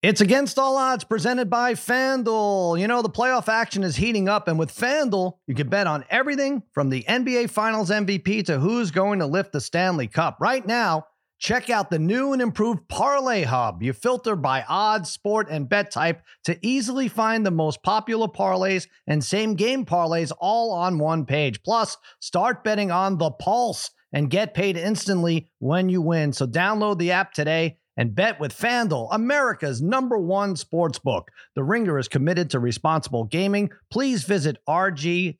It's 0.00 0.20
against 0.20 0.60
all 0.60 0.76
odds 0.76 1.02
presented 1.02 1.50
by 1.50 1.74
FanDuel. 1.74 2.78
You 2.78 2.86
know, 2.86 3.02
the 3.02 3.10
playoff 3.10 3.48
action 3.48 3.82
is 3.82 3.96
heating 3.96 4.28
up, 4.28 4.46
and 4.46 4.56
with 4.56 4.72
FanDuel, 4.72 5.38
you 5.48 5.56
can 5.56 5.68
bet 5.68 5.88
on 5.88 6.04
everything 6.08 6.62
from 6.72 6.88
the 6.88 7.02
NBA 7.02 7.50
Finals 7.50 7.90
MVP 7.90 8.46
to 8.46 8.60
who's 8.60 8.92
going 8.92 9.18
to 9.18 9.26
lift 9.26 9.50
the 9.50 9.60
Stanley 9.60 10.06
Cup. 10.06 10.36
Right 10.40 10.64
now, 10.64 11.06
check 11.40 11.68
out 11.68 11.90
the 11.90 11.98
new 11.98 12.32
and 12.32 12.40
improved 12.40 12.86
Parlay 12.88 13.42
Hub. 13.42 13.82
You 13.82 13.92
filter 13.92 14.36
by 14.36 14.64
odds, 14.68 15.10
sport, 15.10 15.48
and 15.50 15.68
bet 15.68 15.90
type 15.90 16.22
to 16.44 16.56
easily 16.62 17.08
find 17.08 17.44
the 17.44 17.50
most 17.50 17.82
popular 17.82 18.28
parlays 18.28 18.86
and 19.08 19.24
same 19.24 19.54
game 19.54 19.84
parlays 19.84 20.30
all 20.38 20.70
on 20.70 21.00
one 21.00 21.26
page. 21.26 21.60
Plus, 21.64 21.96
start 22.20 22.62
betting 22.62 22.92
on 22.92 23.18
the 23.18 23.32
pulse 23.32 23.90
and 24.12 24.30
get 24.30 24.54
paid 24.54 24.76
instantly 24.76 25.50
when 25.58 25.88
you 25.88 26.00
win. 26.00 26.32
So, 26.32 26.46
download 26.46 26.98
the 26.98 27.10
app 27.10 27.32
today 27.32 27.78
and 27.98 28.14
bet 28.14 28.40
with 28.40 28.56
FanDuel, 28.56 29.08
America's 29.10 29.82
number 29.82 30.16
one 30.16 30.56
sports 30.56 30.98
book. 31.00 31.30
The 31.56 31.64
Ringer 31.64 31.98
is 31.98 32.06
committed 32.08 32.48
to 32.50 32.60
responsible 32.60 33.24
gaming. 33.24 33.70
Please 33.90 34.22
visit 34.22 34.56
rg-help.com 34.68 35.36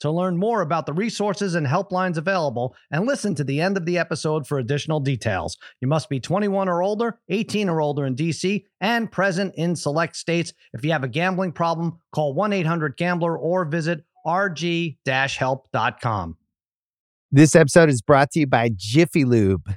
to 0.00 0.10
learn 0.10 0.36
more 0.36 0.60
about 0.60 0.84
the 0.84 0.92
resources 0.92 1.54
and 1.54 1.66
helplines 1.66 2.18
available 2.18 2.76
and 2.90 3.06
listen 3.06 3.34
to 3.34 3.42
the 3.42 3.62
end 3.62 3.78
of 3.78 3.86
the 3.86 3.96
episode 3.98 4.46
for 4.46 4.58
additional 4.58 5.00
details. 5.00 5.56
You 5.80 5.88
must 5.88 6.10
be 6.10 6.20
21 6.20 6.68
or 6.68 6.82
older, 6.82 7.18
18 7.30 7.70
or 7.70 7.80
older 7.80 8.04
in 8.04 8.14
DC, 8.14 8.64
and 8.82 9.10
present 9.10 9.54
in 9.56 9.74
select 9.74 10.14
states. 10.16 10.52
If 10.74 10.84
you 10.84 10.92
have 10.92 11.02
a 11.02 11.08
gambling 11.08 11.52
problem, 11.52 11.98
call 12.12 12.36
1-800-GAMBLER 12.36 13.38
or 13.38 13.64
visit 13.64 14.04
rg-help.com. 14.26 14.96
This 17.32 17.54
episode 17.54 17.88
is 17.88 18.02
brought 18.02 18.32
to 18.32 18.40
you 18.40 18.46
by 18.46 18.70
Jiffy 18.76 19.24
Lube. 19.24 19.76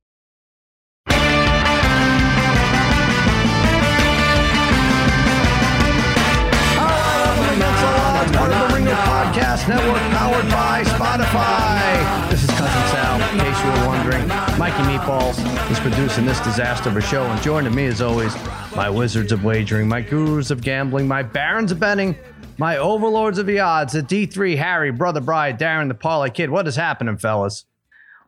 part 8.95 9.33
the 9.33 9.39
Podcast 9.39 9.67
Network, 9.67 10.01
powered 10.11 10.49
by 10.49 10.83
Spotify. 10.83 12.29
This 12.29 12.43
is 12.43 12.49
Cousin 12.49 12.87
Sal, 12.89 13.21
in 13.33 13.39
case 13.39 13.63
you 13.63 13.71
were 13.71 13.87
wondering. 13.87 14.27
Mikey 14.57 14.83
Meatballs 14.83 15.71
is 15.71 15.79
producing 15.79 16.25
this 16.25 16.39
disaster 16.41 16.89
of 16.89 16.97
a 16.97 17.01
show, 17.01 17.23
and 17.23 17.41
joining 17.41 17.73
me, 17.73 17.85
as 17.85 18.01
always, 18.01 18.35
my 18.75 18.89
wizards 18.89 19.31
of 19.31 19.43
wagering, 19.43 19.87
my 19.87 20.01
gurus 20.01 20.51
of 20.51 20.61
gambling, 20.61 21.07
my 21.07 21.23
barons 21.23 21.71
of 21.71 21.79
betting, 21.79 22.17
my 22.57 22.77
overlords 22.77 23.37
of 23.37 23.45
the 23.45 23.59
odds, 23.59 23.93
the 23.93 24.01
D3, 24.01 24.57
Harry, 24.57 24.91
Brother 24.91 25.21
Bride, 25.21 25.59
Darren, 25.59 25.87
the 25.87 25.93
Parlay 25.93 26.29
Kid. 26.29 26.49
What 26.49 26.67
is 26.67 26.75
happening, 26.75 27.17
fellas? 27.17 27.65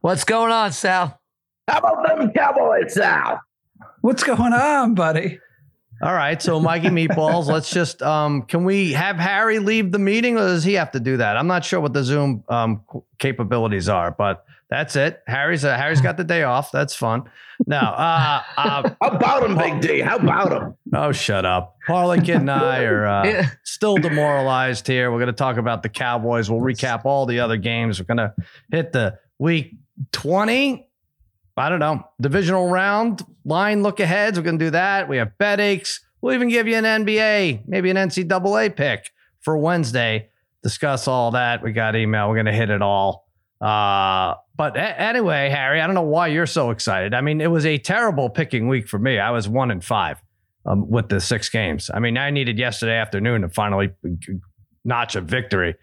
What's 0.01 0.23
going 0.23 0.51
on, 0.51 0.71
Sal? 0.71 1.19
How 1.67 1.79
about 1.79 2.07
them 2.07 2.31
Cowboys, 2.31 2.93
Sal? 2.93 3.41
What's 4.01 4.23
going 4.23 4.53
on, 4.53 4.95
buddy? 4.95 5.39
All 6.03 6.13
right, 6.13 6.41
so 6.41 6.59
Mikey 6.59 6.89
Meatballs, 6.89 7.45
let's 7.45 7.69
just 7.69 8.01
um 8.01 8.41
can 8.41 8.65
we 8.65 8.91
have 8.91 9.15
Harry 9.15 9.59
leave 9.59 9.93
the 9.93 9.99
meeting 9.99 10.35
or 10.35 10.41
does 10.41 10.65
he 10.65 10.73
have 10.73 10.91
to 10.91 10.99
do 10.99 11.15
that? 11.15 11.37
I'm 11.37 11.47
not 11.47 11.63
sure 11.63 11.79
what 11.79 11.93
the 11.93 12.03
Zoom 12.03 12.43
um 12.49 12.83
capabilities 13.19 13.87
are, 13.87 14.11
but 14.11 14.45
that's 14.69 14.97
it. 14.97 15.21
Harry's 15.27 15.63
uh, 15.63 15.77
Harry's 15.77 16.01
got 16.01 16.17
the 16.17 16.25
day 16.25 16.43
off. 16.43 16.73
That's 16.73 16.93
fun. 16.93 17.29
Now, 17.65 17.93
uh, 17.93 18.41
uh 18.57 18.89
How 19.01 19.09
about 19.09 19.49
him, 19.49 19.57
Big 19.57 19.79
D? 19.79 20.01
How 20.01 20.17
about 20.17 20.51
him? 20.51 20.75
oh 20.93 21.13
shut 21.13 21.45
up. 21.45 21.77
Parlay 21.87 22.19
Kid 22.19 22.35
and 22.37 22.51
I 22.51 22.83
are 22.83 23.05
uh, 23.05 23.45
still 23.63 23.95
demoralized 23.95 24.85
here. 24.85 25.09
We're 25.09 25.19
going 25.19 25.27
to 25.27 25.33
talk 25.33 25.55
about 25.55 25.83
the 25.83 25.89
Cowboys. 25.89 26.51
We'll 26.51 26.59
recap 26.59 27.05
all 27.05 27.25
the 27.25 27.39
other 27.39 27.55
games. 27.55 28.01
We're 28.01 28.13
going 28.13 28.29
to 28.29 28.33
hit 28.73 28.91
the 28.91 29.19
week 29.39 29.75
20 30.11 30.85
I 31.55 31.69
don't 31.69 31.79
know, 31.79 32.03
divisional 32.19 32.67
round, 32.67 33.21
line 33.45 33.83
look 33.83 33.99
aheads. 33.99 34.37
We're 34.37 34.43
going 34.43 34.59
to 34.59 34.65
do 34.65 34.71
that. 34.71 35.07
We 35.07 35.17
have 35.17 35.37
bet 35.37 35.59
aches. 35.59 36.01
We'll 36.21 36.33
even 36.33 36.49
give 36.49 36.67
you 36.67 36.75
an 36.77 36.83
NBA, 37.05 37.67
maybe 37.67 37.89
an 37.89 37.97
NCAA 37.97 38.75
pick 38.75 39.11
for 39.41 39.57
Wednesday. 39.57 40.29
Discuss 40.63 41.07
all 41.07 41.31
that. 41.31 41.61
We 41.61 41.73
got 41.73 41.95
email. 41.95 42.29
We're 42.29 42.35
going 42.35 42.45
to 42.45 42.53
hit 42.53 42.69
it 42.69 42.81
all. 42.81 43.27
Uh, 43.61 44.35
but 44.55 44.75
a- 44.77 44.99
anyway, 45.01 45.49
Harry, 45.49 45.79
I 45.81 45.85
don't 45.85 45.95
know 45.95 46.01
why 46.01 46.27
you're 46.27 46.45
so 46.45 46.71
excited. 46.71 47.13
I 47.13 47.21
mean, 47.21 47.41
it 47.41 47.51
was 47.51 47.65
a 47.65 47.77
terrible 47.77 48.29
picking 48.29 48.67
week 48.67 48.87
for 48.87 48.97
me. 48.97 49.19
I 49.19 49.31
was 49.31 49.47
one 49.47 49.69
in 49.71 49.81
five 49.81 50.21
um, 50.65 50.89
with 50.89 51.09
the 51.09 51.19
six 51.19 51.49
games. 51.49 51.89
I 51.93 51.99
mean, 51.99 52.17
I 52.17 52.29
needed 52.29 52.57
yesterday 52.57 52.97
afternoon 52.97 53.41
to 53.41 53.49
finally 53.49 53.89
notch 54.85 55.15
a 55.15 55.21
victory, 55.21 55.75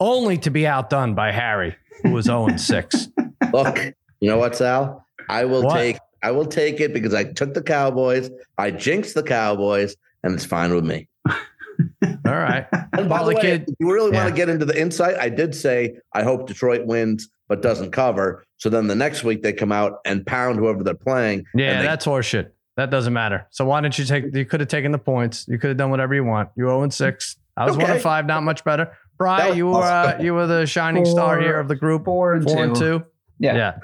only 0.00 0.38
to 0.38 0.50
be 0.50 0.66
outdone 0.66 1.14
by 1.14 1.32
Harry, 1.32 1.76
who 2.02 2.12
was 2.12 2.26
0 2.26 2.46
and 2.48 2.60
6. 2.60 3.08
Look, 3.52 3.78
you 4.20 4.28
know 4.30 4.38
what, 4.38 4.56
Sal? 4.56 5.04
I 5.28 5.44
will 5.44 5.62
What? 5.64 5.74
take 5.76 5.98
I 6.22 6.32
will 6.32 6.46
take 6.46 6.80
it 6.80 6.92
because 6.92 7.14
I 7.14 7.24
took 7.24 7.54
the 7.54 7.62
Cowboys, 7.62 8.28
I 8.58 8.70
jinxed 8.72 9.14
the 9.14 9.22
Cowboys, 9.22 9.94
and 10.24 10.34
it's 10.34 10.44
fine 10.44 10.74
with 10.74 10.84
me. 10.84 11.08
All 11.28 12.34
right. 12.34 12.66
And 12.98 13.08
by 13.08 13.18
Well, 13.20 13.26
the 13.26 13.30
the 13.30 13.36
way, 13.36 13.42
kid- 13.42 13.68
if 13.68 13.74
you 13.78 13.92
really 13.92 14.10
yeah. 14.12 14.24
want 14.24 14.34
to 14.34 14.36
get 14.36 14.48
into 14.48 14.64
the 14.64 14.78
insight, 14.80 15.16
I 15.20 15.28
did 15.28 15.54
say 15.54 15.98
I 16.12 16.24
hope 16.24 16.48
Detroit 16.48 16.84
wins 16.86 17.28
but 17.48 17.62
doesn't 17.62 17.92
cover. 17.92 18.44
So 18.56 18.68
then 18.68 18.88
the 18.88 18.96
next 18.96 19.22
week 19.22 19.42
they 19.42 19.52
come 19.52 19.70
out 19.70 20.00
and 20.04 20.26
pound 20.26 20.58
whoever 20.58 20.82
they're 20.82 20.94
playing. 20.94 21.44
Yeah, 21.54 21.78
they- 21.78 21.84
that's 21.86 22.04
horseshit. 22.06 22.50
That 22.76 22.90
doesn't 22.90 23.12
matter. 23.12 23.46
So 23.50 23.64
why 23.64 23.80
didn't 23.80 23.98
you 23.98 24.04
take? 24.04 24.34
You 24.34 24.44
could 24.44 24.58
have 24.60 24.68
taken 24.68 24.90
the 24.92 24.98
points. 24.98 25.46
You 25.48 25.58
could 25.58 25.68
have 25.68 25.76
done 25.76 25.90
whatever 25.90 26.14
you 26.14 26.24
want. 26.24 26.48
You 26.56 26.64
zero 26.64 26.82
and 26.82 26.92
six. 26.94 27.36
I 27.56 27.64
was 27.66 27.76
one 27.76 27.84
Okay. 27.86 27.94
and 27.94 28.02
five. 28.02 28.26
Not 28.26 28.42
much 28.44 28.62
better. 28.64 28.84
That 28.86 28.94
Brian, 29.18 29.56
you 29.56 29.66
were 29.68 29.82
uh, 29.82 30.20
you 30.20 30.34
were 30.34 30.46
the 30.46 30.64
shining 30.66 31.04
star 31.04 31.40
here 31.40 31.58
of 31.60 31.66
the 31.68 31.74
group. 31.76 32.04
Four 32.04 32.34
and 32.34 32.44
Four 32.44 32.54
two. 32.56 32.62
and 32.62 32.76
two. 32.76 33.04
Yeah. 33.40 33.54
Yeah. 33.56 33.78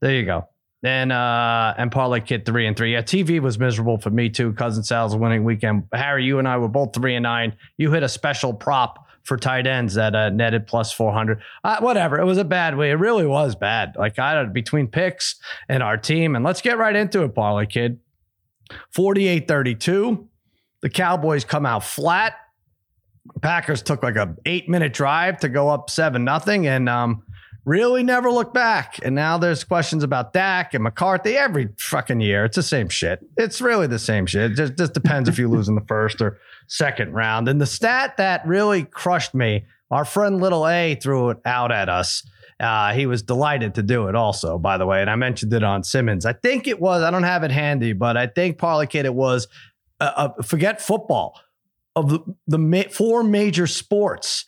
There 0.00 0.12
you 0.14 0.24
go. 0.26 0.48
And 0.84 1.12
uh 1.12 1.74
and 1.78 1.90
Parlay 1.90 2.20
Kid 2.20 2.44
three 2.44 2.66
and 2.66 2.76
three. 2.76 2.92
Yeah, 2.92 3.02
TV 3.02 3.40
was 3.40 3.58
miserable 3.58 3.98
for 3.98 4.10
me 4.10 4.28
too. 4.28 4.52
Cousin 4.52 4.84
Sal's 4.84 5.16
winning 5.16 5.42
weekend. 5.42 5.84
Harry, 5.92 6.24
you 6.24 6.38
and 6.38 6.46
I 6.46 6.58
were 6.58 6.68
both 6.68 6.94
three 6.94 7.14
and 7.14 7.22
nine. 7.22 7.56
You 7.78 7.90
hit 7.90 8.02
a 8.02 8.08
special 8.08 8.52
prop 8.52 9.06
for 9.22 9.38
tight 9.38 9.66
ends 9.66 9.94
that 9.94 10.14
uh, 10.14 10.28
netted 10.28 10.66
plus 10.66 10.92
four 10.92 11.12
hundred. 11.12 11.40
Uh, 11.64 11.78
whatever. 11.80 12.20
It 12.20 12.26
was 12.26 12.38
a 12.38 12.44
bad 12.44 12.76
way. 12.76 12.90
It 12.90 12.94
really 12.94 13.26
was 13.26 13.56
bad. 13.56 13.96
Like 13.98 14.18
I 14.18 14.34
don't 14.34 14.52
between 14.52 14.86
picks 14.86 15.36
and 15.68 15.82
our 15.82 15.96
team. 15.96 16.36
And 16.36 16.44
let's 16.44 16.60
get 16.60 16.76
right 16.76 16.94
into 16.94 17.22
it, 17.22 17.34
Parlay 17.34 17.66
Kid. 17.66 17.98
48-32. 18.94 20.26
The 20.82 20.90
Cowboys 20.90 21.44
come 21.44 21.64
out 21.66 21.84
flat. 21.84 22.34
Packers 23.40 23.82
took 23.82 24.02
like 24.02 24.16
a 24.16 24.36
eight 24.44 24.68
minute 24.68 24.92
drive 24.92 25.38
to 25.40 25.48
go 25.48 25.70
up 25.70 25.88
seven 25.88 26.24
nothing, 26.24 26.66
and 26.66 26.90
um, 26.90 27.22
really 27.64 28.02
never 28.02 28.30
looked 28.30 28.54
back. 28.54 28.98
And 29.02 29.14
now 29.14 29.38
there's 29.38 29.64
questions 29.64 30.02
about 30.02 30.32
Dak 30.32 30.74
and 30.74 30.84
McCarthy 30.84 31.36
every 31.36 31.70
fucking 31.78 32.20
year. 32.20 32.44
It's 32.44 32.56
the 32.56 32.62
same 32.62 32.88
shit. 32.88 33.20
It's 33.36 33.60
really 33.60 33.86
the 33.86 33.98
same 33.98 34.26
shit. 34.26 34.52
It 34.52 34.54
just, 34.54 34.76
just 34.76 34.94
depends 34.94 35.28
if 35.28 35.38
you 35.38 35.48
lose 35.48 35.68
in 35.68 35.74
the 35.74 35.84
first 35.88 36.20
or 36.20 36.38
second 36.68 37.12
round. 37.12 37.48
And 37.48 37.60
the 37.60 37.66
stat 37.66 38.18
that 38.18 38.46
really 38.46 38.84
crushed 38.84 39.34
me, 39.34 39.64
our 39.90 40.04
friend 40.04 40.40
Little 40.40 40.68
A 40.68 40.94
threw 40.96 41.30
it 41.30 41.38
out 41.44 41.72
at 41.72 41.88
us. 41.88 42.22
Uh, 42.60 42.92
he 42.92 43.06
was 43.06 43.22
delighted 43.22 43.74
to 43.74 43.82
do 43.82 44.08
it 44.08 44.14
also, 44.14 44.58
by 44.58 44.78
the 44.78 44.86
way. 44.86 45.00
And 45.00 45.10
I 45.10 45.16
mentioned 45.16 45.52
it 45.52 45.64
on 45.64 45.82
Simmons. 45.82 46.24
I 46.24 46.34
think 46.34 46.68
it 46.68 46.80
was, 46.80 47.02
I 47.02 47.10
don't 47.10 47.24
have 47.24 47.42
it 47.42 47.50
handy, 47.50 47.92
but 47.92 48.16
I 48.16 48.26
think 48.26 48.58
Parlay 48.58 48.86
Kid, 48.86 49.06
it 49.06 49.14
was, 49.14 49.48
uh, 50.00 50.12
uh, 50.16 50.42
forget 50.42 50.80
football, 50.80 51.40
of 51.96 52.10
the, 52.10 52.20
the 52.46 52.58
ma- 52.58 52.90
four 52.90 53.22
major 53.22 53.66
sports, 53.66 54.46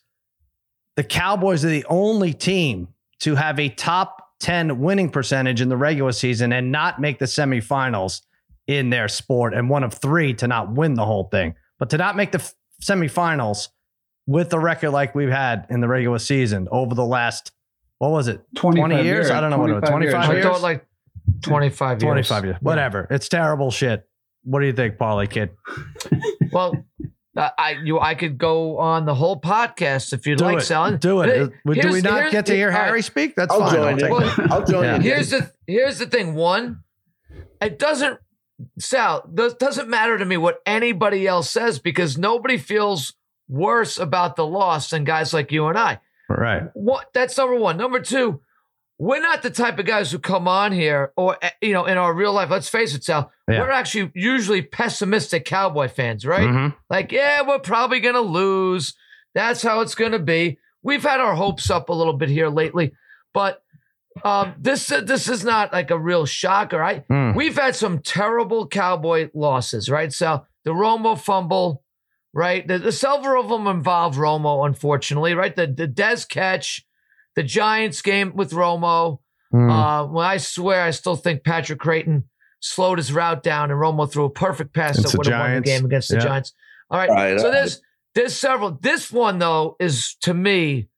the 0.97 1.05
Cowboys 1.05 1.65
are 1.65 1.69
the 1.69 1.85
only 1.89 2.33
team 2.33 2.89
to 3.21 3.35
have 3.35 3.59
a 3.59 3.69
top 3.69 4.23
10 4.41 4.81
winning 4.81 5.11
percentage 5.11 5.61
in 5.61 5.69
the 5.69 5.77
regular 5.77 6.13
season 6.13 6.53
and 6.53 6.71
not 6.71 7.01
make 7.01 7.19
the 7.19 7.25
semifinals 7.25 8.23
in 8.67 8.91
their 8.91 9.09
sport, 9.09 9.55
and 9.55 9.71
one 9.71 9.85
of 9.85 9.95
three 9.95 10.35
to 10.35 10.49
not 10.49 10.73
win 10.73 10.95
the 10.95 11.05
whole 11.05 11.25
thing. 11.25 11.55
But 11.79 11.91
to 11.91 11.99
not 11.99 12.17
make 12.17 12.33
the 12.33 12.39
f- 12.41 12.55
semifinals 12.83 13.69
with 14.27 14.53
a 14.53 14.59
record 14.59 14.91
like 14.91 15.15
we've 15.15 15.31
had 15.31 15.67
in 15.71 15.81
the 15.81 15.87
regular 15.89 16.19
season 16.19 16.67
over 16.73 16.95
the 16.95 17.05
last, 17.05 17.53
what 17.99 18.11
was 18.11 18.27
it, 18.27 18.41
20 18.57 19.05
years? 19.05 19.31
I 19.31 19.41
don't 19.41 19.51
know 19.51 19.59
what 19.59 19.71
it 19.71 19.81
was, 19.81 19.89
25 19.89 20.15
I 20.15 20.33
years? 20.33 20.45
thought 20.45 20.63
like 20.63 20.85
25 21.43 22.03
years. 22.03 22.03
25 22.03 22.45
years, 22.45 22.57
whatever. 22.61 23.07
It's 23.11 23.29
terrible 23.29 23.71
shit. 23.71 24.07
What 24.43 24.61
do 24.61 24.67
you 24.67 24.73
think, 24.73 24.99
Parlay 24.99 25.27
Kid? 25.29 25.51
Well, 26.53 26.85
Uh, 27.37 27.51
I 27.59 27.73
you 27.85 28.01
I 28.01 28.15
could 28.15 28.39
go 28.39 28.79
on 28.79 29.05
the 29.05 29.15
whole 29.15 29.39
podcast 29.41 30.13
if 30.13 30.27
you'd 30.27 30.39
Do 30.39 30.45
like, 30.45 30.59
it. 30.59 30.63
Sal. 30.63 30.97
Do 30.97 31.21
it. 31.21 31.53
Hey, 31.67 31.81
Do 31.81 31.93
we 31.93 32.01
not 32.01 32.33
get 32.33 32.47
to 32.47 32.55
hear 32.55 32.69
all 32.69 32.75
right. 32.79 32.85
Harry 32.87 33.03
speak? 33.03 33.35
That's 33.37 33.53
I'll 33.53 33.61
fine. 33.61 33.99
join 33.99 34.05
I'll 34.05 34.23
you. 34.23 34.35
Well. 34.39 34.53
I'll 34.53 34.65
join 34.65 34.85
Yeah. 34.85 34.97
you. 34.97 35.03
Here's 35.03 35.31
the 35.31 35.53
here's 35.67 35.99
the 35.99 36.07
thing. 36.07 36.35
One, 36.35 36.83
it 37.61 37.79
doesn't 37.79 38.19
Sal 38.79 39.29
does, 39.33 39.55
doesn't 39.55 39.89
matter 39.89 40.17
to 40.17 40.25
me 40.25 40.39
what 40.39 40.61
anybody 40.65 41.27
else 41.27 41.51
says 41.51 41.79
because 41.79 42.17
nobody 42.17 42.57
feels 42.57 43.13
worse 43.49 43.99
about 43.99 44.37
the 44.37 44.47
loss 44.47 44.91
than 44.91 45.05
guys 45.05 45.35
like 45.35 45.53
you 45.53 45.67
and 45.67 45.77
I. 45.79 46.01
Right. 46.31 46.63
What 46.73 47.09
that's 47.13 47.37
number 47.37 47.57
one. 47.57 47.77
Number 47.77 48.01
two, 48.01 48.41
we're 48.99 49.21
not 49.21 49.43
the 49.43 49.51
type 49.51 49.79
of 49.79 49.85
guys 49.87 50.11
who 50.11 50.19
come 50.19 50.49
on 50.49 50.73
here 50.73 51.13
or 51.17 51.37
eh, 51.43 51.51
you 51.61 51.73
know 51.73 51.85
in 51.85 51.99
our 51.99 52.15
real 52.15 52.33
life. 52.33 52.51
Let's 52.51 52.69
face 52.69 52.95
it, 52.95 53.05
Sal. 53.05 53.31
Yeah. 53.49 53.61
We're 53.61 53.71
actually 53.71 54.11
usually 54.15 54.63
pessimistic 54.63 55.45
Cowboy 55.45 55.89
fans, 55.89 56.25
right? 56.25 56.49
Mhm. 56.49 56.75
Like, 56.91 57.13
yeah, 57.13 57.43
we're 57.47 57.59
probably 57.59 58.01
gonna 58.01 58.21
lose. 58.21 58.95
That's 59.35 59.63
how 59.63 59.81
it's 59.81 59.95
gonna 59.95 60.19
be. 60.19 60.59
We've 60.83 61.03
had 61.03 61.21
our 61.21 61.35
hopes 61.35 61.71
up 61.71 61.89
a 61.89 61.93
little 61.93 62.15
bit 62.15 62.29
here 62.31 62.49
lately, 62.49 62.93
but 63.35 63.63
um, 64.25 64.55
this 64.59 64.87
this 64.87 65.29
is 65.29 65.45
not 65.45 65.73
like 65.75 65.91
a 65.91 65.99
real 65.99 66.25
shocker. 66.25 66.83
I 66.83 67.01
Mm. 67.11 67.35
we've 67.37 67.59
had 67.59 67.77
some 67.77 67.99
terrible 67.99 68.67
Cowboy 68.67 69.29
losses, 69.35 69.91
right? 69.91 70.11
So 70.13 70.47
the 70.65 70.71
Romo 70.71 71.19
fumble, 71.21 71.83
right? 72.33 72.67
The, 72.67 72.79
the 72.79 72.93
several 72.93 73.43
of 73.43 73.51
them 73.51 73.67
involve 73.67 74.17
Romo, 74.17 74.65
unfortunately, 74.65 75.35
right? 75.35 75.55
The 75.55 75.67
the 75.67 75.87
Dez 75.87 76.27
catch, 76.27 76.87
the 77.37 77.43
Giants 77.43 78.03
game 78.03 78.33
with 78.35 78.51
Romo. 78.53 79.19
Mm. 79.55 79.71
Uh, 79.71 80.07
well, 80.13 80.27
I 80.27 80.39
swear, 80.39 80.83
I 80.83 80.91
still 80.91 81.15
think 81.17 81.45
Patrick 81.45 81.79
Crayton 81.79 82.25
slowed 82.61 82.99
his 82.99 83.13
route 83.13 83.43
down, 83.43 83.71
and 83.71 83.79
Romo 83.81 84.11
threw 84.11 84.25
a 84.25 84.31
perfect 84.31 84.75
pass 84.75 84.99
It's 84.99 85.13
that 85.13 85.19
would 85.19 85.27
have 85.29 85.39
won 85.41 85.51
the 85.51 85.61
Giants. 85.61 85.69
game 85.71 85.85
against 85.85 86.09
the 86.09 86.17
Yeah. 86.17 86.23
Giants. 86.25 86.53
All 86.91 86.99
right, 86.99 87.09
Right, 87.11 87.41
so 87.41 87.51
there's 87.51 87.81
there's 88.15 88.35
several. 88.35 88.73
This 88.81 89.13
one 89.13 89.39
though 89.39 89.77
is 89.79 90.17
to 90.23 90.33
me 90.35 90.89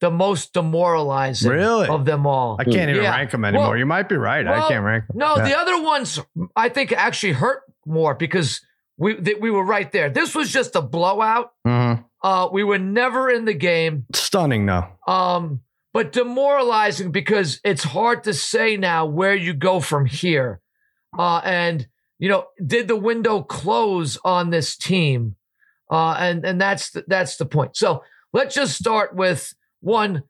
the 0.00 0.10
most 0.12 0.52
demoralizing 0.52 1.50
Really? 1.50 1.88
of 1.88 2.04
them 2.04 2.24
all. 2.26 2.56
I 2.60 2.64
can't 2.64 2.88
even 2.90 3.02
Yeah. 3.02 3.10
rank 3.10 3.32
them 3.32 3.44
anymore. 3.44 3.70
Well- 3.70 3.76
you 3.76 3.84
might 3.86 4.08
be 4.08 4.16
right. 4.16 4.46
I 4.46 4.68
can't 4.68 4.84
rank 4.84 5.08
them. 5.08 5.16
No, 5.18 5.36
Yeah. 5.36 5.44
the 5.44 5.58
other 5.58 5.82
ones 5.82 6.20
I 6.54 6.68
think 6.68 6.92
actually 6.92 7.32
hurt 7.32 7.62
more 7.84 8.14
because 8.14 8.60
we 8.96 9.14
that 9.14 9.40
we 9.40 9.50
were 9.50 9.64
right 9.64 9.90
there. 9.90 10.08
This 10.08 10.34
was 10.36 10.52
just 10.52 10.76
a 10.76 10.80
blowout. 10.82 11.50
Mhm. 11.66 12.04
Uh, 12.22 12.48
we 12.52 12.62
were 12.62 12.78
never 12.78 13.28
in 13.30 13.44
the 13.44 13.54
game. 13.54 14.04
Stunning, 14.14 14.66
though. 14.66 14.86
Um, 15.06 15.60
but 15.98 16.12
demoralizing 16.12 17.10
because 17.10 17.60
it's 17.64 17.82
hard 17.82 18.22
to 18.22 18.32
say 18.32 18.76
now 18.76 19.04
where 19.04 19.34
you 19.34 19.52
go 19.52 19.80
from 19.80 20.06
here. 20.06 20.60
Uh, 21.18 21.40
and 21.42 21.88
you 22.20 22.28
know, 22.28 22.44
did 22.64 22.86
the 22.86 22.94
window 22.94 23.42
close 23.42 24.16
on 24.24 24.50
this 24.50 24.76
team? 24.76 25.34
Uh, 25.90 26.14
and 26.16 26.44
and 26.44 26.60
that's 26.60 26.92
the, 26.92 27.04
that's 27.08 27.36
the 27.36 27.46
point. 27.46 27.76
So 27.76 28.04
let's 28.32 28.54
just 28.54 28.78
start 28.78 29.16
with 29.16 29.52
one. 29.80 30.22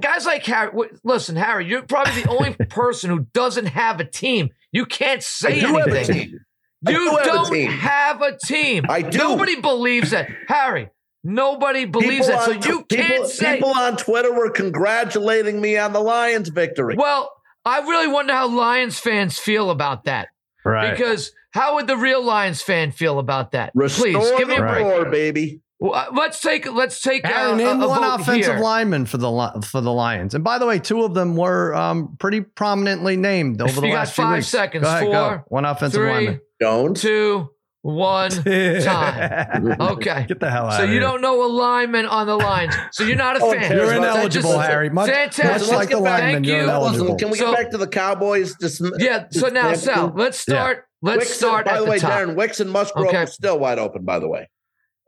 Guys 0.00 0.26
like 0.26 0.44
Harry, 0.46 0.72
listen, 1.04 1.36
Harry, 1.36 1.68
you're 1.68 1.82
probably 1.82 2.20
the 2.20 2.28
only 2.30 2.54
person 2.68 3.08
who 3.08 3.28
doesn't 3.32 3.66
have 3.66 4.00
a 4.00 4.04
team. 4.04 4.50
You 4.72 4.84
can't 4.84 5.22
say 5.22 5.60
do 5.60 5.78
anything. 5.78 6.40
You 6.88 6.92
do 6.92 7.16
have 7.18 7.24
don't 7.24 7.52
team. 7.52 7.70
have 7.70 8.20
a 8.20 8.36
team. 8.36 8.86
I 8.88 9.02
do. 9.02 9.16
Nobody 9.18 9.60
believes 9.60 10.10
that, 10.10 10.28
Harry. 10.48 10.90
Nobody 11.24 11.86
believes 11.86 12.26
that. 12.28 12.42
So 12.44 12.52
on- 12.52 12.62
you 12.62 12.84
can't 12.84 12.88
people, 13.12 13.26
say. 13.26 13.54
people 13.56 13.70
on 13.74 13.96
Twitter 13.96 14.32
were 14.32 14.50
congratulating 14.50 15.60
me 15.60 15.76
on 15.78 15.92
the 15.92 16.00
Lions 16.00 16.50
victory. 16.50 16.96
Well, 16.96 17.32
I 17.64 17.80
really 17.80 18.08
wonder 18.08 18.32
how 18.34 18.46
Lions 18.48 18.98
fans 18.98 19.38
feel 19.38 19.70
about 19.70 20.04
that. 20.04 20.28
Right. 20.64 20.90
Because 20.90 21.32
how 21.52 21.76
would 21.76 21.86
the 21.86 21.96
real 21.96 22.22
Lions 22.22 22.60
fan 22.62 22.92
feel 22.92 23.18
about 23.18 23.52
that? 23.52 23.72
Restore 23.74 24.04
Please 24.04 24.30
give 24.38 24.48
me 24.48 24.56
a 24.56 24.60
break. 24.60 24.84
roar, 24.84 25.10
baby. 25.10 25.60
Well, 25.80 25.94
uh, 25.94 26.06
let's 26.14 26.40
take 26.40 26.72
let's 26.72 27.00
take 27.02 27.26
Harry, 27.26 27.52
uh, 27.52 27.56
name 27.56 27.80
a, 27.82 27.84
a 27.84 27.88
one 27.88 28.00
vote 28.00 28.20
offensive 28.20 28.54
here. 28.54 28.62
lineman 28.62 29.06
for 29.06 29.16
the 29.18 29.66
for 29.70 29.80
the 29.80 29.92
Lions. 29.92 30.34
And 30.34 30.42
by 30.44 30.58
the 30.58 30.66
way, 30.66 30.78
two 30.78 31.02
of 31.04 31.14
them 31.14 31.36
were 31.36 31.74
um, 31.74 32.16
pretty 32.18 32.40
prominently 32.42 33.16
named 33.16 33.60
over 33.60 33.80
the 33.80 33.86
You 33.88 33.92
got 33.92 33.98
last 34.00 34.14
few 34.14 34.24
five 34.24 34.36
weeks. 34.36 34.48
seconds. 34.48 34.84
Go 34.84 34.88
ahead, 34.88 35.04
go. 35.04 35.12
Four, 35.12 35.44
One 35.48 35.64
offensive 35.64 35.98
three, 36.00 36.10
lineman. 36.10 36.40
Jones. 36.62 37.02
two, 37.02 37.50
one. 37.84 38.30
time. 38.30 39.76
Okay. 39.80 40.24
Get 40.26 40.40
the 40.40 40.50
hell 40.50 40.66
out 40.66 40.78
So 40.78 40.84
of 40.84 40.88
you 40.88 40.94
here. 40.94 41.00
don't 41.02 41.20
know 41.20 41.44
alignment 41.44 42.06
on 42.08 42.26
the 42.26 42.36
lines. 42.36 42.74
So 42.92 43.04
you're 43.04 43.14
not 43.16 43.36
a 43.38 43.44
Oh, 43.44 43.52
fan. 43.52 43.70
You're 43.76 43.86
That 43.86 43.96
ineligible, 43.98 44.52
just- 44.54 44.66
Harry. 44.68 44.88
Much, 44.88 45.10
Fantastic. 45.10 45.44
much 45.68 45.68
like 45.76 45.88
the 45.90 45.96
back- 46.00 46.20
lineman, 46.22 46.32
thank 46.34 46.46
you're 46.46 46.60
ineligible. 46.60 47.16
Can 47.16 47.30
we 47.30 47.36
So- 47.38 47.50
get 47.50 47.56
back 47.62 47.70
to 47.72 47.78
the 47.78 47.86
Cowboys? 47.86 48.54
Dis- 48.56 48.80
Yeah. 48.98 49.24
So 49.30 49.48
now, 49.48 49.74
Sal, 49.74 50.12
let's 50.16 50.38
start. 50.38 50.86
Let's 51.02 51.18
Wicks- 51.18 51.34
start 51.34 51.66
By 51.66 51.72
at 51.72 51.78
the 51.80 51.84
the 51.84 51.90
way, 51.90 51.98
top. 51.98 52.12
Darren 52.12 52.34
Wicks 52.34 52.60
and 52.60 52.70
Musgrave 52.70 53.08
Okay. 53.08 53.16
are 53.18 53.26
still 53.26 53.58
wide 53.58 53.78
open. 53.78 54.04
By 54.04 54.18
the 54.18 54.28
way, 54.28 54.48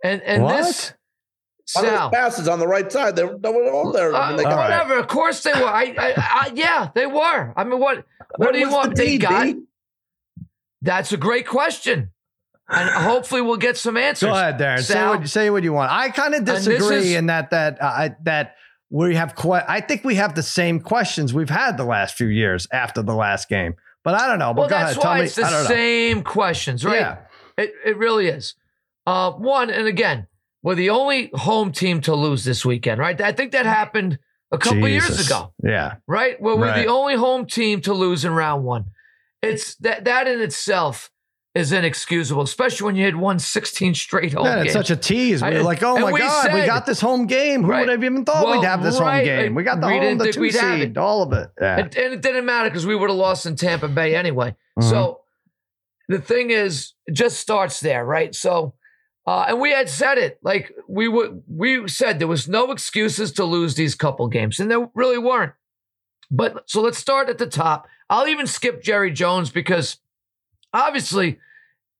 And 0.05 0.20
and 0.23 0.43
What? 0.43 0.58
this 0.64 0.93
on 1.75 1.84
those 1.84 1.93
Sal. 1.93 2.11
passes 2.11 2.49
on 2.49 2.58
the 2.58 2.69
right 2.69 2.93
side, 2.93 3.17
they 3.17 3.25
were, 3.25 3.38
they 3.38 3.50
were 3.50 3.73
all 3.73 3.90
there. 3.93 4.14
I 4.14 4.28
mean, 4.28 4.37
they 4.37 4.44
Uh, 4.44 4.50
got 4.50 4.56
right. 4.56 4.70
whatever. 4.70 4.99
Of 4.99 5.08
course 5.08 5.43
they 5.43 5.52
were. 5.52 5.67
I, 5.67 5.94
I, 5.99 6.12
I, 6.17 6.52
yeah, 6.55 6.88
they 6.94 7.06
were. 7.06 7.55
I 7.56 7.64
mean, 7.64 7.81
what? 7.81 8.05
What 8.37 8.52
do 8.52 8.58
you 8.58 8.69
want? 8.70 8.94
the 8.94 9.02
They 9.05 9.17
got. 9.19 9.49
That's 10.82 11.12
a 11.12 11.17
great 11.17 11.46
question, 11.46 12.11
and 12.69 12.91
hopefully 12.91 13.41
we'll 13.43 13.57
get 13.57 13.77
some 13.77 13.97
answers. 13.97 14.29
Go 14.29 14.35
ahead, 14.35 14.59
Darren. 14.59 14.79
Say 14.83 14.95
Sal. 14.95 15.19
what, 15.19 15.29
say 15.29 15.51
what 15.51 15.63
you 15.63 15.73
want. 15.73 15.91
I 15.93 16.11
kind 16.11 16.35
of 16.35 16.45
disagree 16.45 16.97
is- 16.97 17.13
in 17.15 17.27
that 17.27 17.51
that 17.51 17.81
uh, 17.83 17.87
I- 17.87 18.17
that 18.23 18.57
we 18.91 19.15
have. 19.17 19.35
Que- 19.35 19.65
I 19.69 19.81
think 19.81 20.05
we 20.05 20.15
have 20.17 20.35
the 20.35 20.43
same 20.43 20.81
questions 20.81 21.33
we've 21.35 21.51
had 21.51 21.77
the 21.77 21.85
last 21.85 22.17
few 22.17 22.29
years 22.29 22.67
after 22.73 23.03
the 23.03 23.15
last 23.15 23.49
game. 23.49 23.75
But 24.05 24.15
I 24.15 24.29
don't 24.29 24.39
know. 24.39 24.55
But 24.55 24.61
Well, 24.63 24.69
go 24.69 24.75
that's 24.77 24.93
ahead. 24.93 25.03
Tell 25.03 25.11
why 25.11 25.19
me. 25.21 25.25
it's 25.27 25.35
the 25.35 25.43
know. 25.51 25.65
same 25.65 26.23
questions, 26.23 26.85
right? 26.85 27.01
Yeah. 27.01 27.17
It 27.59 27.73
it 27.85 27.97
really 27.97 28.29
is. 28.29 28.55
Uh, 29.07 29.33
one 29.33 29.71
and 29.71 29.87
again, 29.87 30.27
we're 30.62 30.75
the 30.77 30.91
only 30.91 31.31
home 31.35 31.73
team 31.73 32.01
to 32.03 32.15
lose 32.15 32.45
this 32.45 32.65
weekend, 32.65 33.01
right? 33.01 33.21
I 33.21 33.33
think 33.33 33.53
that 33.53 33.67
happened 33.67 34.19
a 34.53 34.59
couple 34.59 34.89
years 34.89 35.25
ago. 35.27 35.53
Yeah. 35.62 35.97
right? 36.07 36.41
Where 36.41 36.55
we're 36.57 36.67
Right. 36.69 36.85
the 36.85 36.91
only 36.93 37.15
home 37.17 37.47
team 37.47 37.81
to 37.83 37.93
lose 37.95 38.25
in 38.25 38.33
round 38.33 38.65
one. 38.65 38.87
It's 39.43 39.75
that 39.77 40.05
that 40.05 40.27
in 40.29 40.41
itself 40.41 41.11
is 41.56 41.73
inexcusable, 41.73 42.43
especially 42.43 42.85
when 42.85 42.97
you 42.97 43.05
had 43.05 43.17
won 43.17 43.38
16 43.38 43.94
straight 43.94 44.32
home 44.35 44.44
Yeah, 44.44 44.62
it's 44.62 44.73
such 44.73 44.91
a 44.91 44.97
tease. 44.97 45.43
We 45.43 45.49
I- 45.49 45.53
were 45.55 45.62
like, 45.62 45.82
oh 45.82 45.99
my 45.99 46.12
we 46.12 46.20
God, 46.20 46.53
we 46.53 46.67
got 46.67 46.85
this 46.87 47.00
home 47.00 47.26
game. 47.26 47.62
Who 47.64 47.70
Right. 47.70 47.81
would 47.81 47.88
have 47.88 48.05
even 48.05 48.25
thought 48.25 48.44
Well, 48.44 48.58
we'd 48.61 48.67
have 48.67 48.82
this 48.82 48.99
home 48.99 49.25
game? 49.25 49.55
We 49.55 49.62
got 49.62 49.81
the 49.81 49.87
We 49.87 49.99
home, 49.99 50.19
the 50.19 50.32
two 50.32 50.50
seed, 50.50 50.99
all 50.99 51.23
of 51.23 51.32
it. 51.32 51.50
Yeah. 51.61 51.78
and, 51.78 51.97
and 51.97 52.12
it 52.14 52.21
didn't 52.23 52.45
matter 52.45 52.69
because 52.69 52.87
we 52.87 52.95
would 52.95 53.09
have 53.11 53.19
lost 53.19 53.47
in 53.47 53.57
Tampa 53.57 53.88
Bay 53.88 54.14
anyway. 54.14 54.54
Mhm. 54.78 54.90
So 54.90 55.21
the 56.09 56.19
thing 56.21 56.50
is, 56.50 56.92
it 57.07 57.12
just 57.14 57.40
starts 57.40 57.81
there, 57.81 58.04
right? 58.04 58.35
So, 58.35 58.75
uh, 59.26 59.47
and 59.49 59.61
we 59.61 59.73
had 59.73 59.88
said 59.88 60.19
it, 60.19 60.38
like 60.42 60.73
we 60.88 61.09
would, 61.09 61.42
we 61.49 61.88
said 61.88 62.19
there 62.19 62.28
was 62.28 62.49
no 62.49 62.71
excuses 62.71 63.33
to 63.33 63.45
lose 63.45 63.75
these 63.75 63.95
couple 63.95 64.28
games, 64.28 64.61
and 64.61 64.71
there 64.71 64.88
really 64.95 65.19
weren't. 65.19 65.52
But 66.31 66.64
so 66.69 66.81
let's 66.83 66.99
start 66.99 67.28
at 67.28 67.38
the 67.38 67.47
top. 67.47 67.88
I'll 68.11 68.28
even 68.28 68.47
skip 68.47 68.83
Jerry 68.83 69.11
Jones 69.11 69.50
because 69.50 69.97
obviously 70.76 71.38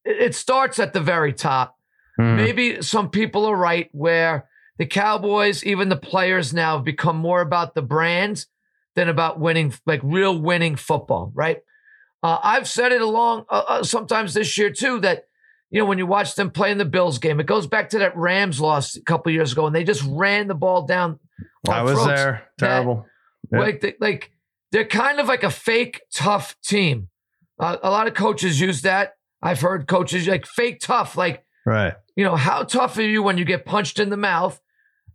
it 0.05 0.35
starts 0.35 0.79
at 0.79 0.93
the 0.93 1.01
very 1.01 1.33
top. 1.33 1.77
Mhm. 2.19 2.37
Maybe 2.37 2.83
some 2.83 3.11
people 3.11 3.45
are 3.47 3.57
right 3.57 3.89
where 3.93 4.49
the 4.79 4.87
Cowboys, 4.87 5.65
even 5.65 5.89
the 5.89 5.97
players 5.97 6.53
now, 6.55 6.77
have 6.77 6.85
become 6.85 7.17
more 7.17 7.41
about 7.41 7.75
the 7.75 7.83
brand 7.83 8.47
than 8.95 9.09
about 9.09 9.39
winning, 9.41 9.75
like 9.85 10.01
real 10.03 10.39
winning 10.41 10.77
football, 10.77 11.33
right? 11.35 11.59
Uh, 12.23 12.39
I've 12.43 12.69
said 12.69 12.93
it 12.93 13.03
along 13.03 13.45
uh, 13.51 13.63
uh, 13.69 13.83
sometimes 13.83 14.33
this 14.35 14.57
year 14.57 14.71
too 14.71 15.01
that 15.01 15.25
you 15.71 15.79
know 15.81 15.85
when 15.87 15.99
you 15.99 16.07
watch 16.07 16.35
them 16.35 16.51
play 16.51 16.71
in 16.71 16.79
the 16.79 16.85
Bills 16.85 17.19
game, 17.19 17.41
it 17.41 17.47
goes 17.47 17.67
back 17.67 17.91
to 17.91 17.99
that 17.99 18.17
Rams 18.17 18.61
loss 18.61 18.97
a 18.97 19.03
couple 19.03 19.33
years 19.33 19.53
ago, 19.53 19.67
and 19.67 19.75
they 19.75 19.85
just 19.85 20.03
ran 20.09 20.47
the 20.49 20.55
ball 20.55 20.87
down. 20.87 21.19
I 21.69 21.83
was 21.83 21.99
there. 22.07 22.45
That- 22.59 22.67
Terrible. 22.69 23.07
Yeah. 23.53 23.59
Like, 23.61 23.81
they, 23.81 23.95
like 24.01 24.31
they're 24.73 24.87
kind 24.87 25.21
of 25.21 25.27
like 25.27 25.43
a 25.43 25.51
fake 25.51 26.01
tough 26.15 26.57
team. 26.65 27.09
Uh, 27.59 27.77
a 27.83 27.91
lot 27.91 28.07
of 28.07 28.15
coaches 28.15 28.61
use 28.61 28.83
that. 28.83 29.15
I've 29.43 29.61
heard 29.61 29.87
coaches 29.87 30.27
like 30.29 30.47
fake 30.47 30.81
tough, 30.81 31.17
like 31.17 31.45
Right. 31.65 31.95
you 32.15 32.25
know, 32.25 32.37
how 32.37 32.63
tough 32.63 32.97
are 32.99 33.03
you 33.03 33.23
when 33.23 33.39
you 33.39 33.45
get 33.45 33.65
punched 33.65 33.99
in 33.99 34.11
the 34.11 34.17
mouth? 34.17 34.61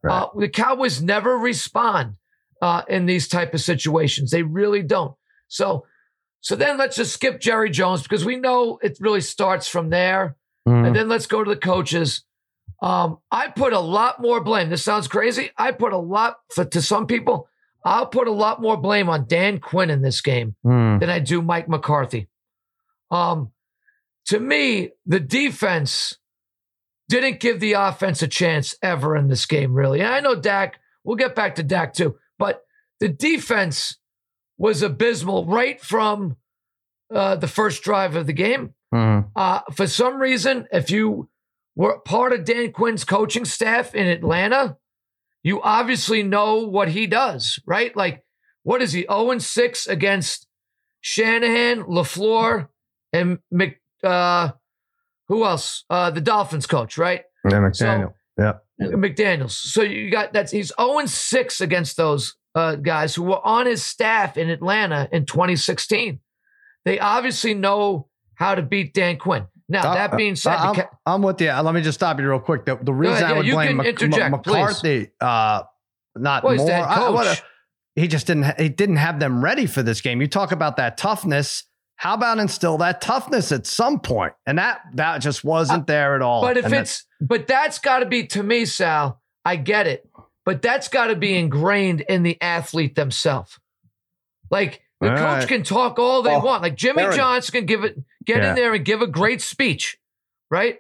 Right. 0.04 0.24
Uh, 0.24 0.28
the 0.38 0.50
Cowboys 0.50 1.02
never 1.02 1.38
respond 1.38 2.16
uh, 2.62 2.82
in 2.88 3.06
these 3.06 3.28
type 3.28 3.54
of 3.54 3.62
situations. 3.62 4.32
They 4.32 4.44
really 4.44 4.82
don't. 4.84 5.16
So, 5.48 5.86
so 6.42 6.56
then 6.56 6.78
let's 6.78 6.96
just 6.96 7.14
skip 7.14 7.40
Jerry 7.40 7.70
Jones 7.70 8.02
because 8.04 8.26
we 8.26 8.36
know 8.36 8.80
it 8.82 8.98
really 9.00 9.22
starts 9.22 9.68
from 9.68 9.90
there. 9.90 10.36
Mhm. 10.68 10.88
And 10.88 10.96
then 10.96 11.08
let's 11.10 11.26
go 11.28 11.44
to 11.44 11.50
the 11.50 11.56
coaches. 11.60 12.24
Um, 12.82 13.20
I 13.32 13.48
put 13.50 13.74
a 13.74 13.80
lot 13.80 14.22
more 14.22 14.42
blame. 14.44 14.70
This 14.70 14.84
sounds 14.84 15.08
crazy. 15.08 15.52
I 15.58 15.72
put 15.72 15.94
a 15.94 15.98
lot 15.98 16.38
for 16.54 16.66
to 16.66 16.82
some 16.82 17.06
people. 17.06 17.48
I'll 17.86 18.08
put 18.08 18.28
a 18.28 18.32
lot 18.32 18.62
more 18.62 18.78
blame 18.78 19.10
on 19.10 19.26
Dan 19.28 19.60
Quinn 19.60 19.90
in 19.90 20.02
this 20.02 20.22
game 20.22 20.56
Mhm. 20.66 21.00
than 21.00 21.10
I 21.10 21.20
do 21.20 21.42
Mike 21.42 21.68
McCarthy. 21.70 22.28
Um, 23.12 23.52
to 24.28 24.40
me, 24.40 24.92
the 25.06 25.20
defense 25.20 26.18
didn't 27.10 27.40
give 27.42 27.60
the 27.60 27.74
offense 27.74 28.22
a 28.22 28.28
chance 28.28 28.76
ever 28.82 29.16
in 29.18 29.28
this 29.28 29.46
game, 29.46 29.74
really. 29.74 30.00
And 30.00 30.14
I 30.14 30.22
know 30.22 30.36
Dak, 30.36 30.80
we'll 31.04 31.18
get 31.18 31.36
back 31.36 31.56
to 31.56 31.64
Dak 31.64 31.94
too, 31.94 32.18
but 32.40 32.64
the 33.00 33.10
defense 33.10 33.98
was 34.58 34.82
abysmal 34.82 35.46
right 35.46 35.82
from 35.82 36.38
uh, 37.14 37.36
the 37.36 37.48
first 37.48 37.84
drive 37.84 38.16
of 38.16 38.28
the 38.28 38.34
game. 38.34 38.74
Mhm. 38.94 39.30
Uh, 39.36 39.62
for 39.74 39.88
some 39.88 40.22
reason, 40.22 40.68
if 40.72 40.90
you 40.90 41.30
were 41.76 42.00
part 42.00 42.32
of 42.32 42.46
Dan 42.46 42.72
Quinn's 42.72 43.04
coaching 43.04 43.44
staff 43.44 43.94
in 43.94 44.08
Atlanta, 44.08 44.78
you 45.44 45.62
obviously 45.62 46.24
know 46.24 46.68
what 46.68 46.90
he 46.90 47.08
does, 47.08 47.60
right? 47.66 47.96
Like, 47.96 48.24
what 48.64 48.82
is 48.82 48.94
he? 48.94 49.02
0 49.02 49.32
and 49.32 49.44
6 49.44 49.88
against 49.88 50.48
Shanahan, 51.02 51.84
LaFleur, 51.84 52.68
and 53.14 53.40
Mc, 53.52 53.80
uh, 54.04 54.52
who 55.28 55.46
else? 55.46 55.86
Uh, 55.90 56.12
the 56.12 56.22
Dolphins 56.22 56.68
coach, 56.68 56.98
right? 56.98 57.24
Yeah, 57.50 57.58
McDaniel. 57.60 58.14
yeah. 58.38 58.54
McDaniels. 58.80 59.52
So 59.52 59.82
you 59.84 60.10
got 60.10 60.34
that's 60.34 60.52
he's 60.52 60.72
0 60.80 61.06
6 61.06 61.62
against 61.62 61.98
those 61.98 62.36
uh, 62.56 62.76
guys 62.76 63.16
who 63.16 63.24
were 63.24 63.46
on 63.46 63.66
his 63.66 63.84
staff 63.84 64.38
in 64.38 64.50
Atlanta 64.50 65.08
in 65.12 65.26
2016. 65.26 66.20
They 66.86 67.00
obviously 67.00 67.54
know 67.54 68.08
how 68.36 68.56
to 68.56 68.62
beat 68.64 68.94
Dan 68.94 69.18
Quinn. 69.18 69.46
Now, 69.70 69.92
Uh, 69.92 69.94
that 69.94 70.18
being 70.18 70.36
said, 70.36 70.56
I'm, 70.56 70.76
Ca- 70.76 70.90
I'm 71.06 71.22
with 71.22 71.40
you. 71.40 71.52
Let 71.52 71.74
me 71.76 71.82
just 71.82 71.98
stop 72.00 72.20
you 72.20 72.28
real 72.30 72.40
quick. 72.40 72.66
The, 72.66 72.78
the 72.82 72.92
reason 72.94 73.18
ahead, 73.18 73.26
I 73.26 73.30
yeah, 73.32 73.38
would 73.38 73.46
you 73.46 73.54
blame 73.54 73.78
Mc- 73.78 74.32
McCarthy, 74.32 75.12
uh, 75.22 75.64
not 76.18 76.44
well, 76.44 76.56
more. 76.58 76.70
I- 76.70 77.40
he 77.96 78.08
just 78.08 78.26
didn't. 78.28 78.44
ha- 78.44 78.56
He 78.58 78.70
didn't 78.70 78.96
have 78.98 79.20
them 79.20 79.44
ready 79.44 79.66
for 79.66 79.84
this 79.84 80.02
game. 80.02 80.22
You 80.22 80.28
talk 80.28 80.52
about 80.52 80.78
that 80.78 80.98
toughness. 80.98 81.64
How 82.02 82.16
about 82.16 82.40
instill 82.40 82.80
that 82.80 83.00
toughness 83.00 83.52
at 83.52 83.68
some 83.68 84.00
point? 84.00 84.34
And 84.48 84.58
that 84.58 84.82
that 84.96 85.20
just 85.20 85.44
wasn't 85.44 85.84
uh, 85.84 85.86
there 85.86 86.16
at 86.16 86.24
all. 86.24 86.42
But 86.42 86.58
if 86.58 86.66
And 86.66 86.74
that- 86.74 86.82
it's 86.82 87.06
but 87.22 87.46
that's 87.46 87.78
got 87.78 88.00
to 88.00 88.08
be 88.08 88.26
to 88.28 88.42
me, 88.42 88.66
Sal. 88.66 89.22
I 89.46 89.56
get 89.56 89.86
it, 89.86 90.10
but 90.44 90.64
that's 90.64 90.88
got 90.88 91.08
to 91.08 91.16
be 91.16 91.38
ingrained 91.38 92.02
in 92.02 92.24
the 92.24 92.42
athlete 92.42 92.96
themselves. 92.96 93.60
Like 94.50 94.82
the 95.00 95.12
All 95.12 95.16
coach 95.18 95.40
right. 95.42 95.48
can 95.48 95.62
talk 95.64 96.00
all 96.00 96.24
they 96.24 96.34
Oh, 96.34 96.40
want. 96.44 96.64
Like 96.64 96.76
Jimmy 96.76 97.04
Aaron. 97.04 97.16
Johnson 97.16 97.52
can 97.54 97.66
give 97.68 97.84
it, 97.84 97.98
get 98.26 98.38
Yeah. 98.42 98.50
in 98.50 98.56
there 98.56 98.74
and 98.74 98.84
give 98.84 99.02
a 99.04 99.08
great 99.08 99.42
speech, 99.42 99.98
right? 100.50 100.80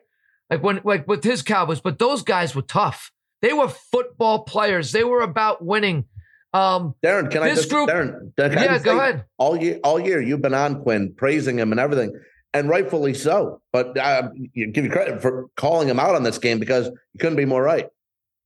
Like 0.49 0.63
when 0.63 0.81
like 0.83 1.07
with 1.07 1.23
his 1.23 1.43
Cowboys. 1.43 1.81
But 1.81 1.99
those 1.99 2.23
guys 2.23 2.55
were 2.55 2.61
tough. 2.63 3.11
They 3.43 3.53
were 3.53 3.67
football 3.67 4.39
players. 4.43 4.91
They 4.91 5.03
were 5.03 5.21
about 5.21 5.63
winning. 5.63 6.05
Um, 6.53 6.96
Darren, 7.03 7.31
can 7.31 7.43
I 7.43 7.50
This 7.50 7.60
just 7.60 7.70
group- 7.70 7.89
Darren? 7.89 8.36
Can 8.38 8.58
I 8.58 8.63
yeah, 8.63 8.74
just 8.74 8.86
go 8.86 8.91
say, 8.91 8.98
ahead. 8.98 9.25
All 9.38 9.55
year, 9.55 9.79
all 9.84 10.00
year, 10.00 10.22
you've 10.22 10.41
been 10.41 10.53
on 10.53 10.81
Quinn, 10.84 11.13
praising 11.17 11.58
him 11.58 11.72
and 11.72 11.79
everything, 11.79 12.13
and 12.53 12.67
rightfully 12.70 13.13
so. 13.13 13.62
But 13.72 13.98
uh, 13.98 14.29
you 14.53 14.67
give 14.67 14.84
you 14.86 14.91
credit 14.91 15.22
for 15.22 15.48
calling 15.55 15.88
him 15.88 16.00
out 16.00 16.15
on 16.15 16.24
this 16.24 16.38
game 16.38 16.60
because 16.60 16.88
you 16.88 17.20
couldn't 17.20 17.38
be 17.38 17.46
more 17.46 17.63
right. 17.63 17.88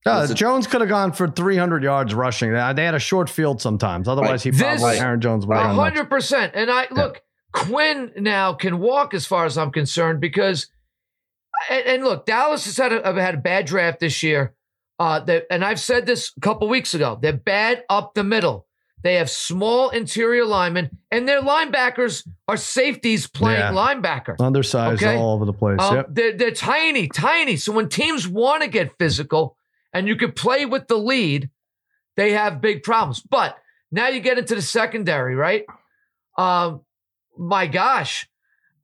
Uh, 0.06 0.20
Listen- 0.22 0.36
Jones 0.36 0.68
could 0.68 0.82
have 0.82 0.90
gone 0.90 1.14
for 1.14 1.28
300 1.28 1.82
yards 1.82 2.14
rushing. 2.14 2.54
They 2.54 2.74
they 2.76 2.86
had 2.86 2.94
a 2.94 3.00
short 3.00 3.28
field 3.28 3.60
sometimes. 3.60 4.08
Otherwise, 4.08 4.44
he 4.44 4.52
This- 4.52 4.62
probably 4.80 5.00
Aaron 5.00 5.20
Jones 5.20 5.48
would 5.48 5.58
have 5.58 5.76
hundred 5.76 6.08
percent. 6.10 6.52
And 6.54 6.70
I 6.70 6.88
look, 6.92 7.22
Quinn 7.54 8.12
now 8.18 8.54
can 8.54 8.78
walk 8.78 9.16
as 9.16 9.26
far 9.26 9.46
as 9.46 9.58
I'm 9.58 9.72
concerned 9.72 10.22
because, 10.22 10.68
and, 11.72 11.86
and 11.88 12.04
look, 12.04 12.28
Dallas 12.28 12.66
has 12.66 12.78
had 12.78 12.94
a, 12.94 13.20
had 13.20 13.34
a 13.34 13.40
bad 13.40 13.66
draft 13.66 14.00
this 14.00 14.22
year. 14.22 14.54
Uh, 14.98 15.20
that, 15.22 15.46
and 15.52 15.64
I've 15.66 15.80
said 15.80 16.06
this 16.06 16.32
a 16.38 16.40
couple 16.40 16.68
weeks 16.70 16.94
ago. 16.94 17.18
They're 17.22 17.34
bad 17.34 17.84
up 17.90 18.14
the 18.14 18.24
middle. 18.24 18.66
They 19.04 19.16
have 19.16 19.30
small 19.30 19.90
interior 19.90 20.46
linemen, 20.46 20.90
and 21.12 21.28
their 21.28 21.42
linebackers 21.42 22.28
are 22.48 22.58
safeties 22.58 23.28
playing 23.28 23.60
Yeah. 23.60 23.72
linebacker. 23.74 24.36
Undersized 24.40 25.04
Okay. 25.04 25.16
all 25.18 25.36
over 25.36 25.46
the 25.46 25.54
place. 25.54 25.80
Um, 25.80 25.96
yep. 25.98 26.08
they're, 26.10 26.36
they're 26.36 26.52
tiny, 26.52 27.08
tiny. 27.08 27.56
So 27.58 27.72
when 27.72 27.88
teams 27.90 28.28
want 28.28 28.64
to 28.64 28.70
get 28.70 28.98
physical 28.98 29.58
and 29.94 30.08
you 30.08 30.16
can 30.16 30.32
play 30.32 30.66
with 30.66 30.88
the 30.88 30.98
lead, 30.98 31.50
they 32.18 32.32
have 32.32 32.62
big 32.62 32.82
problems. 32.82 33.20
But 33.22 33.58
now 33.92 34.08
you 34.08 34.22
get 34.22 34.40
into 34.40 34.56
the 34.56 34.62
secondary, 34.62 35.36
right? 35.36 35.66
Um, 36.38 36.82
my 37.38 37.68
gosh, 37.68 38.28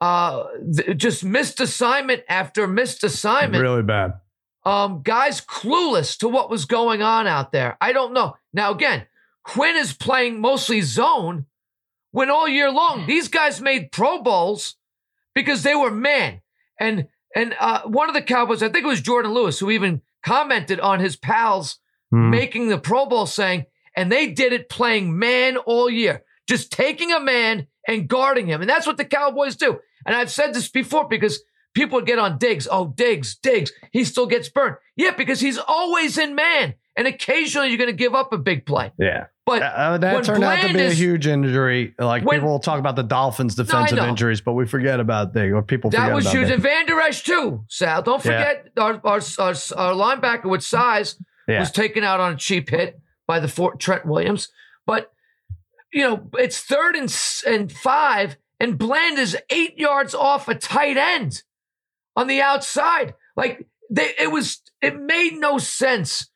uh, 0.01 0.43
th- 0.75 0.97
just 0.97 1.23
missed 1.23 1.59
assignment 1.59 2.21
after 2.29 2.67
missed 2.67 3.03
assignment. 3.03 3.61
Really 3.63 3.81
bad. 3.81 4.13
Um, 4.63 5.01
guys 5.03 5.41
clueless 5.41 6.17
to 6.19 6.27
what 6.27 6.49
was 6.49 6.65
going 6.65 7.01
on 7.01 7.25
out 7.27 7.51
there. 7.51 7.77
I 7.81 7.93
don't 7.93 8.13
know. 8.13 8.35
Now 8.53 8.71
again, 8.71 9.07
Quinn 9.43 9.75
is 9.75 9.93
playing 9.93 10.39
mostly 10.39 10.81
zone 10.81 11.47
when 12.11 12.29
all 12.29 12.47
year 12.47 12.69
long 12.71 13.07
these 13.07 13.27
guys 13.27 13.59
made 13.59 13.91
Pro 13.91 14.21
Bowls 14.21 14.75
because 15.33 15.63
they 15.63 15.75
were 15.75 15.91
man. 15.91 16.41
And 16.79 17.07
and 17.35 17.55
uh, 17.59 17.81
one 17.83 18.09
of 18.09 18.13
the 18.15 18.21
Cowboys, 18.21 18.61
I 18.61 18.69
think 18.69 18.85
it 18.85 18.89
was 18.89 19.01
Jourdan 19.01 19.33
Lewis, 19.33 19.59
who 19.59 19.71
even 19.71 20.01
commented 20.23 20.79
on 20.79 20.99
his 20.99 21.15
pals 21.15 21.79
Hmm. 22.11 22.29
making 22.29 22.67
the 22.67 22.77
Pro 22.77 23.05
Bowl, 23.05 23.25
saying, 23.25 23.65
and 23.95 24.11
they 24.11 24.27
did 24.27 24.51
it 24.51 24.69
playing 24.69 25.17
man 25.17 25.55
all 25.55 25.89
year, 25.89 26.23
just 26.47 26.71
taking 26.71 27.13
a 27.13 27.21
man 27.21 27.67
and 27.87 28.07
guarding 28.07 28.47
him. 28.47 28.59
And 28.59 28.69
that's 28.69 28.85
what 28.85 28.97
the 28.97 29.05
Cowboys 29.05 29.55
do. 29.55 29.79
And 30.05 30.13
I've 30.13 30.29
said 30.29 30.53
this 30.53 30.67
before 30.69 31.07
because 31.07 31.41
people 31.73 31.97
would 31.97 32.05
get 32.05 32.19
on 32.19 32.37
Diggs. 32.37 32.67
Oh, 32.69 32.93
Diggs, 32.95 33.35
Diggs. 33.35 33.71
He 33.91 34.03
still 34.03 34.27
gets 34.27 34.49
burned. 34.49 34.75
Yeah, 34.95 35.11
because 35.11 35.39
he's 35.39 35.57
always 35.57 36.17
in 36.17 36.35
man. 36.35 36.75
And 36.97 37.07
occasionally 37.07 37.69
you're 37.69 37.77
going 37.77 37.89
to 37.89 37.95
give 37.95 38.13
up 38.13 38.33
a 38.33 38.37
big 38.37 38.65
play. 38.65 38.91
Yeah. 38.99 39.27
But 39.45 39.61
Uh, 39.63 39.97
that 39.97 40.13
when 40.13 40.23
turned 40.23 40.43
out 40.43 40.55
to 40.55 40.61
Bland 40.61 40.73
be 40.77 40.83
a 40.83 40.91
huge 40.91 41.25
injury. 41.25 41.95
Like 41.97 42.23
When- 42.25 42.37
people 42.37 42.49
will 42.51 42.59
talk 42.59 42.79
about 42.79 42.95
the 42.97 43.03
Dolphins' 43.03 43.55
defensive 43.55 43.97
know. 43.97 44.07
injuries, 44.07 44.41
but 44.41 44.53
we 44.53 44.65
forget 44.65 44.99
about 44.99 45.33
the 45.33 45.51
or 45.51 45.61
people 45.63 45.89
that 45.91 46.13
was 46.13 46.25
about 46.25 46.35
huge. 46.35 46.47
that. 46.49 46.53
And 46.55 46.63
Vander 46.63 46.99
Esch, 47.01 47.23
too, 47.23 47.63
Sal. 47.69 48.01
Don't 48.01 48.23
Yeah. 48.25 48.31
forget 48.31 48.67
our, 48.77 48.93
our, 49.05 49.21
our, 49.39 49.49
our 49.77 49.93
linebacker 49.95 50.45
with 50.49 50.63
size 50.63 51.15
Yeah. 51.47 51.59
was 51.61 51.71
taken 51.71 52.03
out 52.03 52.19
on 52.19 52.33
a 52.33 52.37
cheap 52.37 52.69
hit 52.69 52.99
by 53.25 53.39
the 53.39 53.47
Fort 53.47 53.79
Trent 53.79 54.05
Williams. 54.05 54.49
But 54.85 55.11
you 55.93 56.03
know, 56.03 56.29
it's 56.37 56.59
third 56.59 56.95
and 56.95 57.13
and 57.47 57.71
five, 57.71 58.37
and 58.59 58.77
Bland 58.77 59.17
is 59.17 59.37
eight 59.49 59.77
yards 59.77 60.13
off 60.13 60.47
a 60.47 60.55
tight 60.55 60.97
end 60.97 61.41
on 62.15 62.27
the 62.27 62.41
outside. 62.41 63.13
Like 63.35 63.67
they, 63.89 64.11
it 64.19 64.31
was, 64.31 64.61
it 64.81 64.99
made 64.99 65.33
no 65.33 65.57
sense. 65.57 66.27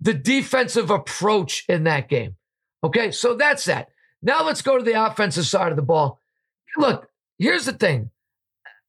The 0.00 0.14
defensive 0.14 0.90
approach 0.90 1.64
in 1.68 1.84
that 1.84 2.08
game. 2.08 2.36
Okay, 2.82 3.10
so 3.10 3.34
that's 3.34 3.64
that. 3.64 3.88
Now 4.22 4.44
let's 4.44 4.60
go 4.62 4.76
to 4.76 4.84
the 4.84 5.02
offensive 5.06 5.46
side 5.46 5.70
of 5.70 5.76
the 5.76 5.82
ball. 5.82 6.20
Look, 6.76 7.08
here's 7.38 7.64
the 7.64 7.72
thing. 7.72 8.10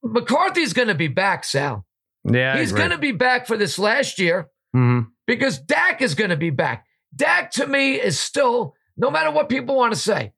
McCarthy's 0.04 0.74
going 0.74 0.88
to 0.90 0.96
be 0.96 1.08
back, 1.08 1.44
Sal. 1.44 1.86
yeah, 2.24 2.58
He's 2.58 2.72
going 2.72 2.92
to 2.92 2.98
be 2.98 3.12
back 3.12 3.48
for 3.48 3.58
this 3.58 3.80
last 3.80 4.20
year 4.20 4.50
Mhm. 4.76 5.08
because 5.28 5.60
Dak 5.60 6.02
is 6.02 6.16
going 6.16 6.30
to 6.32 6.38
be 6.38 6.50
back. 6.50 6.86
Dak 7.16 7.52
to 7.52 7.66
me 7.68 7.94
is 7.96 8.20
still, 8.20 8.76
no 8.98 9.10
matter 9.10 9.32
what 9.32 9.48
people 9.50 9.76
want 9.76 9.94
to 9.94 10.00
say, 10.00 10.34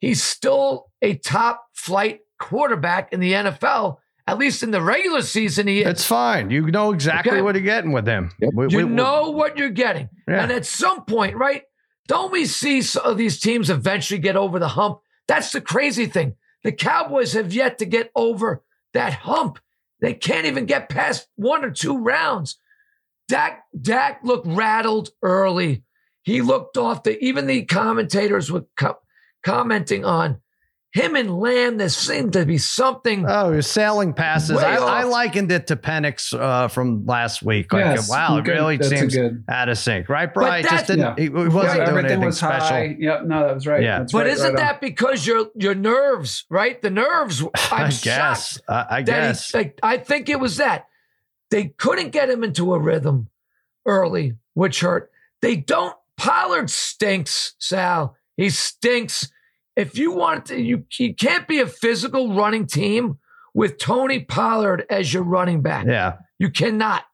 he's 0.00 0.22
still 0.22 0.90
a 1.02 1.14
top 1.16 1.64
flight 1.72 2.20
quarterback 2.40 3.12
in 3.12 3.20
the 3.20 3.32
NFL. 3.34 3.98
At 4.28 4.38
least 4.38 4.62
in 4.64 4.72
the 4.72 4.82
regular 4.82 5.22
season, 5.22 5.68
he 5.68 5.82
is. 5.82 5.86
It's 5.88 6.04
fine. 6.04 6.50
You 6.50 6.62
know 6.70 6.92
exactly 6.92 7.32
Okay. 7.34 7.42
what 7.42 7.54
you're 7.54 7.62
getting 7.64 7.92
with 7.92 8.06
him. 8.06 8.32
Yep. 8.40 8.50
We- 8.54 8.66
you 8.70 8.86
we- 8.86 8.92
know 8.92 9.30
what 9.30 9.56
you're 9.56 9.70
getting. 9.70 10.08
Yeah. 10.26 10.42
And 10.42 10.52
at 10.52 10.66
some 10.66 11.04
point, 11.04 11.36
right? 11.36 11.62
Don't 12.08 12.32
we 12.32 12.44
see 12.46 12.82
some 12.82 13.04
of 13.04 13.12
uh, 13.12 13.14
these 13.14 13.38
teams 13.40 13.70
eventually 13.70 14.18
get 14.18 14.36
over 14.36 14.58
the 14.58 14.68
hump? 14.68 14.98
That's 15.28 15.50
the 15.52 15.60
crazy 15.60 16.06
thing. 16.06 16.34
The 16.64 16.72
Cowboys 16.72 17.32
have 17.34 17.52
yet 17.52 17.78
to 17.78 17.84
get 17.86 18.10
over 18.16 18.62
that 18.94 19.12
hump. 19.12 19.58
They 20.00 20.14
can't 20.14 20.46
even 20.46 20.66
get 20.66 20.88
past 20.88 21.28
one 21.36 21.64
or 21.64 21.70
two 21.70 21.96
rounds. 21.98 22.58
Dak, 23.28 23.62
Dak 23.80 24.20
looked 24.22 24.46
rattled 24.46 25.10
early. 25.22 25.84
He 26.22 26.42
looked 26.42 26.76
off 26.76 27.02
the, 27.04 27.18
even 27.24 27.46
the 27.46 27.64
commentators 27.64 28.50
were 28.50 28.66
co- 28.76 28.98
commenting 29.44 30.04
on 30.04 30.40
him 30.96 31.14
and 31.14 31.38
Lamb. 31.38 31.76
There 31.76 31.88
seemed 31.88 32.32
to 32.32 32.44
be 32.46 32.58
something. 32.58 33.24
Oh, 33.28 33.52
you're 33.52 33.62
sailing 33.62 34.12
passes. 34.14 34.56
Way 34.56 34.64
I, 34.64 34.76
I 34.76 35.04
likened 35.04 35.52
it 35.52 35.66
to 35.68 35.76
Penix 35.76 36.32
uh, 36.38 36.68
from 36.68 37.04
last 37.06 37.42
week. 37.42 37.72
Like, 37.72 37.84
Yes, 37.84 38.08
wow, 38.10 38.38
it 38.38 38.46
really 38.46 38.76
That's 38.78 38.88
seems 38.88 39.14
good. 39.14 39.44
out 39.48 39.68
of 39.68 39.78
sync, 39.78 40.08
right, 40.08 40.32
Brian? 40.32 40.62
But 40.64 40.70
Just 40.70 40.86
that- 40.86 40.96
didn't. 40.96 41.18
Yeah. 41.18 41.22
He, 41.22 41.22
he 41.24 41.54
wasn't 41.54 41.54
Yeah, 41.54 41.72
doing 41.74 41.88
everything 41.88 42.04
anything 42.10 42.26
was 42.26 42.38
special. 42.38 42.66
high. 42.68 42.96
Yep, 42.98 43.24
no, 43.24 43.46
that 43.46 43.54
was 43.54 43.66
right. 43.66 43.82
Yeah. 43.82 43.98
That's 44.00 44.12
but 44.12 44.18
right, 44.24 44.26
isn't 44.28 44.44
right 44.54 44.60
on. 44.60 44.66
that 44.66 44.80
because 44.80 45.26
your 45.26 45.46
your 45.54 45.74
nerves, 45.74 46.44
right? 46.50 46.80
The 46.80 46.90
nerves. 46.90 47.42
I'm 47.70 47.86
I 47.86 47.90
guess. 47.90 48.60
I, 48.68 48.86
I 48.90 49.02
that 49.02 49.12
he- 49.22 49.28
guess. 49.28 49.54
like, 49.54 49.78
I 49.82 49.98
think 49.98 50.28
it 50.28 50.40
was 50.40 50.56
that. 50.56 50.86
They 51.50 51.66
couldn't 51.68 52.10
get 52.10 52.28
him 52.30 52.42
into 52.42 52.74
a 52.74 52.78
rhythm 52.78 53.28
early, 53.84 54.34
which 54.54 54.80
hurt. 54.80 55.10
They 55.42 55.56
don't. 55.56 55.94
Pollard 56.16 56.70
stinks, 56.70 57.54
Sal. 57.58 58.16
He 58.38 58.48
stinks. 58.48 59.30
If 59.76 59.98
you 59.98 60.12
want 60.12 60.46
to, 60.46 60.60
you, 60.60 60.84
you 60.98 61.14
can't 61.14 61.46
be 61.46 61.60
a 61.60 61.66
physical 61.66 62.34
running 62.34 62.66
team 62.66 63.18
with 63.54 63.78
Tony 63.78 64.20
Pollard 64.20 64.84
as 64.90 65.12
your 65.12 65.22
running 65.22 65.60
back. 65.62 65.86
yeah. 65.86 66.14
You 66.38 66.50
cannot. 66.50 67.04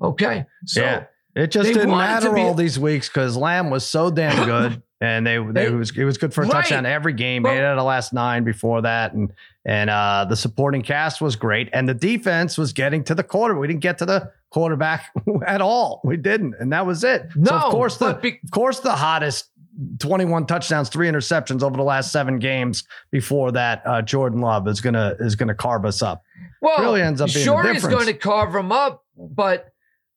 Okay. 0.00 0.44
So 0.66 0.82
Yeah. 0.82 1.04
It 1.34 1.48
just 1.50 1.68
didn't 1.72 1.90
matter 1.90 2.32
be- 2.32 2.40
all 2.40 2.54
these 2.54 2.78
weeks 2.78 3.08
because 3.08 3.36
Lamb 3.36 3.68
was 3.68 3.84
so 3.86 4.10
damn 4.10 4.46
good, 4.46 4.82
and 5.02 5.26
they, 5.26 5.36
they, 5.36 5.52
They- 5.52 5.66
it 5.66 5.74
was 5.74 5.90
it 5.96 6.04
was 6.04 6.16
good 6.16 6.32
for 6.32 6.42
a 6.42 6.44
Right. 6.46 6.52
touchdown 6.52 6.86
every 6.86 7.12
game. 7.12 7.44
Eight 7.44 7.58
out 7.62 7.72
of 7.72 7.76
the 7.76 7.84
last 7.84 8.14
nine 8.14 8.42
before 8.42 8.80
that, 8.82 9.12
and 9.12 9.30
and 9.66 9.90
uh, 9.90 10.24
the 10.26 10.34
supporting 10.36 10.80
cast 10.80 11.20
was 11.20 11.36
great, 11.36 11.68
and 11.74 11.86
the 11.86 11.92
defense 11.92 12.56
was 12.56 12.72
getting 12.72 13.04
to 13.04 13.14
the 13.14 13.22
quarter. 13.22 13.54
We 13.58 13.66
didn't 13.66 13.80
get 13.82 13.98
to 13.98 14.06
the 14.06 14.32
quarterback 14.48 15.10
at 15.46 15.60
all. 15.60 16.00
We 16.04 16.16
didn't, 16.16 16.54
and 16.58 16.72
that 16.72 16.86
was 16.86 17.04
it. 17.04 17.26
No, 17.36 17.50
so 17.50 17.56
of 17.56 17.70
course 17.70 17.96
the 17.98 18.14
be- 18.14 18.40
of 18.42 18.50
course 18.50 18.80
the 18.80 18.92
hottest. 18.92 19.50
21 19.98 20.46
touchdowns, 20.46 20.88
three 20.88 21.08
interceptions 21.08 21.62
over 21.62 21.76
the 21.76 21.82
last 21.82 22.12
seven 22.12 22.38
games. 22.38 22.84
Before 23.10 23.52
that, 23.52 23.82
uh, 23.86 24.02
Jordan 24.02 24.40
Love 24.40 24.68
is 24.68 24.80
gonna 24.80 25.14
is 25.20 25.36
gonna 25.36 25.54
carve 25.54 25.84
us 25.84 26.02
up. 26.02 26.22
Well, 26.60 26.80
really 26.80 27.02
ends 27.02 27.20
up 27.20 27.28
being 27.28 27.38
the 27.40 27.44
sure 27.44 27.72
he's 27.72 27.86
going 27.86 28.06
to 28.06 28.14
carve 28.14 28.54
him 28.54 28.72
up, 28.72 29.04
but 29.16 29.68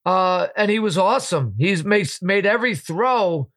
uh, 0.06 0.48
and 0.56 0.72
he 0.72 0.80
was 0.80 0.98
awesome. 0.98 1.56
He's 1.58 1.84
made 1.84 2.10
made 2.22 2.46
every 2.46 2.75
throw, 2.75 3.50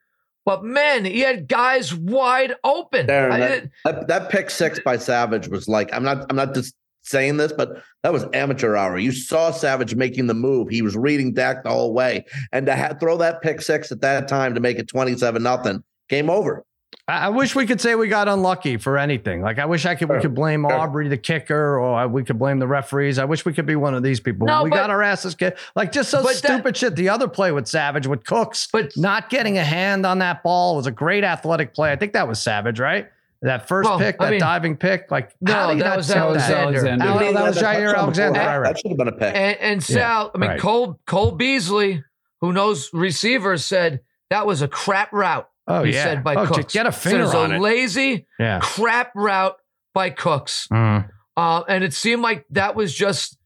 but 0.44 0.64
man, 0.64 1.04
he 1.04 1.20
had 1.20 1.46
guys 1.48 1.94
wide 1.94 2.54
open. 2.64 3.06
Darren, 3.06 3.30
I- 3.32 3.38
that, 3.38 3.70
that, 3.84 4.08
that 4.08 4.30
pick 4.30 4.50
six 4.50 4.80
by 4.80 4.96
Savage 4.96 5.48
was 5.48 5.68
like 5.68 5.92
I'm 5.94 6.02
not 6.02 6.26
I'm 6.28 6.36
not 6.36 6.54
just 6.54 6.74
saying 7.04 7.36
this, 7.36 7.52
but 7.52 7.82
that 8.02 8.12
was 8.12 8.24
amateur 8.32 8.76
hour. 8.76 8.98
You 8.98 9.12
saw 9.12 9.50
Savage 9.50 9.94
making 9.94 10.26
the 10.26 10.34
move. 10.34 10.68
He 10.68 10.82
was 10.82 10.96
reading 10.96 11.32
Dak 11.34 11.62
the 11.64 11.70
whole 11.70 11.92
way, 11.94 12.24
and 12.52 12.66
to 12.66 12.76
ha- 12.76 12.94
throw 12.98 13.16
that 13.18 13.42
pick 13.42 13.60
six 13.62 13.90
at 13.92 14.00
that 14.02 14.28
time 14.28 14.54
to 14.54 14.60
make 14.60 14.78
it 14.78 14.88
twenty 14.88 15.16
seven 15.16 15.42
nothing, 15.44 15.82
game 16.08 16.30
over. 16.30 16.64
I 17.08 17.26
I 17.26 17.28
wish 17.30 17.54
we 17.56 17.66
could 17.66 17.80
say 17.80 17.94
we 17.94 18.06
got 18.08 18.28
unlucky 18.28 18.76
for 18.76 18.96
anything. 18.98 19.42
Like 19.42 19.58
I 19.58 19.64
wish 19.66 19.86
I 19.86 19.94
could 19.94 20.08
we 20.08 20.20
could 20.20 20.34
blame 20.34 20.62
Sure. 20.68 20.72
Aubrey 20.78 21.08
the 21.08 21.16
kicker, 21.16 21.78
or 21.78 22.06
we 22.08 22.22
could 22.22 22.38
blame 22.38 22.58
the 22.58 22.66
referees. 22.66 23.18
I 23.18 23.24
wish 23.24 23.44
we 23.44 23.52
could 23.52 23.66
be 23.66 23.76
one 23.76 23.94
of 23.94 24.02
these 24.02 24.20
people. 24.20 24.46
No, 24.46 24.62
we 24.62 24.70
but- 24.70 24.76
got 24.76 24.90
our 24.90 25.02
asses 25.02 25.34
kicked. 25.34 25.58
Like 25.74 25.90
just 25.90 26.10
so 26.10 26.22
But 26.22 26.28
that- 26.34 26.36
stupid 26.36 26.76
shit. 26.76 26.94
The 26.96 27.08
other 27.08 27.28
play 27.28 27.50
with 27.50 27.66
Savage 27.66 28.06
with 28.06 28.24
Cooks, 28.24 28.68
But- 28.72 28.92
not 28.96 29.30
getting 29.30 29.58
a 29.58 29.64
hand 29.64 30.06
on 30.06 30.18
that 30.20 30.42
ball 30.42 30.76
was 30.76 30.86
a 30.86 30.90
great 30.92 31.24
athletic 31.24 31.74
play. 31.74 31.90
I 31.92 31.96
think 31.96 32.12
that 32.12 32.28
was 32.28 32.40
Savage, 32.40 32.78
right? 32.78 33.08
That 33.40 33.66
first 33.66 33.88
Well, 33.90 33.98
pick, 33.98 34.16
I 34.20 34.26
that 34.26 34.30
mean- 34.30 34.40
diving 34.40 34.76
pick. 34.76 35.10
Like 35.10 35.30
No, 35.40 35.52
how 35.52 35.70
do 35.70 35.76
you 35.78 35.82
that 35.82 35.88
not 35.88 35.96
was 35.96 36.06
set 36.06 36.18
Alexander. 36.18 36.56
Alexander. 36.78 37.04
Oh, 37.08 37.32
that 37.32 37.42
was 37.42 37.58
Jaire 37.58 37.94
Alexander. 37.96 38.32
before. 38.38 38.46
Right, 38.48 38.58
right. 38.58 38.68
That 38.68 38.78
should 38.78 38.90
have 38.92 38.98
been 38.98 39.08
a 39.08 39.12
pick. 39.12 39.34
and, 39.34 39.56
and 39.58 39.88
Yeah, 39.88 39.96
Sal, 39.96 40.30
I 40.34 40.38
mean 40.38 40.50
right. 40.50 40.60
Cole 40.60 41.00
Cole 41.06 41.32
Beasley, 41.32 42.04
who 42.40 42.52
knows 42.52 42.90
receivers, 42.92 43.64
said 43.64 44.00
that 44.30 44.46
was 44.46 44.62
a 44.62 44.68
crap 44.68 45.12
route. 45.12 45.48
Oh 45.66 45.84
yeah. 45.84 46.02
said 46.04 46.24
by 46.24 46.34
oh, 46.34 46.46
Cooks. 46.46 46.72
get 46.72 46.86
a 46.86 46.92
finger 46.92 47.22
was 47.24 47.34
on 47.34 47.52
a 47.52 47.56
it. 47.56 47.60
lazy 47.60 48.26
yeah. 48.38 48.60
crap 48.62 49.12
route 49.14 49.56
by 49.94 50.10
Cooks. 50.10 50.66
Mhm. 50.72 51.08
Uh, 51.36 51.62
and 51.68 51.84
it 51.84 51.94
seemed 51.94 52.22
like 52.22 52.44
that 52.50 52.74
was 52.74 52.94
just 52.94 53.38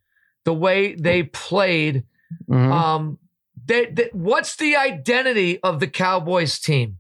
the 0.45 0.55
way 0.55 0.95
they 0.95 1.23
played. 1.25 2.05
Mhm. 2.51 2.73
Um, 2.73 3.19
they, 3.65 3.87
they- 3.87 4.11
what's 4.13 4.57
the 4.57 4.77
identity 4.77 5.61
of 5.63 5.81
the 5.81 5.87
Cowboys 5.89 6.59
team? 6.59 6.99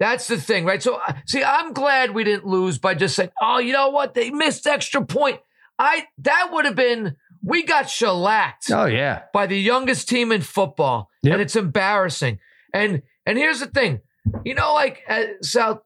That's 0.00 0.26
the 0.26 0.40
thing, 0.40 0.64
right? 0.64 0.82
So, 0.82 0.96
uh, 0.96 1.14
see, 1.26 1.42
I'm 1.44 1.72
glad 1.72 2.10
we 2.10 2.24
didn't 2.24 2.46
lose 2.46 2.78
by 2.78 2.94
just 2.94 3.14
saying, 3.14 3.30
"Oh, 3.40 3.58
you 3.58 3.72
know 3.72 3.90
what? 3.90 4.14
They 4.14 4.30
missed 4.30 4.66
extra 4.66 5.04
point." 5.04 5.40
I 5.78 6.06
that 6.18 6.48
would 6.52 6.64
have 6.64 6.74
been 6.74 7.16
we 7.42 7.62
got 7.62 7.88
shellacked 7.90 8.70
oh 8.72 8.86
yeah. 8.86 9.22
by 9.32 9.46
the 9.46 9.58
youngest 9.58 10.08
team 10.08 10.32
in 10.32 10.40
football, 10.40 11.10
Yep. 11.22 11.32
and 11.32 11.42
it's 11.42 11.56
embarrassing. 11.56 12.38
And 12.72 13.02
and 13.26 13.38
here's 13.38 13.60
the 13.60 13.66
thing, 13.66 14.00
you 14.44 14.54
know, 14.54 14.72
like 14.74 15.02
uh, 15.08 15.22
South, 15.42 15.80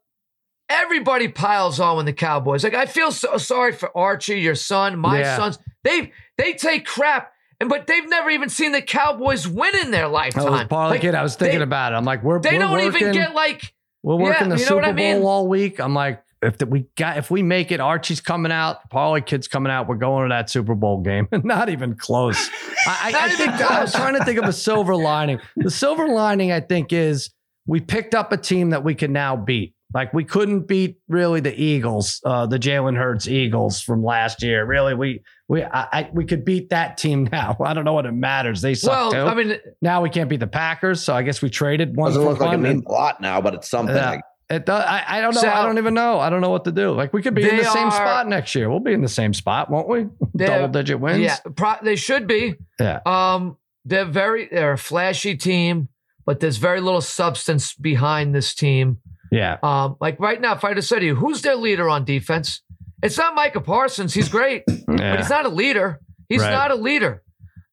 everybody 0.68 1.28
piles 1.28 1.80
on 1.80 1.96
when 1.96 2.06
the 2.06 2.12
Cowboys. 2.12 2.64
Like 2.64 2.74
I 2.74 2.86
feel 2.86 3.10
so 3.12 3.36
sorry 3.38 3.72
for 3.72 3.96
Archie, 3.96 4.40
your 4.40 4.54
son, 4.54 4.98
my 4.98 5.20
Yeah. 5.20 5.36
sons. 5.36 5.58
They 5.84 6.12
they 6.36 6.52
take 6.54 6.86
crap, 6.86 7.32
and 7.60 7.68
but 7.68 7.86
they've 7.86 8.08
never 8.08 8.30
even 8.30 8.48
seen 8.48 8.72
the 8.72 8.82
Cowboys 8.82 9.46
win 9.48 9.74
in 9.76 9.90
their 9.90 10.04
I 10.04 10.08
was 10.08 10.34
lifetime. 10.36 10.68
part 10.68 10.94
of 10.94 11.00
the 11.00 11.06
kid. 11.06 11.14
I 11.14 11.22
was 11.22 11.36
thinking 11.36 11.58
they- 11.60 11.64
about 11.64 11.92
it. 11.92 11.96
I'm 11.96 12.04
like, 12.04 12.22
we're 12.22 12.40
they 12.40 12.52
we're 12.54 12.58
don't 12.60 12.72
working, 12.72 12.86
even 13.02 13.12
get 13.12 13.34
like 13.34 13.72
We're 14.02 14.16
working 14.16 14.50
Yeah, 14.50 14.56
the 14.56 14.62
you 14.62 14.68
know 14.70 14.76
what 14.76 14.84
Super 14.84 14.90
I 14.90 14.92
mean? 14.92 15.20
Bowl 15.20 15.28
all 15.28 15.48
week. 15.48 15.80
I'm 15.80 15.94
like, 15.94 16.22
if 16.42 16.58
the, 16.58 16.66
we 16.66 16.86
got 16.96 17.16
if 17.16 17.30
we 17.30 17.42
make 17.42 17.72
it, 17.72 17.80
Archie's 17.80 18.20
coming 18.20 18.52
out, 18.52 18.88
Parlay 18.90 19.20
kid's 19.22 19.48
coming 19.48 19.72
out. 19.72 19.88
We're 19.88 19.96
going 19.96 20.28
to 20.28 20.34
that 20.34 20.50
Super 20.50 20.74
Bowl 20.74 21.00
game. 21.00 21.26
Not 21.32 21.68
even 21.68 21.96
close. 21.96 22.48
I, 22.86 23.12
I, 23.14 23.24
I 23.24 23.28
think 23.30 23.50
I 23.52 23.80
was 23.82 23.92
trying 23.92 24.14
to 24.16 24.24
think 24.24 24.38
of 24.38 24.44
a 24.44 24.52
silver 24.52 24.94
lining. 24.94 25.40
The 25.56 25.70
silver 25.70 26.06
lining, 26.08 26.52
I 26.52 26.60
think, 26.60 26.92
is 26.92 27.30
we 27.68 27.80
picked 27.80 28.14
up 28.14 28.32
a 28.32 28.36
team 28.36 28.70
that 28.70 28.82
we 28.82 28.94
can 28.96 29.12
now 29.12 29.36
beat. 29.36 29.74
Like 29.94 30.12
we 30.12 30.24
couldn't 30.24 30.62
beat 30.62 30.98
really 31.08 31.40
the 31.40 31.54
Eagles, 31.54 32.20
uh, 32.24 32.46
the 32.46 32.58
Jalen 32.58 32.96
Hurts 32.96 33.28
Eagles 33.28 33.80
from 33.80 34.02
last 34.02 34.42
year. 34.42 34.66
Really, 34.66 34.94
we 34.94 35.22
we 35.48 35.62
I, 35.62 35.86
I, 35.92 36.10
we 36.12 36.24
could 36.24 36.44
beat 36.44 36.70
that 36.70 36.98
team 36.98 37.24
now. 37.32 37.56
I 37.64 37.72
don't 37.74 37.84
know 37.84 37.92
what 37.94 38.04
it 38.06 38.12
matters. 38.12 38.60
They 38.60 38.74
suck 38.74 38.92
well, 38.92 39.12
too. 39.12 39.18
I 39.18 39.34
mean, 39.34 39.58
now 39.80 40.02
we 40.02 40.10
can't 40.10 40.28
beat 40.28 40.40
the 40.40 40.46
Packers, 40.46 41.02
so 41.02 41.14
I 41.14 41.22
guess 41.22 41.40
we 41.40 41.48
traded 41.50 41.96
one 41.96 42.10
Doesn't 42.10 42.22
for 42.22 42.30
look 42.30 42.40
like 42.40 42.54
it 42.54 42.58
means 42.58 42.84
a 42.86 42.90
lot 42.90 43.20
now, 43.20 43.40
but 43.40 43.54
it's 43.54 43.70
something. 43.70 43.94
Yeah. 43.94 44.20
It 44.50 44.64
does. 44.64 44.82
I, 44.82 45.04
I 45.06 45.20
don't 45.20 45.34
know. 45.34 45.42
So- 45.42 45.50
I 45.50 45.62
don't 45.62 45.76
even 45.76 45.92
know. 45.92 46.18
I 46.18 46.30
don't 46.30 46.40
know 46.40 46.48
what 46.48 46.64
to 46.64 46.72
do. 46.72 46.92
Like 46.92 47.12
we 47.12 47.20
could 47.20 47.34
be 47.34 47.46
in 47.46 47.56
the 47.58 47.64
same 47.64 47.88
are- 47.88 47.92
spot 47.92 48.28
next 48.28 48.54
year. 48.54 48.70
We'll 48.70 48.80
be 48.80 48.94
in 48.94 49.02
the 49.02 49.08
same 49.08 49.34
spot, 49.34 49.70
won't 49.70 49.88
we? 49.88 50.06
Double 50.36 50.68
digit 50.68 50.98
wins. 51.00 51.20
yeah, 51.20 51.36
pro- 51.54 51.76
they 51.82 51.96
should 51.96 52.26
be. 52.26 52.54
Yeah. 52.80 53.00
Um, 53.04 53.58
they're 53.84 54.06
very 54.06 54.48
they're 54.50 54.72
a 54.72 54.78
flashy 54.78 55.36
team, 55.36 55.88
but 56.28 56.40
there's 56.40 56.58
very 56.58 56.82
little 56.82 57.00
substance 57.00 57.72
behind 57.72 58.34
this 58.34 58.54
team. 58.54 58.98
Yeah. 59.32 59.56
Um, 59.62 59.96
like 59.98 60.20
right 60.20 60.38
now, 60.38 60.54
if 60.54 60.62
I 60.62 60.74
just 60.74 60.86
said 60.86 60.98
to 60.98 61.06
you, 61.06 61.14
who's 61.14 61.40
their 61.40 61.56
leader 61.56 61.88
on 61.88 62.04
defense? 62.04 62.60
It's 63.02 63.16
not 63.16 63.34
Micah 63.34 63.62
Parsons. 63.62 64.12
He's 64.12 64.28
great, 64.28 64.64
but 64.86 65.16
he's 65.20 65.30
not 65.30 65.46
a 65.46 65.48
leader. 65.48 66.02
He's 66.28 66.42
Right. 66.42 66.50
not 66.50 66.70
a 66.70 66.74
leader. 66.74 67.22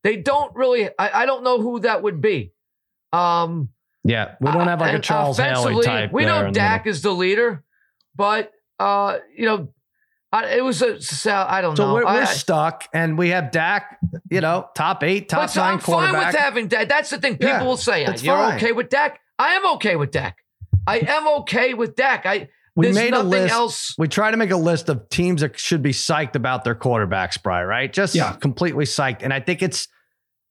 They 0.06 0.16
don't 0.16 0.56
really. 0.56 0.88
I, 0.98 1.24
I 1.24 1.26
don't 1.26 1.44
know 1.44 1.60
who 1.60 1.82
that 1.82 2.02
would 2.02 2.22
be. 2.22 2.54
Um, 3.12 3.72
Yeah. 4.06 4.36
We 4.40 4.50
don't 4.54 4.70
have 4.70 4.80
like 4.80 4.96
a 4.96 5.00
Charles 5.00 5.38
Haley 5.38 5.84
type. 5.84 6.14
We 6.14 6.24
know 6.24 6.40
in 6.40 6.46
the 6.46 6.52
Dak 6.54 6.88
is 6.88 7.02
the 7.02 7.12
leader, 7.12 7.62
but 8.16 8.54
uh, 8.80 9.18
you 9.36 9.48
know, 9.48 9.68
I, 10.32 10.56
it 10.58 10.64
was 10.64 10.82
a. 10.82 11.00
Sal- 11.02 11.48
I 11.50 11.62
don't 11.62 11.72
middle. 11.72 11.76
So 11.76 11.88
know. 11.88 11.94
we're, 11.94 12.04
we're 12.06 12.22
I- 12.22 12.26
stuck, 12.26 12.88
and 12.94 13.18
we 13.18 13.30
have 13.30 13.52
Dak. 13.52 14.00
You 14.30 14.42
know, 14.42 14.68
top 14.76 15.04
eight, 15.04 15.30
top 15.30 15.42
but 15.44 15.48
so 15.48 15.62
nine 15.62 15.74
I'm 15.74 15.80
fine 15.80 16.14
with 16.14 16.36
having 16.36 16.68
Dak. 16.68 16.90
That's 16.90 17.10
the 17.10 17.18
thing. 17.20 17.34
People 17.34 17.48
Yeah, 17.50 17.64
will 17.64 17.78
say, 17.78 18.06
it's 18.06 18.24
"You're 18.24 18.36
fine. 18.36 18.56
okay 18.58 18.72
with 18.72 18.90
Dak." 18.90 19.20
I 19.40 19.50
am 19.56 19.66
okay 19.76 19.96
with 19.96 20.12
Dak. 20.12 20.38
I 20.88 21.00
am 21.00 21.28
okay 21.42 21.74
with 21.74 21.96
Dak. 21.96 22.26
I 22.26 22.50
we 22.76 22.88
there's 22.88 22.96
made 22.96 23.08
a 23.10 23.12
nothing 23.24 23.30
list. 23.30 23.54
else. 23.54 23.96
We 23.98 24.08
try 24.08 24.32
to 24.32 24.38
make 24.38 24.52
a 24.52 24.58
list 24.58 24.90
of 24.90 25.08
teams 25.10 25.42
that 25.42 25.58
should 25.58 25.82
be 25.82 25.92
psyched 25.92 26.36
about 26.36 26.64
their 26.66 26.76
quarterbacks, 26.76 27.42
Bry, 27.42 27.64
right? 27.64 27.92
Just 27.92 28.16
Yeah. 28.16 28.34
completely 28.34 28.84
psyched. 28.86 29.22
And 29.22 29.32
I 29.34 29.40
think 29.40 29.62
it's 29.64 29.88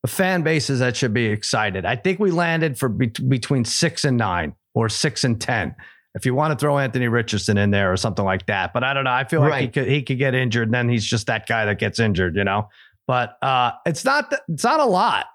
the 0.02 0.08
fan 0.08 0.42
bases 0.42 0.80
that 0.80 0.96
should 0.96 1.12
be 1.14 1.26
excited. 1.26 1.84
I 1.84 1.96
think 1.96 2.18
we 2.18 2.30
landed 2.30 2.78
for 2.78 2.88
be- 2.88 3.06
between 3.28 3.64
six 3.66 4.04
and 4.04 4.16
nine 4.16 4.54
or 4.74 4.88
six 4.88 5.24
and 5.24 5.38
10. 5.40 5.74
If 6.14 6.24
you 6.26 6.34
want 6.34 6.52
to 6.52 6.62
throw 6.62 6.78
Anthony 6.78 7.08
Richardson 7.08 7.58
in 7.58 7.70
there 7.70 7.92
or 7.92 7.96
something 7.96 8.24
like 8.24 8.46
that. 8.46 8.72
But 8.72 8.84
I 8.84 8.94
don't 8.94 9.04
know. 9.04 9.10
I 9.10 9.24
feel 9.24 9.40
like 9.40 9.62
he 9.62 9.68
could 9.68 9.88
he 9.88 10.02
could 10.02 10.18
get 10.18 10.34
injured. 10.34 10.68
And 10.68 10.74
then 10.74 10.88
he's 10.88 11.04
just 11.04 11.26
that 11.26 11.46
guy 11.46 11.64
that 11.64 11.78
gets 11.78 11.98
injured, 11.98 12.36
you 12.36 12.44
know? 12.44 12.68
But 13.06 13.36
uh 13.42 13.72
it's 13.84 14.04
not 14.04 14.32
it's 14.48 14.64
not 14.64 14.80
a 14.80 14.84
lot, 14.84 15.26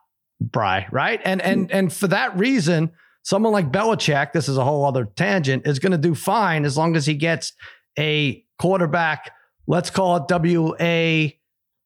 Bry, 0.41 0.87
right? 0.91 1.19
And 1.25 1.41
and 1.41 1.69
and 1.71 1.91
for 1.91 2.07
that 2.07 2.37
reason, 2.37 2.91
someone 3.23 3.51
like 3.51 3.71
Belichick, 3.71 4.31
this 4.31 4.47
is 4.47 4.57
a 4.57 4.63
whole 4.63 4.85
other 4.85 5.05
tangent, 5.05 5.67
is 5.67 5.79
going 5.79 5.91
to 5.91 5.97
do 5.97 6.15
fine 6.15 6.63
as 6.63 6.77
long 6.77 6.95
as 6.95 7.05
he 7.05 7.13
gets 7.13 7.51
a 7.97 8.43
quarterback, 8.57 9.31
let's 9.67 9.89
call 9.89 10.15
it 10.15 10.27
W 10.29 10.73
A 10.79 11.37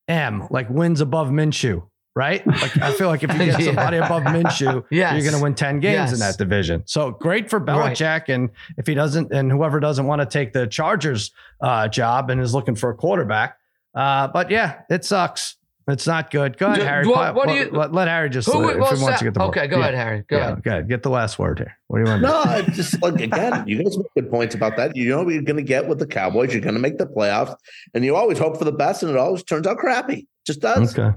M, 0.08 0.48
like 0.52 0.70
wins 0.70 1.02
above 1.02 1.30
Minshew, 1.30 1.88
right? 2.16 2.46
Like 2.46 2.78
I 2.78 2.92
feel 2.94 3.08
like 3.08 3.24
if 3.24 3.32
you 3.34 3.40
get 3.40 3.48
Yeah. 3.60 3.66
somebody 3.66 3.98
above 3.98 4.24
Minshew, 4.24 4.84
Yes. 4.92 5.14
you're 5.14 5.24
going 5.32 5.36
to 5.38 5.44
win 5.44 5.56
10 5.56 5.80
games 5.80 6.14
in 6.14 6.20
that 6.20 6.38
division. 6.38 6.84
So 6.86 7.12
great 7.12 7.50
for 7.50 7.60
Right. 7.60 7.96
Belichick. 7.96 8.30
And 8.30 8.50
if 8.78 8.86
he 8.88 8.94
doesn't, 8.94 9.32
and 9.34 9.52
whoever 9.52 9.80
doesn't 9.80 10.06
want 10.06 10.22
to 10.22 10.26
take 10.26 10.54
the 10.54 10.68
Chargers 10.68 11.32
uh, 11.62 11.88
job 11.88 12.30
and 12.30 12.40
is 12.42 12.54
looking 12.54 12.76
for 12.76 12.90
a 12.92 12.96
quarterback. 12.96 13.58
Uh, 13.96 14.28
but 14.28 14.50
yeah, 14.52 14.82
it 14.90 15.06
sucks. 15.06 15.56
It's 15.86 16.08
not 16.08 16.32
good. 16.32 16.58
Go 16.58 16.68
ahead, 16.68 16.80
Do- 16.80 16.86
Harry. 16.86 17.08
what- 17.08 17.36
what 17.36 17.48
do 17.50 17.54
let, 17.56 17.66
you- 17.72 17.78
let, 17.78 17.92
let 17.94 18.08
Harry 18.08 18.30
just 18.30 18.48
Who 18.50 18.64
uh, 18.64 18.68
if 18.70 18.76
he 18.76 19.04
wants 19.04 19.20
to 19.20 19.26
get 19.26 19.34
the 19.34 19.40
ball. 19.42 19.50
okay, 19.50 19.68
go 19.68 19.78
Yeah. 19.80 19.84
ahead, 19.84 19.96
Harry. 19.96 20.24
Go 20.30 20.38
yeah, 20.38 20.44
ahead. 20.44 20.58
okay. 20.66 20.88
Get 20.88 21.04
the 21.04 21.10
last 21.10 21.38
word 21.38 21.60
here. 21.60 21.78
What 21.88 21.98
do 21.98 22.06
you 22.06 22.10
want 22.10 22.24
to 22.24 22.30
no, 22.30 22.44
it's 22.66 22.78
just 22.78 23.02
like 23.02 23.20
again, 23.20 23.68
you 23.68 23.84
guys 23.84 23.98
make 23.98 24.08
good 24.16 24.32
points 24.32 24.56
about 24.56 24.78
that. 24.78 24.96
You 24.96 25.10
know 25.10 25.24
what 25.24 25.34
you're 25.34 25.44
going 25.44 25.58
to 25.58 25.62
get 25.64 25.86
with 25.88 26.00
the 26.00 26.08
Cowboys. 26.08 26.54
You're 26.54 26.62
going 26.62 26.76
to 26.76 26.80
make 26.80 27.00
the 27.00 27.06
playoffs, 27.06 27.56
and 27.94 28.06
you 28.06 28.16
always 28.16 28.38
hope 28.40 28.58
for 28.58 28.64
the 28.64 28.72
best, 28.72 29.04
and 29.04 29.12
it 29.12 29.18
always 29.18 29.44
turns 29.44 29.68
out 29.68 29.78
crappy. 29.78 30.26
Just 30.48 30.62
does. 30.62 30.98
Okay. 30.98 31.16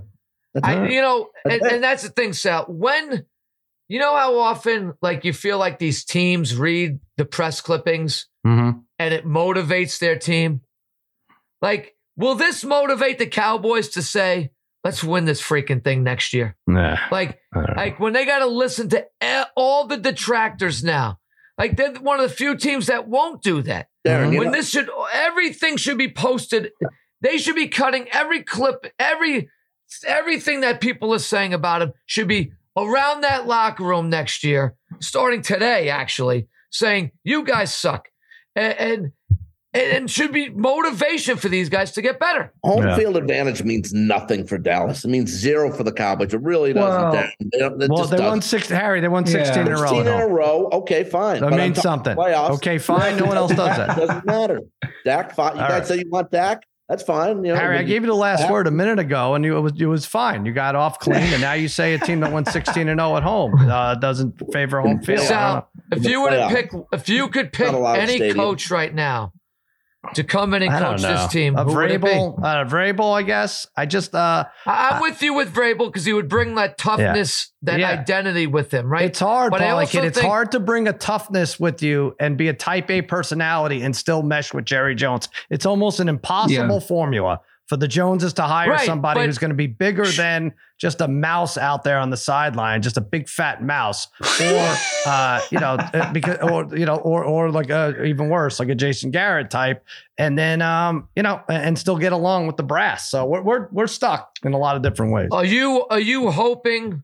I, 0.62 0.88
you 0.88 1.01
know, 1.01 1.29
and, 1.45 1.62
and 1.62 1.83
that's 1.83 2.03
the 2.03 2.09
thing, 2.09 2.33
Sal. 2.33 2.64
When 2.69 3.25
you 3.88 3.99
know 3.99 4.16
how 4.16 4.38
often 4.38 4.95
like 5.03 5.25
you 5.25 5.33
feel 5.33 5.59
like 5.59 5.79
these 5.79 6.05
teams 6.05 6.57
read 6.57 6.99
the 7.16 7.25
press 7.25 7.61
clippings 7.61 8.27
Mm-hmm. 8.47 8.79
and 9.01 9.12
it 9.12 9.27
motivates 9.27 9.99
their 9.99 10.16
team. 10.16 10.61
Like, 11.61 11.97
will 12.16 12.37
this 12.37 12.64
motivate 12.64 13.19
the 13.19 13.27
Cowboys 13.27 13.88
to 13.90 14.03
say, 14.03 14.53
"Let's 14.85 15.03
win 15.03 15.25
this 15.25 15.42
freaking 15.42 15.83
thing 15.83 16.05
next 16.05 16.33
year"? 16.33 16.57
Nah. 16.66 16.97
Like, 17.11 17.40
don't 17.53 17.69
know. 17.69 17.75
like 17.77 17.99
when 17.99 18.12
they 18.12 18.25
got 18.25 18.38
to 18.40 18.47
listen 18.47 18.88
to 18.90 19.05
all 19.57 19.87
the 19.87 19.97
detractors 19.97 20.85
now. 20.85 21.19
Like 21.59 21.77
they're 21.77 21.95
one 21.95 22.21
of 22.21 22.29
the 22.29 22.37
few 22.37 22.57
teams 22.57 22.87
that 22.87 23.09
won't 23.09 23.42
do 23.42 23.62
that. 23.62 23.88
Darren, 24.07 24.37
when 24.38 24.49
know- 24.49 24.53
this 24.53 24.69
should 24.71 24.88
everything 25.12 25.77
should 25.77 25.99
be 25.99 26.11
posted. 26.12 26.71
They 27.23 27.38
should 27.38 27.57
be 27.57 27.66
cutting 27.69 28.07
every 28.12 28.42
clip, 28.42 28.87
every 28.99 29.49
everything 30.07 30.61
that 30.61 30.81
people 30.81 31.12
are 31.14 31.18
saying 31.18 31.55
about 31.55 31.83
him 31.83 31.92
should 32.07 32.29
be 32.29 32.53
around 32.77 33.22
that 33.22 33.46
locker 33.46 33.85
room 33.85 34.11
next 34.11 34.44
year, 34.44 34.75
starting 35.01 35.42
today, 35.42 35.88
actually, 35.88 36.49
saying, 36.70 37.11
you 37.25 37.44
guys 37.44 37.75
suck. 37.75 38.09
And, 38.55 38.75
and, 38.79 39.12
and 39.75 40.11
should 40.11 40.33
be 40.33 40.49
motivation 40.49 41.37
for 41.37 41.51
these 41.51 41.68
guys 41.68 41.92
to 41.92 42.01
get 42.03 42.18
better. 42.18 42.53
Home 42.64 42.83
Yeah. 42.87 42.96
field 42.96 43.16
advantage 43.18 43.62
means 43.62 43.92
nothing 43.92 44.46
for 44.46 44.57
Dallas. 44.57 45.05
It 45.05 45.09
means 45.09 45.31
zero 45.31 45.70
for 45.70 45.83
the 45.85 45.92
Cowboys. 45.92 46.33
It 46.33 46.40
really 46.40 46.72
doesn't. 46.72 47.11
Well- 47.12 47.29
They 47.53 47.59
don't- 47.59 47.79
Well, 47.79 48.05
they 48.07 48.16
doesn't. 48.16 48.25
won 48.27 48.40
six. 48.40 48.68
Harry, 48.70 49.01
they 49.01 49.09
won 49.09 49.25
Yeah. 49.27 49.33
16 49.44 49.66
in 49.66 49.68
a 49.68 49.70
row. 49.72 49.77
16 49.79 50.01
in 50.07 50.09
a 50.09 50.27
row. 50.27 50.68
Okay, 50.72 51.05
fine. 51.05 51.40
That 51.40 51.51
But 51.51 51.59
means 51.59 51.81
something. 51.83 52.16
Playoffs. 52.16 52.51
Okay, 52.53 52.79
fine. 52.79 53.18
No 53.18 53.27
one 53.27 53.37
else 53.37 53.53
does 53.55 53.77
that. 53.77 53.96
doesn't 53.99 54.25
matter. 54.25 54.61
Dak, 55.05 55.35
fine. 55.35 55.57
You 55.57 55.62
All 55.62 55.68
guys 55.68 55.79
right. 55.81 55.87
say 55.87 55.96
you 55.99 56.11
want 56.11 56.31
Dak? 56.31 56.62
That's 56.88 57.03
fine. 57.03 57.44
You 57.44 57.53
know, 57.53 57.59
Harry, 57.59 57.75
I 57.75 57.79
when 57.81 57.87
gave 57.87 58.03
you 58.03 58.07
the 58.09 58.14
last 58.14 58.42
Dak- 58.42 58.51
word 58.51 58.66
a 58.68 58.70
minute 58.70 59.01
ago, 59.01 59.35
and 59.35 59.44
you, 59.44 59.57
it 59.57 59.61
was 59.61 59.72
it 59.77 59.87
was 59.87 60.07
fine. 60.07 60.46
You 60.46 60.53
got 60.53 60.77
off 60.77 61.01
clean, 61.01 61.16
and 61.16 61.40
now 61.40 61.55
you 61.55 61.66
say 61.66 61.94
a 61.94 61.99
team 61.99 62.20
that 62.20 62.31
won 62.31 62.44
16 62.44 62.88
and 62.88 63.01
0 63.01 63.16
at 63.16 63.22
home 63.25 63.55
uh, 63.68 63.96
doesn't 63.96 64.40
favor 64.53 64.81
home 64.81 65.03
field. 65.03 65.18
I. 65.20 65.25
Sal, 65.25 65.68
if 65.90 66.05
you 66.05 66.20
were 66.22 66.31
to 66.31 66.37
playoffs. 66.37 66.51
pick, 66.51 66.70
if 66.92 67.09
you 67.09 67.29
could 67.29 67.53
pick 67.53 67.66
Not 67.66 67.75
a 67.75 67.79
lot 67.79 67.96
of 67.96 68.03
any 68.05 68.16
stadium. 68.16 68.37
coach 68.37 68.70
right 68.70 68.94
now 68.94 69.33
to 70.14 70.25
come 70.25 70.55
in 70.55 70.62
and 70.62 70.71
coach 70.73 71.03
know. 71.03 71.09
this 71.23 71.33
team, 71.33 71.57
A 71.57 71.64
who 71.64 71.75
would? 71.75 71.90
Vrabel, 72.03 72.38
uh, 72.42 72.64
Vrabel, 72.64 73.12
I 73.16 73.23
guess. 73.23 73.66
I 73.77 73.87
just 73.87 74.14
uh, 74.14 74.45
I- 74.66 74.90
I'm 74.90 75.01
with 75.03 75.23
you 75.23 75.35
with 75.35 75.55
Vrabel 75.55 75.87
because 75.87 76.05
he 76.05 76.12
would 76.12 76.29
bring 76.29 76.55
that 76.57 76.79
toughness, 76.79 77.53
that 77.62 77.79
Yeah. 77.81 77.90
identity 77.90 78.47
with 78.47 78.73
him, 78.73 78.90
right? 78.90 79.05
It's 79.05 79.21
hard, 79.21 79.51
But 79.51 79.61
I 79.61 79.66
Parlay 79.66 79.83
also 79.83 80.01
kid. 80.01 80.07
It's 80.07 80.19
think- 80.19 80.31
hard 80.31 80.53
to 80.53 80.61
bring 80.61 80.88
a 80.88 80.92
toughness 80.92 81.59
with 81.61 81.83
you 81.83 82.14
and 82.21 82.37
be 82.37 82.49
a 82.49 82.55
type 82.55 82.90
A 82.90 83.03
personality 83.03 83.83
and 83.83 83.95
still 83.97 84.23
mesh 84.23 84.53
with 84.55 84.64
Jerry 84.64 84.95
Jones. 84.95 85.29
It's 85.51 85.66
almost 85.66 86.01
an 86.01 86.09
impossible 86.09 86.75
Yeah. 86.81 86.87
formula 86.87 87.40
for 87.66 87.76
the 87.76 87.88
Joneses 87.88 88.33
to 88.35 88.42
hire 88.42 88.70
Right, 88.70 88.87
somebody 88.87 89.24
who's 89.24 89.38
going 89.38 89.50
to 89.50 89.57
be 89.57 89.66
bigger 89.66 90.07
than 90.07 90.55
just 90.79 91.00
a 91.00 91.09
mouse 91.09 91.59
out 91.59 91.83
there 91.83 91.98
on 91.98 92.11
the 92.11 92.16
sideline, 92.16 92.83
just 92.83 92.96
a 92.96 93.00
big 93.00 93.29
fat 93.29 93.62
mouse, 93.62 94.09
or 94.20 94.76
uh, 95.07 95.40
you 95.50 95.59
know, 95.59 95.74
uh, 95.74 96.12
because 96.12 96.38
or 96.38 96.76
you 96.76 96.87
know, 96.87 96.96
or 96.96 97.24
or 97.24 97.50
like 97.50 97.70
a 97.70 98.05
even 98.05 98.29
worse, 98.29 98.61
like 98.61 98.68
a 98.68 98.74
Jason 98.74 99.11
Garrett 99.11 99.50
type, 99.50 99.85
and 100.16 100.38
then 100.38 100.62
um, 100.62 101.09
you 101.16 101.22
know, 101.22 101.40
and 101.48 101.64
and 101.64 101.79
still 101.79 101.98
get 101.98 102.12
along 102.12 102.46
with 102.46 102.57
the 102.57 102.62
brass. 102.62 103.11
So 103.11 103.24
we're 103.26 103.42
we're 103.42 103.68
we're 103.72 103.87
stuck 103.87 104.37
in 104.44 104.52
a 104.52 104.59
lot 104.59 104.76
of 104.76 104.83
different 104.83 105.12
ways. 105.12 105.29
Are 105.33 105.44
you 105.44 105.87
are 105.90 106.00
you 106.00 106.31
hoping? 106.31 107.02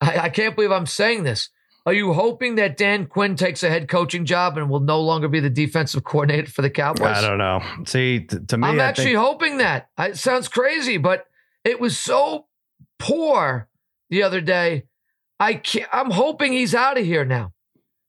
I, 0.00 0.18
I 0.18 0.28
can't 0.28 0.54
believe 0.54 0.70
I'm 0.70 0.86
saying 0.86 1.24
this. 1.24 1.50
Are 1.88 1.94
you 1.94 2.12
hoping 2.12 2.56
that 2.56 2.76
Dan 2.76 3.06
Quinn 3.06 3.34
takes 3.34 3.62
a 3.62 3.70
head 3.70 3.88
coaching 3.88 4.26
job 4.26 4.58
and 4.58 4.68
will 4.68 4.80
no 4.80 5.00
longer 5.00 5.26
be 5.26 5.40
the 5.40 5.48
defensive 5.48 6.04
coordinator 6.04 6.50
for 6.50 6.60
the 6.60 6.68
Cowboys? 6.68 7.16
I 7.16 7.22
don't 7.22 7.38
know. 7.38 7.62
See, 7.86 8.26
t- 8.26 8.36
to 8.48 8.58
me, 8.58 8.68
I'm 8.68 8.78
I 8.78 8.84
actually 8.84 9.04
think, 9.06 9.16
hoping 9.16 9.56
that. 9.56 9.88
I- 9.96 10.08
It 10.08 10.18
sounds 10.18 10.48
crazy, 10.48 10.98
but 10.98 11.24
it 11.64 11.80
was 11.80 11.96
so 11.96 12.44
poor 12.98 13.70
the 14.10 14.22
other 14.22 14.42
day. 14.42 14.84
I 15.40 15.54
can't, 15.54 15.88
I'm 15.90 16.10
hoping 16.10 16.52
he's 16.52 16.74
out 16.74 16.98
of 16.98 17.06
here 17.06 17.24
now. 17.24 17.54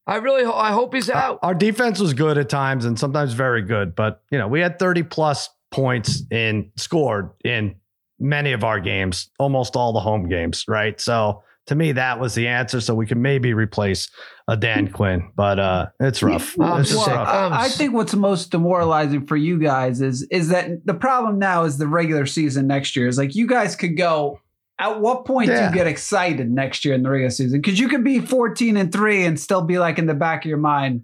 I 0.05 0.17
really 0.17 0.43
ho- 0.43 0.51
I 0.57 0.73
hope 0.73 0.93
he's 0.93 1.09
uh, 1.09 1.13
out. 1.13 1.39
Our 1.41 1.55
defense 1.55 2.01
was 2.01 2.13
good 2.13 2.37
at 2.37 2.49
times 2.49 2.83
and 2.83 2.99
sometimes 2.99 3.31
very 3.31 3.61
good, 3.61 3.95
but 3.95 4.23
you 4.29 4.39
know, 4.39 4.49
we 4.49 4.59
had 4.59 4.77
30 4.77 5.03
plus 5.03 5.49
points 5.71 6.23
in 6.31 6.69
scored 6.75 7.29
in 7.45 7.75
many 8.19 8.51
of 8.51 8.65
our 8.65 8.81
games, 8.81 9.29
almost 9.39 9.77
all 9.77 9.93
the 9.93 10.01
home 10.01 10.27
games, 10.27 10.65
right? 10.67 10.99
So 10.99 11.43
to 11.69 11.75
me, 11.75 11.93
that 11.93 12.19
was 12.19 12.36
the 12.36 12.47
answer. 12.47 12.82
So 12.82 12.93
we 12.93 13.08
can 13.08 13.21
maybe 13.21 13.53
replace 13.53 14.10
a 14.47 14.58
Dan 14.58 14.91
Quinn, 14.91 15.32
but 15.36 15.60
uh 15.60 15.86
it's 15.99 16.21
rough. 16.21 16.60
I'm 16.60 16.82
It's. 16.82 16.93
Well, 16.93 17.08
rough. 17.08 17.27
Um, 17.27 17.53
I, 17.53 17.65
I 17.65 17.69
think 17.69 17.93
what's 17.93 18.13
most 18.13 18.51
demoralizing 18.51 19.25
for 19.27 19.38
you 19.38 19.60
guys 19.60 20.01
is 20.01 20.23
is 20.32 20.49
that 20.49 20.86
the 20.86 20.95
problem 20.95 21.39
now 21.39 21.63
is 21.63 21.77
the 21.77 21.88
regular 21.88 22.25
season 22.25 22.67
next 22.67 22.95
year. 22.95 23.08
Is 23.08 23.17
like 23.17 23.36
you 23.36 23.47
guys 23.47 23.75
could 23.75 23.95
go. 23.95 24.41
At 24.82 25.01
what 25.01 25.25
point 25.25 25.49
do 25.49 25.62
you 25.62 25.71
get 25.73 25.88
excited 25.88 26.49
next 26.49 26.86
year 26.86 26.95
in 26.95 27.03
the 27.03 27.10
regular 27.10 27.32
season? 27.32 27.60
Because 27.60 27.77
you 27.77 27.89
could 27.89 28.03
be 28.03 28.21
fourteen 28.21 28.77
and 28.77 28.91
three 28.91 29.25
and 29.25 29.38
still 29.38 29.62
be 29.62 29.77
like 29.77 29.99
in 29.99 30.05
the 30.05 30.13
back 30.13 30.45
of 30.45 30.49
your 30.49 30.58
mind, 30.58 31.03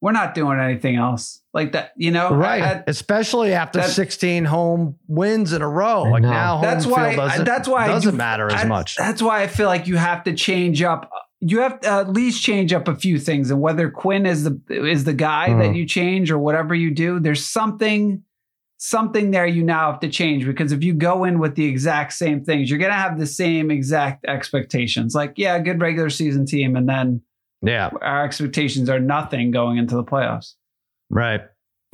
we're 0.00 0.12
not 0.12 0.34
doing 0.34 0.58
anything 0.58 0.96
else 0.96 1.40
like 1.52 1.72
that. 1.72 1.92
You 1.96 2.10
know, 2.10 2.34
Right, 2.34 2.62
I- 2.62 2.84
especially 2.86 3.52
after 3.52 3.80
that- 3.80 3.90
16 3.90 4.44
home 4.46 4.96
wins 5.08 5.52
in 5.52 5.60
a 5.62 5.68
row. 5.68 6.02
Like 6.04 6.22
now, 6.22 6.54
home 6.56 6.62
that's 6.62 6.84
field 6.86 6.96
why. 6.96 7.16
doesn't, 7.16 7.44
that's 7.44 7.68
why 7.68 7.84
I 7.84 7.88
doesn't 7.88 8.12
do- 8.12 8.16
matter 8.16 8.46
as 8.50 8.64
I- 8.64 8.66
much. 8.68 8.96
That's 8.96 9.22
why 9.22 9.42
I 9.42 9.46
feel 9.46 9.66
like 9.66 9.86
you 9.86 9.96
have 9.96 10.24
to 10.24 10.32
change 10.34 10.82
up. 10.82 11.10
You 11.42 11.60
have 11.60 11.80
to 11.80 11.88
at 11.88 12.12
least 12.12 12.42
change 12.42 12.72
up 12.72 12.86
a 12.88 12.94
few 12.94 13.18
things, 13.18 13.50
and 13.50 13.60
whether 13.60 13.90
Quinn 13.90 14.26
is 14.26 14.44
the 14.44 14.60
is 14.70 15.04
the 15.04 15.14
guy 15.14 15.48
Mhm. 15.50 15.58
that 15.60 15.74
you 15.74 15.86
change 15.86 16.30
or 16.30 16.38
whatever 16.38 16.74
you 16.74 16.90
do, 16.94 17.18
there's 17.20 17.44
something 17.46 18.22
something 18.82 19.30
there 19.30 19.46
you 19.46 19.62
now 19.62 19.90
have 19.90 20.00
to 20.00 20.08
change 20.08 20.46
because 20.46 20.72
if 20.72 20.82
you 20.82 20.94
go 20.94 21.24
in 21.24 21.38
with 21.38 21.54
the 21.54 21.66
exact 21.66 22.14
same 22.14 22.42
things, 22.42 22.70
you're 22.70 22.78
gonna 22.78 22.94
have 22.94 23.18
the 23.18 23.26
same 23.26 23.70
exact 23.70 24.24
expectations. 24.26 25.14
Like, 25.14 25.34
yeah, 25.36 25.58
good 25.58 25.82
regular 25.82 26.08
season 26.08 26.46
team, 26.46 26.76
and 26.76 26.88
then 26.88 27.20
yeah, 27.62 27.90
our 28.02 28.24
expectations 28.24 28.88
are 28.90 29.00
nothing 29.00 29.50
going 29.50 29.78
into 29.78 29.94
the 29.96 30.04
playoffs. 30.04 30.54
right. 31.10 31.40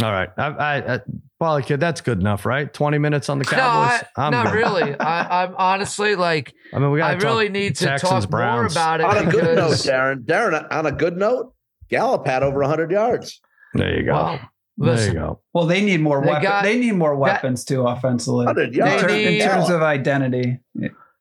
All 0.02 0.12
right. 0.12 0.28
I, 0.36 0.46
I, 0.48 0.94
I 0.96 1.00
Parlay 1.40 1.62
kid, 1.62 1.80
that's 1.80 2.02
good 2.02 2.20
enough, 2.20 2.44
right? 2.44 2.70
20 2.70 2.98
minutes 2.98 3.30
on 3.30 3.38
the 3.38 3.44
no, 3.44 3.50
Cowboys. 3.52 4.04
I, 4.18 4.26
I'm 4.26 4.30
not 4.30 4.48
good. 4.48 4.54
really. 4.54 4.94
I, 5.00 5.44
I'm 5.44 5.54
honestly 5.56 6.16
like 6.16 6.52
I 6.74 6.78
mean, 6.78 6.90
we 6.90 6.98
got 6.98 7.12
I 7.12 7.26
really 7.26 7.48
need 7.48 7.76
to 7.76 7.86
Texans, 7.86 8.10
talk 8.24 8.30
Browns. 8.30 8.74
more 8.74 8.82
about 8.84 9.00
it 9.00 9.04
On 9.06 9.26
a 9.26 9.30
good 9.30 9.56
note, 9.56 9.70
Darren. 9.72 10.24
Darren, 10.26 10.70
on 10.70 10.84
a 10.84 10.92
good 10.92 11.16
note, 11.16 11.54
Gallup 11.88 12.26
had 12.26 12.42
over 12.42 12.60
100 12.60 12.90
yards. 12.90 13.40
There 13.72 13.96
you 13.98 14.04
go. 14.04 14.12
well, 14.12 14.96
there 14.96 15.06
you 15.08 15.14
go. 15.14 15.40
Well, 15.54 15.64
they 15.64 15.80
need 15.82 16.02
more 16.02 16.20
They 16.22 16.28
weapons. 16.30 16.62
they 16.62 16.78
need 16.78 16.92
more 16.92 17.12
that- 17.14 17.18
weapons 17.18 17.64
too 17.64 17.86
offensively. 17.86 18.44
100 18.44 18.76
In, 18.76 18.80
ter- 19.00 19.08
in 19.08 19.40
terms 19.40 19.70
of 19.70 19.80
identity, 19.80 20.58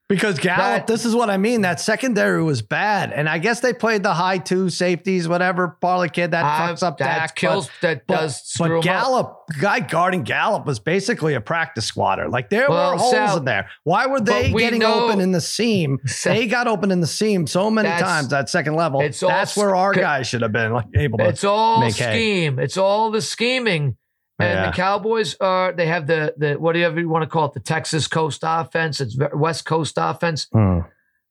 Because 0.07 0.37
Gallup, 0.37 0.57
That- 0.59 0.87
this 0.87 1.03
is 1.03 1.15
what 1.15 1.31
I 1.31 1.37
mean. 1.37 1.61
That 1.61 1.79
secondary 1.79 2.43
was 2.43 2.61
bad, 2.61 3.11
and 3.11 3.27
I 3.27 3.39
guess 3.39 3.61
they 3.61 3.73
played 3.73 4.03
the 4.03 4.13
high 4.13 4.37
two 4.37 4.69
safeties, 4.69 5.27
whatever. 5.27 5.77
Parlay 5.81 6.09
kid 6.09 6.29
that 6.29 6.45
uh, 6.45 6.67
fucks 6.75 6.83
up 6.83 6.99
that 6.99 7.17
Dak, 7.17 7.35
kills 7.35 7.71
that 7.81 8.05
but, 8.05 8.13
does 8.15 8.33
but, 8.39 8.45
screw 8.45 8.67
but 8.67 8.71
him 8.73 8.77
up. 8.77 8.83
Gallup, 8.83 9.39
guy 9.59 9.79
guarding 9.79 10.21
Gallup 10.21 10.67
was 10.67 10.77
basically 10.79 11.33
a 11.33 11.41
practice 11.41 11.85
squatter. 11.85 12.29
Like 12.29 12.51
there 12.51 12.67
Well, 12.69 12.91
were 12.91 12.97
holes 12.99 13.11
Sal, 13.13 13.37
in 13.37 13.45
there. 13.45 13.67
Why 13.83 14.05
were 14.05 14.21
they 14.21 14.53
we 14.53 14.61
getting 14.61 14.81
know- 14.81 15.05
open 15.05 15.21
in 15.21 15.31
the 15.31 15.41
seam? 15.41 15.97
Sal, 16.05 16.35
They 16.35 16.45
got 16.45 16.67
open 16.67 16.91
in 16.91 17.01
the 17.01 17.07
seam 17.07 17.47
so 17.47 17.71
many 17.71 17.89
times 17.89 18.31
at 18.31 18.47
second 18.47 18.75
level. 18.75 19.01
it's 19.01 19.23
all 19.23 19.29
That's 19.29 19.57
where 19.57 19.75
our 19.75 19.91
sc- 19.95 19.99
guys 20.01 20.27
should 20.27 20.43
have 20.43 20.51
been 20.51 20.71
like 20.71 20.85
able 20.95 21.17
to. 21.17 21.25
It's 21.29 21.43
all 21.43 21.79
make 21.79 21.95
hay. 21.95 22.13
scheme. 22.45 22.59
It's 22.59 22.77
all 22.77 23.09
the 23.09 23.21
scheming. 23.23 23.97
And 24.39 24.49
Yeah. 24.49 24.65
the 24.67 24.71
Cowboys 24.75 25.35
are 25.39 25.71
they 25.71 25.85
have 25.87 26.07
the 26.07 26.33
the 26.37 26.53
whatever 26.55 26.99
you 26.99 27.07
want 27.09 27.23
to 27.23 27.29
call 27.29 27.45
it, 27.45 27.53
the 27.53 27.59
Texas 27.61 28.07
Coast 28.07 28.41
offense, 28.43 28.99
it's 28.99 29.17
West 29.33 29.65
Coast 29.65 29.93
offense. 29.97 30.47
Hmm. 30.51 30.79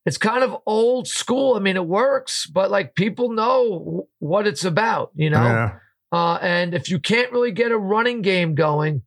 It's 0.06 0.18
kind 0.18 0.42
of 0.44 0.56
old 0.66 1.06
school. 1.08 1.54
I 1.54 1.60
mean, 1.60 1.76
it 1.76 1.86
works, 1.86 2.46
but 2.46 2.70
like 2.70 2.94
people 2.94 3.32
know 3.32 4.06
what 4.18 4.46
it's 4.46 4.64
about, 4.64 5.12
you 5.14 5.30
know? 5.30 5.42
Yeah. 5.42 5.70
Uh, 6.12 6.38
and 6.42 6.74
if 6.74 6.90
you 6.90 6.98
can't 6.98 7.32
really 7.32 7.52
get 7.52 7.72
a 7.72 7.78
running 7.78 8.20
game 8.22 8.54
going 8.54 9.02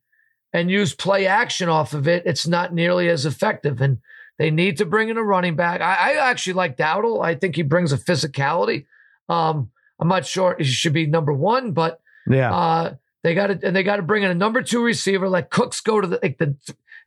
and 0.53 0.71
use 0.71 0.95
play 0.95 1.27
action 1.27 1.69
off 1.69 1.93
of 1.93 2.07
it, 2.07 2.23
it's 2.25 2.47
not 2.47 2.73
nearly 2.73 3.09
as 3.09 3.25
effective. 3.27 3.79
And 3.79 3.99
they 4.39 4.49
need 4.51 4.77
to 4.77 4.85
bring 4.85 5.09
in 5.09 5.17
a 5.17 5.23
running 5.23 5.55
back. 5.55 5.81
I, 5.81 6.13
I 6.13 6.29
actually 6.29 6.53
like 6.53 6.77
Dowdle. 6.77 7.23
I 7.23 7.35
think 7.35 7.55
he 7.55 7.61
brings 7.63 7.91
a 7.93 7.97
physicality. 7.97 8.85
Um, 9.29 9.69
I'm 9.99 10.07
not 10.07 10.25
sure 10.25 10.55
he 10.57 10.63
should 10.65 10.93
be 10.93 11.05
number 11.05 11.33
one, 11.33 11.71
but 11.73 11.99
Yeah. 12.27 12.51
uh, 12.53 12.95
they 13.23 13.33
got 13.33 13.47
to 13.47 13.59
and 13.63 13.75
they 13.75 13.83
got 13.83 13.97
to 13.97 14.01
bring 14.01 14.23
in 14.23 14.31
a 14.31 14.35
number 14.35 14.61
two 14.61 14.83
receiver. 14.83 15.27
Let 15.27 15.49
Cooks 15.49 15.81
go 15.81 15.99
to 16.01 16.07
the 16.07 16.19
like 16.21 16.37
the 16.37 16.55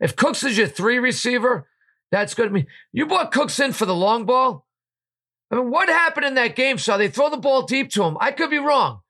if 0.01 0.17
Cooks 0.17 0.43
is 0.45 0.59
your 0.59 0.67
three 0.67 0.99
receiver, 0.99 1.69
that's 2.11 2.35
good. 2.35 2.49
I 2.49 2.53
mean, 2.53 2.67
you 2.93 3.07
brought 3.07 3.33
Cooks 3.33 3.61
in 3.61 3.73
for 3.73 3.87
the 3.87 3.95
long 3.95 4.25
ball. 4.25 4.67
I 5.51 5.57
mean, 5.57 5.71
what 5.71 5.89
happened 5.89 6.27
in 6.27 6.35
that 6.35 6.57
game? 6.57 6.79
So 6.79 6.97
they 6.97 7.09
throw 7.09 7.31
the 7.31 7.37
ball 7.37 7.63
deep 7.63 7.91
to 7.91 8.05
him. 8.05 8.17
I 8.21 8.33
could 8.33 8.51
be 8.51 8.59
wrong. 8.59 9.01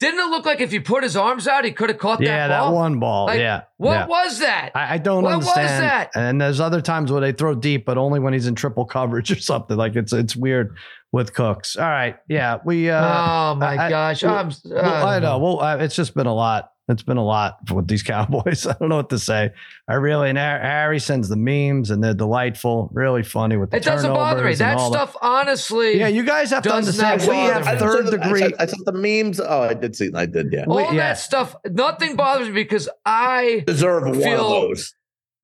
Didn't 0.00 0.20
it 0.20 0.30
look 0.30 0.46
like 0.46 0.60
if 0.60 0.70
he 0.70 0.78
put 0.78 1.02
his 1.02 1.16
arms 1.16 1.48
out, 1.48 1.64
he 1.64 1.72
could 1.72 1.88
have 1.88 1.98
caught 1.98 2.20
yeah, 2.20 2.46
that 2.46 2.66
that 2.66 2.72
one 2.72 3.00
ball. 3.00 3.26
Like, 3.26 3.40
yeah. 3.40 3.62
What 3.78 3.92
yeah. 3.94 4.06
was 4.06 4.38
that? 4.38 4.70
I, 4.74 4.94
I 4.94 4.98
don't 4.98 5.24
What 5.24 5.38
was 5.38 5.46
that? 5.46 6.10
And 6.14 6.40
there's 6.40 6.60
other 6.60 6.80
times 6.80 7.10
where 7.10 7.20
they 7.20 7.32
throw 7.32 7.56
deep, 7.56 7.84
but 7.84 7.98
only 7.98 8.20
when 8.20 8.32
he's 8.32 8.46
in 8.46 8.54
triple 8.54 8.84
coverage 8.84 9.30
or 9.36 9.40
something. 9.40 9.76
Like 9.76 9.96
it's 9.96 10.12
it's 10.12 10.36
weird 10.36 10.76
with 11.10 11.34
Cooks. 11.34 11.74
All 11.76 11.88
right, 11.88 12.16
yeah, 12.28 12.58
we. 12.64 12.90
uh 12.90 13.00
oh 13.00 13.54
my 13.56 13.76
I- 13.76 13.90
gosh! 13.90 14.22
I'm, 14.22 14.52
well, 14.64 15.06
I 15.06 15.18
know. 15.18 15.38
Well, 15.38 15.60
uh, 15.60 15.76
it's 15.78 15.96
just 15.96 16.14
been 16.14 16.26
a 16.26 16.34
lot. 16.34 16.72
It's 16.88 17.02
been 17.02 17.18
a 17.18 17.24
lot 17.24 17.58
with 17.70 17.86
these 17.86 18.02
Cowboys. 18.02 18.66
I 18.66 18.74
don't 18.80 18.88
know 18.88 18.96
what 18.96 19.10
to 19.10 19.18
say. 19.18 19.50
I 19.86 19.94
really 19.94 20.30
and 20.30 20.38
Harry 20.38 20.98
sends 20.98 21.28
the 21.28 21.36
memes 21.36 21.90
and 21.90 22.02
they're 22.02 22.14
delightful, 22.14 22.88
really 22.92 23.22
funny 23.22 23.56
with 23.56 23.70
the 23.70 23.76
It 23.76 23.82
doesn't 23.84 24.10
bother 24.10 24.42
me. 24.44 24.54
turnovers 24.54 24.60
and 24.62 24.78
That 24.78 24.86
stuff, 24.86 25.16
honestly. 25.20 25.98
yeah, 25.98 26.08
you 26.08 26.22
guys 26.22 26.50
have 26.50 26.62
to 26.64 26.72
understand. 26.72 27.20
We 27.22 27.26
have 27.36 27.64
me. 27.66 27.68
I 27.72 27.76
third 27.76 28.04
saw 28.06 28.10
the- 28.10 28.18
degree. 28.18 28.42
I 28.42 28.48
saw, 28.48 28.56
I 28.60 28.66
saw 28.66 28.76
the 28.86 28.92
memes. 28.92 29.40
Oh, 29.40 29.62
I 29.62 29.74
did 29.74 29.94
see. 29.96 30.10
I 30.14 30.26
did. 30.26 30.52
Yeah. 30.52 30.64
all 30.66 30.80
yeah. 30.80 30.94
that 30.94 31.18
stuff. 31.18 31.54
Nothing 31.66 32.16
bothers 32.16 32.48
me 32.48 32.54
because 32.54 32.88
I 33.04 33.64
Deserve 33.66 34.04
one 34.04 34.16
of 34.16 34.22
those. 34.22 34.94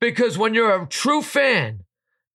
because 0.01 0.39
when 0.39 0.55
you're 0.55 0.83
a 0.83 0.87
true 0.87 1.21
fan, 1.23 1.81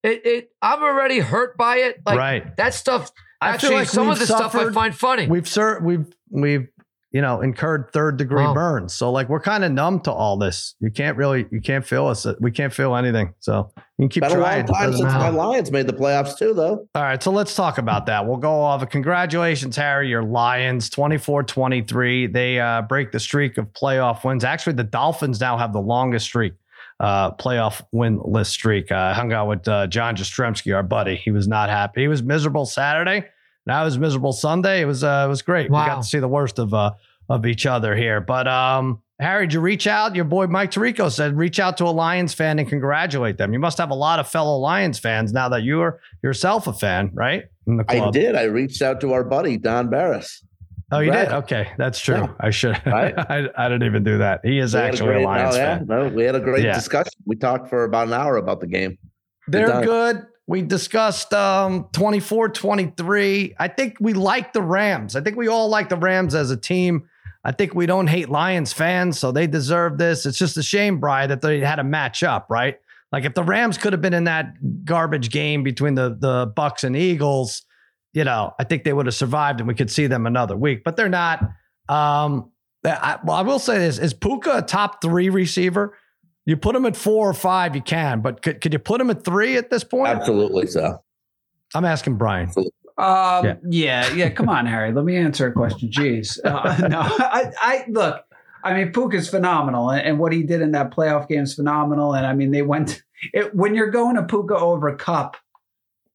it, 0.03 0.25
it 0.25 0.49
I'm 0.61 0.83
already 0.83 1.19
hurt 1.19 1.57
by 1.57 1.77
it. 1.77 1.97
Like 2.05 2.17
right. 2.17 2.57
that 2.57 2.73
stuff. 2.73 3.11
I 3.41 3.47
feel 3.47 3.53
Actually, 3.53 3.75
like 3.75 3.87
some 3.89 4.09
of 4.09 4.19
the 4.19 4.25
stuff 4.25 4.53
I 4.53 4.69
find 4.71 4.95
funny. 4.95 5.27
We've 5.27 5.47
sir, 5.47 5.79
we've 5.81 6.05
we've 6.29 6.67
you 7.11 7.21
know, 7.21 7.41
incurred 7.41 7.89
third 7.91 8.17
degree 8.17 8.43
Wow. 8.43 8.53
burns. 8.53 8.93
So 8.93 9.11
like 9.11 9.29
we're 9.29 9.39
kind 9.39 9.63
of 9.63 9.71
numb 9.71 9.99
to 10.01 10.11
all 10.11 10.37
this. 10.37 10.75
You 10.79 10.91
can't 10.91 11.17
really, 11.17 11.47
you 11.51 11.59
can't 11.59 11.83
feel 11.85 12.05
us. 12.07 12.27
We 12.39 12.51
can't 12.51 12.71
feel 12.71 12.95
anything. 12.95 13.33
So 13.39 13.71
you 13.97 14.03
can 14.03 14.09
keep 14.09 14.21
Been 14.23 14.31
a 14.31 14.35
long 14.35 14.43
trying. 14.43 14.65
time 14.67 14.91
Doesn't 14.91 14.97
since 15.07 15.13
matter. 15.13 15.31
my 15.31 15.43
Lions 15.47 15.71
made 15.71 15.87
the 15.87 15.93
playoffs 15.93 16.37
too, 16.37 16.53
though. 16.53 16.87
All 16.93 17.01
right, 17.03 17.21
so 17.21 17.31
let's 17.31 17.55
talk 17.55 17.79
about 17.79 18.05
that. 18.05 18.27
We'll 18.27 18.37
go 18.37 18.61
off. 18.61 18.87
Congratulations, 18.89 19.75
Harry. 19.75 20.07
Your 20.09 20.21
Lions 20.23 20.89
24 20.89 21.43
23. 21.43 22.27
They 22.27 22.59
uh, 22.59 22.83
break 22.83 23.11
the 23.11 23.19
streak 23.19 23.57
of 23.57 23.65
playoff 23.73 24.23
wins. 24.23 24.43
Actually, 24.43 24.73
the 24.73 24.83
Dolphins 24.83 25.39
now 25.41 25.57
have 25.57 25.73
the 25.73 25.81
longest 25.81 26.25
streak, 26.25 26.53
uh, 26.99 27.31
playoff 27.31 27.81
win 27.91 28.19
list 28.23 28.51
streak. 28.51 28.91
Uh, 28.91 28.95
I 28.95 29.13
hung 29.13 29.33
out 29.33 29.47
with 29.47 29.67
uh, 29.67 29.87
John 29.87 30.15
Jastrzemski, 30.15 30.75
our 30.75 30.83
buddy. 30.83 31.15
He 31.15 31.31
was 31.31 31.47
not 31.47 31.69
happy. 31.69 32.01
He 32.01 32.07
was 32.07 32.21
miserable 32.21 32.65
Saturday. 32.67 33.25
Now 33.65 33.81
it 33.81 33.85
was 33.85 33.97
miserable 33.99 34.33
Sunday. 34.33 34.81
It 34.81 34.85
was 34.85 35.03
uh, 35.03 35.23
it 35.25 35.29
was 35.29 35.41
great. 35.41 35.69
We 35.69 35.75
got 35.75 35.95
to 36.01 36.03
see 36.03 36.19
the 36.19 36.27
worst 36.27 36.59
of 36.59 36.73
uh, 36.73 36.91
of 37.29 37.45
each 37.45 37.65
other 37.65 37.95
here. 37.95 38.19
But 38.21 38.47
um, 38.47 39.01
Harry, 39.19 39.45
did 39.47 39.53
you 39.53 39.59
reach 39.59 39.85
out? 39.85 40.15
Your 40.15 40.25
boy 40.25 40.47
Mike 40.47 40.71
Tirico 40.71 41.11
said 41.11 41.37
reach 41.37 41.59
out 41.59 41.77
to 41.77 41.85
a 41.85 41.91
Lions 41.91 42.33
fan 42.33 42.57
and 42.57 42.67
congratulate 42.67 43.37
them. 43.37 43.53
You 43.53 43.59
must 43.59 43.77
have 43.77 43.91
a 43.91 43.95
lot 43.95 44.19
of 44.19 44.27
fellow 44.27 44.57
Lions 44.57 44.97
fans 44.97 45.31
now 45.33 45.49
that 45.49 45.61
you 45.63 45.81
are 45.81 45.99
yourself 46.23 46.67
a 46.67 46.73
fan, 46.73 47.11
right? 47.13 47.43
In 47.67 47.77
the 47.77 47.85
I 47.87 48.09
did. 48.11 48.35
I 48.35 48.43
reached 48.43 48.81
out 48.81 48.99
to 49.01 49.13
our 49.13 49.23
buddy 49.23 49.57
Don 49.57 49.89
Barris. 49.89 50.43
Oh, 50.91 50.99
you 51.01 51.11
Right. 51.11 51.25
did? 51.25 51.33
Okay, 51.35 51.69
that's 51.77 51.99
true. 51.99 52.15
Yeah. 52.15 52.31
I 52.39 52.49
should. 52.49 52.81
Right. 52.87 53.13
I, 53.15 53.47
I 53.55 53.69
didn't 53.69 53.83
even 53.83 54.03
do 54.03 54.17
that. 54.17 54.39
He 54.43 54.57
is 54.57 54.73
We 54.73 54.79
actually 54.79 55.09
a, 55.09 55.13
great- 55.17 55.25
Lions 55.25 55.55
oh, 55.55 55.57
yeah, 55.59 55.77
fan. 55.77 55.85
no, 55.87 56.07
we 56.07 56.23
had 56.23 56.33
a 56.33 56.39
great 56.39 56.63
Yeah. 56.65 56.73
discussion. 56.73 57.13
We 57.27 57.35
talked 57.35 57.69
for 57.69 57.83
about 57.83 58.07
an 58.07 58.13
hour 58.13 58.37
about 58.37 58.59
the 58.59 58.65
game. 58.65 58.97
They're 59.47 59.67
time. 59.67 59.83
good. 59.85 60.25
We 60.49 60.63
discussed 60.63 61.31
um, 61.31 61.89
24 61.91 62.49
23. 62.49 63.55
I 63.59 63.67
think 63.67 63.97
we 63.99 64.13
like 64.13 64.51
the 64.51 64.63
Rams. 64.63 65.15
I 65.15 65.21
think 65.21 65.37
we 65.37 65.47
all 65.47 65.69
like 65.69 65.89
the 65.89 65.95
Rams 65.95 66.33
as 66.33 66.49
a 66.49 66.57
team. 66.57 67.07
I 67.43 67.51
think 67.51 67.75
we 67.75 67.85
don't 67.85 68.07
hate 68.07 68.29
Lions 68.29 68.73
fans, 68.73 69.19
so 69.19 69.31
they 69.31 69.45
deserve 69.45 69.99
this. 69.99 70.25
It's 70.25 70.39
just 70.39 70.57
a 70.57 70.63
shame, 70.63 70.99
Bry, 70.99 71.27
that 71.27 71.41
they 71.41 71.59
had 71.59 71.77
a 71.77 71.83
match 71.83 72.23
up, 72.23 72.47
right? 72.49 72.79
Like 73.11 73.25
if 73.25 73.35
the 73.35 73.43
Rams 73.43 73.77
could 73.77 73.93
have 73.93 74.01
been 74.01 74.15
in 74.15 74.23
that 74.23 74.55
garbage 74.85 75.29
game 75.29 75.61
between 75.61 75.93
the 75.93 76.17
the 76.19 76.51
Bucks 76.55 76.83
and 76.83 76.97
Eagles, 76.97 77.61
you 78.13 78.23
know, 78.23 78.55
I 78.57 78.63
think 78.63 78.85
they 78.85 78.93
would 78.93 79.05
have 79.05 79.13
survived 79.13 79.59
and 79.59 79.67
we 79.67 79.75
could 79.75 79.91
see 79.91 80.07
them 80.07 80.25
another 80.25 80.57
week. 80.57 80.83
But 80.83 80.97
they're 80.97 81.09
not. 81.09 81.43
Um, 81.87 82.49
I, 82.83 83.19
well, 83.23 83.37
I 83.37 83.43
will 83.43 83.59
say 83.59 83.77
this: 83.77 83.99
is 83.99 84.15
Puka 84.15 84.57
a 84.57 84.61
top 84.63 84.99
three 84.99 85.29
receiver? 85.29 85.95
You 86.45 86.57
put 86.57 86.75
him 86.75 86.85
at 86.85 86.95
four 86.95 87.29
or 87.29 87.33
five, 87.33 87.75
you 87.75 87.81
can, 87.81 88.21
but 88.21 88.41
could, 88.41 88.59
could 88.61 88.73
you 88.73 88.79
put 88.79 88.99
him 88.99 89.09
at 89.09 89.23
three 89.23 89.57
at 89.57 89.69
this 89.69 89.83
point? 89.83 90.07
Absolutely 90.09 90.67
so. 90.67 91.03
I'm 91.75 91.85
asking 91.85 92.15
Brian. 92.17 92.49
Um, 92.57 93.45
Yeah. 93.45 93.55
yeah. 93.69 94.13
yeah, 94.13 94.29
Come 94.29 94.49
on, 94.49 94.65
Harry. 94.65 94.91
Let 94.91 95.05
me 95.05 95.15
answer 95.15 95.47
a 95.47 95.51
question. 95.53 95.89
Jeez. 95.95 96.39
Uh, 96.43 96.87
no, 96.87 96.99
I, 97.01 97.51
I 97.61 97.85
look. 97.87 98.23
I 98.63 98.73
mean, 98.73 98.91
Puka 98.91 99.15
is 99.15 99.29
phenomenal, 99.29 99.89
and, 99.91 100.01
and 100.01 100.19
what 100.19 100.33
he 100.33 100.43
did 100.43 100.61
in 100.61 100.71
that 100.73 100.91
playoff 100.91 101.27
game 101.29 101.43
is 101.43 101.53
phenomenal. 101.55 102.13
And 102.13 102.25
I 102.25 102.33
mean, 102.33 102.51
they 102.51 102.61
went 102.61 103.03
it, 103.33 103.55
when 103.55 103.73
you're 103.75 103.91
going 103.91 104.15
to 104.17 104.23
Puka 104.23 104.57
over 104.57 104.93
Kupp 104.95 105.37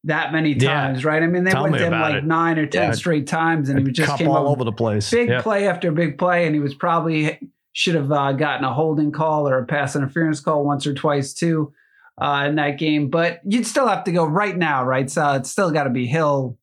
that 0.03 0.31
many 0.31 0.51
Yeah. 0.53 0.73
times, 0.73 1.03
right? 1.05 1.23
I 1.23 1.27
mean, 1.27 1.43
they 1.45 1.51
Tell 1.51 1.63
went 1.63 1.73
me 1.73 1.79
to 1.79 1.85
him 1.87 1.93
like 1.93 2.15
it. 2.15 2.23
nine 2.25 2.59
or 2.59 2.67
ten 2.67 2.89
Yeah. 2.89 2.91
straight 2.91 3.25
times, 3.25 3.69
and 3.69 3.79
he 3.79 3.91
just 3.91 4.17
came 4.19 4.27
all 4.29 4.47
over 4.49 4.63
the 4.63 4.71
place. 4.71 5.09
big 5.09 5.29
Yeah. 5.29 5.41
play 5.41 5.67
after 5.67 5.91
big 5.91 6.19
play, 6.19 6.45
and 6.45 6.53
he 6.53 6.59
was 6.61 6.75
probably 6.75 7.39
should 7.77 7.93
have 7.95 8.09
uh, 8.09 8.31
gotten 8.31 8.63
a 8.63 8.73
holding 8.73 9.11
call 9.11 9.49
or 9.49 9.59
a 9.59 9.65
pass 9.65 9.97
interference 9.97 10.39
call 10.39 10.63
once 10.63 10.87
or 10.87 10.93
twice 10.93 11.33
too 11.33 11.73
uh, 12.21 12.45
in 12.47 12.55
that 12.55 12.79
game. 12.79 13.09
But 13.09 13.41
you'd 13.43 13.67
still 13.67 13.85
have 13.87 14.05
to 14.05 14.13
go 14.13 14.23
right 14.25 14.55
now, 14.55 14.85
right? 14.85 15.11
So 15.11 15.33
it's 15.33 15.51
still 15.51 15.71
got 15.71 15.83
to 15.83 15.89
be 15.89 16.05
Hill 16.07 16.57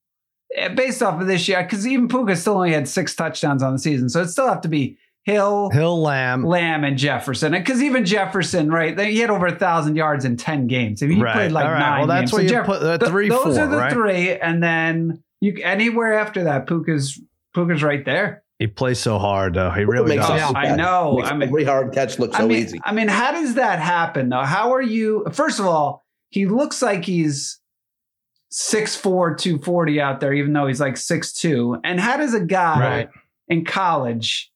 eh, 0.57 0.69
based 0.69 1.03
off 1.03 1.21
of 1.21 1.27
this 1.27 1.47
year 1.49 1.63
because 1.63 1.87
even 1.87 2.09
Puka 2.09 2.35
still 2.37 2.55
only 2.55 2.73
had 2.73 2.89
six 2.89 3.15
touchdowns 3.15 3.63
on 3.63 3.75
the 3.75 3.79
season, 3.79 4.09
so 4.09 4.23
it 4.23 4.29
still 4.29 4.49
have 4.49 4.63
to 4.63 4.69
be 4.69 4.97
Hill. 5.25 5.69
Hill 5.71 6.01
Lamb. 6.01 6.45
Lamb 6.47 6.83
and 6.83 6.97
Jefferson, 6.97 7.53
because 7.53 7.83
even 7.83 8.07
Jefferson, 8.07 8.71
right? 8.73 8.99
He 8.99 9.19
had 9.19 9.29
over 9.29 9.47
a 9.49 9.55
thousand 9.55 9.97
yards 9.97 10.25
in 10.25 10.39
ten 10.39 10.67
games. 10.67 11.03
I 11.03 11.07
mean, 11.07 11.19
he 11.19 11.23
Right. 11.23 11.35
played 11.35 11.53
like 11.53 11.67
right. 11.67 11.79
nine. 11.79 11.99
Well, 11.99 12.07
that's 12.09 12.21
games. 12.23 12.33
what 12.33 12.39
So 12.39 12.43
you 12.43 12.49
Jeff- 12.49 12.67
put 12.67 12.83
uh, 12.83 12.97
th- 12.99 13.11
three, 13.11 13.29
those 13.29 13.55
four, 13.57 13.61
are 13.65 13.69
the 13.69 13.77
right? 13.77 13.93
three, 13.93 14.33
and 14.39 14.63
then 14.63 15.23
you 15.43 15.59
anywhere 15.63 16.15
after 16.15 16.45
that, 16.45 16.67
Puka's 16.67 17.21
Puka's 17.55 17.83
right 17.83 18.03
there. 18.05 18.42
He 18.63 18.69
plays 18.69 19.01
so 19.01 19.19
hard, 19.19 19.55
though. 19.55 19.71
He 19.71 19.85
really 19.85 20.15
Makes 20.15 20.29
does. 20.29 20.41
us- 20.41 20.53
I 20.55 20.77
know. 20.77 21.17
Makes 21.17 21.31
I 21.31 21.35
mean- 21.35 21.49
every 21.49 21.65
hard 21.65 21.93
catch 21.93 22.21
look 22.21 22.33
so 22.33 22.45
I 22.45 22.47
mean, 22.47 22.59
easy. 22.63 22.81
I 22.85 22.93
mean, 22.93 23.09
how 23.09 23.33
does 23.33 23.55
that 23.55 23.81
happen 23.81 24.29
though? 24.29 24.45
How 24.45 24.73
are 24.73 24.81
you? 24.81 25.27
First 25.33 25.59
of 25.59 25.67
all, 25.67 26.05
he 26.31 26.47
looks 26.47 26.81
like 26.81 27.05
he's 27.05 27.59
6'4", 28.53 29.37
240 29.37 30.01
out 30.01 30.21
there, 30.21 30.33
even 30.33 30.53
though 30.53 30.69
he's 30.69 30.81
like 30.81 30.95
6'2". 30.95 31.81
And 31.83 31.99
how 31.99 32.17
does 32.17 32.35
a 32.35 32.41
guy 32.41 32.81
Right. 32.99 33.09
in 33.49 33.65
college, 33.65 34.51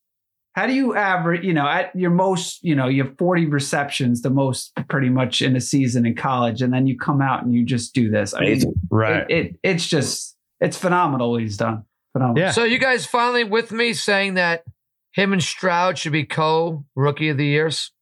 how 0.55 0.69
do 0.69 0.73
you 0.73 0.95
average, 0.95 1.45
you 1.45 1.53
know, 1.53 1.67
at 1.67 1.91
your 1.97 2.11
most, 2.13 2.63
you 2.63 2.77
know, 2.77 2.87
you 2.87 3.03
have 3.05 3.19
40 3.19 3.47
receptions, 3.47 4.23
the 4.23 4.31
most 4.31 4.73
pretty 4.89 5.09
much 5.09 5.43
in 5.43 5.57
a 5.57 5.61
season 5.61 6.07
in 6.07 6.15
college, 6.15 6.63
and 6.63 6.73
then 6.73 6.87
you 6.87 6.97
come 6.97 7.21
out 7.21 7.43
and 7.43 7.53
you 7.53 7.65
just 7.65 7.93
do 7.95 8.09
this. 8.09 8.35
I 8.35 8.41
mean, 8.41 8.49
Amazing. 8.53 8.75
Right. 8.89 9.29
it, 9.31 9.47
it 9.47 9.57
it's 9.65 9.87
just 9.89 10.37
it's 10.61 10.77
phenomenal 10.79 11.33
what 11.33 11.41
he's 11.43 11.57
done. 11.57 11.83
Phenomenal. 12.17 12.43
Yeah. 12.43 12.51
So 12.53 12.65
you 12.65 12.79
guys 12.79 13.05
finally 13.07 13.45
with 13.45 13.73
me 13.73 13.93
saying 13.93 14.35
that 14.35 14.65
him 15.13 15.33
and 15.33 15.43
Stroud 15.43 15.99
should 15.99 16.13
be 16.13 16.25
co 16.25 16.85
rookie 16.95 17.29
of 17.29 17.37
the 17.37 17.45
years? 17.47 17.93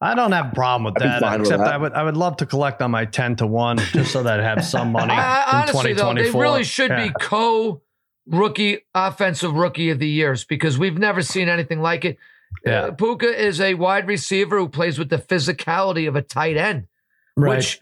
I 0.00 0.14
don't 0.14 0.32
have 0.32 0.52
a 0.52 0.54
problem 0.54 0.84
with 0.84 1.02
I'd 1.02 1.08
that. 1.08 1.20
fine 1.20 1.40
with 1.40 1.48
Except 1.48 1.64
that. 1.64 1.74
I 1.74 1.76
would 1.76 1.92
I 1.92 2.02
would 2.04 2.16
love 2.16 2.36
to 2.38 2.46
collect 2.46 2.80
on 2.82 2.90
my 2.90 3.04
ten 3.04 3.36
to 3.36 3.46
one 3.46 3.78
just 3.78 4.12
so 4.12 4.22
that 4.22 4.40
I 4.40 4.44
have 4.44 4.64
some 4.64 4.92
money 4.92 5.12
I, 5.16 5.42
in 5.42 5.56
honestly, 5.70 5.92
though, 5.92 6.14
they 6.14 6.30
really 6.30 6.64
should 6.64 6.90
Yeah. 6.90 7.08
be 7.08 7.14
co 7.20 7.82
rookie 8.26 8.78
offensive 8.94 9.52
rookie 9.54 9.90
of 9.90 9.98
the 9.98 10.08
years 10.08 10.44
because 10.44 10.78
we've 10.78 10.96
never 10.98 11.20
seen 11.22 11.48
anything 11.48 11.80
like 11.82 12.04
it. 12.04 12.16
Yeah. 12.64 12.82
Uh, 12.84 12.90
Puka 12.92 13.26
is 13.26 13.60
a 13.60 13.74
wide 13.74 14.06
receiver 14.06 14.58
who 14.58 14.68
plays 14.68 14.98
with 14.98 15.10
the 15.10 15.18
physicality 15.18 16.08
of 16.08 16.16
a 16.16 16.22
tight 16.22 16.56
end, 16.56 16.86
Right. 17.36 17.56
which 17.56 17.80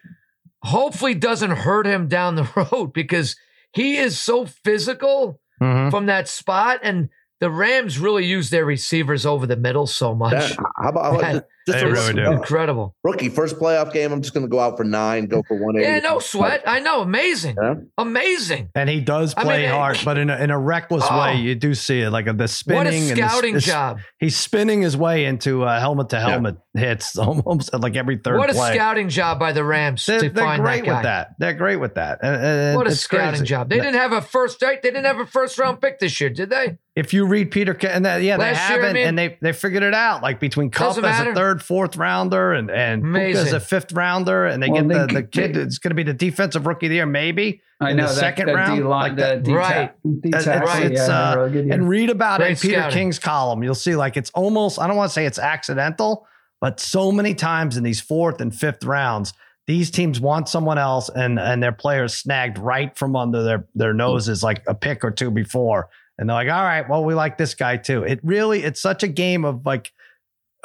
hopefully 0.62 1.14
doesn't 1.14 1.50
hurt 1.52 1.86
him 1.86 2.08
down 2.08 2.34
the 2.34 2.48
road 2.72 2.92
because 2.92 3.36
he 3.72 3.96
is 3.98 4.18
so 4.18 4.46
physical 4.46 5.40
Mhm. 5.62 5.90
from 5.90 6.06
that 6.06 6.28
spot. 6.28 6.80
And 6.82 7.08
the 7.40 7.50
Rams 7.50 7.98
really 7.98 8.24
use 8.24 8.50
their 8.50 8.64
receivers 8.64 9.24
over 9.26 9.46
the 9.46 9.56
middle 9.56 9.86
so 9.86 10.14
much. 10.14 10.32
That- 10.32 10.56
how 10.76 10.88
about, 10.88 11.04
how 11.12 11.18
about 11.18 11.34
Yeah. 11.34 11.40
Just 11.68 11.80
They 11.80 11.84
a 11.84 11.90
really 11.92 12.14
rookie, 12.14 12.24
do. 12.24 12.32
Incredible. 12.32 12.94
rookie 13.04 13.28
first 13.28 13.56
playoff 13.58 13.92
game? 13.92 14.10
I'm 14.10 14.22
just 14.22 14.32
going 14.34 14.44
to 14.46 14.50
go 14.50 14.58
out 14.58 14.76
for 14.78 14.84
nine, 14.84 15.26
go 15.26 15.42
for 15.46 15.62
one 15.62 15.76
eighty. 15.76 15.86
Yeah, 15.86 15.98
no 16.00 16.18
sweat. 16.18 16.62
I 16.66 16.80
know. 16.80 17.02
Amazing. 17.02 17.56
Yeah. 17.62 17.74
Amazing. 17.98 18.70
And 18.74 18.88
he 18.88 19.00
does 19.00 19.34
I 19.36 19.42
play 19.42 19.62
mean, 19.62 19.70
hard, 19.70 19.98
but 20.04 20.16
in 20.18 20.30
a, 20.30 20.36
in 20.38 20.50
a 20.50 20.58
reckless 20.58 21.04
Oh. 21.08 21.20
way. 21.20 21.36
You 21.36 21.54
do 21.54 21.74
see 21.74 22.00
it, 22.00 22.10
like 22.10 22.24
the 22.36 22.48
spinning. 22.48 22.76
What 22.84 22.86
a 22.86 22.96
and 22.96 23.10
the- 23.10 23.16
scouting 23.16 23.54
the- 23.54 23.60
job. 23.60 23.98
He's 24.18 24.36
spinning 24.36 24.80
his 24.82 24.96
way 24.96 25.26
into 25.26 25.64
uh, 25.64 25.78
helmet 25.78 26.08
to 26.10 26.20
helmet 26.20 26.56
hits 26.74 27.16
almost 27.18 27.72
like 27.74 27.96
every 27.96 28.16
third 28.18 28.38
What 28.38 28.50
a 28.50 28.54
play. 28.54 28.74
scouting 28.74 29.08
job 29.08 29.38
by 29.38 29.52
the 29.52 29.62
Rams 29.64 30.06
They're, 30.06 30.20
to 30.20 30.30
they're 30.30 30.44
find 30.44 30.62
great 30.62 30.80
that 30.84 30.86
guy. 30.86 30.94
with 30.94 31.02
that. 31.04 31.28
They're 31.38 31.54
great 31.54 31.76
with 31.76 31.94
that. 31.96 32.18
And- 32.22 32.36
and 32.42 32.76
What 32.76 32.86
a 32.86 32.92
scouting 32.92 33.30
crazy. 33.40 33.44
job. 33.44 33.68
They 33.68 33.76
didn't 33.76 33.94
have 33.94 34.12
a 34.12 34.22
first 34.22 34.60
they 34.60 34.76
didn't 34.82 35.04
have 35.04 35.18
a 35.20 35.26
first 35.26 35.58
round 35.58 35.80
pick 35.80 35.98
this 35.98 36.20
year, 36.20 36.30
did 36.30 36.50
they? 36.50 36.78
If 36.96 37.12
you 37.14 37.26
read 37.26 37.52
Peter, 37.52 37.76
and 37.86 38.04
that, 38.06 38.22
yeah, 38.22 38.36
they 38.36 38.42
Last 38.52 38.70
year, 38.70 38.78
I 38.78 38.80
haven't, 38.80 38.94
mean- 38.94 39.06
and 39.06 39.18
they 39.18 39.38
they 39.40 39.52
figured 39.52 39.84
it 39.84 39.94
out. 39.94 40.20
Like 40.22 40.40
between 40.40 40.70
Kupp 40.70 40.88
Doesn't 40.88 41.04
as 41.04 41.18
matter. 41.18 41.30
a 41.30 41.34
third, 41.34 41.57
fourth 41.58 41.96
rounder, 41.96 42.52
and 42.52 42.70
and 42.70 43.16
as 43.16 43.52
a 43.52 43.60
fifth 43.60 43.92
rounder, 43.92 44.46
and 44.46 44.62
they 44.62 44.68
Well, 44.70 44.82
get 44.82 44.88
they- 44.88 44.98
the, 45.14 45.20
the 45.20 45.22
kid 45.22 45.54
they- 45.54 45.60
that's 45.60 45.78
going 45.78 45.90
to 45.90 45.94
be 45.94 46.02
the 46.02 46.14
defensive 46.14 46.66
rookie 46.66 46.86
of 46.86 46.90
the 46.90 46.96
year, 46.96 47.06
maybe. 47.06 47.60
I 47.80 47.92
know 47.92 48.08
the 48.08 48.14
that, 48.14 48.18
second 48.18 48.46
that 48.46 48.54
round, 48.56 48.76
D-line, 48.78 49.00
like 49.02 49.16
the 49.16 49.22
that. 49.22 49.42
D-tack- 49.44 49.56
Right. 49.56 49.84
It's- 50.24 50.46
yeah, 50.46 50.86
it's, 50.90 51.06
had 51.06 51.10
uh, 51.10 51.36
really 51.38 51.50
good 51.52 51.64
year. 51.66 51.74
And 51.74 51.88
read 51.88 52.10
about 52.10 52.40
it 52.40 52.50
in 52.50 52.56
Peter. 52.56 52.88
King's 52.90 53.18
column. 53.20 53.62
You'll 53.62 53.74
see, 53.76 53.94
like 53.94 54.16
it's 54.16 54.30
almost. 54.30 54.80
I 54.80 54.86
don't 54.86 54.96
want 54.96 55.10
to 55.10 55.12
say 55.14 55.26
it's 55.26 55.38
accidental, 55.38 56.26
but 56.60 56.80
so 56.80 57.12
many 57.12 57.34
times 57.34 57.76
in 57.76 57.84
these 57.84 58.00
fourth 58.00 58.40
and 58.40 58.52
fifth 58.54 58.82
rounds, 58.84 59.32
these 59.68 59.90
teams 59.90 60.18
want 60.20 60.48
someone 60.48 60.78
else, 60.78 61.08
and 61.08 61.38
and 61.38 61.62
their 61.62 61.72
players 61.72 62.14
snagged 62.14 62.58
right 62.58 62.96
from 62.96 63.14
under 63.14 63.42
their 63.44 63.66
their 63.74 63.92
noses, 63.94 64.42
like 64.42 64.62
a 64.66 64.74
pick 64.74 65.04
or 65.04 65.10
two 65.12 65.30
before, 65.30 65.88
and 66.18 66.28
they're 66.28 66.34
like, 66.34 66.48
all 66.50 66.64
right, 66.64 66.88
well, 66.88 67.04
we 67.04 67.14
like 67.14 67.38
this 67.38 67.54
guy 67.54 67.76
too. 67.76 68.02
It 68.02 68.18
really, 68.24 68.64
it's 68.64 68.80
such 68.80 69.02
a 69.04 69.08
game 69.08 69.44
of 69.44 69.64
like. 69.66 69.92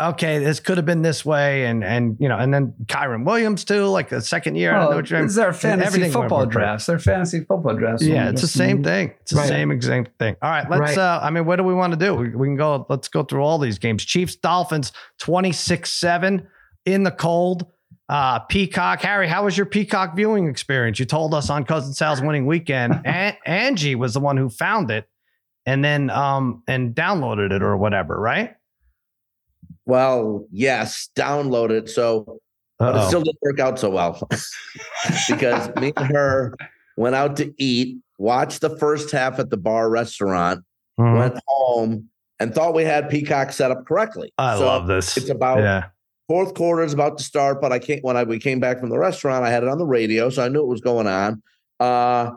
Okay, 0.01 0.39
this 0.39 0.59
could 0.59 0.77
have 0.77 0.87
been 0.87 1.03
this 1.03 1.23
way, 1.23 1.65
and 1.67 1.83
and 1.83 2.17
you 2.19 2.27
know, 2.27 2.37
and 2.39 2.51
then 2.51 2.73
Kyren 2.87 3.25
Williams 3.25 3.63
too, 3.63 3.85
like 3.85 4.09
the 4.09 4.21
second 4.21 4.55
year. 4.55 4.73
I 4.73 4.79
Well, 4.79 4.89
know 4.89 4.95
what 4.95 5.09
you're- 5.11 5.21
these 5.21 5.37
are 5.37 5.53
fantasy 5.53 6.09
football 6.09 6.47
drafts. 6.47 6.87
They're 6.87 6.97
fantasy 6.97 7.41
football 7.41 7.75
drafts. 7.75 8.03
Yeah, 8.03 8.29
it's 8.29 8.41
the 8.41 8.47
same 8.47 8.83
thing. 8.83 9.11
It's 9.21 9.31
the 9.31 9.37
Right. 9.37 9.47
same 9.47 9.69
exact 9.69 10.17
thing. 10.17 10.35
All 10.41 10.49
right, 10.49 10.67
let's. 10.67 10.81
Right. 10.81 10.97
uh 10.97 11.19
I 11.21 11.29
mean, 11.29 11.45
what 11.45 11.57
do 11.57 11.63
we 11.63 11.75
want 11.75 11.93
to 11.93 11.99
do? 11.99 12.15
We, 12.15 12.29
we 12.29 12.47
can 12.47 12.55
go. 12.55 12.87
Let's 12.89 13.07
go 13.07 13.21
through 13.21 13.43
all 13.43 13.59
these 13.59 13.77
games. 13.77 14.03
Chiefs, 14.03 14.35
Dolphins, 14.35 14.93
twenty 15.19 15.51
six 15.51 15.91
seven 15.91 16.47
in 16.87 17.03
the 17.03 17.11
cold. 17.11 17.67
Uh 18.09 18.39
Peacock, 18.39 18.99
Harry, 19.01 19.27
how 19.27 19.45
was 19.45 19.55
your 19.55 19.67
Peacock 19.67 20.15
viewing 20.15 20.47
experience? 20.49 20.97
You 20.99 21.05
told 21.05 21.35
us 21.35 21.51
on 21.51 21.65
Cousin 21.65 21.93
Sal's 21.93 22.19
winning 22.19 22.47
weekend. 22.47 22.99
An- 23.05 23.37
Angie 23.45 23.93
was 23.93 24.15
the 24.15 24.19
one 24.19 24.37
who 24.37 24.49
found 24.49 24.89
it, 24.89 25.07
and 25.67 25.85
then 25.85 26.09
um 26.09 26.63
and 26.67 26.95
downloaded 26.95 27.51
it 27.51 27.61
or 27.61 27.77
whatever, 27.77 28.19
right? 28.19 28.55
Well, 29.85 30.45
yes, 30.51 31.09
download 31.15 31.69
it. 31.71 31.89
So, 31.89 32.39
but 32.79 32.95
it 32.95 33.07
still 33.07 33.21
didn't 33.21 33.37
work 33.41 33.59
out 33.59 33.79
so 33.79 33.89
well 33.89 34.27
because 35.29 35.73
me 35.75 35.93
and 35.95 36.07
her 36.07 36.55
went 36.97 37.15
out 37.15 37.35
to 37.37 37.53
eat, 37.57 37.97
watched 38.17 38.61
the 38.61 38.77
first 38.77 39.11
half 39.11 39.39
at 39.39 39.49
the 39.49 39.57
bar 39.57 39.89
restaurant, 39.89 40.63
Mhm. 40.99 41.17
went 41.17 41.39
home, 41.47 42.09
and 42.39 42.53
thought 42.53 42.73
we 42.73 42.83
had 42.83 43.09
Peacock 43.09 43.51
set 43.51 43.71
up 43.71 43.85
correctly. 43.85 44.31
I 44.37 44.57
So 44.57 44.65
love 44.65 44.87
this. 44.87 45.17
It's 45.17 45.29
about 45.29 45.59
yeah. 45.59 45.85
fourth 46.27 46.53
quarter 46.53 46.83
is 46.83 46.93
about 46.93 47.17
to 47.17 47.23
start, 47.23 47.59
but 47.61 47.71
I 47.71 47.79
can't. 47.79 48.03
When 48.03 48.15
I 48.17 48.23
we 48.23 48.39
came 48.39 48.59
back 48.59 48.79
from 48.79 48.89
the 48.89 48.97
restaurant, 48.99 49.43
I 49.45 49.49
had 49.49 49.63
it 49.63 49.69
on 49.69 49.77
the 49.79 49.85
radio, 49.85 50.29
so 50.29 50.43
I 50.43 50.49
knew 50.49 50.61
it 50.61 50.67
was 50.67 50.81
going 50.81 51.07
on. 51.07 51.41
Uh, 51.79 52.31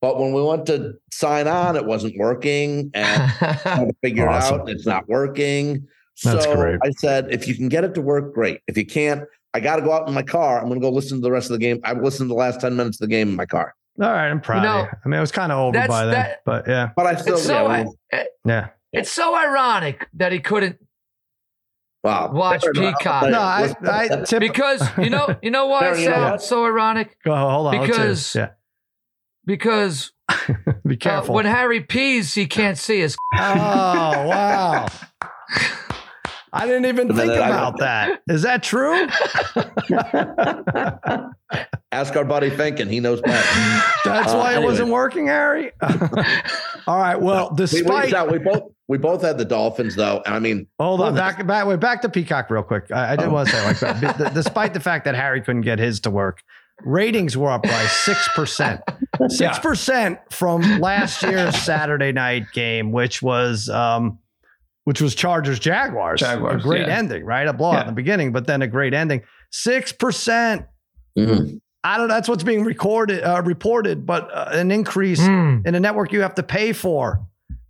but 0.00 0.18
when 0.18 0.32
we 0.32 0.42
went 0.42 0.66
to 0.66 0.94
sign 1.12 1.46
on, 1.46 1.76
it 1.76 1.84
wasn't 1.86 2.14
working, 2.18 2.90
and 2.92 3.22
I 3.40 3.52
had 3.64 3.88
to 3.88 3.94
figure 4.02 4.28
Awesome. 4.28 4.62
out. 4.62 4.68
It's 4.68 4.86
not 4.86 5.08
working. 5.08 5.86
That's 6.22 6.44
so 6.44 6.54
great. 6.54 6.78
I 6.84 6.90
said, 6.92 7.32
if 7.32 7.46
you 7.48 7.54
can 7.54 7.68
get 7.68 7.84
it 7.84 7.94
to 7.94 8.00
work, 8.00 8.32
great. 8.34 8.60
If 8.66 8.76
you 8.76 8.86
can't, 8.86 9.24
I 9.54 9.60
got 9.60 9.76
to 9.76 9.82
go 9.82 9.92
out 9.92 10.08
in 10.08 10.14
my 10.14 10.22
car. 10.22 10.58
I'm 10.60 10.68
going 10.68 10.80
to 10.80 10.84
go 10.84 10.90
listen 10.90 11.18
to 11.18 11.22
the 11.22 11.30
rest 11.32 11.46
of 11.50 11.52
the 11.54 11.58
game. 11.58 11.80
I've 11.84 12.02
listened 12.02 12.28
to 12.28 12.34
the 12.34 12.38
last 12.38 12.60
ten 12.60 12.74
minutes 12.76 13.00
of 13.00 13.08
the 13.08 13.14
game 13.14 13.28
in 13.28 13.36
my 13.36 13.46
car. 13.46 13.74
All 14.00 14.10
right, 14.10 14.28
I'm 14.30 14.40
proud 14.40 14.62
You 14.62 14.68
know. 14.68 14.88
I 15.04 15.08
mean, 15.08 15.18
it 15.18 15.20
was 15.20 15.32
kind 15.32 15.52
of 15.52 15.58
over 15.58 15.86
by 15.86 16.04
then, 16.06 16.14
that- 16.14 16.40
but 16.46 16.66
yeah, 16.66 16.90
But 16.96 17.06
I 17.06 17.16
still, 17.16 17.34
it's 17.34 17.44
so 17.44 17.68
yeah, 17.70 17.84
I- 18.12 18.26
yeah. 18.46 18.68
it's 18.92 19.10
so 19.12 19.34
ironic 19.36 20.08
that 20.14 20.32
he 20.32 20.38
couldn't 20.38 20.78
wow. 22.02 22.30
watch 22.32 22.62
Fair 22.62 22.70
enough. 22.70 22.98
Peacock. 22.98 23.28
No, 23.30 23.38
I, 23.40 23.74
I 23.84 24.08
tip, 24.24 24.40
because 24.40 24.82
you 24.96 25.10
know 25.10 25.36
you 25.42 25.50
know 25.50 25.66
why 25.66 25.80
Barry, 25.80 26.04
you 26.04 26.08
know 26.10 26.20
what? 26.22 26.34
it's 26.36 26.46
so 26.48 26.64
ironic 26.64 27.18
Go 27.22 27.36
hold 27.36 27.74
on. 27.74 27.80
because- 27.86 28.34
yeah, 28.34 28.50
because 29.44 30.12
be 30.86 30.94
uh, 30.94 30.98
careful. 30.98 31.34
when 31.34 31.44
Harry 31.44 31.82
pees 31.82 32.32
he 32.32 32.46
can't 32.46 32.78
see 32.78 33.00
his 33.00 33.14
oh 33.34 33.38
wow. 34.26 34.86
I 36.52 36.66
didn't 36.66 36.86
even 36.86 37.08
think 37.14 37.32
about 37.32 37.78
that. 37.78 38.20
Is 38.28 38.42
that 38.42 38.62
true? 38.62 38.92
Ask 41.92 42.16
our 42.16 42.24
buddy 42.24 42.50
Finken. 42.50 42.88
He 42.90 43.00
knows 43.00 43.20
best. 43.20 43.46
That's 44.04 44.32
Uh, 44.32 44.36
why 44.38 44.54
it 44.54 44.62
wasn't 44.62 44.88
working, 44.90 45.26
Harry. 45.26 45.72
All 46.86 46.98
right. 46.98 47.20
Well, 47.20 47.50
we, 47.50 47.54
we, 47.54 47.56
despite 47.56 48.30
we 48.30 48.38
both 48.38 48.70
we 48.88 48.98
both 48.98 49.22
had 49.22 49.38
the 49.38 49.44
Dolphins 49.44 49.94
though. 49.94 50.22
I 50.26 50.38
mean, 50.38 50.66
hold 50.78 51.00
on, 51.02 51.14
back 51.14 51.46
back 51.46 51.66
wait, 51.66 51.80
back 51.80 52.02
to 52.02 52.08
Peacock 52.08 52.50
real 52.50 52.62
quick. 52.62 52.90
I, 52.90 53.12
I 53.12 53.16
did 53.16 53.28
Oh. 53.28 53.32
want 53.32 53.48
to 53.48 53.54
say 53.54 53.64
like 53.64 53.80
that. 54.18 54.34
Despite 54.34 54.74
the 54.74 54.80
fact 54.80 55.04
that 55.04 55.14
Harry 55.14 55.40
couldn't 55.42 55.62
get 55.62 55.78
his 55.78 56.00
to 56.00 56.10
work, 56.10 56.42
ratings 56.80 57.36
were 57.36 57.50
up 57.50 57.62
by 57.62 57.84
six 57.86 58.26
percent. 58.34 58.80
Six 59.28 59.58
percent 59.58 60.18
from 60.30 60.80
last 60.80 61.22
year's 61.22 61.56
Saturday 61.56 62.12
night 62.12 62.46
game, 62.54 62.90
which 62.90 63.20
was 63.22 63.68
um, 63.68 64.18
which 64.84 65.00
was 65.00 65.14
Chargers 65.14 65.58
Jaguars. 65.58 66.20
Jaguars, 66.20 66.62
a 66.62 66.66
great 66.66 66.86
yeah. 66.86 66.96
ending, 66.98 67.24
right? 67.24 67.46
A 67.46 67.52
blowout 67.52 67.74
Yeah. 67.76 67.80
in 67.82 67.86
the 67.88 67.92
beginning, 67.92 68.32
but 68.32 68.46
then 68.46 68.62
a 68.62 68.66
great 68.66 68.94
ending. 68.94 69.22
Six 69.50 69.92
percent. 69.92 70.66
mhm. 71.18 71.60
I 71.84 71.96
don't 71.98 72.06
know. 72.08 72.14
That's 72.14 72.28
what's 72.28 72.44
being 72.44 72.62
recorded, 72.64 73.24
uh, 73.24 73.42
reported, 73.44 74.06
but 74.06 74.30
uh, 74.32 74.50
an 74.52 74.70
increase 74.70 75.20
Hmm. 75.20 75.58
in 75.64 75.74
a 75.74 75.80
network 75.80 76.12
you 76.12 76.20
have 76.22 76.36
to 76.36 76.42
pay 76.44 76.72
for. 76.72 77.20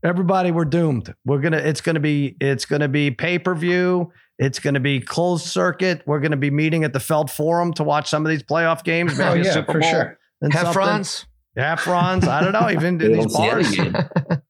Everybody, 0.05 0.51
we're 0.51 0.64
doomed. 0.66 1.14
We're 1.25 1.38
gonna. 1.40 1.59
It's 1.59 1.81
gonna 1.81 2.01
be. 2.01 2.37
It's 2.40 2.64
gonna 2.66 2.88
be 2.88 3.11
pay 3.11 3.38
per 3.38 3.55
view. 3.55 4.12
It's 4.38 4.59
gonna 4.59 4.81
be 4.81 5.01
closed 5.01 5.46
circuit. 5.46 6.03
We're 6.07 6.18
gonna 6.20 6.37
be 6.37 6.51
meeting 6.51 6.83
at 6.85 6.92
the 6.92 7.01
Felt 7.01 7.31
Forum 7.31 7.72
to 7.75 7.85
watch 7.85 8.09
some 8.11 8.27
of 8.27 8.31
these 8.31 8.42
playoff 8.42 8.83
games. 8.85 9.12
Oh 9.20 9.25
maybe 9.31 9.40
a 9.42 9.44
yeah, 9.44 9.53
Super 9.53 9.72
for 9.72 9.81
Bowl 9.81 9.90
sure. 9.90 10.18
and 10.42 10.53
something. 10.53 10.72
Heffrons. 10.83 11.25
Heffrons. 11.57 12.27
I 12.27 12.43
don't 12.43 12.53
know. 12.53 12.69
Even 12.71 13.01
in 13.01 13.12
these 13.12 13.17
don't 13.27 13.31
see 13.31 13.43
any 13.77 13.91
bars, 13.91 14.09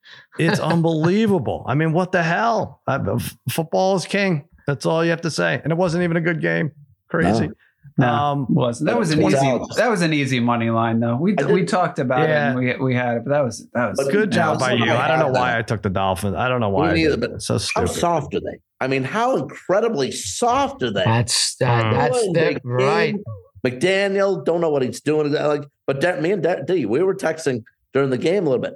it's 0.39 0.61
unbelievable. 0.61 1.65
I 1.69 1.75
mean, 1.75 1.93
what 1.93 2.13
the 2.13 2.23
hell? 2.23 2.81
Uh, 2.87 2.99
f- 3.17 3.37
football 3.51 3.97
is 3.97 4.07
king. 4.07 4.49
That's 4.67 4.87
all 4.87 5.05
you 5.05 5.11
have 5.11 5.23
to 5.23 5.31
say. 5.31 5.61
And 5.63 5.73
it 5.73 5.77
wasn't 5.77 6.05
even 6.05 6.17
a 6.17 6.21
good 6.21 6.41
game. 6.41 6.71
Crazy. 7.09 7.51
No, 7.99 8.07
Um, 8.09 8.47
was 8.49 8.81
that 8.81 8.99
was 8.99 9.11
an 9.11 9.21
easy 9.23 9.35
dollars. 9.35 9.75
that 9.77 9.91
was 9.91 10.01
an 10.01 10.15
easy 10.15 10.41
money 10.41 10.71
line 10.71 10.99
though. 11.01 11.17
We 11.17 11.35
did- 11.35 11.51
we 11.51 11.65
talked 11.65 11.99
about 11.99 12.27
Yeah. 12.27 12.47
it 12.47 12.51
and 12.51 12.59
we 12.59 12.77
we 12.77 12.95
had 12.95 13.17
it, 13.19 13.25
but 13.25 13.31
that 13.33 13.45
was 13.45 13.67
that 13.75 13.91
was 13.91 13.99
But 14.03 14.13
good 14.13 14.33
Yeah, 14.33 14.45
job 14.55 14.61
by 14.61 14.73
you. 14.73 14.85
I 14.91 15.05
I 15.05 15.09
don't 15.09 15.19
know 15.19 15.27
why 15.39 15.51
that. 15.51 15.59
I 15.59 15.63
took 15.63 15.83
the 15.83 15.91
Dolphins. 15.91 16.35
I 16.37 16.49
don't 16.49 16.61
know 16.61 16.71
why. 16.71 16.91
I 16.91 16.95
neither, 16.95 17.11
did. 17.17 17.21
but 17.21 17.31
It's 17.33 17.47
so 17.47 17.59
How 17.75 17.85
soft 17.85 18.35
are 18.35 18.41
they? 18.41 18.59
I 18.81 18.87
mean, 18.87 19.05
how 19.05 19.37
incredibly 19.37 20.11
soft 20.11 20.83
are 20.83 20.91
they? 20.91 21.05
That's 21.05 21.57
that, 21.57 21.85
Mm. 21.85 21.93
that's 21.93 22.27
Boy, 22.27 22.33
that, 22.35 22.61
right. 22.65 23.15
McDaniel 23.67 24.45
don't 24.45 24.61
know 24.61 24.71
what 24.71 24.83
he's 24.83 25.01
doing. 25.01 25.31
Like, 25.33 25.65
but 25.93 26.01
Da- 26.01 26.21
me 26.21 26.33
and 26.33 26.43
Da- 26.43 26.63
D, 26.63 26.87
we 26.87 27.03
were 27.03 27.15
texting 27.15 27.65
during 27.93 28.11
the 28.11 28.19
game 28.19 28.47
a 28.47 28.51
little 28.51 28.63
bit. 28.63 28.75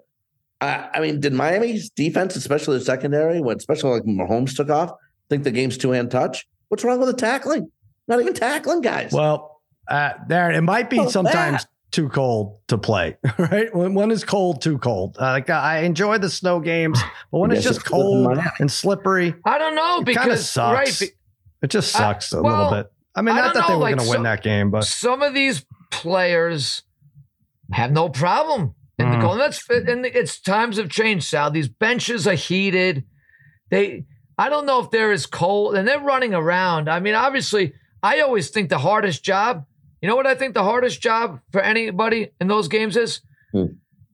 I, 0.61 0.89
I 0.95 1.01
mean, 1.01 1.21
did 1.21 1.33
Miami's 1.33 1.91
defense, 1.91 2.35
especially 2.37 2.79
the 2.79 2.85
secondary, 2.85 3.41
when 3.41 3.57
especially 3.57 3.91
like 3.91 4.05
Mahomes 4.05 4.57
took 4.57 4.71
off, 4.71 4.91
think 5.29 5.45
the 5.45 5.51
game's 5.51 5.77
two 5.77 5.91
hand 5.91 6.11
touch? 6.11 6.47
What's 6.69 6.83
wrong 6.85 6.99
with 6.99 7.09
the 7.09 7.15
tackling? 7.15 7.71
Not 8.09 8.21
even 8.21 8.35
tackling 8.35 8.81
guys. 8.81 9.13
Well, 9.13 9.61
uh, 9.89 10.13
Darren, 10.29 10.57
it 10.57 10.63
might 10.63 10.89
be 10.91 10.99
Oh, 10.99 11.09
sometimes 11.09 11.63
that. 11.65 11.69
too 11.93 12.09
cold 12.09 12.59
to 12.69 12.79
play, 12.79 13.17
right? 13.39 13.75
When, 13.75 13.95
when 13.95 14.11
is 14.11 14.25
cold 14.25 14.63
too 14.63 14.79
cold? 14.79 15.17
Uh, 15.21 15.25
like 15.33 15.51
I 15.51 15.81
enjoy 15.81 16.19
the 16.19 16.31
snow 16.31 16.61
games, 16.61 17.01
but 17.31 17.39
when 17.39 17.51
it's 17.51 17.63
just 17.63 17.81
it's 17.81 17.89
cold 17.89 18.19
in 18.21 18.25
cold 18.25 18.37
Miami. 18.39 18.51
and 18.61 18.71
slippery, 18.73 19.35
I 19.45 19.59
don't 19.59 19.75
know 19.75 19.99
it 20.01 20.07
because 20.07 20.49
sucks. 20.49 21.01
right 21.01 21.09
be- 21.09 21.15
it 21.63 21.69
just 21.69 21.93
sucks 21.93 22.33
a 22.33 22.43
well, 22.43 22.65
little 22.65 22.83
bit. 22.83 22.93
I 23.15 23.23
mean, 23.23 23.35
I 23.35 23.41
not 23.41 23.55
don't 23.55 23.63
that 23.63 23.69
they 23.69 23.75
were 23.75 23.81
like, 23.81 23.97
going 23.97 24.07
to 24.07 24.11
win 24.11 24.23
that 24.25 24.43
game, 24.43 24.71
but 24.71 24.85
some 24.85 25.23
of 25.23 25.35
these 25.35 25.65
players 25.91 26.83
have 27.73 27.91
no 27.93 28.09
problem 28.09 28.75
in 28.99 29.11
the 29.11 29.17
Mm. 29.17 29.21
cold. 29.21 29.33
And 29.33 29.41
that's 29.41 29.69
and 29.71 30.07
it's 30.07 30.41
times 30.41 30.77
have 30.79 30.89
changed, 30.89 31.27
Sal. 31.27 31.51
These 31.51 31.69
benches 31.69 32.27
are 32.27 32.35
heated. 32.35 33.05
They 33.71 34.05
I 34.39 34.49
don't 34.51 34.67
know 34.67 34.81
if 34.83 34.91
they're 34.91 35.13
as 35.13 35.25
cold 35.27 35.77
and 35.77 35.89
they're 35.89 35.99
running 36.01 36.35
around. 36.35 36.89
I 36.91 37.01
mean, 37.01 37.15
obviously, 37.15 37.73
I 38.03 38.21
always 38.21 38.51
think 38.51 38.69
the 38.69 38.79
hardest 38.79 39.25
job, 39.25 39.65
you 40.03 40.09
know 40.09 40.15
what 40.17 40.27
I 40.27 40.35
think 40.35 40.53
the 40.55 40.63
hardest 40.63 41.01
job 41.01 41.41
for 41.53 41.61
anybody 41.63 42.29
in 42.41 42.47
those 42.49 42.69
games 42.69 42.97
is? 42.97 43.21
Hmm. 43.53 43.65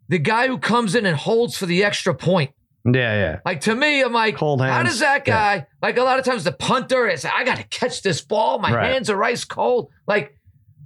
The 0.09 0.19
guy 0.19 0.47
who 0.47 0.59
comes 0.59 0.95
in 0.95 1.07
and 1.07 1.17
holds 1.17 1.57
for 1.57 1.67
the 1.67 1.83
extra 1.85 2.15
point. 2.15 2.51
yeah, 2.85 2.93
yeah. 3.15 3.39
Like 3.45 3.61
to 3.63 3.75
me, 3.75 4.01
I'm 4.03 4.13
like, 4.13 4.37
Cold 4.37 4.61
how 4.61 4.83
does 4.83 5.01
that 5.01 5.27
Yeah. 5.27 5.35
guy? 5.59 5.67
Like 5.81 5.97
a 5.99 6.03
lot 6.03 6.19
of 6.19 6.25
times, 6.25 6.45
the 6.45 6.53
punter 6.53 7.09
is, 7.09 7.25
I 7.25 7.45
got 7.45 7.57
to 7.59 7.65
catch 7.65 8.03
this 8.03 8.21
ball. 8.21 8.59
My 8.61 8.73
Right. 8.73 8.93
hands 8.93 9.09
are 9.11 9.23
ice 9.25 9.45
cold. 9.45 9.89
Like 10.07 10.37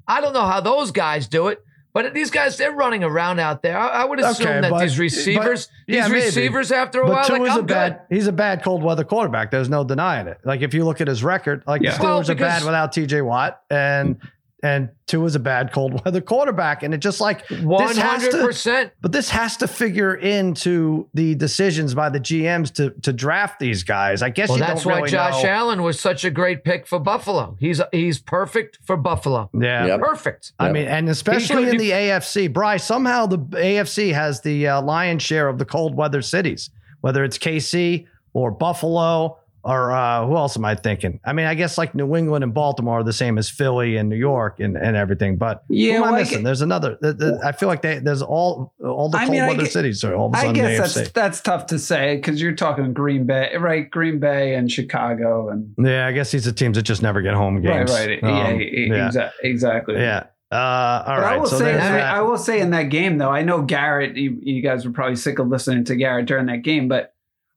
I 0.09 0.21
don't 0.21 0.33
know 0.35 0.45
how 0.47 0.61
those 0.61 0.93
guys 0.93 1.27
do 1.29 1.49
it, 1.49 1.59
but 2.05 2.13
these 2.13 2.31
guys 2.31 2.59
they're 2.59 2.73
running 2.73 3.03
around 3.03 3.39
out 3.39 3.63
there. 3.63 3.79
I, 3.79 4.03
I 4.03 4.05
would 4.05 4.21
assume 4.21 4.47
Okay, 4.49 4.61
that 4.61 4.71
but- 4.71 4.81
these 4.81 4.99
receivers, 4.99 5.67
but- 5.87 5.95
yeah, 5.95 6.03
these 6.05 6.13
maybe. 6.13 6.25
receivers, 6.27 6.71
after 6.73 7.01
a 7.01 7.07
But 7.07 7.31
while, 7.31 7.41
like 7.41 7.51
I'm 7.51 7.59
a 7.59 7.61
good. 7.63 7.67
bad. 7.69 8.01
He's 8.11 8.27
a 8.27 8.33
bad 8.33 8.63
cold 8.63 8.83
weather 8.83 9.05
quarterback. 9.05 9.51
There's 9.51 9.71
no 9.71 9.83
denying 9.83 10.27
it. 10.27 10.39
Like 10.45 10.61
if 10.61 10.75
you 10.75 10.85
look 10.85 11.01
at 11.01 11.09
his 11.09 11.25
record, 11.25 11.63
like 11.67 11.81
Yeah. 11.83 11.93
the 11.93 12.05
Steelers 12.05 12.29
Well, 12.29 12.31
are 12.33 12.35
bad 12.35 12.65
without 12.65 12.93
T.J. 12.93 13.23
Watt, 13.23 13.63
and 13.71 14.19
and 14.67 14.89
two 15.07 15.25
is 15.25 15.35
a 15.35 15.39
bad 15.39 15.73
cold 15.73 16.01
weather 16.05 16.21
quarterback, 16.21 16.83
and 16.83 16.93
it 16.93 16.99
just 16.99 17.21
like 17.21 17.47
One 17.63 17.87
this 17.87 17.97
has 17.99 18.23
to- 18.25 18.31
hundred 18.31 18.47
percent. 18.47 18.93
But 19.01 19.13
this 19.13 19.31
has 19.31 19.57
to 19.59 19.69
figure 19.69 20.15
into 20.15 21.09
the 21.15 21.35
decisions 21.37 21.95
by 21.95 22.09
the 22.11 22.19
GMs 22.21 22.73
to 22.75 22.91
to 23.03 23.13
draft 23.13 23.59
these 23.61 23.85
guys. 23.85 24.23
I 24.23 24.31
guess 24.31 24.49
Well, 24.49 24.59
you 24.59 24.65
that's 24.65 24.83
don't 24.83 24.93
why 24.93 24.99
really 24.99 25.11
Josh 25.11 25.43
know. 25.43 25.49
Allen 25.49 25.83
was 25.83 26.01
such 26.01 26.25
a 26.25 26.31
great 26.31 26.65
pick 26.65 26.87
for 26.87 26.99
Buffalo. 26.99 27.57
He's 27.61 27.81
he's 27.93 28.19
perfect 28.19 28.79
for 28.85 28.97
Buffalo. 28.97 29.49
Yeah. 29.55 29.87
Yep. 29.87 30.01
Perfect. 30.01 30.53
I 30.59 30.71
mean, 30.73 30.87
and 30.89 31.09
especially 31.09 31.65
could- 31.65 31.75
in 31.75 31.77
the 31.79 31.91
AFC, 31.93 32.53
Bryce, 32.53 32.85
somehow 32.85 33.27
the 33.27 33.39
AFC 33.39 34.13
has 34.13 34.41
the 34.41 34.67
uh, 34.69 34.83
lion's 34.83 35.23
share 35.23 35.49
of 35.49 35.59
the 35.59 35.65
cold 35.65 35.95
weather 35.95 36.23
cities, 36.23 36.71
whether 37.01 37.23
it's 37.25 37.39
KC 37.39 38.07
or 38.33 38.51
Buffalo 38.51 39.39
or 39.67 39.91
uh, 39.91 40.25
who 40.27 40.37
else 40.37 40.57
am 40.57 40.65
I 40.65 40.75
thinking? 40.77 41.19
I 41.25 41.33
mean, 41.33 41.47
I 41.47 41.55
guess 41.55 41.77
like 41.77 41.95
New 41.95 42.15
England 42.15 42.45
and 42.45 42.55
Baltimore 42.55 43.01
are 43.01 43.03
the 43.05 43.13
same 43.13 43.37
as 43.37 43.51
Philly 43.51 43.97
and 43.97 44.09
New 44.09 44.17
York 44.17 44.61
and, 44.61 44.77
and 44.77 44.97
everything. 44.97 45.37
But 45.39 45.65
Yeah, 45.69 45.93
who 45.93 45.97
am 45.99 46.03
I 46.03 46.07
well, 46.07 46.15
I 46.15 46.19
missing? 46.21 46.39
get- 46.39 46.45
There's 46.45 46.61
another. 46.61 46.97
th- 47.03 47.19
th- 47.19 47.33
I 47.45 47.53
feel 47.53 47.69
like 47.69 47.83
they, 47.83 47.99
there's 47.99 48.23
all 48.23 48.73
all 48.85 49.09
the 49.11 49.19
I 49.19 49.23
cold 49.27 49.33
mean, 49.33 49.47
weather 49.47 49.63
get- 49.65 49.73
cities 49.73 50.05
are 50.05 50.15
all 50.15 50.29
of 50.29 50.35
a 50.35 50.37
I 50.39 50.41
sudden 50.47 50.65
I 50.65 50.69
guess 50.77 50.95
that's 50.95 51.11
that's 51.11 51.41
tough 51.41 51.67
to 51.67 51.79
say 51.79 52.17
because 52.17 52.41
you're 52.41 52.55
talking 52.55 52.93
Green 52.93 53.27
Bay, 53.27 53.55
right? 53.59 53.91
Green 53.91 54.21
Bay 54.21 54.55
and 54.55 54.71
Chicago 54.71 55.49
and 55.51 55.75
Yeah, 55.79 56.07
I 56.07 56.13
guess 56.13 56.31
these 56.31 56.47
are 56.47 56.53
teams 56.53 56.77
that 56.77 56.83
just 56.85 57.03
never 57.03 57.21
get 57.21 57.35
home 57.35 57.61
games. 57.61 57.91
right, 57.91 58.23
right, 58.23 58.25
Um, 58.25 58.61
yeah, 58.61 58.67
yeah, 58.97 59.09
exa- 59.09 59.31
exactly. 59.43 59.97
yeah. 59.97 60.25
Uh, 60.53 61.03
all 61.09 61.21
right. 61.21 61.33
I 61.35 61.37
will 61.39 61.47
so 61.47 61.59
say, 61.59 61.77
I, 61.77 61.91
mean. 61.91 62.01
I 62.03 62.21
will 62.23 62.39
say 62.39 62.61
in 62.61 62.71
that 62.71 62.85
game 62.85 63.19
though, 63.19 63.31
I 63.31 63.43
know 63.43 63.63
Garrett. 63.63 64.17
You, 64.17 64.39
you 64.41 64.63
guys 64.63 64.87
were 64.87 64.93
probably 64.93 65.17
sick 65.17 65.41
of 65.41 65.49
listening 65.49 65.83
to 65.87 65.97
Garrett 65.97 66.27
during 66.27 66.47
that 66.47 66.63
game, 66.63 66.87
but 66.87 67.13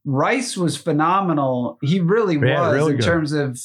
Rice 0.09 0.57
was 0.57 0.75
phenomenal. 0.75 1.77
He 1.81 1.99
really 1.99 2.37
was 2.37 2.73
really 2.73 2.93
in 2.93 2.97
good. 2.97 3.05
terms 3.05 3.31
of 3.31 3.59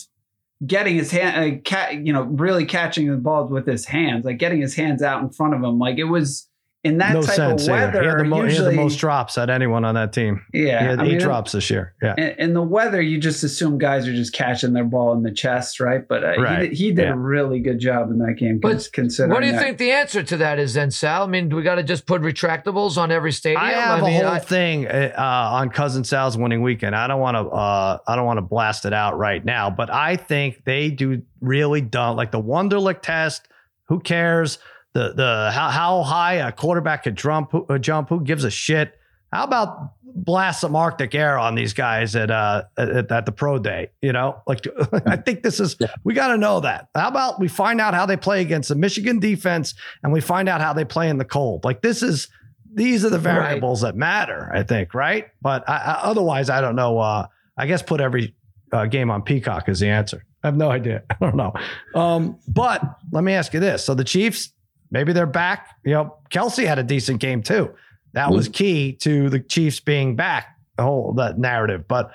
getting 0.66 0.94
his 0.94 1.10
hand, 1.10 1.58
uh, 1.58 1.60
cat, 1.62 1.94
you 2.06 2.12
know, 2.12 2.22
really 2.22 2.66
catching 2.66 3.10
the 3.10 3.16
balls 3.16 3.50
with 3.50 3.66
his 3.66 3.86
hands, 3.86 4.26
like 4.26 4.38
getting 4.38 4.60
his 4.60 4.74
hands 4.74 5.02
out 5.02 5.22
in 5.22 5.30
front 5.30 5.54
of 5.54 5.62
him. 5.62 5.78
Like 5.78 5.96
it 5.96 6.04
was 6.04 6.46
in 6.84 6.98
that 6.98 7.14
no 7.14 7.22
type 7.22 7.34
sense 7.34 7.62
of 7.66 7.70
either. 7.70 7.86
weather. 7.86 8.02
He 8.02 8.08
had, 8.08 8.18
the 8.18 8.24
mo- 8.24 8.44
he 8.44 8.54
had 8.54 8.64
the 8.66 8.72
most 8.72 8.96
drops 8.96 9.38
at 9.38 9.48
anyone 9.48 9.84
on 9.86 9.94
that 9.94 10.12
team. 10.12 10.44
yeah, 10.52 10.80
he 10.80 10.86
had 10.86 11.00
I 11.00 11.04
eight 11.04 11.08
mean, 11.12 11.18
drops 11.18 11.52
this 11.52 11.70
year. 11.70 11.94
Yeah. 12.02 12.14
in, 12.18 12.28
in 12.38 12.54
the 12.54 12.62
weather, 12.62 13.00
you 13.00 13.18
just 13.18 13.42
assume 13.42 13.78
guys 13.78 14.06
are 14.06 14.12
just 14.14 14.34
catching 14.34 14.74
their 14.74 14.84
ball 14.84 15.14
in 15.14 15.22
the 15.22 15.32
chest, 15.32 15.80
right? 15.80 16.06
But 16.06 16.22
uh, 16.22 16.34
Right. 16.40 16.60
he 16.62 16.66
did, 16.68 16.76
he 16.76 16.92
did 16.92 17.02
Yeah. 17.04 17.12
a 17.14 17.16
really 17.16 17.60
good 17.60 17.78
job 17.80 18.10
in 18.10 18.18
that 18.18 18.34
game. 18.34 18.58
But 18.60 18.86
considering 18.92 19.32
What 19.32 19.40
do 19.40 19.46
you 19.46 19.52
that. 19.52 19.62
think 19.62 19.78
the 19.78 19.92
answer 19.92 20.22
to 20.22 20.36
that 20.36 20.58
is 20.58 20.74
then, 20.74 20.90
Sal? 20.90 21.22
I 21.22 21.26
mean, 21.26 21.48
do 21.48 21.56
we 21.56 21.62
got 21.62 21.76
to 21.76 21.82
just 21.82 22.06
put 22.06 22.20
retractables 22.20 22.98
on 22.98 23.10
every 23.10 23.32
stadium? 23.32 23.62
I 23.62 23.70
have 23.72 24.02
mean, 24.02 24.20
a 24.20 24.24
whole 24.24 24.32
I- 24.34 24.38
thing 24.40 24.86
uh, 24.86 25.14
on 25.18 25.70
cousin 25.70 26.04
Sal's 26.04 26.36
winning 26.36 26.60
weekend. 26.62 26.94
I 26.94 27.06
don't 27.06 27.20
want 27.20 27.36
to. 27.36 27.48
Uh, 27.48 27.98
I 28.06 28.14
don't 28.14 28.26
want 28.26 28.36
to 28.36 28.42
blast 28.42 28.84
it 28.84 28.92
out 28.92 29.16
right 29.16 29.42
now, 29.42 29.70
but 29.70 29.90
I 29.90 30.16
think 30.16 30.64
they 30.66 30.90
do 30.90 31.22
really 31.40 31.80
don't 31.80 32.16
like 32.16 32.30
the 32.30 32.42
Wonderlic 32.42 33.00
test. 33.00 33.48
Who 33.88 34.00
cares? 34.00 34.58
The 34.94 35.12
the 35.12 35.50
how 35.52 35.68
how 35.68 36.02
high 36.02 36.34
a 36.34 36.52
quarterback 36.52 37.04
could 37.04 37.16
jump? 37.16 37.52
Who, 37.52 37.66
uh, 37.68 37.78
jump? 37.78 38.08
Who 38.08 38.22
gives 38.22 38.44
a 38.44 38.50
shit? 38.50 38.94
how 39.34 39.42
about 39.42 39.90
blast 40.04 40.60
some 40.60 40.76
Arctic 40.76 41.12
air 41.12 41.36
on 41.36 41.56
these 41.56 41.74
guys 41.74 42.14
at 42.14 42.30
uh 42.30 42.62
at, 42.78 43.10
at 43.10 43.26
the 43.26 43.32
pro 43.32 43.58
day? 43.58 43.90
You 44.00 44.12
know, 44.12 44.40
like 44.46 44.64
I 45.06 45.16
think 45.16 45.42
this 45.42 45.58
is 45.58 45.76
we 46.04 46.14
got 46.14 46.28
to 46.28 46.38
know 46.38 46.60
that. 46.60 46.88
How 46.94 47.08
about 47.08 47.40
we 47.40 47.48
find 47.48 47.80
out 47.80 47.94
how 47.94 48.06
they 48.06 48.16
play 48.16 48.40
against 48.40 48.68
the 48.68 48.76
Michigan 48.76 49.18
defense 49.18 49.74
and 50.02 50.12
we 50.12 50.20
find 50.20 50.48
out 50.48 50.60
how 50.60 50.72
they 50.72 50.84
play 50.84 51.08
in 51.10 51.18
the 51.18 51.24
cold? 51.24 51.64
Like 51.64 51.82
this 51.82 52.02
is 52.02 52.28
these 52.72 53.04
are 53.04 53.10
the 53.10 53.18
variables 53.18 53.82
right. 53.82 53.90
that 53.90 53.98
matter. 53.98 54.50
I 54.54 54.62
think, 54.62 54.94
right? 54.94 55.28
But 55.42 55.68
I, 55.68 55.76
I, 55.76 55.92
otherwise, 56.02 56.48
I 56.48 56.60
don't 56.60 56.76
know. 56.76 56.98
Uh, 56.98 57.26
I 57.56 57.66
guess 57.66 57.82
put 57.82 58.00
every 58.00 58.36
uh, 58.72 58.86
game 58.86 59.10
on 59.10 59.22
Peacock 59.22 59.68
is 59.68 59.80
the 59.80 59.88
answer. 59.88 60.24
I 60.44 60.48
have 60.48 60.56
no 60.56 60.70
idea. 60.70 61.02
I 61.10 61.16
don't 61.20 61.36
know. 61.36 61.52
Um, 61.94 62.38
but 62.46 62.82
let 63.10 63.24
me 63.24 63.32
ask 63.32 63.52
you 63.52 63.60
this: 63.60 63.84
so 63.84 63.94
the 63.94 64.04
Chiefs, 64.04 64.52
maybe 64.94 65.12
they're 65.12 65.26
back. 65.26 65.76
You 65.84 65.92
know, 65.92 66.16
Kelce 66.30 66.66
had 66.66 66.78
a 66.78 66.82
decent 66.82 67.20
game 67.20 67.42
too. 67.42 67.74
That 68.14 68.30
was 68.30 68.48
key 68.48 68.92
to 69.00 69.28
the 69.28 69.40
Chiefs 69.40 69.80
being 69.80 70.14
back. 70.14 70.56
The 70.76 70.84
whole 70.84 71.12
that 71.14 71.38
narrative. 71.38 71.86
But 71.86 72.12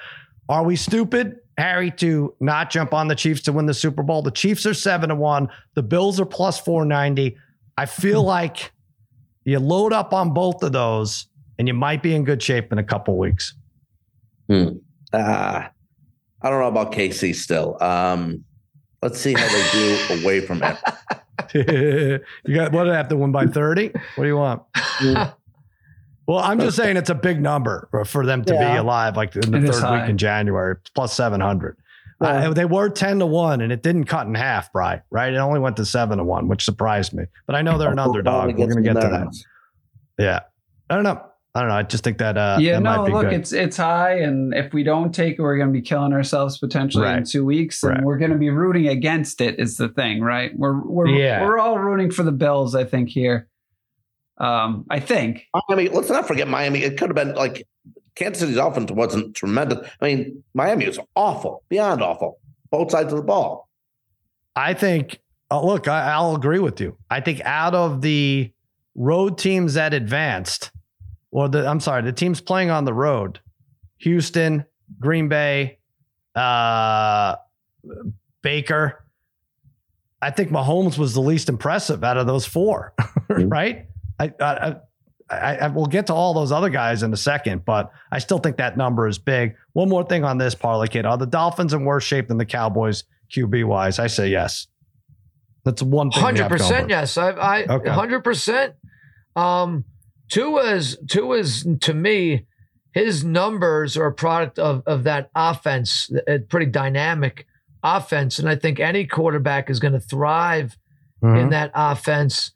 are 0.47 0.63
we 0.63 0.75
stupid, 0.77 1.39
Harry, 1.57 1.91
to 1.91 2.33
not 2.39 2.71
jump 2.71 2.93
on 2.93 3.09
the 3.09 3.15
Chiefs 3.15 3.41
to 3.41 3.51
win 3.51 3.65
the 3.65 3.73
Super 3.73 4.01
Bowl? 4.01 4.21
The 4.21 4.31
Chiefs 4.31 4.65
are 4.65 4.73
seven 4.73 5.09
to 5.09 5.15
one. 5.15 5.49
The 5.75 5.83
Bills 5.83 6.19
are 6.19 6.25
plus 6.25 6.59
four 6.59 6.85
ninety. 6.85 7.37
I 7.77 7.85
feel 7.85 8.23
like 8.23 8.71
you 9.43 9.59
load 9.59 9.93
up 9.93 10.13
on 10.13 10.33
both 10.33 10.63
of 10.63 10.71
those, 10.71 11.27
and 11.57 11.67
you 11.67 11.73
might 11.73 12.01
be 12.01 12.15
in 12.15 12.23
good 12.23 12.41
shape 12.41 12.71
in 12.71 12.77
a 12.77 12.83
couple 12.83 13.17
weeks. 13.17 13.53
Hmm. 14.49 14.69
Uh, 15.11 15.67
I 16.41 16.49
don't 16.49 16.59
know 16.59 16.67
about 16.67 16.93
KC 16.93 17.35
still. 17.35 17.77
Um, 17.81 18.45
let's 19.01 19.19
see 19.19 19.33
how 19.33 19.47
they 19.47 19.71
do 19.71 20.21
away 20.21 20.41
from 20.41 20.61
it. 21.53 22.21
you 22.45 22.55
got 22.55 22.71
what? 22.71 22.87
Have 22.87 23.09
to 23.09 23.17
win 23.17 23.31
by 23.31 23.45
thirty? 23.47 23.89
What 24.15 24.23
do 24.23 24.27
you 24.27 24.37
want? 24.37 24.61
well, 26.27 26.39
I'm 26.39 26.59
just 26.59 26.77
saying 26.77 26.97
it's 26.97 27.09
a 27.09 27.15
big 27.15 27.41
number 27.41 27.89
for 28.05 28.25
them 28.25 28.43
to 28.45 28.53
yeah. 28.53 28.73
be 28.73 28.77
alive, 28.77 29.17
like 29.17 29.35
in 29.35 29.51
the 29.51 29.57
it 29.57 29.73
third 29.73 30.01
week 30.01 30.09
in 30.09 30.17
January, 30.17 30.75
plus 30.93 31.13
seven 31.13 31.41
hundred. 31.41 31.77
Uh, 32.21 32.53
they 32.53 32.65
were 32.65 32.89
10 32.89 33.19
to 33.19 33.25
1 33.25 33.61
and 33.61 33.71
it 33.71 33.81
didn't 33.81 34.03
cut 34.03 34.27
in 34.27 34.35
half, 34.35 34.73
Bry, 34.73 35.01
right? 35.09 35.33
It 35.33 35.37
only 35.37 35.59
went 35.59 35.77
to 35.77 35.85
7 35.85 36.17
to 36.17 36.23
1, 36.23 36.49
which 36.49 36.65
surprised 36.65 37.13
me. 37.13 37.23
But 37.47 37.55
I 37.55 37.61
know 37.61 37.77
they're 37.77 37.91
an 37.93 37.99
underdog. 37.99 38.57
We're 38.57 38.67
going 38.67 38.75
to 38.75 38.81
get 38.81 38.99
to 38.99 39.07
that. 39.07 39.33
Yeah. 40.17 40.41
I 40.89 40.95
don't 40.95 41.05
know. 41.05 41.28
I 41.55 41.61
don't 41.61 41.69
know. 41.69 41.75
I 41.75 41.83
just 41.83 42.03
think 42.03 42.19
that 42.19 42.37
uh 42.37 42.57
Yeah, 42.59 42.73
that 42.73 42.81
no, 42.81 43.05
look, 43.05 43.29
good. 43.29 43.33
it's 43.33 43.51
it's 43.51 43.77
high 43.77 44.19
and 44.19 44.53
if 44.53 44.71
we 44.71 44.83
don't 44.83 45.13
take 45.13 45.39
it, 45.39 45.41
we're 45.41 45.57
gonna 45.57 45.71
be 45.71 45.81
killing 45.81 46.13
ourselves 46.13 46.57
potentially 46.59 47.05
right. 47.05 47.17
in 47.17 47.23
two 47.23 47.43
weeks. 47.43 47.81
And 47.83 47.93
right. 47.93 48.03
we're 48.03 48.17
gonna 48.17 48.37
be 48.37 48.49
rooting 48.49 48.87
against 48.87 49.41
it 49.41 49.59
is 49.59 49.77
the 49.77 49.89
thing, 49.89 50.21
right? 50.21 50.51
We're 50.55 50.79
we're 50.81 51.07
yeah. 51.07 51.43
we're 51.43 51.57
all 51.57 51.79
rooting 51.79 52.11
for 52.11 52.23
the 52.23 52.31
Bills, 52.31 52.75
I 52.75 52.83
think, 52.83 53.09
here. 53.09 53.47
Um, 54.37 54.85
I 54.89 54.99
think. 54.99 55.47
Miami, 55.67 55.89
let's 55.89 56.09
not 56.09 56.27
forget 56.27 56.47
Miami. 56.47 56.79
It 56.83 56.97
could 56.97 57.09
have 57.09 57.15
been 57.15 57.35
like 57.35 57.67
Kansas 58.15 58.41
City's 58.41 58.57
offense 58.57 58.91
wasn't 58.91 59.35
tremendous. 59.35 59.87
I 60.01 60.05
mean, 60.05 60.43
Miami 60.53 60.87
was 60.87 60.99
awful, 61.15 61.63
beyond 61.69 62.01
awful, 62.01 62.39
both 62.69 62.91
sides 62.91 63.11
of 63.11 63.17
the 63.17 63.23
ball. 63.23 63.69
I 64.55 64.73
think, 64.73 65.19
oh, 65.49 65.65
look, 65.65 65.87
I, 65.87 66.11
I'll 66.11 66.35
agree 66.35 66.59
with 66.59 66.81
you. 66.81 66.97
I 67.09 67.21
think 67.21 67.41
out 67.45 67.73
of 67.75 68.01
the 68.01 68.51
road 68.95 69.37
teams 69.37 69.75
that 69.75 69.93
advanced, 69.93 70.71
or 71.31 71.49
the 71.49 71.67
I'm 71.67 71.79
sorry, 71.79 72.01
the 72.03 72.11
teams 72.11 72.41
playing 72.41 72.69
on 72.69 72.85
the 72.85 72.93
road, 72.93 73.39
Houston, 73.97 74.65
Green 74.99 75.27
Bay, 75.27 75.79
uh, 76.35 77.35
Baker. 78.41 79.03
I 80.21 80.31
think 80.31 80.49
Mahomes 80.49 80.97
was 80.97 81.13
the 81.13 81.21
least 81.21 81.47
impressive 81.47 82.03
out 82.03 82.17
of 82.17 82.27
those 82.27 82.45
four, 82.45 82.93
mm-hmm. 82.99 83.47
right? 83.47 83.85
I, 84.19 84.33
I, 84.41 84.75
I, 85.29 85.55
I 85.57 85.67
will 85.67 85.85
get 85.85 86.07
to 86.07 86.13
all 86.13 86.33
those 86.33 86.51
other 86.51 86.69
guys 86.69 87.03
in 87.03 87.13
a 87.13 87.17
second, 87.17 87.63
but 87.63 87.91
I 88.11 88.19
still 88.19 88.39
think 88.39 88.57
that 88.57 88.75
number 88.75 89.07
is 89.07 89.17
big. 89.17 89.55
One 89.73 89.87
more 89.87 90.03
thing 90.03 90.25
on 90.25 90.37
this 90.37 90.55
parlay 90.55 90.87
kid: 90.87 91.05
are 91.05 91.17
the 91.17 91.27
Dolphins 91.27 91.73
in 91.73 91.85
worse 91.85 92.03
shape 92.03 92.27
than 92.27 92.37
the 92.37 92.45
Cowboys 92.45 93.03
QB 93.31 93.65
wise? 93.65 93.99
I 93.99 94.07
say 94.07 94.29
yes. 94.29 94.67
That's 95.63 95.83
one 95.83 96.09
Hundred 96.11 96.49
percent 96.49 96.89
yes. 96.89 97.17
I 97.17 97.65
hundred 97.65 98.17
okay. 98.17 98.23
percent. 98.23 98.73
Um, 99.35 99.85
Tua's 100.29 100.97
Tua's 101.07 101.67
to 101.81 101.93
me, 101.93 102.45
his 102.93 103.23
numbers 103.23 103.97
are 103.97 104.07
a 104.07 104.13
product 104.13 104.59
of 104.59 104.83
of 104.85 105.03
that 105.03 105.29
offense, 105.35 106.11
a 106.27 106.39
pretty 106.39 106.67
dynamic 106.67 107.45
offense, 107.83 108.39
and 108.39 108.49
I 108.49 108.55
think 108.55 108.79
any 108.79 109.05
quarterback 109.05 109.69
is 109.69 109.79
going 109.79 109.93
to 109.93 109.99
thrive 109.99 110.77
mm-hmm. 111.23 111.35
in 111.35 111.49
that 111.49 111.71
offense. 111.73 112.51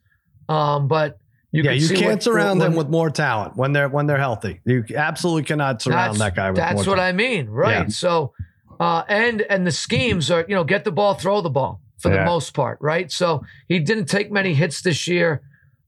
Um, 0.50 0.88
but 0.88 1.18
you 1.52 1.64
yeah, 1.64 1.72
you 1.72 1.88
can't 1.90 2.14
what, 2.14 2.24
surround 2.24 2.62
them 2.62 2.76
with 2.76 2.90
more 2.90 3.10
talent 3.10 3.56
when 3.56 3.74
they're 3.74 3.90
when 3.90 4.08
they're 4.08 4.18
healthy. 4.18 4.60
You 4.66 4.84
absolutely 4.96 5.44
cannot 5.44 5.82
surround 5.82 6.18
that 6.18 6.36
guy 6.36 6.50
with 6.50 6.58
That's 6.58 6.88
what 6.88 6.96
talent. 6.96 7.02
I 7.02 7.12
mean, 7.12 7.48
right? 7.48 7.84
Yeah. 7.84 7.88
So, 7.90 8.34
uh, 8.80 9.04
and 9.08 9.42
and 9.44 9.66
the 9.66 9.72
schemes 9.72 10.32
are 10.32 10.46
you 10.48 10.56
know 10.56 10.64
get 10.64 10.84
the 10.84 10.92
ball, 10.92 11.14
throw 11.14 11.42
the 11.42 11.52
ball 11.52 11.80
for 12.00 12.12
yeah. 12.12 12.20
the 12.20 12.26
most 12.26 12.54
part, 12.54 12.80
right? 12.82 13.12
So 13.12 13.44
he 13.68 13.80
didn't 13.80 14.06
take 14.06 14.32
many 14.32 14.54
hits 14.54 14.82
this 14.82 15.08
year. 15.08 15.42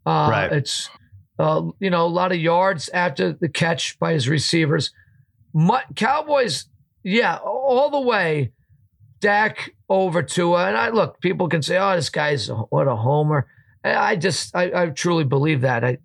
Uh, 0.06 0.28
right. 0.30 0.52
It's 0.54 0.90
uh, 1.38 1.64
you 1.80 1.90
know, 1.90 2.06
a 2.06 2.08
lot 2.08 2.32
of 2.32 2.40
yards 2.40 2.90
after 2.90 3.34
the 3.34 3.50
catch 3.50 4.00
by 4.00 4.14
his 4.14 4.30
receivers. 4.30 4.92
My, 5.54 5.84
Cowboys, 5.96 6.66
yeah, 7.04 7.38
all 7.38 7.90
the 7.90 8.02
way. 8.02 8.52
Dak 9.22 9.72
over 9.90 10.22
Tua, 10.22 10.68
and 10.68 10.78
I 10.78 10.90
look. 10.90 11.20
People 11.20 11.48
can 11.48 11.62
say, 11.62 11.78
"Oh, 11.78 11.96
this 11.96 12.10
guy's 12.10 12.48
what 12.48 12.88
a 12.88 12.96
homer." 12.96 13.48
I 13.84 14.16
just, 14.16 14.56
I, 14.56 14.84
I 14.84 14.90
truly 14.90 15.24
believe 15.24 15.62
that. 15.62 15.84
I, 15.84 15.98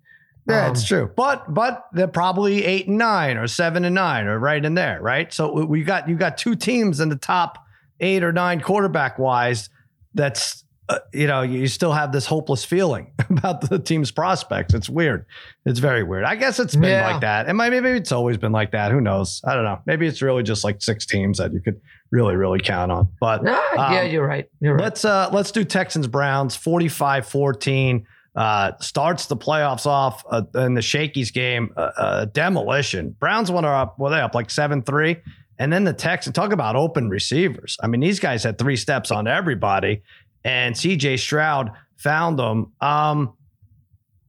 yeah, 0.47 0.65
um, 0.65 0.71
it's 0.71 0.85
true. 0.85 1.11
But 1.15 1.53
but 1.53 1.85
they're 1.93 2.07
probably 2.07 2.63
eight 2.65 2.87
and 2.87 2.97
nine 2.97 3.37
or 3.37 3.47
seven 3.47 3.85
and 3.85 3.95
nine 3.95 4.27
or 4.27 4.39
right 4.39 4.63
in 4.63 4.73
there, 4.73 5.01
right? 5.01 5.31
So 5.31 5.65
we 5.65 5.83
got 5.83 6.09
you 6.09 6.15
got 6.15 6.37
two 6.37 6.55
teams 6.55 6.99
in 6.99 7.09
the 7.09 7.15
top 7.15 7.57
eight 7.99 8.23
or 8.23 8.31
nine 8.31 8.61
quarterback 8.61 9.19
wise. 9.19 9.69
That's 10.13 10.63
uh, 10.91 10.99
you 11.13 11.25
know, 11.25 11.41
you 11.41 11.67
still 11.67 11.93
have 11.93 12.11
this 12.11 12.25
hopeless 12.25 12.65
feeling 12.65 13.13
about 13.29 13.61
the 13.69 13.79
team's 13.79 14.11
prospects. 14.11 14.73
It's 14.73 14.89
weird. 14.89 15.25
It's 15.65 15.79
very 15.79 16.03
weird. 16.03 16.25
I 16.25 16.35
guess 16.35 16.59
it's 16.59 16.75
been 16.75 16.89
yeah. 16.89 17.11
like 17.11 17.21
that. 17.21 17.47
And 17.47 17.57
maybe 17.57 17.77
it's 17.91 18.11
always 18.11 18.37
been 18.37 18.51
like 18.51 18.71
that. 18.71 18.91
Who 18.91 18.99
knows? 18.99 19.41
I 19.45 19.55
don't 19.55 19.63
know. 19.63 19.79
Maybe 19.85 20.05
it's 20.05 20.21
really 20.21 20.43
just 20.43 20.65
like 20.65 20.81
six 20.81 21.05
teams 21.05 21.37
that 21.37 21.53
you 21.53 21.61
could 21.61 21.79
really, 22.11 22.35
really 22.35 22.59
count 22.59 22.91
on. 22.91 23.07
But 23.21 23.47
um, 23.47 23.93
yeah, 23.93 24.03
you're 24.03 24.27
right. 24.27 24.49
You're 24.59 24.73
right. 24.73 24.83
Let's 24.83 25.05
uh 25.05 25.29
let's 25.31 25.51
do 25.51 25.63
Texans 25.63 26.07
Browns 26.07 26.57
45-14. 26.57 28.03
Uh, 28.33 28.71
starts 28.79 29.25
the 29.25 29.35
playoffs 29.35 29.85
off 29.85 30.23
uh, 30.31 30.43
in 30.55 30.73
the 30.73 30.81
Shakey's 30.81 31.31
game, 31.31 31.73
uh, 31.75 31.91
uh 31.97 32.25
demolition. 32.25 33.15
Browns 33.19 33.51
went 33.51 33.65
up, 33.65 33.99
well, 33.99 34.09
they 34.11 34.19
up 34.19 34.35
like 34.35 34.49
7 34.49 34.83
3. 34.83 35.17
And 35.61 35.71
then 35.71 35.83
the 35.83 35.93
Texans, 35.93 36.33
talk 36.33 36.53
about 36.53 36.75
open 36.75 37.07
receivers. 37.07 37.77
I 37.83 37.87
mean, 37.87 38.01
these 38.01 38.19
guys 38.19 38.43
had 38.43 38.57
three 38.57 38.75
steps 38.75 39.11
on 39.11 39.27
everybody 39.27 40.01
and 40.43 40.75
CJ 40.75 41.19
Stroud 41.19 41.71
found 41.97 42.39
them. 42.39 42.73
Um, 42.81 43.33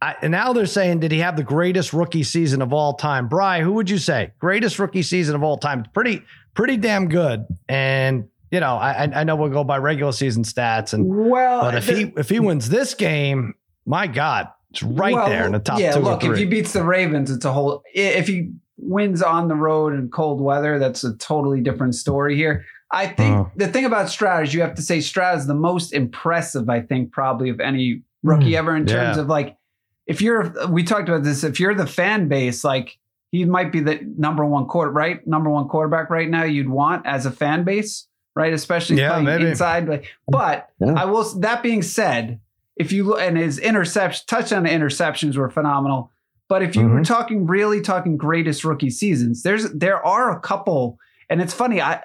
I, 0.01 0.17
and 0.21 0.33
now 0.33 0.53
they're 0.53 0.67
saying, 0.67 1.01
did 1.01 1.13
he 1.13 1.19
have 1.21 1.37
the 1.37 1.45
greatest 1.45 1.93
rookie 1.93 2.25
season 2.25 2.61
of 2.61 2.73
all 2.73 2.95
time? 2.95 3.29
Bry, 3.29 3.61
who 3.61 3.73
would 3.75 3.89
you 3.89 3.99
say 3.99 4.33
greatest 4.39 4.79
rookie 4.79 5.03
season 5.03 5.37
of 5.37 5.43
all 5.43 5.57
time? 5.57 5.85
Pretty, 5.95 6.23
pretty 6.55 6.77
damn 6.77 7.09
good. 7.09 7.47
And 7.69 8.29
you 8.53 8.61
know, 8.61 8.77
I, 8.77 9.05
I 9.15 9.25
know 9.25 9.35
we'll 9.35 9.49
go 9.49 9.65
by 9.65 9.79
regular 9.79 10.13
season 10.13 10.43
stats. 10.43 10.93
And 10.93 11.07
well, 11.09 11.63
but 11.63 11.75
if 11.75 11.87
the, 11.87 11.95
he 11.95 12.13
if 12.19 12.29
he 12.29 12.39
wins 12.39 12.69
this 12.69 12.93
game, 12.93 13.55
my 13.87 14.07
God, 14.07 14.49
it's 14.71 14.83
right 14.83 15.15
well, 15.15 15.29
there 15.29 15.47
in 15.47 15.53
the 15.53 15.59
top 15.59 15.81
yeah, 15.81 15.93
two. 15.93 16.01
Look, 16.01 16.23
if 16.23 16.37
he 16.37 16.45
beats 16.45 16.75
the 16.75 16.85
Ravens, 16.85 17.31
it's 17.31 17.47
a 17.47 17.53
whole. 17.53 17.83
If 17.95 18.27
he 18.27 18.51
wins 18.77 19.23
on 19.23 19.49
the 19.49 19.55
road 19.55 19.95
in 19.95 20.11
cold 20.11 20.43
weather, 20.43 20.79
that's 20.79 21.03
a 21.03 21.17
totally 21.17 21.63
different 21.63 21.95
story 21.95 22.37
here. 22.37 22.65
I 22.93 23.07
think 23.07 23.37
uh, 23.37 23.45
the 23.57 23.69
thing 23.69 23.87
about 23.87 24.11
Stroud 24.11 24.45
is 24.45 24.55
you 24.55 24.61
have 24.61 24.75
to 24.75 24.83
say 24.83 25.01
Stroud 25.01 25.39
is 25.39 25.47
the 25.47 25.55
most 25.55 25.93
impressive, 25.93 26.69
I 26.69 26.81
think, 26.81 27.11
probably 27.11 27.49
of 27.49 27.59
any 27.59 28.03
rookie 28.23 28.53
mm, 28.53 28.59
ever 28.59 28.77
in 28.77 28.87
terms 28.87 29.17
yeah. 29.17 29.23
of 29.23 29.29
like, 29.29 29.57
if 30.07 30.21
you're, 30.21 30.53
we 30.69 30.85
talked 30.85 31.09
about 31.09 31.23
this, 31.23 31.43
if 31.43 31.59
you're 31.59 31.75
the 31.75 31.87
fan 31.87 32.29
base, 32.29 32.65
like 32.65 32.99
he 33.31 33.45
might 33.47 33.73
be 33.73 33.81
the 33.81 34.01
number 34.19 34.45
one 34.45 34.67
quarter, 34.67 34.91
right? 34.91 35.27
Number 35.27 35.49
one 35.49 35.69
quarterback 35.69 36.11
right 36.11 36.29
now 36.29 36.45
you'd 36.45 36.69
want 36.69 37.07
as 37.07 37.25
a 37.25 37.31
fan 37.31 37.65
base, 37.65 38.07
right? 38.37 38.53
Especially 38.53 38.99
yeah, 38.99 39.11
playing 39.11 39.25
maybe. 39.25 39.47
inside. 39.47 39.89
Like, 39.89 40.05
but 40.29 40.69
yeah. 40.79 40.93
I 40.95 41.07
will, 41.07 41.25
that 41.41 41.63
being 41.63 41.83
said, 41.83 42.41
if 42.77 42.93
you 42.93 43.05
look, 43.05 43.21
and 43.21 43.37
his 43.37 43.59
interception, 43.59 44.25
touchdown 44.27 44.65
interceptions 44.65 45.37
were 45.37 45.51
phenomenal. 45.51 46.11
But 46.49 46.63
if 46.63 46.77
you 46.77 46.83
mm-hmm. 46.83 46.95
were 46.97 47.05
talking 47.05 47.47
really 47.47 47.81
talking 47.81 48.19
greatest 48.19 48.65
rookie 48.65 48.91
seasons, 48.91 49.43
there's 49.43 49.71
there 49.73 50.05
are 50.05 50.37
a 50.37 50.41
couple, 50.41 50.99
and 51.31 51.41
it's 51.41 51.55
funny. 51.55 51.81
I 51.81 52.03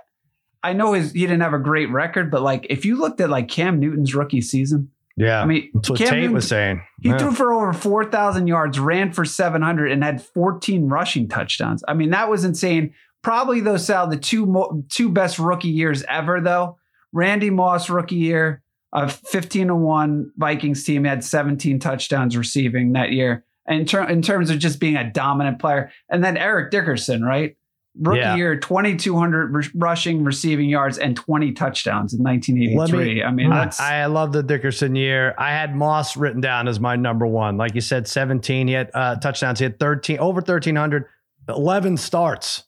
I 0.64 0.74
know 0.74 0.94
his 0.94 1.12
he 1.12 1.22
didn't 1.22 1.42
have 1.42 1.54
a 1.54 1.60
great 1.60 1.90
record, 1.92 2.32
but 2.32 2.42
like 2.42 2.68
if 2.70 2.86
you 2.86 2.98
looked 2.98 3.22
at 3.22 3.30
like 3.30 3.48
Cam 3.48 3.80
Newton's 3.80 4.16
rookie 4.16 4.42
season, 4.42 4.92
yeah, 5.16 5.42
I 5.42 5.46
mean 5.46 5.70
that's 5.74 5.90
what 5.90 6.00
Cam 6.00 6.10
Tate 6.10 6.20
Newton, 6.20 6.36
was 6.36 6.48
saying. 6.48 6.84
He 7.02 7.10
yeah. 7.10 7.18
threw 7.18 7.32
for 7.32 7.54
over 7.54 7.74
four 7.74 8.06
thousand 8.06 8.48
yards, 8.48 8.80
ran 8.80 9.12
for 9.12 9.26
seven 9.26 9.62
hundred, 9.62 9.92
and 9.92 10.04
had 10.04 10.22
fourteen 10.22 10.88
rushing 10.88 11.28
touchdowns. 11.28 11.84
I 11.88 11.94
mean 11.94 12.12
that 12.12 12.30
was 12.30 12.46
insane. 12.46 12.94
Probably 13.24 13.60
those 13.60 13.86
Sal 13.86 14.08
the 14.08 14.18
two 14.18 14.46
mo- 14.46 14.84
two 14.90 15.10
best 15.10 15.40
rookie 15.40 15.70
years 15.70 16.04
ever 16.08 16.40
though. 16.40 16.78
Randy 17.12 17.50
Moss 17.50 17.90
rookie 17.90 18.16
year, 18.16 18.62
a 18.94 19.10
fifteen 19.10 19.68
to 19.68 19.76
one 19.76 20.32
Vikings 20.38 20.84
team 20.84 21.04
had 21.04 21.24
seventeen 21.24 21.80
touchdowns 21.80 22.38
receiving 22.38 22.94
that 22.94 23.12
year, 23.12 23.44
in, 23.68 23.86
ter- 23.86 24.08
in 24.08 24.22
terms 24.22 24.50
of 24.50 24.60
just 24.60 24.80
being 24.80 24.96
a 24.96 25.12
dominant 25.12 25.60
player. 25.60 25.92
And 26.10 26.24
then 26.24 26.38
Eric 26.38 26.72
Dickerson, 26.72 27.24
right? 27.24 27.57
Rookie 28.00 28.20
Yeah. 28.20 28.36
year, 28.36 28.56
2,200 28.58 29.56
r- 29.56 29.62
rushing, 29.76 30.24
receiving 30.24 30.70
yards, 30.70 30.98
and 30.98 31.16
20 31.16 31.52
touchdowns 31.54 32.14
in 32.14 32.22
1983. 32.24 33.24
I 33.24 33.32
mean, 33.32 33.50
that's 33.50 33.80
I, 33.80 34.02
I 34.02 34.06
love 34.06 34.32
the 34.34 34.44
Dickerson 34.44 34.96
year. 34.96 35.34
I 35.38 35.50
had 35.52 35.76
Moss 35.76 36.16
written 36.18 36.42
down 36.42 36.68
as 36.68 36.80
my 36.80 36.96
number 36.96 37.26
one. 37.26 37.58
Like 37.58 37.76
you 37.76 37.82
said, 37.82 38.08
17. 38.08 38.68
He 38.68 38.74
had 38.74 38.92
uh, 38.94 39.16
touchdowns. 39.16 39.60
He 39.60 39.64
had 39.64 39.80
13, 39.80 40.20
over 40.20 40.36
1,300, 40.42 41.06
11 41.50 41.98
starts. 41.98 42.64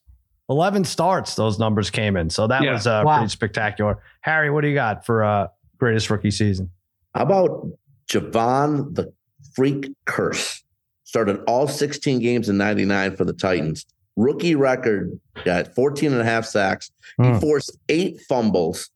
11 0.50 0.84
starts, 0.84 1.36
those 1.36 1.60
numbers 1.60 1.92
came 1.92 2.18
in. 2.18 2.30
So 2.30 2.48
that 2.48 2.64
Yeah. 2.64 2.74
was 2.74 2.88
uh, 2.88 3.04
Wow. 3.06 3.18
pretty 3.18 3.30
spectacular. 3.30 4.00
Harry, 4.22 4.50
what 4.50 4.62
do 4.62 4.68
you 4.68 4.74
got 4.74 5.06
for 5.06 5.24
uh, 5.24 5.48
greatest 5.78 6.10
rookie 6.10 6.32
season? 6.32 6.72
How 7.14 7.22
about 7.24 7.68
Jevon 8.10 8.96
the 8.96 9.14
Freak 9.54 9.92
Kearse? 10.08 10.64
Started 11.04 11.42
all 11.48 11.68
16 11.68 12.20
games 12.20 12.50
in 12.50 12.58
99 12.58 13.16
for 13.16 13.26
the 13.26 13.34
Titans. 13.34 13.86
Rookie 14.20 14.56
record, 14.56 15.18
at 15.46 15.74
14 15.74 16.12
and 16.12 16.22
a 16.22 16.26
half 16.26 16.46
sacks. 16.46 16.92
Hmm. 17.18 17.34
He 17.36 17.40
forced 17.40 17.78
eight 17.88 18.20
fumbles. 18.28 18.90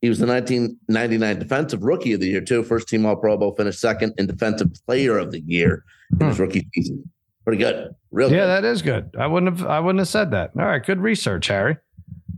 He 0.00 0.08
was 0.08 0.18
the 0.18 0.26
1999 0.26 1.38
Defensive 1.38 1.82
Rookie 1.82 2.12
of 2.12 2.20
the 2.20 2.28
Year, 2.28 2.40
too. 2.40 2.62
First 2.64 2.88
team 2.88 3.06
All 3.06 3.14
Pro 3.16 3.36
Bowl, 3.36 3.54
finished 3.54 3.80
second 3.80 4.14
in 4.18 4.26
Defensive 4.26 4.70
Player 4.86 5.16
of 5.18 5.30
the 5.32 5.40
Year 5.40 5.84
in 6.20 6.26
his 6.28 6.38
rookie 6.40 6.66
season. 6.74 7.08
Pretty 7.44 7.58
good. 7.62 7.94
Real 8.10 8.30
Yeah, 8.30 8.38
good. 8.38 8.46
that 8.48 8.64
is 8.64 8.82
good. 8.82 9.14
I 9.18 9.26
wouldn't 9.26 9.58
have 9.58 9.66
I 9.68 9.80
wouldn't 9.80 10.00
have 10.00 10.08
said 10.08 10.32
that. 10.32 10.50
All 10.58 10.64
right, 10.66 10.84
good 10.84 11.00
research, 11.00 11.46
Harry. 11.48 11.76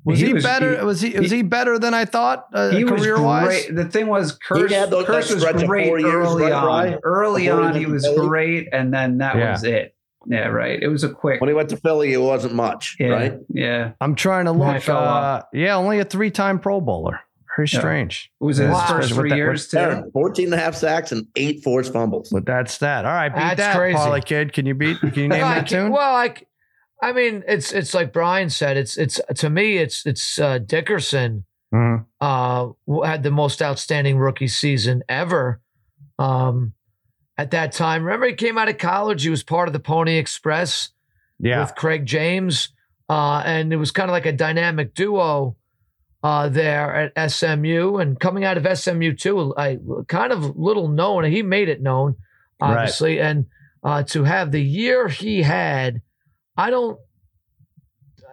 Was 0.05 0.19
he, 0.21 0.29
He 0.29 0.33
was- 0.35 0.45
better? 0.45 0.79
he- 0.79 0.85
was 0.85 1.01
he 1.01 1.19
was 1.19 1.31
he 1.31 1.43
better 1.43 1.79
than 1.79 1.93
I 1.95 2.05
thought 2.05 2.47
uh, 2.55 2.71
he 2.71 2.85
was 2.85 3.01
career 3.03 3.21
wise? 3.21 3.47
great. 3.47 3.75
The 3.75 3.85
thing 3.87 4.07
was, 4.07 4.39
Kearse, 4.39 4.71
had 4.71 4.91
those, 4.91 5.05
Kearse 5.07 5.35
was 5.35 5.45
great 5.65 5.91
early 6.05 6.51
on. 6.53 6.99
Early 7.03 7.49
on, 7.51 7.75
he 7.75 7.87
was 7.87 8.07
great, 8.17 8.69
and 8.73 8.93
then 8.95 9.19
that 9.19 9.37
Yeah. 9.37 9.53
was 9.53 9.65
it. 9.65 9.95
Yeah, 10.27 10.49
right. 10.49 10.83
It 10.83 10.89
was 10.89 11.03
a 11.05 11.09
quick. 11.09 11.41
When 11.41 11.49
he 11.49 11.55
went 11.55 11.71
to 11.71 11.77
Philly, 11.77 12.13
it 12.13 12.19
wasn't 12.21 12.55
much, 12.55 12.97
yeah, 13.01 13.07
right? 13.09 13.35
yeah. 13.49 13.93
I'm 14.01 14.15
trying 14.15 14.45
to 14.45 14.53
look. 14.53 14.87
Uh, 14.89 15.43
yeah, 15.53 15.77
only 15.77 15.99
a 15.99 16.05
three 16.05 16.31
time 16.31 16.59
Pro 16.59 16.81
Bowler. 16.81 17.21
Very 17.57 17.69
Yeah. 17.73 17.79
strange. 17.81 18.31
It 18.41 18.45
was 18.45 18.59
in 18.61 18.69
his 18.69 18.75
Wow. 18.75 18.87
first 18.87 19.11
With 19.11 19.19
three 19.19 19.31
that- 19.31 19.37
years 19.37 19.69
too. 19.69 19.79
Aaron, 19.79 20.11
14 20.13 20.47
and 20.47 20.55
a 20.55 20.59
half 20.59 20.75
sacks 20.75 21.11
and 21.13 21.27
eight 21.37 21.63
forced 21.65 21.93
fumbles. 21.93 22.31
But 22.31 22.47
that's 22.47 22.79
that. 22.79 23.05
All 23.05 23.13
right, 23.13 23.29
beat 23.29 23.41
That's 23.41 23.57
that, 23.59 23.77
crazy. 23.77 23.97
Parlay 23.97 24.21
Kid. 24.21 24.53
Can 24.53 24.67
you 24.67 24.75
beat? 24.75 24.99
Can 25.01 25.13
you 25.15 25.23
name 25.29 25.41
that 25.41 25.55
can't- 25.55 25.69
tune? 25.69 25.93
Well, 25.93 26.15
I, 26.15 26.29
c- 26.29 26.47
I 27.03 27.13
mean, 27.13 27.43
it's 27.49 27.73
it's 27.73 27.93
like 27.95 28.13
Brian 28.13 28.51
said. 28.51 28.77
It's 28.77 28.97
it's 28.97 29.21
to 29.37 29.51
me, 29.51 29.79
it's 29.79 30.07
it's 30.07 30.39
uh, 30.39 30.59
Dickerson 30.59 31.45
Mhm. 31.75 32.05
uh, 32.21 32.69
had 33.05 33.23
the 33.23 33.31
most 33.31 33.61
outstanding 33.63 34.19
rookie 34.19 34.49
season 34.49 35.03
ever. 35.09 35.61
Um, 36.19 36.75
at 37.41 37.51
that 37.53 37.73
time, 37.73 38.05
remember 38.05 38.27
he 38.27 38.35
came 38.35 38.59
out 38.59 38.69
of 38.69 38.77
college. 38.79 39.23
He 39.23 39.31
was 39.31 39.43
part 39.43 39.69
of 39.69 39.73
the 39.73 39.81
Pony 39.81 40.17
Express 40.19 40.91
Yeah, 41.39 41.61
with 41.61 41.75
Craig 41.75 42.05
James, 42.05 42.69
uh, 43.09 43.43
and 43.45 43.73
it 43.73 43.77
was 43.77 43.91
kind 43.91 44.11
of 44.11 44.13
like 44.13 44.27
a 44.27 44.33
dynamic 44.33 44.95
duo 44.95 45.57
uh, 46.23 46.49
there 46.51 47.11
at 47.17 47.31
SMU. 47.31 47.97
And 47.97 48.21
coming 48.21 48.45
out 48.45 48.59
of 48.59 48.79
SMU 48.79 49.15
too, 49.15 49.55
I 49.57 49.79
kind 50.07 50.33
of 50.33 50.57
little 50.57 50.89
known. 50.89 51.25
He 51.25 51.43
made 51.43 51.69
it 51.69 51.81
known, 51.81 52.17
Right. 52.61 52.73
obviously, 52.77 53.21
and 53.21 53.47
uh, 53.83 54.03
to 54.05 54.25
have 54.25 54.53
the 54.53 54.63
year 54.63 55.09
he 55.09 55.43
had, 55.43 56.03
I 56.57 56.69
don't. 56.71 56.99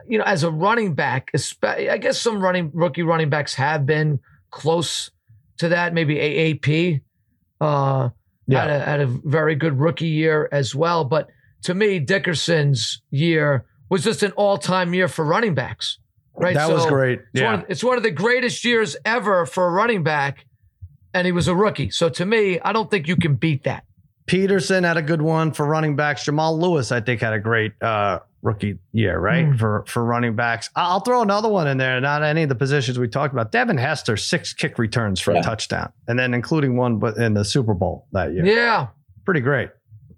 You 0.10 0.18
know, 0.20 0.24
as 0.26 0.44
a 0.44 0.52
running 0.52 0.96
back, 0.96 1.32
I 1.64 1.98
guess 1.98 2.20
some 2.20 2.40
running 2.42 2.72
rookie 2.74 3.04
running 3.04 3.30
backs 3.30 3.54
have 3.56 3.86
been 3.86 4.20
close 4.52 5.12
to 5.58 5.70
that. 5.70 5.94
Maybe 5.94 6.16
AAP 6.16 7.02
uh, 7.60 8.10
Yeah. 8.48 8.62
had, 8.62 8.70
a, 8.70 8.80
had 8.80 9.00
a 9.02 9.08
very 9.08 9.56
good 9.56 9.80
rookie 9.80 10.08
year 10.08 10.48
as 10.52 10.74
well. 10.74 11.04
But 11.04 11.30
to 11.64 11.74
me, 11.74 12.00
Dickerson's 12.00 13.02
year 13.12 13.66
was 13.90 14.04
just 14.04 14.24
an 14.24 14.32
all-time 14.32 14.94
year 14.94 15.08
for 15.08 15.26
running 15.26 15.54
backs. 15.54 16.00
Right, 16.40 16.54
that 16.54 16.70
was 16.70 16.86
great. 16.86 17.20
It's, 17.34 17.42
one 17.42 17.54
Yeah, 17.54 17.54
of, 17.62 17.66
it's 17.70 17.84
one 17.84 17.98
of 17.98 18.04
the 18.04 18.12
greatest 18.12 18.64
years 18.64 18.96
ever 19.04 19.46
for 19.48 19.66
a 19.68 19.72
running 19.72 20.04
back, 20.04 20.46
and 21.14 21.26
he 21.26 21.32
was 21.32 21.48
a 21.48 21.56
rookie. 21.56 21.90
So 21.90 22.10
to 22.10 22.26
me, 22.26 22.60
I 22.60 22.74
don't 22.74 22.92
think 22.92 23.08
you 23.08 23.16
can 23.16 23.36
beat 23.36 23.64
that. 23.64 23.86
Peterson 24.28 24.84
had 24.84 24.98
a 24.98 25.02
good 25.02 25.22
one 25.22 25.52
for 25.52 25.66
running 25.66 25.96
backs. 25.96 26.26
Jamal 26.26 26.60
Lewis, 26.60 26.92
I 26.92 27.02
think, 27.02 27.22
had 27.22 27.34
a 27.34 27.40
great 27.40 27.72
uh, 27.82 28.20
rookie 28.42 28.78
year, 28.92 29.20
right? 29.20 29.46
Mm. 29.46 29.60
For 29.60 29.84
for 29.88 30.04
running 30.06 30.36
backs. 30.36 30.70
I- 30.76 30.84
I'll 30.90 31.00
throw 31.02 31.22
another 31.22 31.50
one 31.50 31.68
in 31.68 31.78
there. 31.78 32.00
Not 32.00 32.24
any 32.24 32.44
of 32.44 32.50
the 32.50 32.56
positions 32.56 32.98
we 33.00 33.08
talked 33.08 33.34
about. 33.34 33.52
Devin 33.52 33.78
Hester, 33.78 34.16
six 34.18 34.54
kick 34.54 34.78
returns 34.80 35.20
for 35.20 35.34
Yeah. 35.34 35.40
a 35.40 35.44
touchdown, 35.44 35.92
and 36.08 36.18
then 36.20 36.34
including 36.34 36.78
one, 36.78 37.00
but 37.00 37.18
in 37.18 37.34
the 37.34 37.44
Super 37.46 37.74
Bowl 37.74 38.08
that 38.14 38.34
year. 38.34 38.46
Yeah, 38.46 38.88
Pretty 39.26 39.42
great. 39.42 39.70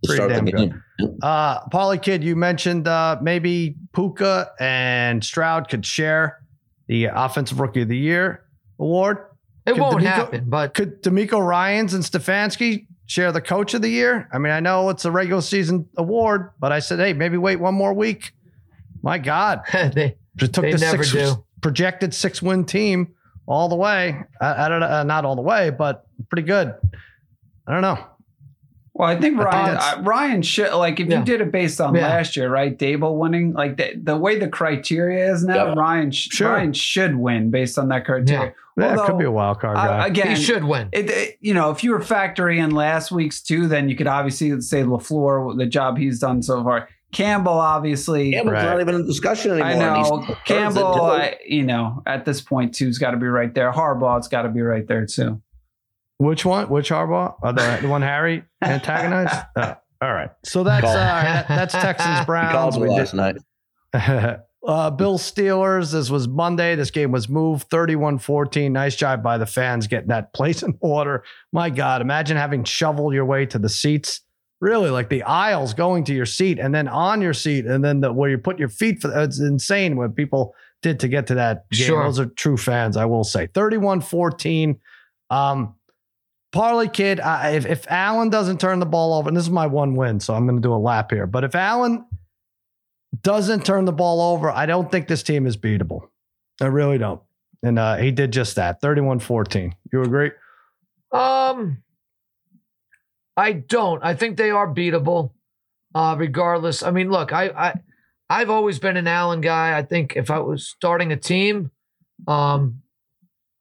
to 0.03 0.15
Pretty 0.15 0.33
damn 0.33 0.45
good. 0.45 0.81
Uh, 1.21 1.61
Parlay 1.69 1.97
Kid, 1.97 2.23
you 2.23 2.35
mentioned 2.35 2.87
uh, 2.87 3.17
maybe 3.21 3.75
Puka 3.93 4.51
and 4.59 5.23
Stroud 5.23 5.69
could 5.69 5.85
share 5.85 6.39
the 6.87 7.05
Offensive 7.05 7.59
Rookie 7.59 7.81
of 7.83 7.87
the 7.87 7.97
Year 7.97 8.43
award. 8.79 9.17
it 9.65 9.73
Could 9.73 9.81
won't 9.81 9.97
DeMeco- 10.01 10.03
happen. 10.05 10.43
But 10.47 10.73
Could 10.73 11.01
DeMeco 11.03 11.39
Ryans 11.45 11.93
and 11.93 12.03
Stefanski 12.03 12.87
share 13.09 13.31
the 13.31 13.41
Coach 13.41 13.73
of 13.73 13.81
the 13.81 13.89
Year? 13.89 14.29
I 14.31 14.37
mean, 14.37 14.51
I 14.53 14.59
know 14.59 14.89
it's 14.89 15.03
a 15.03 15.11
regular 15.11 15.41
season 15.41 15.87
award, 15.97 16.51
but 16.59 16.71
I 16.71 16.79
said, 16.79 16.99
hey, 16.99 17.11
maybe 17.13 17.37
wait 17.37 17.57
one 17.57 17.73
more 17.73 17.93
week. 17.93 18.31
My 19.01 19.17
God, 19.17 19.63
they 19.73 20.15
just 20.37 20.53
took 20.53 20.63
They 20.63 20.73
the 20.73 20.77
never 20.77 21.03
six 21.03 21.33
do. 21.33 21.43
projected 21.61 22.13
six 22.13 22.41
win 22.41 22.65
team 22.65 23.13
all 23.47 23.67
the 23.67 23.75
way. 23.75 24.21
I, 24.39 24.65
I 24.65 24.69
don't 24.69 24.79
know, 24.81 24.87
uh, 24.87 25.03
not 25.03 25.25
all 25.25 25.35
the 25.35 25.41
way, 25.41 25.69
but 25.71 26.05
pretty 26.29 26.47
good. 26.47 26.73
I 27.67 27.71
don't 27.73 27.81
know. 27.81 27.97
Well, 28.93 29.07
I 29.07 29.13
think 29.19 29.39
I 29.39 29.43
think 29.43 29.53
Ryan 29.53 29.73
that's- 29.75 29.97
uh, 29.97 30.01
Ryan 30.01 30.41
should 30.41 30.73
like 30.73 30.99
if 30.99 31.07
Yeah. 31.07 31.19
you 31.19 31.25
did 31.25 31.39
it 31.41 31.51
based 31.51 31.79
on 31.79 31.95
Yeah. 31.95 32.07
last 32.07 32.35
year, 32.35 32.49
right? 32.49 32.77
Daboll 32.77 33.17
winning, 33.17 33.53
like 33.53 33.77
the, 33.77 33.93
the 33.95 34.17
way 34.17 34.37
the 34.37 34.49
criteria 34.49 35.31
is 35.31 35.43
now, 35.45 35.67
Yeah. 35.67 35.73
Ryan 35.75 36.11
sh- 36.11 36.27
Sure. 36.31 36.49
Ryan 36.51 36.73
should 36.73 37.15
win 37.15 37.49
based 37.49 37.79
on 37.79 37.87
that 37.89 38.05
criteria. 38.05 38.53
Yeah, 38.79 39.03
it 39.03 39.05
could 39.05 39.17
be 39.17 39.25
a 39.25 39.31
wild 39.31 39.59
card 39.59 39.77
uh, 39.77 39.85
guy. 39.85 40.07
again, 40.07 40.35
he 40.35 40.41
should 40.41 40.63
win. 40.63 40.89
It, 40.91 41.09
it- 41.09 41.37
you 41.41 41.53
know, 41.53 41.71
if 41.71 41.83
you 41.83 41.91
were 41.91 41.99
factoring 41.99 42.57
in 42.63 42.71
last 42.71 43.11
week's 43.11 43.41
too, 43.41 43.67
then 43.67 43.89
you 43.89 43.95
could 43.95 44.07
obviously 44.07 44.59
say 44.61 44.83
LaFleur, 44.83 45.57
the 45.57 45.65
job 45.65 45.97
he's 45.97 46.19
done 46.19 46.41
so 46.43 46.63
far. 46.63 46.89
Campbell, 47.11 47.53
obviously, 47.53 48.31
Campbell's 48.33 48.53
Right. 48.53 48.63
not 48.65 48.81
even 48.81 48.95
in 48.95 49.05
discussion 49.07 49.51
anymore. 49.59 49.67
I 49.67 49.75
know 50.03 50.35
Campbell. 50.45 51.01
I, 51.01 51.37
you 51.45 51.63
know, 51.63 52.03
at 52.05 52.23
this 52.25 52.39
point 52.41 52.75
too's 52.75 52.97
got 52.99 53.11
to 53.11 53.17
be 53.17 53.25
right 53.25 53.53
there. 53.55 53.71
Harbaugh's 53.71 54.27
got 54.27 54.43
to 54.43 54.49
be 54.49 54.61
right 54.61 54.87
there 54.87 55.05
too. 55.07 55.41
Which 56.17 56.45
one? 56.45 56.69
Which 56.69 56.89
Harbaugh? 56.91 57.33
Uh, 57.41 57.51
the, 57.53 57.79
the 57.81 57.87
one 57.87 58.01
Harry 58.03 58.43
antagonized? 58.61 59.33
Uh, 59.55 59.75
all 60.01 60.13
right. 60.13 60.29
So 60.43 60.63
that's 60.63 60.85
uh, 60.85 60.93
that- 60.93 61.47
that's 61.47 61.73
Texans 61.73 62.19
He 62.19 62.25
Browns. 62.25 62.51
called 62.51 62.75
me 62.75 62.81
We 62.89 62.89
last 62.89 63.11
did- 63.11 63.17
night. 63.93 64.39
uh, 64.65 64.91
Bill 64.91 65.17
Steelers. 65.17 65.93
This 65.93 66.09
was 66.09 66.27
Monday. 66.27 66.75
This 66.75 66.91
game 66.91 67.11
was 67.11 67.29
moved 67.29 67.69
31-14. 67.69 68.71
Nice 68.71 68.95
job 68.95 69.23
by 69.23 69.37
the 69.37 69.45
fans 69.45 69.87
getting 69.87 70.09
that 70.09 70.33
place 70.33 70.63
in 70.63 70.77
order. 70.81 71.23
My 71.51 71.69
God, 71.69 72.01
imagine 72.01 72.37
having 72.37 72.63
shoveled 72.63 73.13
your 73.13 73.25
way 73.25 73.45
to 73.47 73.59
the 73.59 73.69
seats. 73.69 74.21
Really, 74.61 74.89
like 74.89 75.07
the 75.07 75.23
aisles 75.23 75.73
going 75.73 76.03
to 76.05 76.13
your 76.13 76.25
seat 76.25 76.59
and 76.59 76.75
then 76.75 76.89
on 76.89 77.21
your 77.21 77.33
seat 77.33 77.65
and 77.65 77.81
then 77.81 78.01
the, 78.01 78.11
where 78.11 78.29
you 78.29 78.37
put 78.37 78.59
your 78.59 78.67
feet. 78.67 79.01
For, 79.01 79.17
it's 79.17 79.39
insane 79.39 79.95
what 79.95 80.17
people 80.17 80.53
did 80.81 80.99
to 80.99 81.07
get 81.07 81.27
to 81.27 81.35
that 81.35 81.69
game. 81.69 81.87
Sure. 81.87 82.03
Those 82.03 82.19
are 82.19 82.25
true 82.25 82.57
fans, 82.57 82.97
I 82.97 83.05
will 83.05 83.23
say. 83.23 83.47
31-14. 83.47 84.77
Um, 85.29 85.75
Parlay 86.51 86.87
kid, 86.87 87.19
I, 87.19 87.51
if, 87.51 87.65
if 87.65 87.89
Allen 87.89 88.29
doesn't 88.29 88.59
turn 88.59 88.79
the 88.79 88.85
ball 88.85 89.13
over, 89.13 89.29
and 89.29 89.37
this 89.37 89.43
is 89.43 89.51
my 89.51 89.67
one 89.67 89.95
win, 89.95 90.19
so 90.19 90.33
I'm 90.33 90.45
going 90.45 90.57
to 90.57 90.61
do 90.61 90.73
a 90.73 90.75
lap 90.75 91.11
here. 91.11 91.27
But 91.27 91.43
if 91.43 91.55
Allen 91.55 92.05
doesn't 93.21 93.65
turn 93.65 93.85
the 93.85 93.91
ball 93.91 94.33
over, 94.33 94.49
I 94.51 94.65
don't 94.65 94.91
think 94.91 95.07
this 95.07 95.23
team 95.23 95.45
is 95.45 95.57
beatable. 95.57 96.09
I 96.61 96.65
really 96.67 96.97
don't. 96.97 97.21
And 97.63 97.77
uh, 97.77 97.97
he 97.97 98.11
did 98.11 98.31
just 98.31 98.55
that 98.55 98.81
31 98.81 99.19
14. 99.19 99.75
You 99.91 100.01
agree? 100.03 100.31
Um, 101.11 101.83
I 103.35 103.53
don't. 103.53 104.03
I 104.03 104.13
think 104.15 104.37
they 104.37 104.51
are 104.51 104.67
beatable, 104.67 105.31
uh, 105.95 106.15
regardless. 106.17 106.83
I 106.83 106.91
mean, 106.91 107.09
look, 107.09 107.33
I, 107.33 107.47
I, 107.49 107.73
I've 108.29 108.49
always 108.49 108.79
been 108.79 108.97
an 108.97 109.07
Allen 109.07 109.41
guy. 109.41 109.77
I 109.77 109.83
think 109.83 110.15
if 110.15 110.29
I 110.29 110.39
was 110.39 110.67
starting 110.67 111.11
a 111.11 111.17
team, 111.17 111.71
um, 112.27 112.81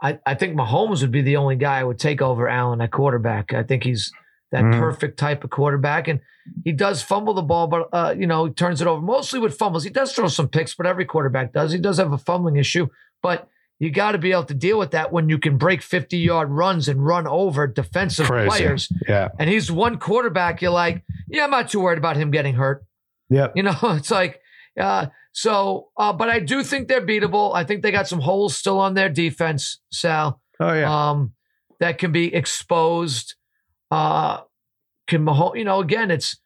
I, 0.00 0.18
I 0.24 0.34
think 0.34 0.56
Mahomes 0.56 1.00
would 1.00 1.10
be 1.10 1.22
the 1.22 1.36
only 1.36 1.56
guy 1.56 1.80
I 1.80 1.84
would 1.84 1.98
take 1.98 2.22
over 2.22 2.48
Allen 2.48 2.80
at 2.80 2.92
quarterback. 2.92 3.52
I 3.52 3.62
think 3.62 3.82
he's 3.82 4.12
that 4.52 4.64
Mhm. 4.64 4.78
perfect 4.78 5.18
type 5.18 5.44
of 5.44 5.50
quarterback, 5.50 6.08
and 6.08 6.20
he 6.64 6.72
does 6.72 7.02
fumble 7.02 7.34
the 7.34 7.42
ball, 7.42 7.66
but 7.66 7.88
uh, 7.92 8.14
you 8.16 8.26
know, 8.26 8.46
he 8.46 8.52
turns 8.52 8.80
it 8.80 8.86
over 8.86 9.00
mostly 9.02 9.38
with 9.38 9.56
fumbles. 9.58 9.84
He 9.84 9.90
does 9.90 10.12
throw 10.14 10.28
some 10.28 10.48
picks, 10.48 10.74
but 10.74 10.86
every 10.86 11.04
quarterback 11.04 11.52
does. 11.52 11.72
He 11.72 11.78
does 11.78 11.98
have 11.98 12.12
a 12.12 12.18
fumbling 12.18 12.56
issue, 12.56 12.88
but 13.22 13.48
you 13.80 13.90
got 13.90 14.12
to 14.12 14.18
be 14.18 14.32
able 14.32 14.44
to 14.44 14.54
deal 14.54 14.76
with 14.78 14.90
that 14.90 15.12
when 15.12 15.28
you 15.28 15.38
can 15.38 15.56
break 15.56 15.82
50 15.82 16.16
yard 16.18 16.50
runs 16.50 16.88
and 16.88 17.04
run 17.06 17.26
over 17.28 17.66
defensive 17.66 18.26
Crazy. 18.26 18.48
players. 18.48 18.92
Yeah. 19.06 19.28
And 19.38 19.48
he's 19.48 19.70
one 19.70 19.98
quarterback. 19.98 20.60
You're 20.60 20.72
like, 20.72 21.04
yeah, 21.28 21.44
I'm 21.44 21.50
not 21.52 21.68
too 21.68 21.78
worried 21.80 21.98
about 21.98 22.16
him 22.16 22.30
getting 22.32 22.54
hurt. 22.54 22.84
Yeah. 23.30 23.48
You 23.54 23.62
know, 23.64 23.76
it's 23.82 24.10
like, 24.10 24.40
uh, 24.80 25.06
so, 25.32 25.90
uh, 25.96 26.12
but 26.12 26.28
I 26.28 26.40
do 26.40 26.64
think 26.64 26.88
they're 26.88 27.06
beatable. 27.06 27.54
I 27.54 27.62
think 27.62 27.82
they 27.82 27.92
got 27.92 28.08
some 28.08 28.20
holes 28.20 28.56
still 28.56 28.80
on 28.80 28.94
their 28.94 29.08
defense, 29.08 29.78
Sal, 29.92 30.40
Oh, 30.58 30.72
yeah. 30.72 31.10
um, 31.10 31.34
that 31.78 31.98
can 31.98 32.10
be 32.10 32.34
exposed. 32.34 33.36
Uh, 33.90 34.40
can 35.06 35.24
Mahomes, 35.24 35.58
you 35.58 35.64
know, 35.64 35.80
again, 35.80 36.10
it's 36.10 36.36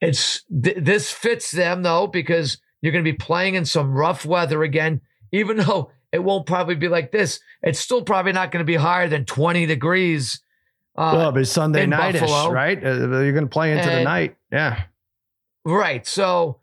It's 0.00 0.42
th- 0.44 0.78
this 0.80 1.10
fits 1.12 1.50
them 1.50 1.82
though 1.82 2.06
because 2.06 2.58
you're 2.80 2.92
going 2.92 3.04
to 3.04 3.12
be 3.12 3.16
playing 3.16 3.54
in 3.54 3.64
some 3.64 3.92
rough 3.92 4.24
weather 4.24 4.62
again. 4.62 5.00
Even 5.32 5.56
though 5.64 5.90
it 6.12 6.20
won't 6.20 6.46
probably 6.46 6.74
be 6.74 6.88
like 6.88 7.12
this, 7.12 7.40
it's 7.62 7.78
still 7.78 8.02
probably 8.02 8.32
not 8.32 8.50
going 8.50 8.64
to 8.64 8.66
be 8.66 8.76
higher 8.76 9.08
than 9.08 9.24
20 9.24 9.66
degrees. 9.66 10.40
Uh, 10.96 11.12
well, 11.12 11.20
it'll 11.20 11.32
be 11.32 11.44
Sunday 11.44 11.86
nightish, 11.86 12.20
Buffalo. 12.22 12.50
right? 12.50 12.82
Uh, 12.82 13.20
you're 13.20 13.32
going 13.32 13.44
to 13.44 13.50
play 13.50 13.72
into 13.76 13.88
the 13.88 14.02
night. 14.02 14.36
Yeah. 14.50 14.84
Right. 15.64 16.06
So 16.06 16.60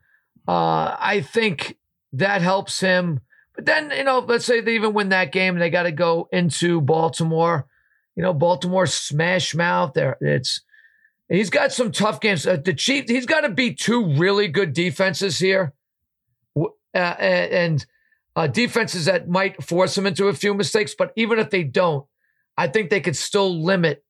uh, 0.47 0.95
I 0.99 1.21
think 1.21 1.77
that 2.13 2.41
helps 2.41 2.79
him. 2.79 3.19
But 3.55 3.65
then, 3.65 3.91
you 3.95 4.03
know, 4.03 4.19
let's 4.19 4.45
say 4.45 4.61
they 4.61 4.75
even 4.75 4.93
win 4.93 5.09
that 5.09 5.31
game 5.31 5.55
and 5.55 5.61
they 5.61 5.69
got 5.69 5.83
to 5.83 5.91
go 5.91 6.27
into 6.31 6.81
Baltimore. 6.81 7.66
You 8.17 8.23
know, 8.23 8.33
Baltimore 8.33 8.87
smash 8.87 9.53
mouth 9.53 9.93
there. 9.93 10.17
It's 10.19 10.61
he's 11.29 11.51
got 11.51 11.71
some 11.71 11.91
tough 11.91 12.19
games. 12.19 12.47
Uh, 12.47 12.57
the 12.57 12.73
Chiefs, 12.73 13.11
he's 13.11 13.27
got 13.27 13.41
to 13.41 13.49
beat 13.49 13.79
two 13.79 14.15
really 14.15 14.47
good 14.47 14.73
defenses 14.73 15.37
here. 15.37 15.73
Uh, 16.57 16.97
and 16.97 17.85
uh, 18.35 18.47
defenses 18.47 19.05
that 19.05 19.29
might 19.29 19.63
force 19.63 19.95
him 19.95 20.07
into 20.07 20.29
a 20.29 20.33
few 20.33 20.55
mistakes. 20.55 20.95
But 20.97 21.13
even 21.15 21.37
if 21.37 21.51
they 21.51 21.63
don't, 21.63 22.07
I 22.57 22.67
think 22.67 22.89
they 22.89 23.01
could 23.01 23.15
still 23.15 23.63
limit 23.63 24.03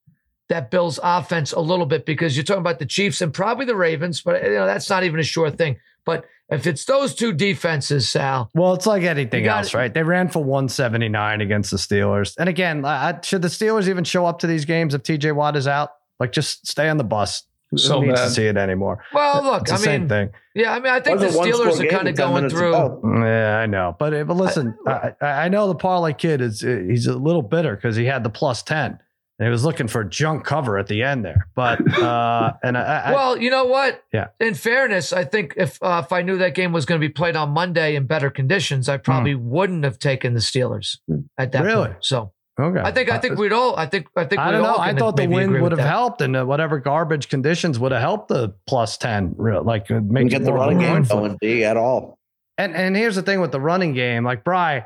that 0.48 0.72
Bills 0.72 1.02
offense 1.04 1.52
a 1.52 1.60
little 1.60 1.86
bit 1.86 2.06
because 2.06 2.38
you're 2.38 2.46
talking 2.46 2.62
about 2.62 2.80
the 2.80 2.86
Chiefs 2.86 3.20
and 3.20 3.34
probably 3.34 3.66
the 3.66 3.76
Ravens, 3.76 4.22
but 4.22 4.42
you 4.42 4.52
know 4.52 4.66
that's 4.66 4.90
not 4.90 5.04
even 5.04 5.20
a 5.20 5.24
sure 5.24 5.52
thing. 5.52 5.82
But 6.06 6.24
if 6.50 6.66
it's 6.68 6.86
those 6.86 7.14
two 7.14 7.34
defenses, 7.34 8.10
Sal, 8.10 8.50
Well, 8.54 8.74
it's 8.74 8.86
like 8.88 9.04
anything 9.04 9.42
You 9.44 9.50
got 9.50 9.58
else, 9.66 9.74
it. 9.74 9.78
right? 9.78 9.94
They 9.94 10.04
ran 10.04 10.30
for 10.30 10.44
179 10.44 11.42
against 11.42 11.72
the 11.72 11.78
Steelers. 11.78 12.36
And 12.38 12.48
again, 12.50 12.86
I, 12.86 13.10
I- 13.10 13.20
should 13.22 13.42
the 13.42 13.48
Steelers 13.48 13.88
even 13.90 14.04
show 14.04 14.26
up 14.26 14.40
to 14.40 14.48
these 14.48 14.66
games 14.66 14.94
if 14.94 15.04
TJ 15.04 15.34
Watt 15.36 15.56
is 15.56 15.68
out? 15.68 15.90
Like, 16.20 16.32
just 16.32 16.66
stay 16.68 16.90
on 16.90 16.98
the 16.98 17.04
bus. 17.04 17.44
Who 17.72 17.78
So 17.78 18.00
needs 18.02 18.22
to 18.22 18.30
see 18.30 18.46
it 18.46 18.56
anymore? 18.56 19.04
well, 19.14 19.44
look, 19.44 19.64
It's 19.64 19.74
I 19.74 19.76
same 19.76 20.02
mean, 20.04 20.10
thing. 20.10 20.30
yeah, 20.56 20.74
I 20.74 20.80
mean, 20.80 20.94
I 20.94 21.02
think 21.02 21.20
the 21.20 21.26
Was 21.26 21.36
a 21.36 21.38
one-score 21.40 21.66
Steelers 21.68 21.84
are 21.86 21.90
kind 21.90 22.08
of 22.08 22.16
going 22.16 22.50
through. 22.50 22.72
go. 22.72 23.02
Yeah, 23.22 23.58
I 23.58 23.66
know. 23.66 23.94
But, 24.00 24.26
but 24.26 24.38
listen, 24.38 24.74
I, 24.88 25.12
I 25.20 25.26
I 25.28 25.48
know 25.50 25.68
the 25.68 25.76
parlay 25.76 26.14
kid 26.14 26.40
is 26.40 26.64
uh, 26.64 26.82
he's 26.88 27.08
a 27.08 27.18
little 27.18 27.42
bitter 27.42 27.76
because 27.76 27.98
he 27.98 28.06
had 28.06 28.24
the 28.24 28.30
plus 28.30 28.64
10 28.64 29.00
and 29.40 29.46
he 29.48 29.52
was 29.52 29.64
looking 29.66 29.88
for 29.88 30.04
junk 30.04 30.44
cover 30.46 30.78
at 30.78 30.88
the 30.88 31.04
end 31.04 31.24
there. 31.24 31.48
But, 31.56 31.80
uh, 32.00 32.54
and 32.64 32.78
I, 32.78 32.82
I, 33.08 33.12
Well, 33.14 33.38
you 33.38 33.50
know 33.52 33.66
what? 33.66 34.04
Yeah. 34.12 34.28
In 34.40 34.54
fairness, 34.56 35.14
I 35.14 35.24
think 35.26 35.54
if 35.58 35.78
uh, 35.82 36.02
if 36.06 36.12
I 36.12 36.22
knew 36.24 36.38
that 36.40 36.56
game 36.56 36.72
was 36.74 36.86
going 36.86 37.00
to 37.00 37.08
be 37.08 37.12
played 37.14 37.36
on 37.36 37.50
Monday 37.52 37.96
in 37.96 38.06
better 38.08 38.30
conditions, 38.30 38.90
I 38.90 38.98
probably 38.98 39.36
wouldn't 39.36 39.84
have 39.84 40.00
taken 40.00 40.34
the 40.34 40.40
Steelers 40.40 40.98
at 41.38 41.52
that 41.52 41.60
Hmm. 41.62 41.66
Really? 41.68 41.88
point. 41.90 41.98
So 42.02 42.34
okay. 42.60 42.80
I 42.82 42.92
think 42.92 43.12
I 43.12 43.20
think 43.20 43.38
we'd 43.38 43.54
all 43.54 43.76
I 43.76 43.86
think 43.86 44.08
I 44.16 44.26
think 44.26 44.42
I 44.42 44.52
don't 44.52 44.64
know. 44.64 44.70
all 44.74 44.80
I 44.82 44.94
thought 44.94 45.16
the 45.16 45.28
maybe 45.28 45.36
wind 45.52 45.62
would 45.62 45.72
have 45.72 45.82
helped, 45.88 46.22
and 46.22 46.36
uh, 46.36 46.44
whatever 46.46 46.80
garbage 46.80 47.30
conditions 47.30 47.78
would 47.80 47.92
have 47.92 48.02
helped 48.02 48.30
the 48.30 48.54
plus 48.68 48.98
ten. 48.98 49.36
real- 49.38 49.64
Like 49.64 49.92
uh, 49.92 50.00
make 50.02 50.28
it 50.28 50.30
get 50.30 50.44
the 50.44 50.50
more 50.52 50.60
running 50.62 50.80
game 50.80 50.88
meaningful. 50.90 51.20
going, 51.20 51.38
D, 51.42 51.64
at 51.64 51.78
all. 51.78 52.18
And 52.58 52.76
and 52.76 52.96
here's 52.96 53.16
the 53.16 53.22
thing 53.22 53.40
with 53.40 53.52
the 53.52 53.62
running 53.62 53.94
game, 53.94 54.24
like 54.24 54.44
Bry, 54.44 54.86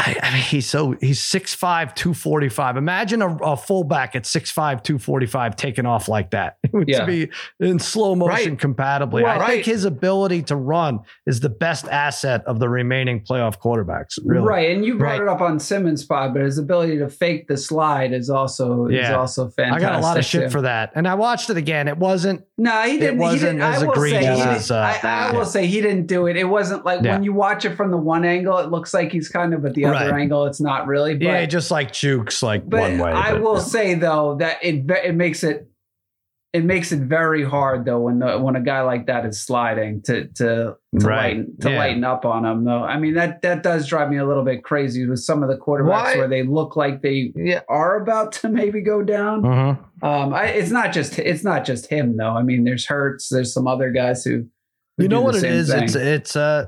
I, 0.00 0.16
I 0.22 0.32
mean, 0.32 0.42
he's 0.42 0.66
so 0.70 0.92
he's 1.00 1.18
6'5", 1.20 1.92
245. 1.96 2.76
Imagine 2.76 3.20
a, 3.20 3.34
a 3.38 3.56
fullback 3.56 4.14
at 4.14 4.22
6'5", 4.22 4.54
245 4.84 5.56
taking 5.56 5.86
off 5.86 6.08
like 6.08 6.30
that. 6.30 6.56
It 6.68 6.72
would 6.72 6.88
Yeah. 6.88 7.04
be 7.06 7.30
in 7.60 7.78
slow 7.80 8.14
motion 8.14 8.50
Right. 8.50 8.58
compatibly. 8.58 9.22
Well, 9.24 9.32
I 9.32 9.38
right. 9.40 9.48
think 9.48 9.64
his 9.64 9.84
ability 9.84 10.42
to 10.44 10.56
run 10.56 11.00
is 11.26 11.40
the 11.40 11.48
best 11.48 11.88
asset 11.88 12.44
of 12.46 12.58
the 12.60 12.68
remaining 12.68 13.20
playoff 13.24 13.58
quarterbacks. 13.58 14.18
Really. 14.24 14.46
Right, 14.46 14.70
and 14.70 14.84
you 14.84 14.96
brought 14.98 15.12
Right. 15.12 15.22
it 15.22 15.28
up 15.28 15.40
on 15.40 15.58
Simmons' 15.58 16.04
pod, 16.04 16.34
but 16.34 16.42
his 16.42 16.58
ability 16.58 16.98
to 16.98 17.08
fake 17.08 17.48
the 17.48 17.56
slide 17.56 18.12
is 18.12 18.28
also 18.30 18.86
is 18.86 18.92
Yeah. 18.94 19.16
also 19.16 19.50
I 19.58 19.80
got 19.80 19.94
a 19.94 19.98
lot 20.00 20.16
of 20.18 20.24
shit 20.24 20.44
too. 20.44 20.50
for 20.50 20.60
that. 20.62 20.92
And 20.94 21.08
I 21.08 21.14
watched 21.14 21.50
it 21.50 21.56
again. 21.56 21.88
It 21.88 21.98
wasn't 21.98 22.44
No, 22.56 22.82
he 22.82 22.98
didn't. 22.98 23.16
it 23.16 23.20
wasn't 23.20 23.40
he 23.40 23.46
didn't, 23.58 23.62
as 23.62 23.82
I 23.82 23.86
will 23.86 23.94
say, 23.96 24.10
he 24.10 24.16
egregious 24.16 24.46
as, 24.46 24.70
uh, 24.70 24.76
I, 24.76 24.90
I 24.90 24.98
yeah. 25.02 25.32
will 25.32 25.44
say 25.46 25.66
he 25.66 25.80
didn't 25.80 26.06
do 26.06 26.26
it. 26.26 26.36
It 26.36 26.44
wasn't 26.44 26.84
like 26.84 27.00
when 27.00 27.24
you 27.24 27.32
watch 27.32 27.64
it 27.64 27.74
from 27.76 27.90
the 27.90 27.96
one 27.96 28.24
angle, 28.24 28.58
it 28.58 28.70
looks 28.70 28.92
like 28.94 29.10
he's 29.10 29.28
kind 29.28 29.54
of, 29.54 29.62
but 29.62 29.74
the 29.74 29.87
other 29.94 30.10
Right. 30.12 30.20
angle, 30.22 30.46
it's 30.46 30.60
not 30.60 30.86
really. 30.86 31.14
But, 31.14 31.22
yeah, 31.24 31.46
just 31.46 31.70
like 31.70 31.92
jukes 31.92 32.42
like 32.42 32.68
but 32.68 32.80
one 32.80 32.98
way. 32.98 33.12
I 33.12 33.32
but- 33.32 33.42
will 33.42 33.54
yeah. 33.54 33.60
say 33.62 33.94
though 33.94 34.36
that 34.40 34.58
it 34.62 34.90
it 35.04 35.14
makes 35.14 35.42
it 35.44 35.66
it 36.54 36.64
makes 36.64 36.92
it 36.92 37.00
very 37.00 37.44
hard 37.44 37.84
though 37.84 38.00
when 38.00 38.20
the 38.20 38.38
when 38.38 38.56
a 38.56 38.60
guy 38.60 38.80
like 38.80 39.06
that 39.06 39.26
is 39.26 39.38
sliding 39.38 40.00
to 40.02 40.28
to 40.28 40.44
to 40.98 41.06
Right. 41.06 41.36
lighten 41.36 41.56
to 41.60 41.70
Yeah. 41.70 41.76
lighten 41.78 42.04
up 42.04 42.24
on 42.24 42.46
him 42.46 42.64
though. 42.64 42.82
I 42.82 42.98
mean 42.98 43.14
that 43.14 43.42
that 43.42 43.62
does 43.62 43.86
drive 43.86 44.08
me 44.10 44.16
a 44.16 44.24
little 44.26 44.44
bit 44.44 44.64
crazy 44.64 45.06
with 45.06 45.18
some 45.18 45.42
of 45.42 45.50
the 45.50 45.58
quarterbacks 45.58 45.88
Why- 45.90 46.16
where 46.16 46.28
they 46.28 46.42
look 46.44 46.74
like 46.74 47.02
they 47.02 47.32
Yeah. 47.36 47.60
are 47.68 48.00
about 48.00 48.32
to 48.32 48.48
maybe 48.60 48.80
go 48.80 49.02
down. 49.02 49.42
Mhm. 49.42 49.78
Um, 50.02 50.32
I, 50.32 50.46
it's 50.46 50.70
not 50.70 50.92
just 50.92 51.18
it's 51.18 51.44
not 51.44 51.66
just 51.66 51.86
him 51.88 52.16
though. 52.16 52.30
I 52.30 52.42
mean, 52.42 52.64
there's 52.64 52.86
Hurts. 52.86 53.28
There's 53.28 53.52
some 53.52 53.66
other 53.66 53.90
guys 53.90 54.24
who. 54.24 54.46
who 54.96 55.02
You 55.02 55.08
know 55.08 55.20
what 55.20 55.34
it 55.34 55.44
is? 55.44 55.70
thing. 55.70 55.82
It's 55.84 55.94
it's 55.96 56.34
uh 56.36 56.66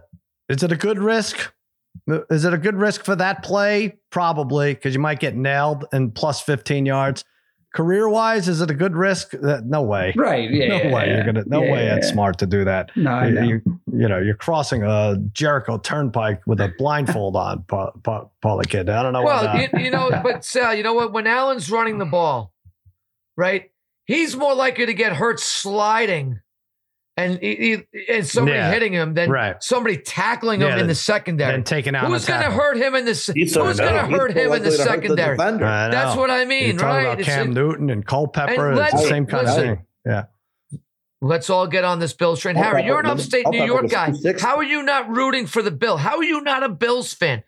is 0.50 0.62
it 0.62 0.72
a 0.72 0.76
good 0.76 0.98
risk? 0.98 1.52
Is 2.30 2.44
it 2.44 2.52
a 2.52 2.58
good 2.58 2.76
risk 2.76 3.04
for 3.04 3.16
that 3.16 3.42
play? 3.42 3.98
Probably, 4.10 4.74
because 4.74 4.94
you 4.94 5.00
might 5.00 5.20
get 5.20 5.36
nailed 5.36 5.84
and 5.92 6.14
plus 6.14 6.40
15 6.40 6.86
yards. 6.86 7.24
Career 7.72 8.08
wise, 8.08 8.48
is 8.48 8.60
it 8.60 8.68
a 8.68 8.74
good 8.74 8.96
risk? 8.96 9.32
Uh, 9.32 9.60
no 9.64 9.82
way. 9.82 10.12
right. 10.16 10.50
Yeah. 10.50 10.66
no 10.66 10.76
yeah, 10.76 10.92
way. 10.92 11.06
yeah. 11.06 11.14
You're 11.14 11.24
gonna 11.24 11.44
no 11.46 11.60
way 11.60 11.86
it's 11.86 12.08
smart 12.08 12.36
to 12.38 12.46
do 12.46 12.64
that. 12.64 12.90
No, 12.96 13.12
I 13.12 13.26
you, 13.28 13.32
know. 13.32 13.42
you, 13.42 13.60
you 13.92 14.08
know, 14.08 14.18
you're 14.18 14.34
crossing 14.34 14.82
a 14.82 15.16
Jericho 15.32 15.78
turnpike 15.78 16.44
with 16.48 16.60
a 16.60 16.72
blindfold 16.78 17.36
on, 17.36 17.62
Pa- 17.68 17.92
Pa- 18.02 18.26
Parlay 18.42 18.64
kid. 18.64 18.90
I 18.90 19.04
don't 19.04 19.12
know. 19.12 19.22
Well, 19.22 19.56
you, 19.56 19.68
you 19.78 19.90
know, 19.92 20.10
but 20.22 20.44
Sal, 20.44 20.74
you 20.74 20.82
know 20.82 20.94
what? 20.94 21.12
When 21.12 21.28
Allen's 21.28 21.70
running 21.70 21.98
the 21.98 22.06
ball, 22.06 22.52
right, 23.36 23.70
he's 24.04 24.34
more 24.34 24.54
likely 24.56 24.86
to 24.86 24.94
get 24.94 25.12
hurt 25.12 25.38
sliding 25.38 26.40
and 27.24 27.38
he, 27.40 27.54
he- 27.92 28.04
and 28.14 28.26
somebody 28.26 28.56
Yeah. 28.56 28.70
hitting 28.72 28.92
him 28.92 29.14
then 29.14 29.30
Right. 29.30 29.62
somebody 29.62 29.96
tackling 29.98 30.60
him 30.60 30.68
Yeah, 30.68 30.78
in 30.78 30.86
the 30.86 30.94
secondary, 30.94 31.54
and 31.54 31.66
secondary. 31.66 31.82
taking 31.82 31.94
out 31.96 32.06
Who's 32.10 32.24
going 32.26 32.42
to 32.42 32.50
hurt 32.50 32.76
him 32.76 32.94
in 32.94 33.04
the 33.04 33.14
se- 33.14 33.34
Who's 33.36 33.54
going 33.54 33.76
to 33.76 33.82
hurt 34.06 34.30
him 34.32 34.38
in 34.38 34.44
the 34.44 34.48
likely 34.50 34.70
to 34.70 34.76
hurt 34.76 34.86
secondary? 34.88 35.36
defender. 35.36 35.64
That's 35.64 36.16
what 36.16 36.30
I 36.30 36.44
mean, 36.44 36.76
You're 36.78 36.84
right? 36.86 37.00
about 37.02 37.20
It's- 37.20 37.26
Cam 37.36 37.52
Newton 37.52 37.90
and 37.90 38.06
Culpepper. 38.06 38.70
And 38.70 38.78
It's 38.80 38.92
the 38.92 39.08
same 39.08 39.26
kind 39.26 39.46
of 39.48 39.54
thing. 39.56 39.86
Yeah. 40.06 40.24
Let's 41.22 41.50
all 41.50 41.66
get 41.66 41.84
on 41.84 41.98
this 41.98 42.14
Bills 42.14 42.40
train. 42.40 42.56
Harry, 42.56 42.84
you're 42.86 43.00
an 43.00 43.06
upstate 43.06 43.46
New 43.48 43.64
York 43.64 43.88
guy. 43.90 44.12
How 44.40 44.56
are 44.56 44.64
you 44.64 44.82
not 44.82 45.10
rooting 45.10 45.46
for 45.46 45.60
the 45.62 45.70
Bill? 45.70 45.98
How 45.98 46.16
are 46.16 46.24
you 46.24 46.40
not 46.40 46.62
a 46.62 46.68
Bills 46.70 47.12
fan? 47.12 47.42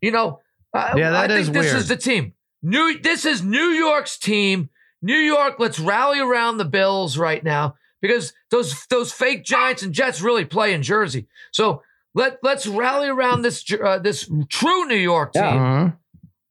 You 0.00 0.12
know, 0.12 0.40
uh, 0.72 0.94
Yeah, 0.96 1.10
that 1.10 1.24
I 1.24 1.28
think 1.28 1.40
is 1.40 1.50
this 1.50 1.64
weird. 1.66 1.76
is 1.76 1.88
the 1.88 1.96
team. 1.96 2.32
New, 2.62 2.98
this 3.02 3.24
is 3.26 3.42
New 3.42 3.58
York's 3.68 4.16
team. 4.18 4.70
New 5.02 5.16
York, 5.16 5.56
let's 5.58 5.78
rally 5.78 6.20
around 6.20 6.56
the 6.56 6.64
Bills 6.64 7.18
right 7.18 7.42
now 7.44 7.74
because 8.02 8.34
those 8.50 8.86
those 8.90 9.12
fake 9.12 9.44
Giants 9.44 9.82
and 9.82 9.94
Jets 9.94 10.20
really 10.20 10.44
play 10.44 10.74
in 10.74 10.82
Jersey. 10.82 11.26
So 11.52 11.82
let 12.14 12.38
let's 12.42 12.66
rally 12.66 13.08
around 13.08 13.40
this 13.42 13.64
uh, 13.82 13.98
this 13.98 14.28
true 14.50 14.84
New 14.86 14.96
York 14.96 15.32
team. 15.32 15.42
Yeah. 15.44 15.56
Mhm. 15.56 15.96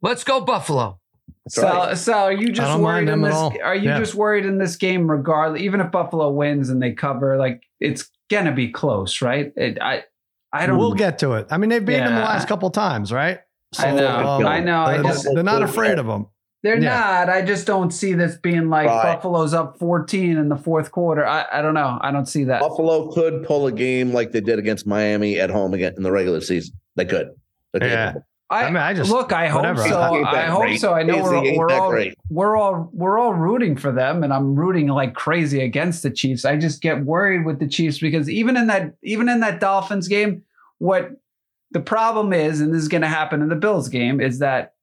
Let's 0.01 0.23
go 0.23 0.41
Buffalo. 0.41 0.97
That's 1.45 1.55
Sal, 1.55 1.75
right. 1.87 1.97
Sal, 1.97 2.23
are 2.25 2.31
you 2.33 2.49
just 2.51 2.79
worried 2.79 3.09
in 3.09 3.21
this? 3.21 3.35
Are 3.35 3.75
you 3.75 3.89
Yeah. 3.89 3.99
just 3.99 4.15
worried 4.15 4.45
in 4.45 4.57
this 4.57 4.75
game, 4.75 5.09
regardless? 5.09 5.61
Even 5.61 5.79
if 5.81 5.91
Buffalo 5.91 6.29
wins 6.31 6.69
and 6.69 6.81
they 6.81 6.93
cover, 6.93 7.37
like 7.37 7.61
it's 7.79 8.09
gonna 8.29 8.51
be 8.53 8.69
close, 8.71 9.21
right? 9.21 9.51
It, 9.55 9.77
I, 9.81 10.03
I 10.53 10.65
don't. 10.65 10.77
We'll 10.77 10.93
get 10.93 11.19
to 11.19 11.33
it. 11.33 11.47
I 11.51 11.57
mean, 11.57 11.69
they've 11.69 11.83
beaten 11.85 12.05
them 12.05 12.15
the 12.15 12.21
last 12.21 12.47
couple 12.47 12.69
times, 12.71 13.11
right? 13.11 13.39
I 13.79 13.91
know, 13.91 14.07
I 14.07 14.59
know, 14.59 14.81
I 14.81 14.93
they're, 14.95 15.03
just- 15.03 15.27
they're 15.33 15.43
not 15.43 15.63
afraid 15.63 15.97
of 15.97 16.05
them. 16.05 16.27
They're 16.63 16.79
Yeah. 16.79 16.89
not. 17.25 17.29
I 17.29 17.41
just 17.41 17.65
don't 17.65 17.91
see 17.91 18.13
this 18.13 18.37
being 18.37 18.69
like 18.69 18.87
Right. 18.87 19.15
Buffalo's 19.15 19.53
up 19.53 19.79
14 19.79 20.37
in 20.37 20.47
the 20.49 20.55
fourth 20.57 20.91
quarter. 20.91 21.25
I, 21.25 21.45
I 21.51 21.61
don't 21.61 21.73
know. 21.73 21.97
I 22.01 22.11
don't 22.11 22.27
see 22.27 22.43
that. 22.45 22.61
Buffalo 22.61 23.11
could 23.11 23.43
pull 23.43 23.65
a 23.67 23.71
game 23.71 24.13
like 24.13 24.31
they 24.31 24.41
did 24.41 24.59
against 24.59 24.85
Miami 24.85 25.39
at 25.39 25.49
home 25.49 25.73
again 25.73 25.93
in 25.97 26.03
the 26.03 26.11
regular 26.11 26.39
season. 26.41 26.75
They 26.95 27.05
could. 27.05 27.29
They're 27.73 27.87
Yeah. 27.89 28.13
I, 28.51 28.63
I 28.65 28.67
mean, 28.67 28.77
I 28.77 28.93
just- 28.93 29.09
look. 29.09 29.31
I 29.31 29.47
hope 29.47 29.61
whatever. 29.61 29.81
so. 29.87 30.15
Ain't 30.17 30.27
I 30.27 30.41
hope 30.47 30.61
great? 30.63 30.79
so. 30.81 30.93
I 30.93 31.03
know 31.03 31.15
Ain't- 31.15 31.23
we're, 31.23 31.35
ain't 31.45 31.57
we're 31.57 31.71
all 31.71 31.89
great? 31.89 32.17
we're 32.29 32.57
all 32.57 32.89
we're 32.93 33.17
all 33.17 33.33
rooting 33.33 33.77
for 33.77 33.93
them, 33.93 34.23
and 34.25 34.33
I'm 34.33 34.55
rooting 34.55 34.87
like 34.89 35.13
crazy 35.15 35.61
against 35.63 36.03
the 36.03 36.11
Chiefs. 36.11 36.43
I 36.43 36.57
just 36.57 36.81
get 36.81 37.05
worried 37.05 37.45
with 37.45 37.59
the 37.59 37.67
Chiefs 37.67 37.99
because 37.99 38.29
even 38.29 38.57
in 38.57 38.67
that 38.67 38.93
even 39.03 39.29
in 39.29 39.39
that 39.39 39.61
Dolphins 39.61 40.09
game, 40.09 40.41
what 40.79 41.11
the 41.71 41.79
problem 41.79 42.33
is, 42.33 42.59
and 42.59 42.73
this 42.73 42.81
is 42.81 42.89
going 42.89 43.03
to 43.03 43.07
happen 43.07 43.41
in 43.41 43.47
the 43.47 43.55
Bills 43.55 43.87
game, 43.87 44.19
is 44.19 44.39
that 44.39 44.73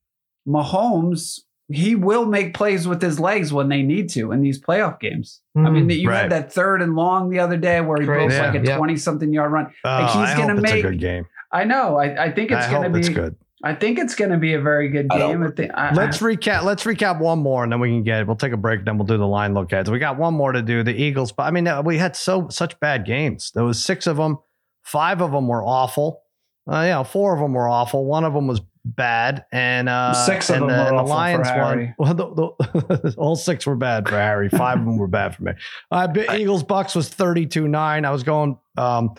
Mahomes 0.49 1.41
he 1.71 1.95
will 1.95 2.25
make 2.27 2.55
plays 2.55 2.89
with 2.89 3.03
his 3.03 3.21
legs 3.21 3.53
when 3.53 3.69
they 3.69 3.83
need 3.83 4.09
to 4.11 4.33
in 4.33 4.41
these 4.41 4.61
playoff 4.61 4.99
games. 5.01 5.41
I 5.57 5.69
mean, 5.71 5.89
you 5.91 6.07
Mm, 6.09 6.11
Right. 6.11 6.23
had 6.23 6.33
that 6.33 6.53
third 6.53 6.81
and 6.83 6.95
long 6.97 7.29
the 7.31 7.41
other 7.41 7.57
day 7.57 7.81
where 7.81 8.01
he 8.01 8.07
broke 8.07 8.29
Crazy. 8.29 8.41
like 8.43 8.55
a 8.55 8.64
Yeah. 8.66 8.77
twenty 8.77 8.97
something 8.97 9.33
yard 9.33 9.53
run. 9.53 9.66
Oh, 9.85 10.07
he's 10.07 10.16
I 10.16 10.37
gonna 10.37 10.55
hope 10.55 10.62
it's 10.64 10.73
make- 10.73 10.85
a 10.85 10.89
good 10.91 11.01
game. 11.01 11.27
I 11.53 11.64
know. 11.64 11.97
I, 11.97 12.25
I 12.27 12.33
think 12.33 12.51
it's 12.51 12.66
I 12.66 12.71
going 12.71 12.83
hope 12.85 12.93
to 12.93 12.99
it's 12.99 13.09
be. 13.09 13.14
good. 13.14 13.37
I 13.64 13.75
think 13.75 13.99
it's 13.99 14.14
going 14.14 14.31
to 14.31 14.37
be 14.37 14.55
a 14.55 14.61
very 14.61 14.89
good 14.89 15.09
game. 15.11 15.19
don't- 15.41 15.43
I 15.43 15.51
think, 15.51 15.73
I, 15.75 15.93
Let's 15.93 16.19
recap. 16.19 16.62
Let's 16.62 16.85
recap 16.85 17.19
one 17.19 17.41
more, 17.41 17.64
and 17.64 17.73
then 17.73 17.81
we 17.81 17.89
can 17.89 18.05
get. 18.05 18.25
We'll 18.25 18.37
take 18.37 18.53
a 18.53 18.57
break. 18.57 18.85
Then 18.85 18.99
we'll 18.99 19.07
do 19.07 19.16
the 19.19 19.27
line 19.27 19.53
look 19.53 19.73
aheads. 19.73 19.91
We 19.91 19.99
got 19.99 20.16
one 20.16 20.35
more 20.35 20.53
to 20.53 20.62
do. 20.62 20.85
The 20.85 20.95
Eagles, 20.95 21.33
but 21.33 21.43
I 21.45 21.51
mean, 21.51 21.66
uh, 21.66 21.83
we 21.83 21.99
had 21.99 22.14
so 22.14 22.47
such 22.51 22.79
bad 22.79 23.05
games. 23.05 23.51
There 23.55 23.64
was 23.64 23.83
six 23.85 24.07
of 24.07 24.16
them. 24.16 24.39
Five 24.85 25.21
of 25.21 25.33
them 25.33 25.49
were 25.49 25.64
awful. 25.64 26.21
Uh, 26.71 26.83
you 26.83 26.91
know, 26.91 27.03
four 27.03 27.35
of 27.35 27.41
them 27.41 27.53
were 27.55 27.66
awful. 27.69 28.05
One 28.05 28.23
of 28.25 28.33
them 28.33 28.47
was 28.47 28.61
bad, 28.97 29.45
and 29.53 29.89
uh, 29.89 30.14
Six 30.14 30.51
of 30.51 30.57
and 30.57 30.62
them 30.62 30.70
the, 30.70 30.82
were 30.84 30.89
and 30.89 30.99
the 30.99 31.03
Lions. 31.03 31.49
Harry. 31.49 31.95
Well, 31.99 32.14
the, 32.14 32.34
the, 32.34 33.14
all 33.18 33.36
six 33.36 33.66
were 33.66 33.76
bad 33.76 34.09
for 34.09 34.16
Harry. 34.16 34.49
Five 34.49 34.78
of 34.78 34.84
them 34.84 34.99
were 34.99 35.07
bad 35.07 35.36
for 35.36 35.45
me. 35.45 35.53
Uh, 35.91 36.09
Eagles 36.36 36.62
Bucks 36.62 36.95
was 36.95 37.09
thirty 37.09 37.47
two 37.47 37.68
nine. 37.68 38.05
I 38.05 38.11
was 38.11 38.22
going, 38.22 38.59
um, 38.76 39.14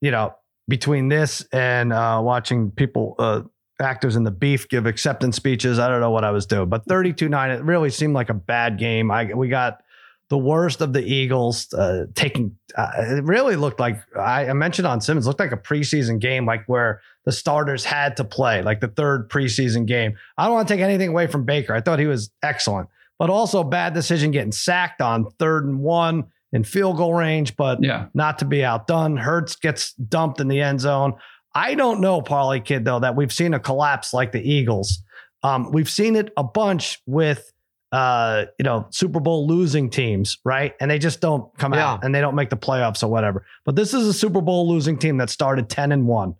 you 0.00 0.10
know, 0.10 0.34
between 0.68 1.08
this 1.08 1.44
and 1.52 1.92
uh, 1.92 2.20
watching 2.22 2.70
people. 2.70 3.14
Uh, 3.18 3.42
Actors 3.80 4.14
in 4.14 4.22
the 4.22 4.30
beef 4.30 4.68
give 4.68 4.86
acceptance 4.86 5.34
speeches. 5.34 5.80
I 5.80 5.88
don't 5.88 6.00
know 6.00 6.12
what 6.12 6.22
I 6.22 6.30
was 6.30 6.46
doing, 6.46 6.68
but 6.68 6.84
32 6.84 7.28
9, 7.28 7.50
it 7.50 7.64
really 7.64 7.90
seemed 7.90 8.14
like 8.14 8.30
a 8.30 8.34
bad 8.34 8.78
game. 8.78 9.10
I 9.10 9.34
We 9.34 9.48
got 9.48 9.80
the 10.28 10.38
worst 10.38 10.80
of 10.80 10.92
the 10.92 11.02
Eagles 11.02 11.72
uh, 11.74 12.06
taking. 12.14 12.56
Uh, 12.76 12.90
it 12.98 13.24
really 13.24 13.56
looked 13.56 13.80
like 13.80 14.00
I, 14.16 14.48
I 14.48 14.52
mentioned 14.52 14.86
on 14.86 15.00
Simmons 15.00 15.26
looked 15.26 15.40
like 15.40 15.50
a 15.50 15.56
preseason 15.56 16.20
game, 16.20 16.46
like 16.46 16.64
where 16.66 17.00
the 17.24 17.32
starters 17.32 17.84
had 17.84 18.16
to 18.18 18.24
play, 18.24 18.62
like 18.62 18.80
the 18.80 18.88
third 18.88 19.28
preseason 19.30 19.86
game. 19.86 20.16
I 20.36 20.44
don't 20.44 20.54
want 20.54 20.68
to 20.68 20.74
take 20.74 20.82
anything 20.82 21.08
away 21.08 21.26
from 21.26 21.44
Baker. 21.44 21.74
I 21.74 21.80
thought 21.80 21.98
he 21.98 22.06
was 22.06 22.30
excellent, 22.42 22.88
but 23.18 23.30
also 23.30 23.64
bad 23.64 23.94
decision 23.94 24.30
getting 24.30 24.52
sacked 24.52 25.00
on 25.00 25.26
third 25.38 25.64
and 25.66 25.80
one 25.80 26.24
in 26.52 26.64
field 26.64 26.96
goal 26.98 27.14
range, 27.14 27.56
but 27.56 27.82
Yeah. 27.82 28.06
not 28.14 28.38
to 28.40 28.44
be 28.44 28.64
outdone. 28.64 29.16
Hurts 29.16 29.56
gets 29.56 29.92
dumped 29.94 30.40
in 30.40 30.48
the 30.48 30.60
end 30.60 30.80
zone. 30.80 31.14
I 31.54 31.74
don't 31.74 32.00
know, 32.00 32.20
Parlay 32.20 32.60
Kid, 32.60 32.84
though, 32.84 32.98
that 33.00 33.16
we've 33.16 33.32
seen 33.32 33.54
a 33.54 33.60
collapse 33.60 34.12
like 34.12 34.32
the 34.32 34.40
Eagles. 34.42 35.02
Um, 35.42 35.70
we've 35.72 35.88
seen 35.90 36.16
it 36.16 36.32
a 36.36 36.44
bunch 36.44 37.00
with 37.06 37.50
uh, 37.92 38.46
you 38.58 38.64
know, 38.64 38.86
Super 38.90 39.20
Bowl 39.20 39.46
losing 39.46 39.88
teams, 39.88 40.38
right? 40.44 40.74
And 40.80 40.90
they 40.90 40.98
just 40.98 41.20
don't 41.20 41.56
come 41.58 41.74
Yeah. 41.74 41.92
out 41.92 42.04
and 42.04 42.12
they 42.12 42.20
don't 42.20 42.34
make 42.34 42.50
the 42.50 42.56
playoffs 42.56 43.04
or 43.04 43.06
whatever. 43.06 43.46
But 43.64 43.76
this 43.76 43.94
is 43.94 44.08
a 44.08 44.12
Super 44.12 44.40
Bowl 44.40 44.68
losing 44.68 44.98
team 44.98 45.18
that 45.18 45.30
started 45.30 45.68
10 45.68 45.92
and 45.92 46.08
1. 46.08 46.34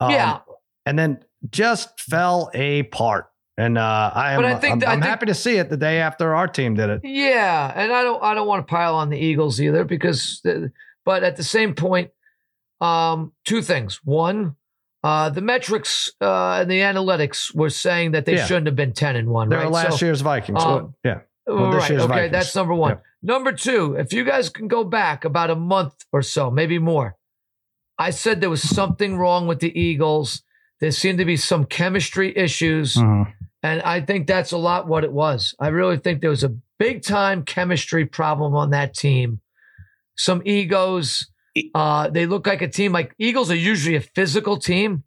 Um, 0.00 0.10
yeah, 0.10 0.38
And 0.86 0.98
then 0.98 1.24
just 1.50 1.98
fell 2.00 2.50
apart. 2.54 3.30
And 3.56 3.76
uh, 3.76 4.12
I 4.14 4.32
am 4.34 4.38
But 4.42 4.44
I 4.44 4.54
think 4.54 4.72
I'm, 4.74 4.78
that- 4.80 4.88
I 4.88 4.92
I'm 4.92 5.00
think- 5.00 5.08
happy 5.10 5.26
to 5.26 5.34
see 5.34 5.56
it 5.56 5.68
the 5.68 5.76
day 5.76 6.00
after 6.00 6.34
our 6.34 6.46
team 6.46 6.74
did 6.74 6.90
it. 6.90 7.00
Yeah, 7.02 7.72
and 7.74 7.92
I 7.92 8.02
don't 8.04 8.22
I 8.22 8.34
don't 8.34 8.46
want 8.46 8.64
to 8.66 8.70
pile 8.70 8.94
on 8.94 9.10
the 9.10 9.18
Eagles 9.18 9.60
either 9.60 9.84
because 9.84 10.40
but 11.04 11.22
at 11.24 11.34
the 11.36 11.42
same 11.42 11.74
point 11.74 12.10
um 12.80 13.32
two 13.44 13.60
things. 13.62 14.00
One, 14.04 14.54
uh 15.02 15.30
the 15.30 15.40
metrics 15.40 16.12
uh 16.20 16.58
and 16.60 16.70
the 16.70 16.78
analytics 16.80 17.52
were 17.52 17.70
saying 17.70 18.12
that 18.12 18.24
they 18.26 18.36
Yeah. 18.36 18.46
shouldn't 18.46 18.66
have 18.66 18.76
been 18.76 18.92
10 18.92 19.16
and 19.16 19.28
1, 19.28 19.48
They're 19.48 19.58
right? 19.60 19.70
last 19.70 19.98
So- 19.98 20.06
year's 20.06 20.20
Vikings. 20.20 20.62
um, 20.62 20.94
yeah. 21.04 21.20
well, 21.46 21.72
this 21.72 21.82
right. 21.90 21.98
Okay, 21.98 22.06
Vikings. 22.06 22.32
that's 22.32 22.54
number 22.54 22.74
1. 22.74 22.90
Yep. 22.90 23.02
Number 23.24 23.50
2, 23.50 23.96
if 23.98 24.12
you 24.12 24.22
guys 24.22 24.48
can 24.50 24.68
go 24.68 24.84
back 24.84 25.24
about 25.24 25.50
a 25.50 25.56
month 25.56 26.04
or 26.12 26.22
so, 26.22 26.48
maybe 26.52 26.78
more. 26.78 27.16
I 27.98 28.10
said 28.10 28.40
there 28.40 28.50
was 28.50 28.62
something 28.62 29.16
wrong 29.16 29.46
with 29.46 29.60
the 29.60 29.76
Eagles. 29.78 30.42
There 30.80 30.90
seemed 30.92 31.18
to 31.18 31.24
be 31.24 31.36
some 31.36 31.64
chemistry 31.64 32.36
issues. 32.36 32.94
Mhm. 32.94 33.32
And 33.62 33.82
I 33.82 34.00
think 34.00 34.26
that's 34.28 34.52
a 34.52 34.58
lot 34.58 34.86
what 34.86 35.02
it 35.02 35.12
was. 35.12 35.54
I 35.58 35.68
really 35.68 35.96
think 35.96 36.20
there 36.20 36.30
was 36.30 36.44
a 36.44 36.54
big 36.78 37.02
time 37.02 37.42
chemistry 37.42 38.06
problem 38.06 38.54
on 38.54 38.70
that 38.70 38.94
team. 38.94 39.40
Some 40.16 40.42
egos. 40.44 41.26
Uh, 41.74 42.08
they 42.08 42.26
look 42.26 42.46
like 42.46 42.62
a 42.62 42.68
team 42.68 42.92
like 42.92 43.14
Eagles 43.18 43.50
are 43.50 43.56
usually 43.56 43.96
a 43.96 44.00
physical 44.00 44.58
team. 44.58 45.02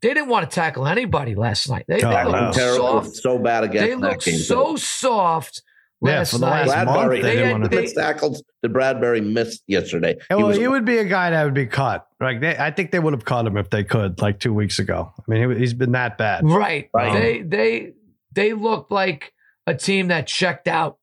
They 0.00 0.14
didn't 0.14 0.28
want 0.28 0.48
to 0.48 0.54
tackle 0.54 0.86
anybody 0.86 1.34
last 1.34 1.68
night. 1.68 1.86
They, 1.88 1.96
Oh, 2.04 2.08
they 2.10 2.22
no. 2.22 2.30
looked 2.30 2.54
terrible, 2.54 3.02
soft. 3.02 3.16
so 3.16 3.36
bad 3.40 3.64
against 3.64 3.82
They 3.88 3.94
that 3.94 3.98
looked 4.00 4.24
game. 4.24 4.38
so 4.38 4.76
soft 4.76 5.62
Yeah, 6.00 6.18
last 6.18 6.30
for 6.30 6.38
the 6.38 6.48
night. 6.48 6.66
last 6.68 6.86
month, 6.86 7.10
they 7.10 7.22
They 7.22 7.30
didn't 7.30 7.44
had- 7.46 7.52
want 7.52 7.64
to. 7.64 7.70
they- 7.70 7.82
missed 7.82 7.96
tackles 7.96 8.42
did 8.62 8.72
Bradberry 8.72 9.24
miss 9.24 9.60
yesterday? 9.66 10.14
He 10.28 10.34
well, 10.36 10.46
was- 10.48 10.56
he 10.56 10.68
would 10.68 10.84
be 10.84 10.98
a 10.98 11.04
guy 11.04 11.30
that 11.30 11.42
would 11.44 11.54
be 11.54 11.66
cut. 11.66 12.06
Like 12.20 12.40
they, 12.40 12.56
I 12.56 12.70
think 12.70 12.92
they 12.92 12.98
would 13.00 13.12
have 13.14 13.24
cut 13.24 13.46
him 13.46 13.56
if 13.56 13.70
they 13.70 13.82
could, 13.84 14.20
like 14.20 14.38
two 14.38 14.54
weeks 14.54 14.78
ago. 14.78 15.12
I 15.18 15.22
mean, 15.26 15.50
he, 15.52 15.58
he's 15.58 15.74
been 15.74 15.92
that 15.92 16.16
bad. 16.16 16.44
Right. 16.44 16.88
Right. 16.94 17.12
They 17.12 17.42
they 17.42 17.92
they 18.32 18.52
looked 18.52 18.92
like 18.92 19.32
a 19.66 19.74
team 19.74 20.08
that 20.08 20.26
checked 20.28 20.68
out 20.68 20.98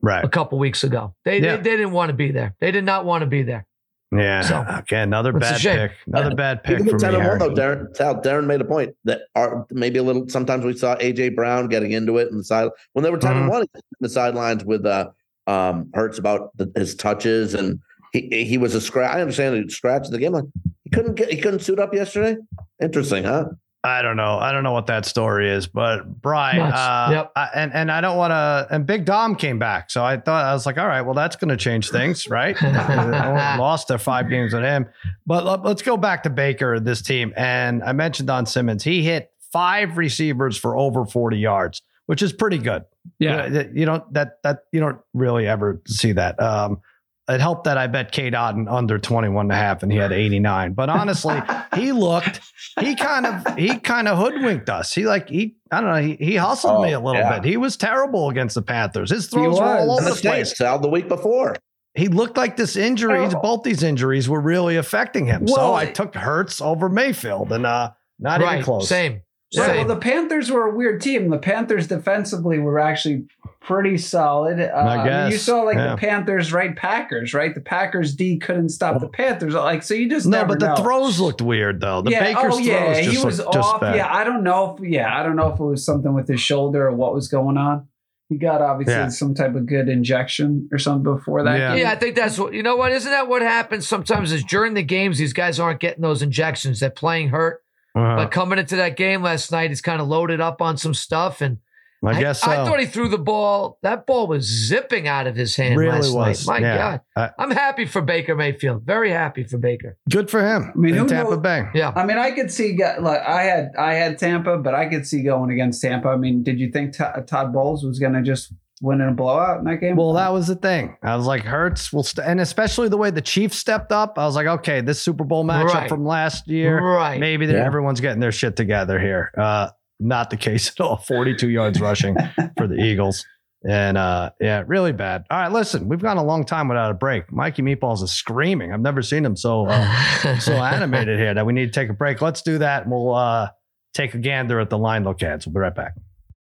Right. 0.00 0.24
a 0.24 0.28
couple 0.28 0.58
weeks 0.58 0.82
ago. 0.82 1.14
They, 1.24 1.40
Yeah. 1.40 1.56
they 1.56 1.62
they 1.62 1.76
didn't 1.76 1.92
want 1.92 2.08
to 2.08 2.14
be 2.14 2.32
there. 2.32 2.54
They 2.60 2.72
did 2.72 2.84
not 2.84 3.04
want 3.04 3.22
to 3.22 3.26
be 3.26 3.42
there. 3.44 3.66
Yeah. 4.12 4.42
So, 4.42 4.64
okay. 4.80 5.00
Another 5.00 5.32
bad 5.32 5.60
pick. 5.60 5.92
Another 6.06 6.34
bad 6.34 6.62
pick 6.62 6.80
Even 6.80 6.90
for 6.90 6.98
the 6.98 7.18
me. 7.18 7.26
1, 7.26 7.38
though, 7.38 7.50
Darren, 7.50 7.96
Sal, 7.96 8.20
Darren 8.20 8.44
made 8.46 8.60
a 8.60 8.64
point 8.64 8.94
that 9.04 9.22
our, 9.34 9.66
maybe 9.70 9.98
a 9.98 10.02
little. 10.02 10.28
Sometimes 10.28 10.64
we 10.64 10.76
saw 10.76 10.96
AJ 10.96 11.34
Brown 11.34 11.68
getting 11.68 11.92
into 11.92 12.18
it 12.18 12.28
in 12.30 12.36
the 12.36 12.44
side 12.44 12.68
when 12.92 13.02
they 13.02 13.10
were 13.10 13.16
10 13.18 13.36
and 13.36 13.46
Mhm. 13.48 13.50
1 13.50 13.62
in 13.62 13.68
the 14.00 14.08
sidelines 14.10 14.64
with 14.64 14.84
uh, 14.84 15.08
um, 15.46 15.90
Hurts 15.94 16.18
about 16.18 16.56
the, 16.58 16.70
his 16.76 16.94
touches 16.94 17.54
and 17.54 17.80
he 18.12 18.44
he 18.44 18.58
was 18.58 18.74
a 18.74 18.80
scratch. 18.80 19.10
I 19.10 19.20
understand 19.22 19.56
he 19.56 19.68
scratched 19.70 20.10
the 20.10 20.18
game. 20.18 20.32
Like 20.32 20.44
he 20.84 20.90
couldn't 20.90 21.14
get 21.14 21.30
he 21.32 21.40
couldn't 21.40 21.60
suit 21.60 21.78
up 21.78 21.94
yesterday. 21.94 22.36
Interesting, 22.82 23.24
huh? 23.24 23.46
I 23.84 24.00
don't 24.02 24.16
know. 24.16 24.38
I 24.38 24.52
don't 24.52 24.62
know 24.62 24.70
what 24.72 24.86
that 24.86 25.04
story 25.06 25.50
is, 25.50 25.66
but 25.66 26.20
Brian, 26.22 26.60
uh, 26.60 27.08
Yep. 27.10 27.32
I, 27.34 27.48
and 27.54 27.72
and 27.74 27.90
I 27.90 28.00
don't 28.00 28.16
want 28.16 28.30
to. 28.30 28.68
And 28.70 28.86
Big 28.86 29.04
Dom 29.04 29.34
came 29.34 29.58
back, 29.58 29.90
so 29.90 30.04
I 30.04 30.18
thought 30.18 30.44
I 30.44 30.52
was 30.52 30.66
like, 30.66 30.78
all 30.78 30.86
right, 30.86 31.00
well, 31.00 31.14
that's 31.14 31.34
going 31.34 31.48
to 31.48 31.56
change 31.56 31.90
things, 31.90 32.28
right? 32.28 32.56
Lost 32.62 33.88
their 33.88 33.98
five 33.98 34.28
games 34.28 34.52
with 34.54 34.62
him, 34.62 34.86
but 35.26 35.44
let, 35.44 35.62
let's 35.64 35.82
go 35.82 35.96
back 35.96 36.22
to 36.22 36.30
Baker, 36.30 36.78
this 36.78 37.02
team, 37.02 37.32
and 37.36 37.82
I 37.82 37.92
mentioned 37.92 38.28
Don 38.28 38.46
Simmons. 38.46 38.84
He 38.84 39.02
hit 39.02 39.32
five 39.52 39.98
receivers 39.98 40.56
for 40.56 40.76
over 40.76 41.04
forty 41.04 41.38
yards, 41.38 41.82
which 42.06 42.22
is 42.22 42.32
pretty 42.32 42.58
good. 42.58 42.84
Yeah. 43.18 43.36
Uh, 43.44 43.64
you 43.74 43.84
don't 43.84 44.12
that 44.14 44.40
that 44.44 44.60
you 44.70 44.78
don't 44.78 44.98
really 45.12 45.48
ever 45.48 45.82
see 45.88 46.12
that. 46.12 46.40
Um, 46.40 46.80
it 47.28 47.40
helped 47.40 47.64
that 47.64 47.78
I 47.78 47.86
bet 47.86 48.10
Cade 48.12 48.32
Otton 48.32 48.70
under 48.70 48.98
21 48.98 49.46
and 49.46 49.52
a 49.52 49.54
half 49.54 49.84
and 49.84 49.92
he 49.92 49.96
had 49.96 50.10
89. 50.12 50.72
But 50.72 50.88
honestly, 50.90 51.40
he 51.76 51.92
looked, 51.92 52.40
he 52.80 52.94
kind 52.94 53.26
of, 53.26 53.56
he 53.58 53.78
kind 53.78 54.08
of 54.08 54.18
hoodwinked 54.18 54.68
us. 54.70 54.92
He 54.92 55.04
like, 55.06 55.28
he, 55.28 55.56
I 55.70 55.80
don't 55.80 55.90
know, 55.90 56.00
he, 56.02 56.16
he 56.24 56.36
hustled 56.36 56.82
me 56.82 56.94
Oh, 56.94 56.98
a 56.98 57.02
little 57.02 57.20
yeah. 57.20 57.38
bit. 57.40 57.48
He 57.48 57.56
was 57.56 57.76
terrible 57.76 58.30
against 58.30 58.54
the 58.54 58.62
Panthers. 58.62 59.10
His 59.10 59.26
throws 59.28 59.58
were 59.58 59.64
all 59.64 59.92
over 59.92 60.04
the 60.04 60.10
the 60.14 60.20
place. 60.20 60.48
Saints, 60.48 60.58
Sal, 60.58 60.78
the 60.78 60.88
week 60.88 61.08
before. 61.08 61.56
He 61.94 62.08
looked 62.08 62.36
like 62.38 62.56
this 62.56 62.74
injuries, 62.76 63.34
Oh. 63.34 63.40
both 63.42 63.62
these 63.64 63.82
injuries 63.82 64.28
were 64.28 64.40
really 64.40 64.76
affecting 64.76 65.26
him. 65.26 65.46
so 65.46 65.74
I 65.74 65.86
took 65.86 66.14
Hurts 66.14 66.60
over 66.62 66.88
Mayfield 66.88 67.52
and 67.52 67.66
uh, 67.66 67.90
not 68.18 68.40
even 68.40 68.62
close. 68.62 68.88
Same. 68.88 69.20
Right, 69.54 69.66
Same. 69.66 69.76
well, 69.76 69.96
the 69.96 70.00
Panthers 70.00 70.50
were 70.50 70.66
a 70.66 70.74
weird 70.74 71.02
team. 71.02 71.28
The 71.28 71.36
Panthers 71.38 71.86
defensively 71.86 72.58
were 72.58 72.78
actually 72.78 73.26
pretty 73.60 73.98
solid. 73.98 74.58
Uh, 74.60 74.72
I 74.74 75.22
mean, 75.24 75.32
you 75.32 75.36
saw 75.38 75.60
like 75.62 75.76
yeah. 75.76 75.90
the 75.90 75.96
Panthers, 75.98 76.52
right? 76.52 76.74
Packers, 76.74 77.34
right? 77.34 77.54
The 77.54 77.60
Packers 77.60 78.14
D 78.14 78.38
couldn't 78.38 78.70
stop 78.70 79.00
the 79.00 79.08
Panthers. 79.08 79.54
Like, 79.54 79.82
so 79.82 79.92
you 79.94 80.08
just 80.08 80.26
No, 80.26 80.38
never 80.38 80.56
but 80.56 80.60
the 80.60 80.82
throws 80.82 81.20
looked 81.20 81.42
weird 81.42 81.80
though. 81.80 82.00
The 82.02 82.12
yeah, 82.12 82.20
Baker's 82.34 82.54
oh 82.54 82.58
yeah, 82.58 82.92
throws 82.94 83.04
just 83.04 83.18
he 83.18 83.24
was 83.24 83.38
looked 83.38 83.52
just 83.52 83.74
off. 83.74 83.80
bad. 83.82 83.96
Yeah, 83.96 84.14
I 84.14 84.24
don't 84.24 84.42
know 84.42 84.76
if 84.78 84.88
yeah, 84.88 85.18
I 85.18 85.22
don't 85.22 85.36
know 85.36 85.52
if 85.52 85.60
it 85.60 85.64
was 85.64 85.84
something 85.84 86.14
with 86.14 86.28
his 86.28 86.40
shoulder 86.40 86.86
or 86.88 86.92
what 86.92 87.12
was 87.12 87.28
going 87.28 87.58
on. 87.58 87.88
He 88.28 88.38
got 88.38 88.62
obviously 88.62 88.94
Yeah. 88.94 89.08
some 89.08 89.34
type 89.34 89.54
of 89.54 89.66
good 89.66 89.90
injection 89.90 90.68
or 90.72 90.78
something 90.78 91.02
before 91.14 91.42
that. 91.44 91.58
Yeah. 91.58 91.74
Yeah, 91.74 91.90
I 91.90 91.96
think 91.96 92.16
that's 92.16 92.38
what 92.38 92.54
you 92.54 92.62
know. 92.62 92.76
What 92.76 92.90
isn't 92.92 93.10
that 93.10 93.28
what 93.28 93.42
happens 93.42 93.86
sometimes? 93.86 94.32
Is 94.32 94.42
during 94.44 94.72
the 94.72 94.82
games 94.82 95.18
these 95.18 95.34
guys 95.34 95.60
aren't 95.60 95.80
getting 95.80 96.00
those 96.00 96.22
injections. 96.22 96.80
They're 96.80 96.88
playing 96.90 97.28
hurt. 97.28 97.61
Uh-huh. 97.94 98.16
But 98.16 98.30
coming 98.30 98.58
into 98.58 98.76
that 98.76 98.96
game 98.96 99.22
last 99.22 99.52
night, 99.52 99.70
he's 99.70 99.80
kind 99.82 100.00
of 100.00 100.08
loaded 100.08 100.40
up 100.40 100.62
on 100.62 100.76
some 100.78 100.94
stuff, 100.94 101.40
and 101.40 101.58
I 102.04 102.18
guess 102.18 102.40
so. 102.40 102.50
I 102.50 102.64
thought 102.64 102.80
he 102.80 102.86
threw 102.86 103.08
the 103.08 103.18
ball. 103.18 103.78
That 103.82 104.06
ball 104.06 104.26
was 104.26 104.42
zipping 104.44 105.06
out 105.06 105.26
of 105.28 105.36
his 105.36 105.54
hand 105.54 105.76
really 105.78 105.92
last 106.08 106.12
was. 106.14 106.48
night. 106.48 106.62
My 106.62 106.66
yeah. 106.66 106.76
God, 106.76 107.00
Uh, 107.14 107.28
I'm 107.38 107.50
happy 107.52 107.84
for 107.84 108.02
Baker 108.02 108.34
Mayfield. 108.34 108.82
Very 108.84 109.10
happy 109.10 109.44
for 109.44 109.56
Baker. 109.58 109.96
good 110.10 110.28
for 110.30 110.40
him. 110.44 110.72
I 110.74 110.78
mean, 110.78 110.96
in 110.96 111.06
Tampa 111.06 111.36
Bay. 111.36 111.68
Yeah, 111.74 111.92
I 111.94 112.04
mean, 112.04 112.18
I 112.18 112.32
could 112.32 112.50
see 112.50 112.76
like 112.76 113.20
I 113.20 113.42
had 113.42 113.70
I 113.78 113.94
had 113.94 114.18
Tampa, 114.18 114.58
but 114.58 114.74
I 114.74 114.86
could 114.88 115.06
see 115.06 115.22
going 115.22 115.50
against 115.52 115.80
Tampa. 115.82 116.08
I 116.08 116.16
mean, 116.16 116.42
did 116.42 116.58
you 116.58 116.72
think 116.72 116.96
T- 116.96 117.04
Todd 117.26 117.52
Bowles 117.52 117.84
was 117.84 117.98
going 118.00 118.14
to 118.14 118.22
just 118.22 118.52
win 118.82 119.00
in 119.00 119.08
a 119.08 119.12
blowout 119.12 119.60
in 119.60 119.64
that 119.64 119.76
game? 119.76 119.96
Well, 119.96 120.12
that 120.14 120.32
was 120.32 120.48
the 120.48 120.56
thing. 120.56 120.96
I 121.02 121.16
was 121.16 121.24
like, 121.26 121.42
Hurts 121.44 121.90
will, 121.92 122.02
st-, 122.02 122.26
and 122.26 122.40
especially 122.40 122.88
the 122.90 122.98
way 122.98 123.10
the 123.10 123.22
Chiefs 123.22 123.56
stepped 123.56 123.92
up. 123.92 124.18
I 124.18 124.26
was 124.26 124.36
like, 124.36 124.46
okay, 124.46 124.80
this 124.82 125.00
Super 125.00 125.24
Bowl 125.24 125.44
matchup 125.44 125.72
Right. 125.74 125.88
from 125.88 126.04
last 126.04 126.46
year, 126.48 126.78
right. 126.84 127.18
maybe 127.18 127.46
Yeah. 127.46 127.64
everyone's 127.64 128.00
getting 128.00 128.20
their 128.20 128.32
shit 128.32 128.56
together 128.56 128.98
here. 129.00 129.30
Uh, 129.38 129.70
not 130.00 130.28
the 130.30 130.36
case 130.36 130.68
at 130.70 130.80
all. 130.80 130.96
Forty-two 130.96 131.48
yards 131.48 131.80
rushing 131.80 132.16
for 132.58 132.66
the 132.66 132.74
Eagles, 132.74 133.24
and 133.64 133.96
uh, 133.96 134.30
yeah, 134.40 134.64
really 134.66 134.90
bad. 134.90 135.24
All 135.30 135.38
right, 135.38 135.52
listen, 135.52 135.88
we've 135.88 136.02
gone 136.02 136.16
a 136.16 136.24
long 136.24 136.44
time 136.44 136.66
without 136.66 136.90
a 136.90 136.94
break. 136.94 137.30
Mikey 137.30 137.62
Meatballs 137.62 138.02
is 138.02 138.10
screaming. 138.10 138.72
I've 138.72 138.80
never 138.80 139.00
seen 139.02 139.24
him 139.24 139.36
so 139.36 139.66
uh, 139.68 140.38
so 140.40 140.54
animated 140.54 141.20
here 141.20 141.34
that 141.34 141.46
we 141.46 141.52
need 141.52 141.66
to 141.66 141.80
take 141.80 141.88
a 141.88 141.92
break. 141.94 142.20
Let's 142.20 142.42
do 142.42 142.58
that, 142.58 142.82
and 142.82 142.90
we'll 142.90 143.14
uh, 143.14 143.50
take 143.94 144.14
a 144.14 144.18
gander 144.18 144.58
at 144.58 144.70
the 144.70 144.78
line 144.78 145.04
look 145.04 145.22
ads. 145.22 145.46
We'll 145.46 145.54
be 145.54 145.60
right 145.60 145.74
back. 145.74 145.92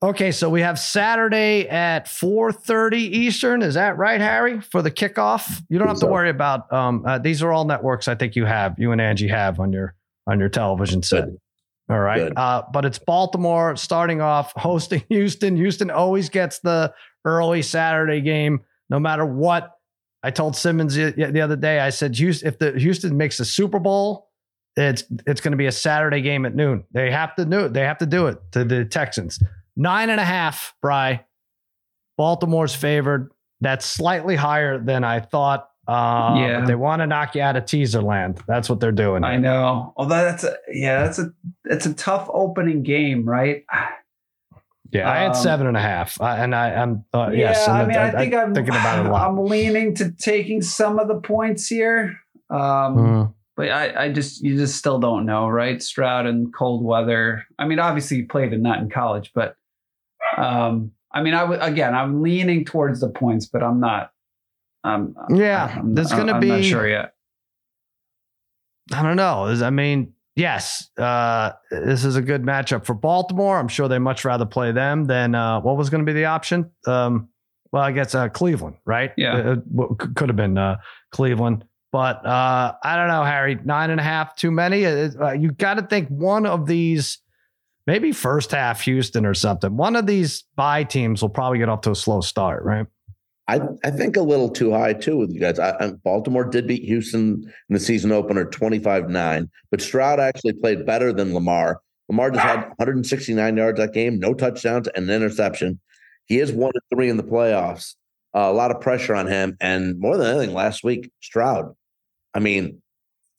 Okay, 0.00 0.30
so 0.30 0.48
we 0.48 0.60
have 0.60 0.78
Saturday 0.78 1.68
at 1.68 2.06
4:30 2.06 2.98
Eastern. 2.98 3.62
Is 3.62 3.74
that 3.74 3.98
right, 3.98 4.20
Harry? 4.20 4.60
For 4.60 4.80
the 4.80 4.92
kickoff, 4.92 5.60
you 5.68 5.78
don't 5.78 5.88
have 5.88 5.98
to 6.00 6.06
worry 6.06 6.30
about. 6.30 6.72
Um, 6.72 7.04
uh, 7.04 7.18
these 7.18 7.42
are 7.42 7.50
all 7.50 7.64
networks. 7.64 8.06
I 8.06 8.14
think 8.14 8.36
you 8.36 8.44
have 8.44 8.76
you 8.78 8.92
and 8.92 9.00
Angie 9.00 9.26
have 9.26 9.58
on 9.58 9.72
your 9.72 9.94
on 10.28 10.38
your 10.38 10.48
television 10.48 11.02
set. 11.02 11.24
Good. 11.24 11.40
All 11.90 11.98
right, 11.98 12.32
uh, 12.36 12.62
but 12.72 12.84
it's 12.84 12.98
Baltimore 12.98 13.74
starting 13.74 14.20
off 14.20 14.52
hosting 14.56 15.02
Houston. 15.08 15.56
Houston 15.56 15.90
always 15.90 16.28
gets 16.28 16.60
the 16.60 16.94
early 17.24 17.62
Saturday 17.62 18.20
game, 18.20 18.60
no 18.90 19.00
matter 19.00 19.26
what. 19.26 19.72
I 20.22 20.30
told 20.30 20.56
Simmons 20.56 20.94
the, 20.94 21.10
the 21.12 21.40
other 21.40 21.56
day. 21.56 21.80
I 21.80 21.90
said, 21.90 22.18
if 22.18 22.58
the 22.58 22.72
Houston 22.76 23.16
makes 23.16 23.38
the 23.38 23.44
Super 23.44 23.78
Bowl, 23.78 24.28
it's 24.76 25.02
it's 25.26 25.40
going 25.40 25.52
to 25.52 25.56
be 25.58 25.66
a 25.66 25.72
Saturday 25.72 26.20
game 26.20 26.46
at 26.46 26.54
noon. 26.54 26.84
They 26.92 27.10
have 27.10 27.34
to 27.34 27.44
do 27.44 27.64
it. 27.64 27.72
They 27.72 27.82
have 27.82 27.98
to 27.98 28.06
do 28.06 28.28
it 28.28 28.38
to 28.52 28.64
the 28.64 28.84
Texans. 28.84 29.40
Nine 29.78 30.10
and 30.10 30.20
a 30.20 30.24
half, 30.24 30.74
Bry. 30.82 31.24
Baltimore's 32.18 32.74
favored. 32.74 33.30
That's 33.60 33.86
slightly 33.86 34.34
higher 34.36 34.78
than 34.78 35.04
I 35.04 35.20
thought. 35.20 35.68
Uh, 35.86 36.34
Yeah. 36.36 36.64
they 36.66 36.74
want 36.74 37.00
to 37.00 37.06
knock 37.06 37.34
you 37.36 37.42
out 37.42 37.56
of 37.56 37.64
teaser 37.64 38.02
land. 38.02 38.42
That's 38.48 38.68
what 38.68 38.80
they're 38.80 38.92
doing. 38.92 39.22
I 39.24 39.36
know. 39.36 39.94
Although 39.96 40.24
that's 40.24 40.42
a 40.44 40.56
yeah, 40.70 41.04
that's 41.04 41.18
a 41.20 41.30
it's 41.64 41.86
a 41.86 41.94
tough 41.94 42.28
opening 42.32 42.82
game, 42.82 43.24
right? 43.24 43.64
yeah, 44.90 45.10
I 45.10 45.18
had 45.20 45.28
um, 45.30 45.34
seven 45.34 45.66
and 45.66 45.76
a 45.76 45.80
half, 45.80 46.20
and 46.20 46.54
I, 46.54 46.70
I'm 46.74 47.04
uh, 47.14 47.30
yes. 47.32 47.64
yeah, 47.66 47.72
and 47.74 47.82
I 47.82 47.86
mean, 47.86 47.96
I, 47.96 48.10
think 48.10 48.34
I'm 48.34 48.54
thinking 48.54 48.74
about 48.74 48.98
it 49.04 49.06
a 49.08 49.12
lot. 49.12 49.28
I'm 49.30 49.44
leaning 49.46 49.94
to 49.96 50.10
taking 50.12 50.60
some 50.60 50.98
of 50.98 51.08
the 51.08 51.20
points 51.20 51.68
here. 51.68 52.18
Um, 52.50 52.58
Mhm. 52.58 53.34
But 53.56 53.70
I, 53.70 54.04
I 54.04 54.12
just 54.12 54.40
you 54.42 54.56
just 54.56 54.76
still 54.76 54.98
don't 55.00 55.26
know, 55.26 55.48
right? 55.48 55.82
Stroud 55.82 56.26
and 56.26 56.54
cold 56.54 56.84
weather. 56.84 57.44
I 57.58 57.66
mean, 57.66 57.78
obviously 57.80 58.18
you 58.18 58.26
played 58.28 58.52
a 58.52 58.58
nut 58.58 58.78
in 58.78 58.88
college, 58.88 59.32
but 59.34 59.56
um, 60.36 60.92
I 61.12 61.22
mean, 61.22 61.34
I 61.34 61.44
would 61.44 61.60
again, 61.62 61.94
I'm 61.94 62.22
leaning 62.22 62.64
towards 62.64 63.00
the 63.00 63.08
points, 63.08 63.46
but 63.46 63.62
I'm 63.62 63.80
not. 63.80 64.12
Um, 64.84 65.14
Yeah, 65.30 65.74
I'm, 65.78 65.94
there's 65.94 66.12
going 66.12 66.26
to 66.28 66.38
be. 66.38 66.50
I'm 66.52 66.58
not 66.60 66.64
sure 66.64 66.88
yet. 66.88 67.14
I 68.92 69.02
don't 69.02 69.16
know. 69.16 69.44
I 69.46 69.70
mean, 69.70 70.14
yes, 70.36 70.88
uh, 70.98 71.52
this 71.70 72.04
is 72.04 72.16
a 72.16 72.22
good 72.22 72.42
matchup 72.42 72.84
for 72.86 72.94
Baltimore. 72.94 73.58
I'm 73.58 73.68
sure 73.68 73.88
they 73.88 73.98
much 73.98 74.24
rather 74.24 74.46
play 74.46 74.72
them 74.72 75.04
than 75.04 75.34
uh, 75.34 75.60
what 75.60 75.76
was 75.76 75.90
going 75.90 76.04
to 76.04 76.06
be 76.10 76.14
the 76.14 76.24
option. 76.26 76.70
Um, 76.86 77.28
well, 77.70 77.82
I 77.82 77.92
guess 77.92 78.14
uh, 78.14 78.28
Cleveland, 78.30 78.76
right? 78.86 79.12
Yeah. 79.18 79.34
Uh, 79.36 79.54
w- 79.74 79.94
could 79.96 80.30
have 80.30 80.36
been 80.36 80.56
uh, 80.56 80.76
Cleveland, 81.12 81.64
but 81.92 82.24
uh, 82.24 82.74
I 82.82 82.96
don't 82.96 83.08
know, 83.08 83.24
Harry. 83.24 83.58
Nine 83.62 83.90
and 83.90 84.00
a 84.00 84.02
half, 84.04 84.36
too 84.36 84.50
many. 84.50 84.82
You 84.82 85.52
got 85.52 85.74
to 85.74 85.82
think 85.82 86.08
one 86.08 86.46
of 86.46 86.66
these, 86.66 87.18
maybe 87.88 88.12
first 88.12 88.50
half 88.50 88.82
Houston 88.82 89.24
or 89.24 89.32
something. 89.32 89.74
One 89.74 89.96
of 89.96 90.06
these 90.06 90.44
bye 90.56 90.84
teams 90.84 91.22
will 91.22 91.30
probably 91.30 91.58
get 91.58 91.70
off 91.70 91.80
to 91.82 91.92
a 91.92 91.96
slow 91.96 92.20
start, 92.20 92.62
right? 92.62 92.86
I, 93.48 93.60
I 93.82 93.90
think 93.90 94.18
a 94.18 94.20
little 94.20 94.50
too 94.50 94.72
high 94.72 94.92
too 94.92 95.16
with 95.16 95.32
you 95.32 95.40
guys. 95.40 95.58
I, 95.58 95.70
I, 95.80 95.90
Baltimore 96.04 96.44
did 96.44 96.66
beat 96.66 96.84
Houston 96.84 97.44
in 97.44 97.74
the 97.74 97.80
season 97.80 98.12
opener 98.12 98.44
25 98.44 99.08
9, 99.08 99.50
but 99.70 99.80
Stroud 99.80 100.20
actually 100.20 100.52
played 100.52 100.84
better 100.84 101.14
than 101.14 101.32
Lamar. 101.32 101.80
Lamar 102.10 102.30
just 102.30 102.44
had 102.44 102.68
169 102.76 103.56
yards 103.56 103.78
that 103.78 103.94
game, 103.94 104.18
no 104.18 104.34
touchdowns, 104.34 104.88
and 104.88 105.08
an 105.08 105.16
interception. 105.16 105.80
He 106.26 106.40
is 106.40 106.52
one 106.52 106.72
to 106.72 106.80
three 106.94 107.08
in 107.08 107.16
the 107.16 107.22
playoffs. 107.22 107.94
Uh, 108.34 108.40
a 108.40 108.52
lot 108.52 108.70
of 108.70 108.82
pressure 108.82 109.14
on 109.14 109.26
him. 109.26 109.56
And 109.62 109.98
more 109.98 110.18
than 110.18 110.36
anything, 110.36 110.54
last 110.54 110.84
week, 110.84 111.10
Stroud, 111.22 111.74
I 112.34 112.40
mean, 112.40 112.82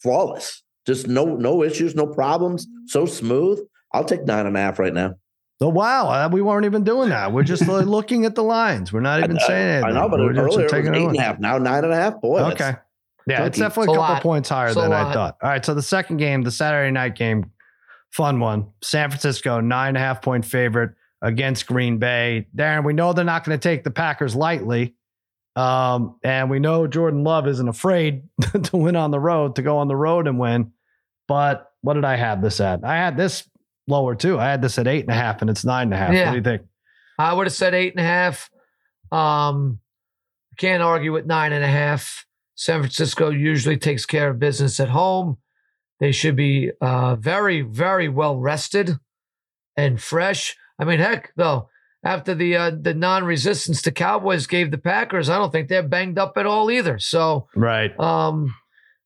flawless. 0.01 0.63
Just 0.87 1.07
no 1.07 1.35
no 1.35 1.61
issues, 1.61 1.93
no 1.93 2.07
problems. 2.07 2.65
So 2.87 3.05
smooth. 3.05 3.59
I'll 3.93 4.03
take 4.05 4.23
nine 4.25 4.45
and 4.45 4.55
a 4.55 4.59
half 4.59 4.79
right 4.79 4.93
now. 4.93 5.15
Oh 5.61 5.69
wow, 5.69 6.07
uh, 6.09 6.29
we 6.31 6.41
weren't 6.41 6.65
even 6.65 6.83
doing 6.83 7.09
that. 7.09 7.33
We're 7.33 7.43
just 7.43 7.67
uh, 7.67 7.79
looking 7.79 8.23
at 8.25 8.35
the 8.35 8.43
lines. 8.43 8.93
We're 8.93 9.01
not 9.01 9.19
even 9.23 9.37
I, 9.37 9.47
saying 9.47 9.67
anything. 9.69 9.97
I 9.97 9.99
know, 9.99 10.09
but 10.09 10.19
We're 10.19 10.33
just 10.33 10.39
earlier 10.45 10.59
it 10.61 10.63
was 10.63 10.71
taking 10.71 10.95
eight 10.95 10.99
a 10.99 11.07
and 11.07 11.11
look. 11.13 11.17
a 11.17 11.21
half. 11.21 11.39
Now 11.39 11.57
nine 11.57 11.83
and 11.83 11.91
a 11.93 11.95
half. 11.95 12.21
Boy, 12.21 12.39
Okay. 12.51 12.73
Yeah, 13.27 13.45
it's 13.45 13.59
definitely 13.59 13.91
It's 13.91 13.97
a 13.97 14.01
a 14.01 14.03
couple 14.03 14.13
lot. 14.15 14.23
points 14.23 14.49
higher 14.49 14.67
It's 14.67 14.75
than 14.75 14.91
I 14.93 15.13
thought. 15.13 15.37
All 15.43 15.49
right, 15.49 15.63
so 15.63 15.73
the 15.75 15.81
second 15.83 16.17
game, 16.17 16.41
the 16.43 16.49
Saturday 16.51 16.89
night 16.91 17.15
game, 17.15 17.51
fun 18.11 18.39
one. 18.39 18.67
San 18.81 19.09
Francisco, 19.09 19.59
nine 19.59 19.89
and 19.89 19.97
a 19.97 19.99
half 19.99 20.21
point 20.21 20.45
favorite 20.45 20.91
against 21.21 21.67
Green 21.67 21.97
Bay. 21.99 22.47
Darren, 22.55 22.85
we 22.85 22.93
know 22.93 23.11
they're 23.13 23.25
not 23.25 23.43
going 23.43 23.59
to 23.59 23.61
take 23.61 23.83
the 23.83 23.91
Packers 23.91 24.35
lightly. 24.35 24.95
Um, 25.55 26.15
and 26.23 26.49
we 26.49 26.59
know 26.59 26.87
Jordan 26.87 27.23
Love 27.25 27.47
isn't 27.47 27.67
afraid 27.67 28.23
to 28.63 28.77
win 28.77 28.95
on 28.95 29.11
the 29.11 29.19
road, 29.19 29.57
to 29.57 29.61
go 29.61 29.77
on 29.79 29.89
the 29.89 29.95
road 29.95 30.25
and 30.27 30.39
win. 30.39 30.71
But 31.27 31.69
what 31.81 31.95
did 31.95 32.05
I 32.05 32.15
have 32.15 32.41
this 32.41 32.59
at? 32.61 32.83
I 32.85 32.95
had 32.95 33.17
this 33.17 33.48
lower 33.89 34.15
too. 34.15 34.39
I 34.39 34.45
had 34.45 34.61
this 34.61 34.77
at 34.77 34.87
eight 34.87 35.01
and 35.01 35.11
a 35.11 35.15
half, 35.15 35.41
and 35.41 35.49
it's 35.49 35.65
nine 35.65 35.87
and 35.87 35.93
a 35.93 35.97
half. 35.97 36.13
Yeah. 36.13 36.25
What 36.25 36.31
do 36.31 36.37
you 36.37 36.43
think? 36.43 36.61
I 37.17 37.33
would 37.33 37.47
have 37.47 37.53
said 37.53 37.73
eight 37.73 37.93
and 37.93 37.99
a 37.99 38.07
half. 38.07 38.49
Um, 39.11 39.79
can't 40.57 40.83
argue 40.83 41.11
with 41.13 41.25
nine 41.25 41.51
and 41.53 41.63
a 41.63 41.67
half. 41.67 42.25
San 42.55 42.79
Francisco 42.81 43.29
usually 43.29 43.77
takes 43.77 44.05
care 44.05 44.29
of 44.29 44.39
business 44.39 44.79
at 44.79 44.89
home. 44.89 45.37
They 45.99 46.11
should 46.11 46.35
be 46.35 46.71
uh, 46.81 47.15
very, 47.15 47.61
very 47.61 48.07
well 48.09 48.37
rested 48.37 48.97
and 49.75 50.01
fresh. 50.01 50.55
I 50.77 50.85
mean, 50.85 50.99
heck, 50.99 51.31
though, 51.35 51.69
after 52.03 52.33
the 52.35 52.55
uh, 52.55 52.71
the 52.79 52.93
non-resistance 52.93 53.81
the 53.81 53.91
Cowboys 53.91 54.47
gave 54.47 54.71
the 54.71 54.77
Packers, 54.77 55.29
I 55.29 55.37
don't 55.37 55.51
think 55.51 55.67
they're 55.67 55.83
banged 55.83 56.17
up 56.17 56.33
at 56.37 56.45
all 56.45 56.71
either. 56.71 56.99
So, 56.99 57.47
Right. 57.55 57.97
um, 57.99 58.53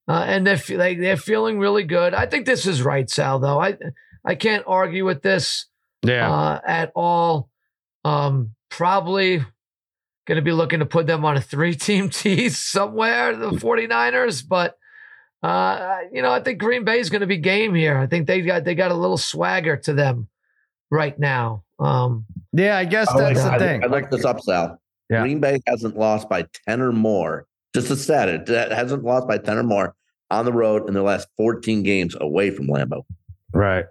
uh, 0.07 0.23
and 0.27 0.45
they're 0.45 0.77
like 0.77 0.99
they're 0.99 1.17
feeling 1.17 1.57
really 1.59 1.83
good. 1.83 2.13
I 2.13 2.25
think 2.27 2.45
this 2.45 2.67
is 2.67 2.81
right, 2.83 3.09
Sal. 3.09 3.39
Though 3.39 3.59
I 3.59 3.77
I 4.25 4.35
can't 4.35 4.63
argue 4.67 5.05
with 5.05 5.21
this 5.21 5.65
Yeah. 6.03 6.31
uh, 6.31 6.59
at 6.65 6.91
all. 6.95 7.49
Um, 8.05 8.51
probably 8.69 9.37
going 10.25 10.35
to 10.37 10.41
be 10.41 10.51
looking 10.51 10.79
to 10.79 10.85
put 10.85 11.07
them 11.07 11.25
on 11.25 11.37
a 11.37 11.41
three 11.41 11.75
team 11.75 12.09
tease 12.11 12.57
somewhere, 12.57 13.35
the 13.35 13.51
49ers. 13.51 14.47
But, 14.47 14.77
uh, 15.41 15.97
you 16.11 16.21
know, 16.21 16.31
I 16.31 16.39
think 16.41 16.59
Green 16.59 16.83
Bay 16.85 16.99
is 16.99 17.09
going 17.09 17.21
to 17.21 17.27
be 17.27 17.37
game 17.37 17.73
here. 17.75 17.97
I 17.97 18.07
think 18.07 18.27
they 18.27 18.41
got, 18.41 18.63
they 18.63 18.75
got 18.75 18.91
a 18.91 18.95
little 18.95 19.17
swagger 19.17 19.77
to 19.77 19.93
them 19.93 20.27
right 20.89 21.17
now. 21.17 21.63
Um, 21.79 22.25
yeah, 22.53 22.77
I 22.77 22.85
guess 22.85 23.09
I 23.09 23.15
like 23.15 23.35
that's 23.35 23.45
that. 23.45 23.59
the 23.59 23.65
I, 23.65 23.67
thing. 23.67 23.83
I 23.83 23.87
like 23.87 24.09
this 24.11 24.23
up, 24.25 24.39
Sal. 24.41 24.79
Yeah. 25.09 25.21
Green 25.21 25.39
Bay 25.41 25.59
hasn't 25.67 25.97
lost 25.97 26.29
by 26.29 26.45
10 26.67 26.79
or 26.81 26.91
more. 26.93 27.45
Just 27.75 27.89
a 27.89 27.95
stat. 27.95 28.29
It 28.29 28.47
it 28.49 28.71
hasn't 28.71 29.03
lost 29.03 29.27
by 29.27 29.37
10 29.39 29.57
or 29.57 29.63
more 29.63 29.95
on 30.29 30.45
the 30.45 30.53
road 30.53 30.87
in 30.87 30.93
their 30.93 31.03
last 31.03 31.27
14 31.37 31.83
games 31.83 32.15
away 32.21 32.51
from 32.51 32.67
Lambeau. 32.67 33.03
Right. 33.51 33.85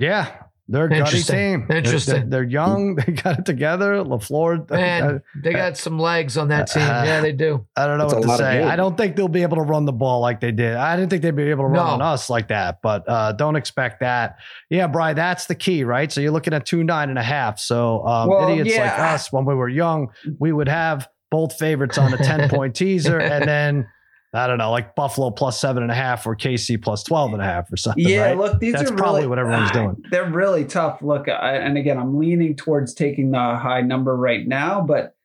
Yeah. 0.00 0.34
They're 0.70 0.84
a 0.84 0.88
gutty 0.88 1.20
team. 1.20 1.66
Interesting. 1.68 2.30
They're, 2.30 2.42
they're 2.42 2.42
young. 2.44 2.94
They 3.06 3.12
got 3.12 3.40
it 3.40 3.44
together. 3.44 3.94
LaFleur. 4.04 4.70
man, 4.70 5.20
they 5.42 5.52
got 5.52 5.76
some 5.76 5.98
legs 5.98 6.36
on 6.36 6.48
that 6.48 6.68
team. 6.68 6.82
Yeah, 6.82 7.20
they 7.20 7.32
do. 7.32 7.66
I 7.76 7.88
don't 7.88 7.98
know 7.98 8.08
That's 8.08 8.26
what 8.26 8.36
to 8.36 8.42
say. 8.44 8.62
I 8.62 8.76
don't 8.76 8.96
think 8.96 9.16
they'll 9.16 9.26
be 9.26 9.42
able 9.42 9.56
to 9.56 9.62
run 9.62 9.84
the 9.84 9.92
ball 9.92 10.20
like 10.20 10.38
they 10.40 10.52
did. 10.52 10.76
I 10.76 10.94
didn't 10.96 11.10
think 11.10 11.22
they'd 11.22 11.34
be 11.34 11.50
able 11.50 11.64
to 11.64 11.68
run 11.68 11.86
No. 11.86 11.92
on 11.94 12.02
us 12.02 12.30
like 12.30 12.48
that, 12.48 12.78
but 12.82 13.02
uh, 13.08 13.32
don't 13.32 13.56
expect 13.56 13.98
that. 14.00 14.36
Yeah, 14.68 14.86
Brian, 14.86 15.16
that's 15.16 15.46
the 15.46 15.56
key, 15.56 15.82
right? 15.82 16.10
So 16.12 16.20
you're 16.20 16.30
looking 16.30 16.54
at 16.54 16.66
two 16.66 16.84
nine 16.84 17.10
and 17.10 17.18
a 17.18 17.22
half. 17.22 17.58
So 17.58 18.06
um, 18.06 18.28
Well, 18.28 18.50
idiots 18.50 18.78
like 18.78 18.98
us, 18.98 19.32
when 19.32 19.44
we 19.44 19.54
were 19.56 19.68
young, 19.68 20.08
we 20.38 20.52
would 20.52 20.68
have 20.68 21.08
both 21.32 21.58
favorites 21.58 21.98
on 21.98 22.14
a 22.14 22.18
10 22.18 22.48
point 22.48 22.76
teaser. 22.76 23.18
And 23.18 23.48
then, 23.48 23.88
I 24.32 24.46
don't 24.46 24.58
know, 24.58 24.70
like 24.70 24.94
Buffalo 24.94 25.30
plus 25.30 25.60
seven 25.60 25.82
and 25.82 25.90
a 25.90 25.94
half 25.94 26.26
or 26.26 26.36
KC 26.36 26.80
plus 26.80 27.02
12 27.02 27.32
and 27.32 27.42
a 27.42 27.44
half 27.44 27.72
or 27.72 27.76
something. 27.76 28.06
Yeah, 28.06 28.26
right? 28.26 28.38
look, 28.38 28.60
these 28.60 28.74
That's 28.74 28.90
are 28.90 28.94
probably 28.94 29.22
really, 29.22 29.28
what 29.28 29.38
everyone's 29.40 29.70
doing. 29.72 29.96
They're 30.10 30.30
really 30.30 30.64
tough. 30.64 31.02
Look, 31.02 31.28
I, 31.28 31.56
and 31.56 31.76
again, 31.76 31.98
I'm 31.98 32.16
leaning 32.16 32.54
towards 32.54 32.94
taking 32.94 33.32
the 33.32 33.56
high 33.56 33.80
number 33.80 34.16
right 34.16 34.46
now, 34.46 34.82
but 34.82 35.16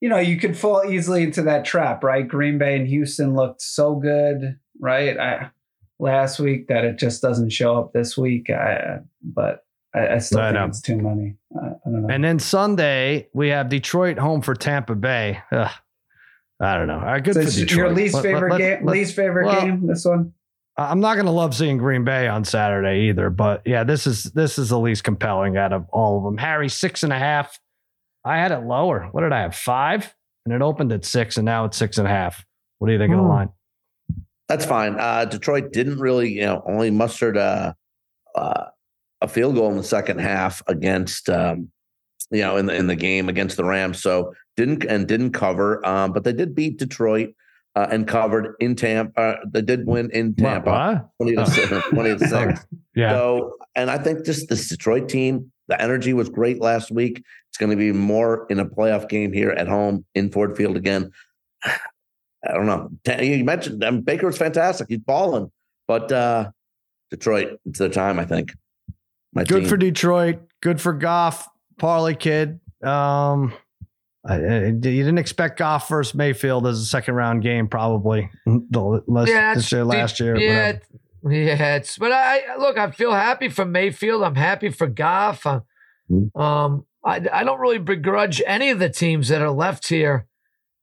you 0.00 0.08
know, 0.08 0.18
you 0.18 0.36
could 0.36 0.56
fall 0.56 0.84
easily 0.84 1.22
into 1.22 1.42
that 1.42 1.64
trap, 1.64 2.02
right? 2.02 2.26
Green 2.26 2.58
Bay 2.58 2.76
and 2.76 2.88
Houston 2.88 3.34
looked 3.34 3.62
so 3.62 3.94
good, 3.94 4.58
right? 4.80 5.16
I, 5.18 5.50
last 5.98 6.40
week 6.40 6.66
that 6.68 6.84
it 6.84 6.98
just 6.98 7.22
doesn't 7.22 7.50
show 7.50 7.78
up 7.78 7.92
this 7.92 8.16
week. 8.16 8.50
I, 8.50 8.98
but 9.22 9.64
I, 9.94 10.08
I 10.08 10.18
still 10.18 10.40
I 10.40 10.48
think 10.48 10.54
know. 10.54 10.66
it's 10.66 10.80
too 10.80 10.98
money. 10.98 11.36
I, 11.56 11.66
I 11.66 11.70
don't 11.86 12.02
know. 12.02 12.08
And 12.12 12.24
then 12.24 12.38
Sunday, 12.38 13.28
we 13.32 13.48
have 13.48 13.68
Detroit 13.68 14.18
home 14.18 14.42
for 14.42 14.54
Tampa 14.54 14.94
Bay. 14.94 15.40
Ugh, 15.52 15.70
I 16.62 16.76
don't 16.78 16.86
know. 16.86 16.94
All 16.98 17.00
right, 17.04 17.22
good 17.22 17.34
so 17.34 17.44
for 17.44 17.50
Detroit. 17.50 17.70
your 17.76 17.90
least 17.92 18.14
Let- 18.14 18.24
let- 18.24 18.32
favorite 18.32 18.50
let- 18.52 18.58
game, 18.58 18.84
let- 18.86 18.92
least 18.92 19.16
favorite 19.16 19.46
well, 19.46 19.60
game. 19.60 19.86
This 19.86 20.04
one. 20.04 20.32
I'm 20.78 21.00
not 21.00 21.14
going 21.14 21.26
to 21.26 21.32
love 21.32 21.54
seeing 21.54 21.76
Green 21.76 22.02
Bay 22.04 22.28
on 22.28 22.44
Saturday 22.44 23.08
either, 23.10 23.28
but 23.28 23.60
yeah, 23.66 23.84
this 23.84 24.06
is 24.06 24.24
this 24.24 24.58
is 24.58 24.70
the 24.70 24.78
least 24.78 25.04
compelling 25.04 25.56
out 25.58 25.72
of 25.74 25.86
all 25.90 26.16
of 26.18 26.24
them. 26.24 26.38
Harry 26.38 26.68
six 26.70 27.02
and 27.02 27.12
a 27.12 27.18
half. 27.18 27.58
I 28.24 28.38
had 28.38 28.52
it 28.52 28.60
lower. 28.60 29.08
What 29.12 29.20
did 29.22 29.32
I 29.32 29.40
have? 29.42 29.54
Five, 29.54 30.14
and 30.46 30.54
it 30.54 30.62
opened 30.62 30.92
at 30.92 31.04
six, 31.04 31.36
and 31.36 31.44
now 31.44 31.64
it's 31.66 31.76
six 31.76 31.98
and 31.98 32.06
a 32.06 32.10
half. 32.10 32.44
What 32.78 32.86
do 32.86 32.92
you 32.94 32.98
think 32.98 33.12
of 33.12 33.18
the 33.18 33.24
Hmm. 33.24 33.28
line? 33.28 33.48
That's 34.48 34.64
fine. 34.64 34.96
Uh, 34.98 35.24
Detroit 35.24 35.72
didn't 35.72 35.98
really, 35.98 36.30
you 36.32 36.42
know, 36.42 36.62
only 36.66 36.90
mustered 36.90 37.36
a, 37.36 37.74
uh, 38.34 38.64
a 39.20 39.28
field 39.28 39.54
goal 39.56 39.70
in 39.70 39.76
the 39.76 39.82
second 39.82 40.20
half 40.20 40.62
against, 40.68 41.28
um, 41.30 41.70
you 42.30 42.40
know, 42.42 42.56
in 42.56 42.66
the 42.66 42.74
in 42.74 42.86
the 42.86 42.96
game 42.96 43.28
against 43.28 43.56
the 43.56 43.64
Rams. 43.64 44.00
So 44.02 44.32
didn't 44.56 44.84
and 44.84 45.06
didn't 45.06 45.32
cover. 45.32 45.84
Um, 45.86 46.12
but 46.12 46.24
they 46.24 46.32
did 46.32 46.54
beat 46.54 46.78
Detroit 46.78 47.34
uh, 47.74 47.86
and 47.90 48.06
covered 48.06 48.54
in 48.60 48.74
Tampa. 48.76 49.20
Uh, 49.20 49.36
they 49.50 49.62
did 49.62 49.86
win 49.86 50.10
in 50.12 50.34
Tampa, 50.34 50.70
What? 50.70 51.08
twenty 51.18 51.36
to 51.36 51.42
Oh. 51.42 51.44
six. 51.46 51.88
20 51.88 52.18
to 52.18 52.28
six. 52.28 52.66
Yeah, 52.94 53.12
So, 53.12 53.56
and 53.74 53.90
I 53.90 53.98
think 53.98 54.24
just 54.24 54.48
this 54.48 54.68
Detroit 54.68 55.08
team, 55.08 55.50
The 55.68 55.80
energy 55.80 56.12
was 56.12 56.28
great 56.28 56.60
last 56.60 56.90
week. 56.90 57.22
It's 57.48 57.56
going 57.58 57.70
to 57.70 57.76
be 57.76 57.92
more 57.92 58.46
in 58.50 58.58
a 58.58 58.64
playoff 58.66 59.08
game 59.08 59.32
here 59.32 59.50
at 59.50 59.68
home 59.68 60.04
in 60.14 60.30
Ford 60.30 60.56
Field 60.56 60.76
again. 60.76 61.10
I 61.64 62.52
don't 62.54 62.66
know. 62.66 62.90
You 63.22 63.44
mentioned 63.44 63.84
um, 63.84 64.00
Baker 64.00 64.26
was 64.26 64.36
fantastic. 64.36 64.88
He's 64.88 64.98
balling, 64.98 65.50
but 65.86 66.10
uh, 66.10 66.50
Detroit, 67.10 67.60
it's 67.66 67.78
their 67.78 67.88
time. 67.88 68.18
I 68.18 68.24
think. 68.24 68.52
My 69.32 69.44
good 69.44 69.60
team. 69.60 69.68
for 69.68 69.76
Detroit. 69.76 70.40
Good 70.60 70.80
for 70.80 70.92
Goff. 70.92 71.48
Parlay 71.78 72.14
kid. 72.14 72.58
Um, 72.82 73.52
I, 74.24 74.34
I, 74.34 74.58
you 74.66 74.72
didn't 74.72 75.18
expect 75.18 75.58
Goff 75.58 75.88
versus 75.88 76.14
Mayfield 76.14 76.66
as 76.66 76.78
a 76.78 76.84
second 76.84 77.14
round 77.14 77.42
game, 77.42 77.68
probably. 77.68 78.30
Last, 78.46 79.28
yeah, 79.28 79.54
this 79.54 79.72
year, 79.72 79.84
last 79.84 80.20
year. 80.20 80.36
Yeah, 80.36 80.78
yeah. 81.28 81.76
It's, 81.76 81.98
but 81.98 82.12
I 82.12 82.56
look. 82.56 82.78
I 82.78 82.90
feel 82.92 83.12
happy 83.12 83.48
for 83.48 83.64
Mayfield. 83.64 84.22
I'm 84.22 84.36
happy 84.36 84.70
for 84.70 84.86
Goff. 84.86 85.42
Mm-hmm. 85.42 86.40
Um, 86.40 86.86
I, 87.04 87.26
I 87.32 87.44
don't 87.44 87.58
really 87.58 87.78
begrudge 87.78 88.40
any 88.46 88.70
of 88.70 88.78
the 88.78 88.88
teams 88.88 89.28
that 89.28 89.42
are 89.42 89.50
left 89.50 89.88
here 89.88 90.28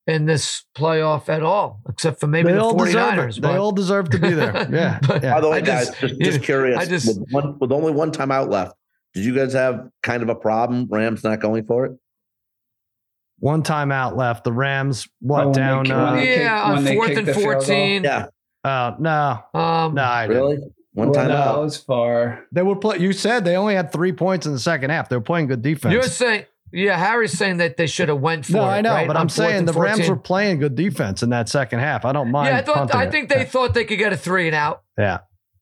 in 0.05 0.25
this 0.25 0.65
playoff 0.75 1.29
at 1.29 1.43
all, 1.43 1.81
except 1.87 2.19
for 2.19 2.27
maybe 2.27 2.51
they 2.51 2.57
the 2.57 2.63
49ers. 2.63 3.41
They 3.41 3.55
all 3.55 3.71
deserve 3.71 4.09
to 4.09 4.19
be 4.19 4.31
there. 4.31 4.67
Yeah. 4.71 4.99
but, 5.07 5.23
yeah. 5.23 5.35
By 5.35 5.41
the 5.41 5.49
way, 5.49 5.61
guys, 5.61 5.91
just, 5.99 6.19
just, 6.19 6.41
curious. 6.43 6.77
I 6.77 6.85
just, 6.85 7.07
with, 7.07 7.29
one, 7.31 7.57
with 7.59 7.71
only 7.71 7.91
one 7.91 8.11
timeout 8.11 8.49
left, 8.49 8.75
did 9.13 9.23
you 9.23 9.35
guys 9.35 9.53
have 9.53 9.87
kind 10.03 10.23
of 10.23 10.29
a 10.29 10.35
problem? 10.35 10.87
Rams 10.89 11.23
not 11.23 11.39
going 11.39 11.65
for 11.65 11.85
it? 11.85 11.91
One 13.39 13.63
timeout 13.63 14.15
left. 14.15 14.43
The 14.43 14.51
Rams 14.51 15.07
what 15.19 15.47
oh, 15.47 15.53
down? 15.53 15.85
They, 15.85 15.93
uh, 15.93 16.15
yeah, 16.15 16.63
on 16.63 16.85
fourth 16.85 17.17
and 17.17 17.29
fourteen. 17.29 18.03
Yeah. 18.03 18.27
Uh, 18.63 18.95
no. 18.99 19.43
Um, 19.53 19.95
no, 19.95 20.03
I 20.03 20.25
really. 20.25 20.55
Didn't. 20.57 20.73
One 20.93 21.13
time 21.13 21.29
well, 21.29 21.55
out. 21.55 21.61
was 21.61 21.77
far. 21.77 22.45
They 22.51 22.61
were 22.61 22.75
play. 22.75 22.97
You 22.97 23.13
said 23.13 23.45
they 23.45 23.55
only 23.55 23.75
had 23.75 23.91
three 23.91 24.11
points 24.11 24.45
in 24.45 24.51
the 24.51 24.59
second 24.59 24.89
half. 24.89 25.07
They 25.07 25.15
were 25.15 25.21
playing 25.21 25.47
good 25.47 25.61
defense. 25.61 25.93
You're 25.93 26.03
saying 26.03 26.45
yeah, 26.71 26.97
Harry's 26.97 27.37
saying 27.37 27.57
that 27.57 27.77
they 27.77 27.87
should 27.87 28.09
have 28.09 28.19
went 28.19 28.45
for 28.45 28.53
no, 28.53 28.59
it. 28.59 28.65
No, 28.65 28.69
I 28.69 28.81
know, 28.81 28.93
right? 28.93 29.07
but 29.07 29.17
I'm 29.17 29.29
saying 29.29 29.65
the 29.65 29.73
Rams 29.73 30.07
were 30.07 30.15
playing 30.15 30.59
good 30.59 30.75
defense 30.75 31.23
in 31.23 31.29
that 31.29 31.49
second 31.49 31.79
half. 31.79 32.05
I 32.05 32.11
don't 32.11 32.29
mind. 32.31 32.49
Yeah, 32.49 32.57
I 32.57 32.61
thought. 32.61 32.95
I 32.95 33.09
think 33.09 33.31
it. 33.31 33.37
they 33.37 33.45
thought 33.45 33.73
they 33.73 33.85
could 33.85 33.97
get 33.97 34.13
a 34.13 34.17
three 34.17 34.47
and 34.47 34.55
out. 34.55 34.83
Yeah, 34.97 35.19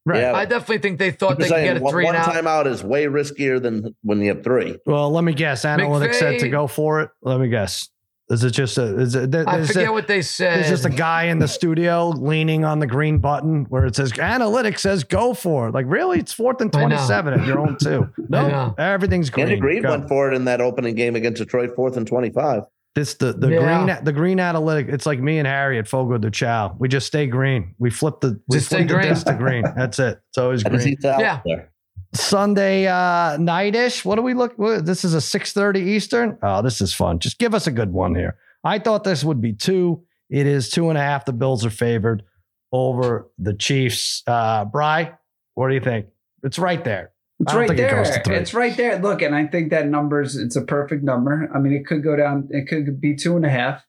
right. 0.08 0.22
Yeah, 0.22 0.34
I 0.34 0.46
definitely 0.46 0.80
think 0.80 1.00
they 1.00 1.12
thought 1.12 1.38
they 1.38 1.48
could 1.48 1.64
get 1.64 1.78
a 1.78 1.90
three 1.90 2.06
one, 2.06 2.16
and 2.16 2.24
out. 2.24 2.34
One 2.34 2.44
timeout 2.44 2.68
is 2.68 2.84
way 2.84 3.06
riskier 3.06 3.62
than 3.62 3.96
when 4.02 4.22
you 4.22 4.30
have 4.30 4.44
three. 4.44 4.78
Well, 4.86 5.12
let 5.12 5.24
me 5.24 5.34
guess. 5.34 5.66
Analytics 5.66 6.10
McVay, 6.10 6.14
said 6.16 6.40
to 6.40 6.50
go 6.50 6.68
for 6.68 7.02
it. 7.02 7.10
Let 7.22 7.40
me 7.40 7.50
guess. 7.50 7.90
Is 8.30 8.44
it 8.44 8.52
just 8.52 8.78
a? 8.78 9.00
Is 9.00 9.16
it? 9.16 9.34
I 9.34 9.66
forget 9.66 9.94
what 9.94 10.08
they 10.08 10.22
said. 10.22 10.58
There's 10.58 10.70
just 10.70 10.86
a 10.86 10.90
guy 10.90 11.26
in 11.26 11.40
the 11.40 11.48
studio 11.48 12.10
leaning 12.10 12.66
on 12.66 12.80
the 12.80 12.88
green 12.88 13.20
button 13.20 13.64
where 13.70 13.86
it 13.86 13.96
says 13.96 14.12
analytics 14.14 14.80
says 14.80 15.06
go 15.06 15.34
for 15.34 15.70
it. 15.70 15.74
Like 15.74 15.86
really, 15.88 16.20
it's 16.20 16.34
fourth 16.34 16.60
and 16.60 16.72
twenty-seven 16.72 17.40
at 17.40 17.48
your 17.48 17.60
own 17.60 17.78
two. 17.82 18.10
No, 18.30 18.76
everything's 18.78 19.30
green. 19.30 19.48
Andy 19.48 19.62
Reid 19.62 19.84
went 19.86 20.10
for 20.10 20.30
it 20.30 20.36
in 20.36 20.44
that 20.46 20.60
opening 20.60 20.96
game 20.96 21.16
against 21.16 21.42
Detroit, 21.42 21.74
fourth 21.76 21.96
and 21.96 22.06
twenty-five. 22.06 22.64
This 22.98 23.14
the 23.14 23.32
the 23.32 23.50
yeah. 23.50 23.86
green 23.86 24.04
the 24.06 24.12
green 24.12 24.40
analytic. 24.40 24.88
It's 24.90 25.06
like 25.06 25.20
me 25.20 25.38
and 25.38 25.48
Harry 25.48 25.78
at 25.78 25.88
Fogo 25.88 26.18
de 26.18 26.32
Chão. 26.32 26.76
We 26.80 26.88
just 26.88 27.06
stay 27.06 27.28
green. 27.28 27.76
We 27.78 27.92
flip 27.92 28.22
the 28.22 28.42
we 28.48 28.58
just 28.58 28.70
flip 28.70 28.88
the 28.88 28.94
green. 28.96 29.14
to 29.14 29.34
green. 29.38 29.64
That's 29.78 30.00
it. 30.00 30.20
It's 30.30 30.38
always 30.40 30.64
green. 30.64 30.98
Yeah. 31.04 31.42
There. 31.46 31.72
Sunday 32.16 32.88
uh, 32.88 33.38
nightish. 33.38 34.04
What 34.04 34.16
do 34.16 34.24
we 34.24 34.34
look? 34.34 34.58
This 34.84 35.06
is 35.06 35.14
a 35.14 35.22
six 35.22 35.54
thirty 35.54 35.80
Eastern. 35.80 36.40
Oh, 36.42 36.64
this 36.64 36.82
is 36.82 36.92
fun. 36.92 37.20
Just 37.20 37.38
give 37.38 37.54
us 37.54 37.68
a 37.68 37.72
good 37.72 37.94
one 37.94 38.16
here. 38.16 38.40
I 38.64 38.80
thought 38.80 39.04
this 39.04 39.24
would 39.24 39.42
be 39.42 39.54
two. 39.54 40.02
It 40.32 40.48
is 40.48 40.72
two 40.72 40.90
and 40.90 40.98
a 40.98 41.02
half. 41.02 41.24
The 41.24 41.34
Bills 41.34 41.68
are 41.68 41.70
favored 41.70 42.24
over 42.72 43.30
the 43.38 43.54
Chiefs. 43.54 44.24
Uh, 44.26 44.66
Bry, 44.66 45.14
what 45.54 45.68
do 45.68 45.76
you 45.76 45.82
think? 45.82 46.08
It's 46.42 46.58
right 46.58 46.84
there. 46.84 47.12
It's 47.48 47.56
right 47.56 47.78
there. 47.78 48.02
It 48.02 48.28
it's 48.28 48.54
right 48.54 48.76
there. 48.76 49.00
Look, 49.00 49.22
and 49.22 49.34
I 49.34 49.48
think 49.48 49.72
that 49.72 49.88
numbers. 49.88 50.36
It's 50.36 50.56
a 50.56 50.62
perfect 50.62 51.04
number. 51.04 51.50
I 51.54 51.60
mean, 51.60 51.74
it 51.74 51.86
could 51.86 52.04
go 52.04 52.16
down. 52.16 52.50
It 52.52 52.68
could 52.68 53.00
be 53.00 53.16
two 53.16 53.36
and 53.36 53.46
a 53.46 53.50
half. 53.50 53.86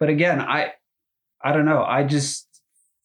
But 0.00 0.08
again, 0.08 0.40
I, 0.40 0.72
I 1.42 1.52
don't 1.52 1.64
know. 1.64 1.82
I 1.82 2.04
just 2.04 2.46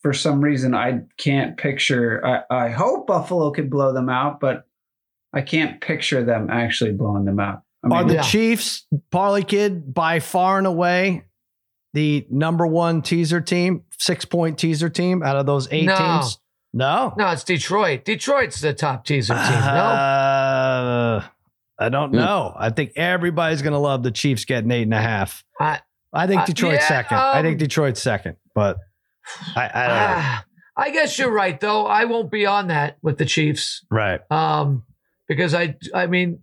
for 0.01 0.13
some 0.13 0.41
reason 0.41 0.73
I 0.73 1.01
can't 1.17 1.57
picture. 1.57 2.25
I, 2.25 2.65
I 2.65 2.69
hope 2.69 3.07
Buffalo 3.07 3.51
could 3.51 3.69
blow 3.69 3.93
them 3.93 4.09
out, 4.09 4.39
but 4.39 4.65
I 5.33 5.41
can't 5.41 5.79
picture 5.81 6.23
them 6.23 6.49
actually 6.49 6.91
blowing 6.93 7.25
them 7.25 7.39
out. 7.39 7.61
I 7.83 7.87
mean, 7.87 7.97
Are 7.97 8.03
the 8.03 8.13
yeah. 8.15 8.21
Chiefs, 8.21 8.85
Parlay 9.11 9.43
Kid, 9.43 9.93
by 9.93 10.19
far 10.19 10.57
and 10.57 10.67
away 10.67 11.25
the 11.93 12.25
number 12.29 12.65
one 12.65 13.01
teaser 13.01 13.41
team, 13.41 13.83
six 13.97 14.25
point 14.25 14.57
teaser 14.57 14.89
team 14.89 15.23
out 15.23 15.35
of 15.35 15.45
those 15.45 15.67
eight 15.71 15.85
no. 15.85 15.97
teams? 15.97 16.39
No. 16.73 17.13
No, 17.17 17.29
it's 17.29 17.43
Detroit. 17.43 18.05
Detroit's 18.05 18.61
the 18.61 18.73
top 18.73 19.05
teaser 19.05 19.33
team. 19.33 19.43
Uh, 19.43 21.19
no. 21.19 21.23
I 21.79 21.89
don't 21.89 22.11
hmm. 22.11 22.17
know. 22.17 22.53
I 22.55 22.69
think 22.69 22.93
everybody's 22.95 23.61
going 23.61 23.73
to 23.73 23.79
love 23.79 24.03
the 24.03 24.11
Chiefs 24.11 24.45
getting 24.45 24.71
eight 24.71 24.83
and 24.83 24.93
a 24.93 25.01
half. 25.01 25.43
I, 25.59 25.81
I 26.13 26.27
think 26.27 26.45
Detroit's 26.45 26.77
uh, 26.77 26.81
yeah, 26.81 26.87
second. 26.87 27.17
Um, 27.17 27.23
I 27.35 27.41
think 27.41 27.55
um, 27.55 27.57
Detroit's 27.57 28.01
second, 28.01 28.37
but 28.53 28.77
I, 29.55 29.67
I, 29.67 29.85
uh, 29.85 30.39
I 30.77 30.89
guess 30.91 31.17
you're 31.17 31.31
right, 31.31 31.59
though. 31.59 31.85
I 31.85 32.05
won't 32.05 32.31
be 32.31 32.45
on 32.45 32.67
that 32.67 32.97
with 33.01 33.17
the 33.17 33.25
Chiefs. 33.25 33.85
Right. 33.89 34.19
Um, 34.31 34.83
because 35.27 35.53
I, 35.53 35.75
I 35.93 36.07
mean, 36.07 36.39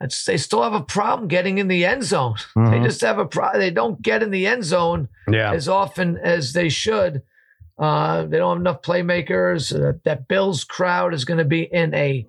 it's, 0.00 0.24
they 0.24 0.36
still 0.36 0.62
have 0.62 0.74
a 0.74 0.82
problem 0.82 1.28
getting 1.28 1.58
in 1.58 1.68
the 1.68 1.84
end 1.84 2.04
zone. 2.04 2.34
Mm-hmm. 2.56 2.70
They 2.70 2.80
just 2.80 3.00
have 3.02 3.18
a 3.18 3.26
problem. 3.26 3.60
They 3.60 3.70
don't 3.70 4.00
get 4.02 4.22
in 4.22 4.30
the 4.30 4.46
end 4.46 4.64
zone 4.64 5.08
yeah. 5.28 5.52
as 5.52 5.68
often 5.68 6.18
as 6.18 6.52
they 6.52 6.68
should. 6.68 7.22
Uh, 7.78 8.24
they 8.26 8.38
don't 8.38 8.56
have 8.56 8.60
enough 8.60 8.82
playmakers. 8.82 9.74
Uh, 9.74 9.98
that 10.04 10.28
Bills 10.28 10.64
crowd 10.64 11.14
is 11.14 11.24
going 11.24 11.38
to 11.38 11.44
be 11.44 11.62
in 11.62 11.94
a 11.94 12.26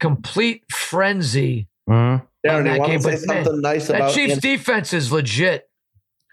complete 0.00 0.64
frenzy. 0.70 1.68
Mm-hmm. 1.88 2.24
Darren, 2.46 2.64
that 2.64 2.86
game. 2.86 3.02
But 3.02 3.18
something 3.18 3.52
man, 3.52 3.60
nice 3.60 3.88
that 3.88 4.12
Chiefs 4.12 4.38
defense 4.38 4.92
is 4.92 5.12
legit. 5.12 5.68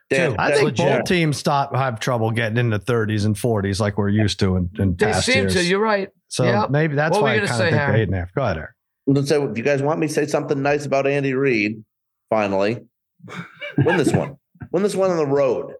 Damn, 0.10 0.36
I 0.38 0.52
think 0.52 0.64
legit. 0.64 0.86
both 0.86 1.06
teams 1.06 1.38
stop 1.38 1.74
have 1.74 2.00
trouble 2.00 2.32
getting 2.32 2.58
in 2.58 2.70
the 2.70 2.80
30s 2.80 3.26
and 3.26 3.34
40s 3.34 3.80
like 3.80 3.98
we're 3.98 4.10
used 4.10 4.40
to 4.42 4.58
in, 4.58 4.70
in 4.78 4.96
they 4.98 5.06
past 5.06 5.26
seem 5.26 5.44
years. 5.44 5.54
to. 5.54 5.64
You're 5.64 5.80
right. 5.80 6.10
So 6.28 6.44
yep. 6.44 6.70
maybe 6.70 6.96
that's 6.96 7.14
what 7.14 7.24
why 7.24 7.36
I 7.36 7.40
kind 7.40 7.50
of 7.50 7.58
think 7.58 7.76
Harry? 7.76 8.02
eight 8.02 8.08
and 8.10 8.16
a 8.16 8.20
half. 8.20 8.34
Go 8.34 8.42
ahead, 8.42 8.58
Eric. 8.58 8.72
Let's 9.08 9.30
say, 9.30 9.42
if 9.42 9.58
you 9.58 9.64
guys 9.64 9.82
want 9.82 10.00
me 10.00 10.08
to 10.08 10.14
say 10.14 10.26
something 10.28 10.62
nice 10.62 10.86
about 10.86 11.08
Andy 11.08 11.34
Reid, 11.34 11.84
finally, 12.30 12.80
win 13.78 13.98
this 13.98 14.12
one. 14.12 14.38
Win 14.72 14.84
this 14.84 14.96
one 14.96 15.12
on 15.12 15.18
the 15.18 15.26
road. 15.26 15.74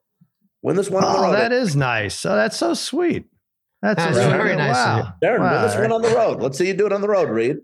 Win 0.62 0.76
this 0.76 0.90
one 0.90 1.04
on 1.04 1.14
the 1.14 1.20
oh, 1.20 1.24
road. 1.24 1.34
That 1.34 1.52
is 1.52 1.76
nice. 1.76 2.26
Oh, 2.26 2.36
that's 2.36 2.58
so 2.58 2.74
sweet. 2.74 3.26
That's, 3.82 4.04
that's 4.04 4.18
very 4.18 4.56
nice. 4.56 4.76
Wow. 4.76 5.14
Darren, 5.24 5.40
wow. 5.40 5.54
win 5.54 5.62
this 5.64 5.76
one 5.76 5.92
on 5.92 6.02
the 6.02 6.10
road. 6.10 6.42
Let's 6.42 6.58
see 6.58 6.68
you 6.68 6.74
do 6.76 6.86
it 6.86 6.94
on 6.94 7.02
the 7.02 7.08
road, 7.08 7.30
Reid. 7.30 7.58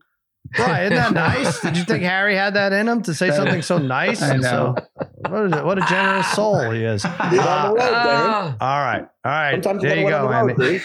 Right, 0.57 0.83
isn't 0.83 0.95
that 0.95 1.13
nice? 1.13 1.59
Did 1.61 1.77
you 1.77 1.83
think 1.83 2.03
Harry 2.03 2.35
had 2.35 2.53
that 2.53 2.73
in 2.73 2.87
him 2.87 3.01
to 3.03 3.13
say 3.13 3.31
something 3.31 3.61
so 3.61 3.77
nice? 3.79 4.21
I 4.21 4.37
know. 4.37 4.41
So, 4.41 5.05
what, 5.29 5.45
is 5.45 5.53
it? 5.53 5.65
what 5.65 5.77
a 5.77 5.85
generous 5.87 6.31
soul 6.31 6.71
he 6.71 6.83
is. 6.83 7.03
Uh, 7.03 7.73
road, 7.73 7.79
uh, 7.79 8.55
all 8.59 8.79
right, 8.79 9.05
all 9.25 9.31
right. 9.31 9.51
Sometimes 9.51 9.83
there 9.83 9.97
you 9.97 10.09
go, 10.09 10.31
Andy. 10.31 10.81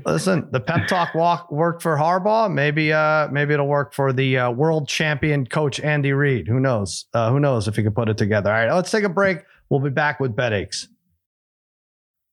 Listen, 0.06 0.48
the 0.50 0.60
pep 0.60 0.88
talk 0.88 1.14
walk 1.14 1.52
worked 1.52 1.82
for 1.82 1.96
Harbaugh. 1.96 2.52
Maybe, 2.52 2.92
uh, 2.92 3.28
maybe 3.28 3.54
it'll 3.54 3.68
work 3.68 3.92
for 3.92 4.12
the 4.12 4.38
uh, 4.38 4.50
world 4.50 4.88
champion 4.88 5.46
coach 5.46 5.78
Andy 5.80 6.12
Reid. 6.12 6.48
Who 6.48 6.58
knows? 6.58 7.06
Uh, 7.12 7.30
who 7.30 7.38
knows 7.38 7.68
if 7.68 7.76
he 7.76 7.82
can 7.82 7.92
put 7.92 8.08
it 8.08 8.16
together? 8.16 8.50
All 8.50 8.56
right, 8.56 8.72
let's 8.72 8.90
take 8.90 9.04
a 9.04 9.10
break. 9.10 9.40
We'll 9.68 9.80
be 9.80 9.90
back 9.90 10.20
with 10.20 10.34
bet 10.34 10.52
aches. 10.52 10.88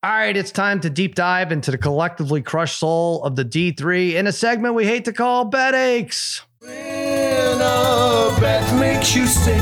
All 0.07 0.13
right, 0.13 0.37
it's 0.37 0.53
time 0.53 0.79
to 0.79 0.89
deep 0.89 1.15
dive 1.15 1.51
into 1.51 1.69
the 1.69 1.77
collectively 1.77 2.41
crushed 2.41 2.79
soul 2.79 3.21
of 3.25 3.35
the 3.35 3.43
D3 3.43 4.13
in 4.13 4.25
a 4.25 4.31
segment 4.31 4.73
we 4.73 4.85
hate 4.85 5.03
to 5.03 5.11
call 5.11 5.43
Bet 5.43 5.75
Aches. 5.75 6.43
When 6.61 6.71
a 6.71 8.33
bet 8.39 8.79
makes 8.79 9.13
you 9.13 9.25
sick 9.25 9.61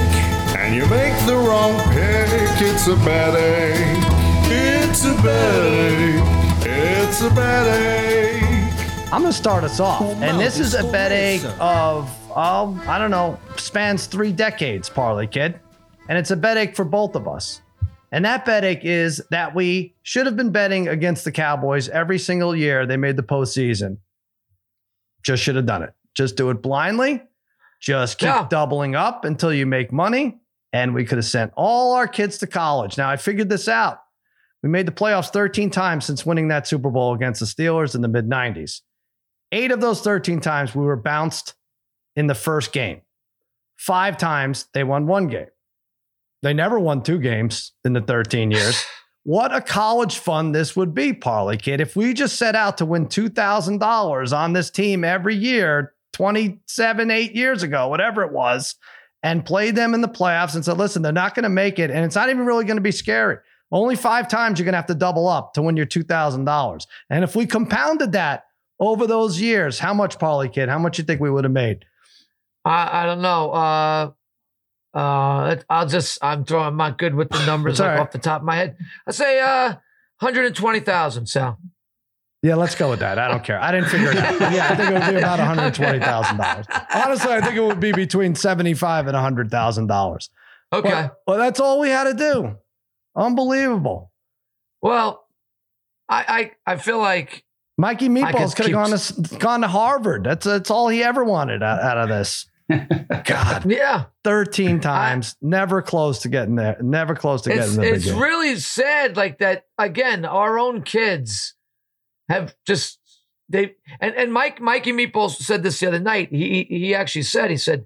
and 0.55 0.75
you 0.75 0.85
make 0.85 1.17
the 1.25 1.35
wrong 1.35 1.73
pick, 1.85 2.61
it's 2.61 2.85
a 2.85 2.95
bet 2.97 3.33
ache. 3.33 4.03
It's 4.45 5.03
a 5.03 5.15
bet 5.23 5.65
ache. 5.65 6.67
It's 6.67 7.21
a 7.21 7.31
bet 7.31 7.65
ache. 7.81 9.11
I'm 9.11 9.21
going 9.21 9.33
to 9.33 9.33
start 9.33 9.63
us 9.63 9.79
off. 9.79 10.03
And 10.21 10.39
this 10.39 10.59
is 10.59 10.75
a 10.75 10.83
bet 10.91 11.11
ache 11.11 11.43
of, 11.59 12.07
um, 12.37 12.79
I 12.87 12.99
don't 12.99 13.09
know, 13.09 13.39
spans 13.57 14.05
three 14.05 14.31
decades, 14.31 14.91
Parlay 14.91 15.25
Kid. 15.25 15.59
And 16.07 16.19
it's 16.19 16.29
a 16.29 16.37
bet 16.37 16.57
ache 16.57 16.75
for 16.75 16.85
both 16.85 17.15
of 17.15 17.27
us. 17.27 17.61
And 18.15 18.23
that 18.23 18.45
betting 18.45 18.79
is 18.81 19.21
that 19.29 19.53
we 19.53 19.93
should 20.01 20.25
have 20.25 20.37
been 20.37 20.53
betting 20.53 20.87
against 20.87 21.25
the 21.25 21.33
Cowboys 21.33 21.89
every 21.89 22.17
single 22.17 22.55
year 22.55 22.85
they 22.85 22.95
made 22.95 23.17
the 23.17 23.23
postseason. 23.23 23.97
Just 25.21 25.43
should 25.43 25.57
have 25.57 25.65
done 25.65 25.83
it. 25.83 25.93
Just 26.15 26.37
do 26.37 26.49
it 26.49 26.61
blindly. 26.61 27.21
Just 27.81 28.17
keep 28.17 28.27
yeah. 28.27 28.47
doubling 28.49 28.95
up 28.95 29.25
until 29.25 29.53
you 29.53 29.65
make 29.65 29.91
money. 29.91 30.39
And 30.71 30.93
we 30.93 31.03
could 31.03 31.17
have 31.17 31.25
sent 31.25 31.51
all 31.57 31.91
our 31.91 32.07
kids 32.07 32.37
to 32.37 32.47
college. 32.47 32.97
Now, 32.97 33.09
I 33.09 33.17
figured 33.17 33.49
this 33.49 33.67
out. 33.67 33.99
We 34.63 34.69
made 34.69 34.85
the 34.85 34.93
playoffs 34.93 35.29
13 35.29 35.69
times 35.69 36.05
since 36.05 36.25
winning 36.25 36.47
that 36.47 36.65
Super 36.67 36.91
Bowl 36.91 37.13
against 37.13 37.41
the 37.41 37.45
Steelers 37.45 37.95
in 37.95 38.01
the 38.01 38.07
mid 38.07 38.29
90s. 38.29 38.79
Eight 39.51 39.71
of 39.71 39.81
those 39.81 39.99
13 39.99 40.39
times 40.39 40.73
we 40.73 40.85
were 40.85 40.95
bounced 40.95 41.55
in 42.15 42.27
the 42.27 42.33
first 42.33 42.71
game. 42.71 43.01
Five 43.75 44.15
times 44.15 44.67
they 44.73 44.85
won 44.85 45.05
one 45.05 45.27
game. 45.27 45.47
They 46.45 46.53
never 46.53 46.77
won 46.77 47.01
two 47.01 47.17
games 47.17 47.71
in 47.85 47.93
the 47.93 48.01
13 48.01 48.51
years. 48.51 48.85
what 49.23 49.51
a 49.51 49.59
college 49.59 50.19
fund 50.19 50.53
this 50.53 50.75
would 50.75 50.93
be, 50.93 51.11
Parlay 51.11 51.57
Kid. 51.57 51.81
If 51.81 51.95
we 51.95 52.13
just 52.13 52.35
set 52.35 52.55
out 52.55 52.77
to 52.77 52.85
win 52.85 53.07
$2,000 53.07 54.37
on 54.37 54.53
this 54.53 54.69
team 54.69 55.03
every 55.03 55.33
year 55.33 55.95
27, 56.13 57.09
eight 57.09 57.35
years 57.35 57.63
ago, 57.63 57.87
whatever 57.87 58.21
it 58.21 58.31
was, 58.31 58.75
and 59.23 59.43
played 59.43 59.75
them 59.75 59.95
in 59.95 60.01
the 60.01 60.07
playoffs 60.07 60.53
and 60.53 60.63
said, 60.63 60.77
listen, 60.77 61.01
they're 61.01 61.11
not 61.11 61.33
going 61.33 61.43
to 61.43 61.49
make 61.49 61.79
it. 61.79 61.89
And 61.89 62.05
it's 62.05 62.13
not 62.13 62.29
even 62.29 62.45
really 62.45 62.63
going 62.63 62.77
to 62.77 62.81
be 62.81 62.91
scary. 62.91 63.37
Only 63.71 63.95
five 63.95 64.27
times 64.27 64.59
you're 64.59 64.65
going 64.65 64.73
to 64.73 64.77
have 64.77 64.85
to 64.85 64.93
double 64.93 65.27
up 65.27 65.55
to 65.55 65.63
win 65.63 65.75
your 65.75 65.87
$2,000. 65.87 66.85
And 67.09 67.23
if 67.23 67.35
we 67.35 67.47
compounded 67.47 68.11
that 68.11 68.43
over 68.79 69.07
those 69.07 69.41
years, 69.41 69.79
how 69.79 69.95
much, 69.95 70.19
Parlay 70.19 70.49
Kid? 70.49 70.69
How 70.69 70.77
much 70.77 70.99
you 70.99 71.05
think 71.05 71.21
we 71.21 71.31
would 71.31 71.43
have 71.43 71.53
made? 71.53 71.85
I, 72.63 73.01
I 73.01 73.05
don't 73.07 73.23
know. 73.23 73.49
Uh, 73.49 74.11
uh, 74.95 75.57
I'll 75.69 75.87
just, 75.87 76.17
I'm 76.21 76.45
throwing, 76.45 76.67
I'm 76.67 76.77
not 76.77 76.97
good 76.97 77.13
with 77.13 77.29
the 77.29 77.45
numbers 77.45 77.79
like 77.79 77.89
right. 77.89 77.99
off 77.99 78.11
the 78.11 78.17
top 78.17 78.41
of 78.41 78.45
my 78.45 78.55
head. 78.55 78.77
I 79.05 79.11
say 79.11 79.39
uh, 79.41 79.75
120,000, 80.19 81.25
Sal. 81.27 81.59
Yeah, 82.41 82.55
let's 82.55 82.75
go 82.75 82.91
with 82.91 82.99
that. 82.99 83.17
I 83.17 83.27
don't 83.27 83.43
care. 83.43 83.59
I 83.59 83.71
didn't 83.71 83.89
figure 83.89 84.11
it 84.11 84.17
out. 84.17 84.39
Yeah, 84.53 84.67
I 84.69 84.75
think 84.75 84.91
it 84.91 84.93
would 84.93 85.13
be 85.13 85.17
about 85.17 85.39
$120,000. 85.73 86.85
Honestly, 86.93 87.33
I 87.33 87.41
think 87.41 87.55
it 87.55 87.61
would 87.61 87.79
be 87.79 87.91
between 87.91 88.35
75 88.35 89.07
and 89.07 89.15
$100,000. 89.15 90.29
Okay. 90.71 90.89
Well, 90.89 91.17
well, 91.27 91.37
that's 91.37 91.59
all 91.59 91.79
we 91.79 91.89
had 91.89 92.03
to 92.05 92.13
do. 92.13 92.55
Unbelievable. 93.15 94.11
Well, 94.81 95.25
I, 96.07 96.51
I, 96.67 96.73
I 96.73 96.77
feel 96.77 96.99
like 96.99 97.43
Mikey 97.77 98.05
I 98.05 98.09
Meatballs 98.09 98.55
could 98.55 98.67
could 98.67 98.75
have 98.75 98.89
gone 98.89 98.97
to 98.97 99.37
gone 99.37 99.61
to 99.61 99.67
Harvard. 99.67 100.23
That's 100.23 100.45
that's 100.45 100.69
all 100.69 100.87
he 100.87 101.03
ever 101.03 101.23
wanted 101.23 101.63
out, 101.63 101.81
out 101.81 101.97
of 101.97 102.09
this. 102.09 102.47
God, 102.69 103.65
yeah, 103.71 104.05
13 104.23 104.79
times, 104.79 105.35
never 105.41 105.81
close 105.81 106.19
to 106.19 106.29
getting 106.29 106.55
there. 106.55 106.77
Never 106.81 107.15
close 107.15 107.43
to 107.43 107.49
getting 107.49 107.75
the 107.75 107.81
big 107.81 107.93
it's 107.95 108.07
really 108.09 108.55
sad. 108.57 109.15
Like 109.17 109.39
that 109.39 109.65
again. 109.77 110.25
Our 110.25 110.57
own 110.57 110.81
kids 110.81 111.55
have 112.29 112.55
just 112.65 112.99
they 113.49 113.75
and 113.99 114.15
and 114.15 114.33
Mike 114.33 114.59
Mikey 114.59 114.93
Meatballs 114.93 115.35
said 115.35 115.61
this 115.61 115.79
the 115.79 115.87
other 115.87 115.99
night. 115.99 116.29
He 116.31 116.65
he 116.69 116.95
actually 116.95 117.21
said 117.23 117.51
he 117.51 117.57
said, 117.57 117.85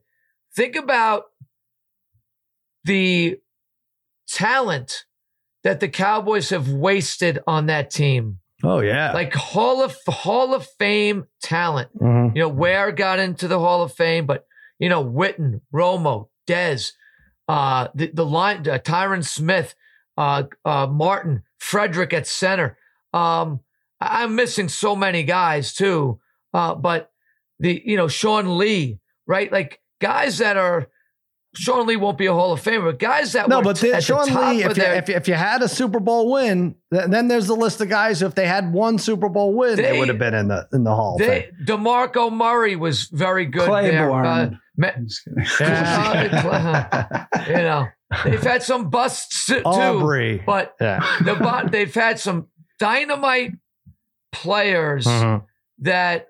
think 0.56 0.76
about 0.78 1.24
the 2.86 3.38
talent 4.30 5.06
that 5.64 5.80
the 5.82 5.90
Cowboys 5.90 6.50
have 6.52 6.70
wasted 6.70 7.40
on 7.46 7.66
that 7.66 7.92
team. 7.92 8.40
oh 8.64 8.80
yeah. 8.80 9.12
Like 9.12 9.34
Hall 9.34 9.84
of 9.84 9.98
Hall 10.08 10.54
of 10.54 10.66
Fame 10.80 11.26
talent. 11.42 11.90
Mhm. 11.98 12.34
You 12.36 12.44
know, 12.44 12.50
Ware 12.50 12.94
got 12.94 13.20
into 13.20 13.48
the 13.50 13.60
Hall 13.60 13.82
of 13.82 13.94
Fame, 13.94 14.26
but 14.26 14.46
you 14.80 14.90
know, 14.90 15.04
Witten, 15.04 15.62
Romo, 15.74 16.30
Dez, 16.48 16.94
uh, 17.48 17.88
the 17.94 18.08
the 18.14 18.26
line, 18.26 18.60
uh, 18.68 18.80
Tyron 18.80 19.24
Smith, 19.26 19.76
uh, 20.18 20.44
uh, 20.66 20.88
Martin, 20.88 21.44
Frederick 21.60 22.14
at 22.14 22.26
center. 22.28 22.78
Um, 23.14 23.60
I- 24.02 24.24
I'm 24.24 24.36
missing 24.36 24.70
so 24.70 24.96
many 24.96 25.24
guys 25.24 25.74
too. 25.74 26.20
Uh, 26.54 26.74
but 26.76 27.12
the 27.60 27.82
you 27.86 27.98
know 27.98 28.08
Sean 28.08 28.58
Lee, 28.58 29.00
right? 29.28 29.52
Like 29.52 29.80
guys 30.02 30.38
that 30.40 30.58
are 30.58 30.88
Sean 31.56 31.88
Lee 31.88 31.96
won't 31.96 32.18
be 32.20 32.28
a 32.28 32.34
Hall 32.34 32.54
of 32.54 32.62
Famer, 32.62 32.86
but 32.86 33.00
guys 33.00 33.34
that 33.34 33.50
No, 33.50 33.58
were 33.58 33.64
but 33.64 33.78
the, 33.80 33.94
at 33.96 34.04
Sean 34.04 34.28
the 34.28 34.32
top 34.34 34.52
Lee, 34.54 34.62
if 34.64 34.68
you, 34.70 34.74
their- 34.76 34.94
if, 34.96 35.10
you, 35.10 35.16
if 35.16 35.28
you 35.28 35.34
had 35.34 35.64
a 35.64 35.68
Super 35.68 36.00
Bowl 36.00 36.32
win, 36.32 36.76
th- 36.94 37.08
then 37.08 37.28
there's 37.28 37.48
the 37.48 37.56
list 37.56 37.82
of 37.82 37.90
guys. 37.90 38.20
who, 38.20 38.28
If 38.28 38.36
they 38.36 38.46
had 38.48 38.72
one 38.72 39.00
Super 39.00 39.30
Bowl 39.30 39.56
win, 39.56 39.76
they, 39.76 39.82
They- 39.82 40.00
would 40.00 40.10
have 40.10 40.20
been 40.20 40.36
in 40.36 40.48
the 40.48 40.68
in 40.74 40.84
the 40.84 40.94
Hall 40.96 41.14
of 41.16 41.20
they, 41.20 41.50
Fame. 41.58 41.66
DeMarco 41.66 42.32
Murray 42.32 42.76
was 42.76 43.06
very 43.08 43.46
good 43.48 43.68
there. 43.68 44.12
Uh, 44.12 44.52
Just. 44.80 45.28
Yeah. 45.60 47.26
you 47.48 47.54
know, 47.54 47.88
they've 48.24 48.42
had 48.44 48.64
some 48.64 48.90
busts 48.90 49.46
too, 49.48 49.62
Aubrey. 49.66 50.42
but 50.46 50.76
yeah. 50.80 51.00
the 51.22 51.68
they've 51.72 51.94
had 51.94 52.20
some 52.20 52.48
dynamite 52.80 53.54
players 54.32 55.06
Mhm. 55.06 55.44
that 55.80 56.30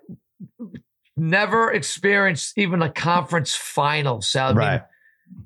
never 1.16 1.70
experienced 1.72 2.56
even 2.56 2.82
a 2.82 2.90
conference 2.90 3.54
final. 3.54 4.20
So 4.22 4.40
I 4.42 4.48
mean, 4.48 4.56
Right. 4.56 4.82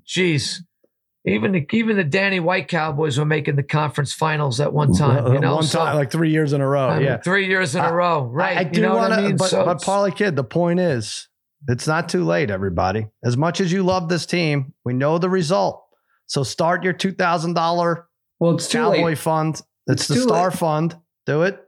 geez, 0.06 0.62
even 1.26 1.52
the, 1.52 1.66
even 1.72 1.96
the 1.96 2.04
Danny 2.04 2.38
White 2.38 2.68
Cowboys 2.68 3.18
were 3.18 3.24
making 3.24 3.56
the 3.56 3.62
conference 3.62 4.12
finals 4.12 4.60
at 4.60 4.72
one 4.72 4.92
time. 4.94 5.32
You 5.32 5.40
know, 5.40 5.54
one 5.56 5.64
So, 5.64 5.78
time, 5.78 5.96
like 5.96 6.10
three 6.10 6.30
years 6.30 6.52
in 6.52 6.60
a 6.60 6.68
row. 6.68 6.88
I 6.88 6.96
mean, 6.98 7.06
yeah. 7.06 7.16
three 7.16 7.46
years 7.48 7.74
in 7.74 7.80
I- 7.80 7.88
a 7.88 7.92
row. 7.92 8.24
Right? 8.24 8.56
I, 8.56 8.60
I 8.60 8.62
You 8.64 8.70
do 8.70 8.82
know 8.82 8.94
want 8.96 9.12
to, 9.14 9.18
I 9.20 9.22
mean? 9.22 9.36
but, 9.36 9.48
So 9.48 9.64
but 9.64 9.82
Parlay 9.82 10.10
Kid, 10.10 10.36
the 10.36 10.44
point 10.44 10.80
is, 10.80 11.28
it's 11.68 11.86
not 11.86 12.08
too 12.08 12.24
late, 12.24 12.50
everybody. 12.50 13.06
As 13.24 13.36
much 13.36 13.60
as 13.60 13.72
you 13.72 13.82
love 13.82 14.08
this 14.08 14.26
team, 14.26 14.74
we 14.84 14.92
know 14.92 15.18
the 15.18 15.30
result. 15.30 15.82
So 16.26 16.42
start 16.42 16.82
your 16.84 16.92
two 16.92 17.12
thousand 17.12 17.54
dollar 17.54 18.08
Well, 18.40 18.54
it's 18.54 18.68
too 18.68 18.78
Cowboy 18.78 19.04
late. 19.04 19.18
fund. 19.18 19.54
It's, 19.86 20.02
It's 20.02 20.08
the 20.08 20.16
Star 20.16 20.50
late. 20.50 20.58
Fund. 20.58 20.96
Do 21.26 21.42
it. 21.42 21.58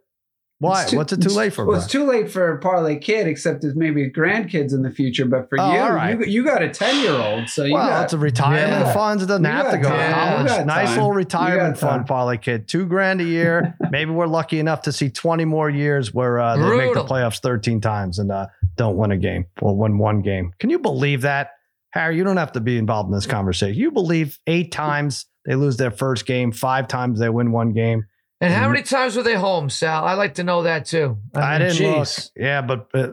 Why? 0.59 0.87
Too- 0.87 0.97
What's 0.97 1.13
it 1.13 1.21
too 1.21 1.29
late 1.29 1.53
for? 1.53 1.65
Well, 1.67 1.73
Brian? 1.75 1.83
it's 1.85 1.93
too 1.93 2.05
late 2.07 2.31
for 2.31 2.57
Parlay 2.59 2.99
Kid, 2.99 3.27
except 3.27 3.61
there's 3.61 3.77
maybe 3.77 4.11
grandkids 4.11 4.73
in 4.73 4.81
the 4.83 4.91
future. 4.91 5.27
But 5.27 5.51
for 5.51 5.61
Oh, 5.61 5.71
you, 5.73 5.79
all 5.79 5.93
right. 5.93 6.19
you, 6.19 6.25
you 6.25 6.45
got 6.45 6.63
a 6.63 6.71
ten 6.71 7.03
year 7.03 7.13
old, 7.13 7.49
so 7.51 7.65
you 7.65 7.75
well, 7.75 7.87
got 7.89 8.05
it's 8.05 8.13
a 8.15 8.19
retirement 8.19 8.87
Yeah. 8.87 8.93
funds. 8.95 9.23
It 9.23 9.27
doesn't 9.27 9.45
You 9.45 9.51
have 9.51 9.71
to 9.73 9.77
got 9.79 9.83
go 9.83 9.97
to 9.99 10.13
college. 10.15 10.59
You 10.61 10.65
Nice 10.65 10.89
time. 10.89 10.97
little 10.97 11.13
retirement 11.13 11.77
fund, 11.79 12.07
Parlay 12.07 12.39
Kid. 12.39 12.69
Two 12.69 12.87
grand 12.87 13.21
a 13.21 13.25
year. 13.25 13.75
Maybe 13.91 14.11
we're 14.13 14.27
lucky 14.27 14.59
enough 14.59 14.81
to 14.83 14.93
see 14.93 15.11
20 15.11 15.45
more 15.45 15.69
years 15.69 16.15
where 16.15 16.39
uh, 16.39 16.57
they 16.57 16.77
make 16.79 16.95
the 16.95 17.05
playoffs 17.05 17.41
13 17.41 17.83
times 17.83 18.19
and 18.19 18.33
uh, 18.33 18.47
don't 18.77 18.97
win 18.97 19.11
a 19.11 19.19
game 19.19 19.45
or 19.61 19.77
win 19.77 19.99
one 19.99 20.23
game. 20.23 20.53
Can 20.59 20.71
you 20.71 20.79
believe 20.79 21.21
that? 21.23 21.51
Harry, 21.91 22.17
you 22.17 22.25
don't 22.25 22.37
have 22.39 22.53
to 22.53 22.61
be 22.61 22.79
involved 22.79 23.09
in 23.09 23.15
this 23.15 23.27
conversation. 23.27 23.79
You 23.79 23.91
believe 23.91 24.39
eight 24.47 24.73
times 24.73 25.27
they 25.45 25.55
lose 25.55 25.77
their 25.77 25.91
first 25.91 26.25
game, 26.27 26.51
five 26.53 26.89
times 26.89 27.19
they 27.21 27.29
win 27.29 27.53
one 27.53 27.73
game. 27.73 28.05
And 28.47 28.55
how 28.55 28.67
Mhm. 28.69 28.73
many 28.73 28.83
times 28.83 29.17
were 29.17 29.23
they 29.23 29.35
home, 29.35 29.69
Sal? 29.71 30.05
I 30.05 30.15
like 30.15 30.35
to 30.35 30.45
know 30.45 30.63
that 30.63 30.87
too. 30.87 31.19
I, 31.35 31.59
mean, 31.59 31.69
didn't 31.69 31.77
geez. 31.77 32.31
look. 32.37 32.43
Yeah, 32.45 32.63
but 32.63 32.89
uh, 32.95 33.09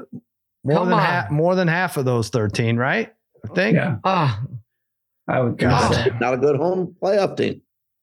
more 0.64 0.78
Come 0.78 0.90
than 0.90 1.00
on. 1.00 1.06
half, 1.06 1.32
more 1.32 1.56
than 1.56 1.68
half 1.68 1.98
of 1.98 2.06
those 2.06 2.30
13, 2.30 2.78
right? 2.78 3.14
I 3.44 3.48
think. 3.54 3.76
yeah. 3.76 3.98
Ah, 4.04 4.42
I 5.28 5.42
would 5.42 5.58
go. 5.58 5.68
God. 5.70 6.20
Not 6.22 6.34
a 6.34 6.38
good 6.38 6.56
home 6.58 6.96
playoff 7.02 7.36
team. 7.38 7.62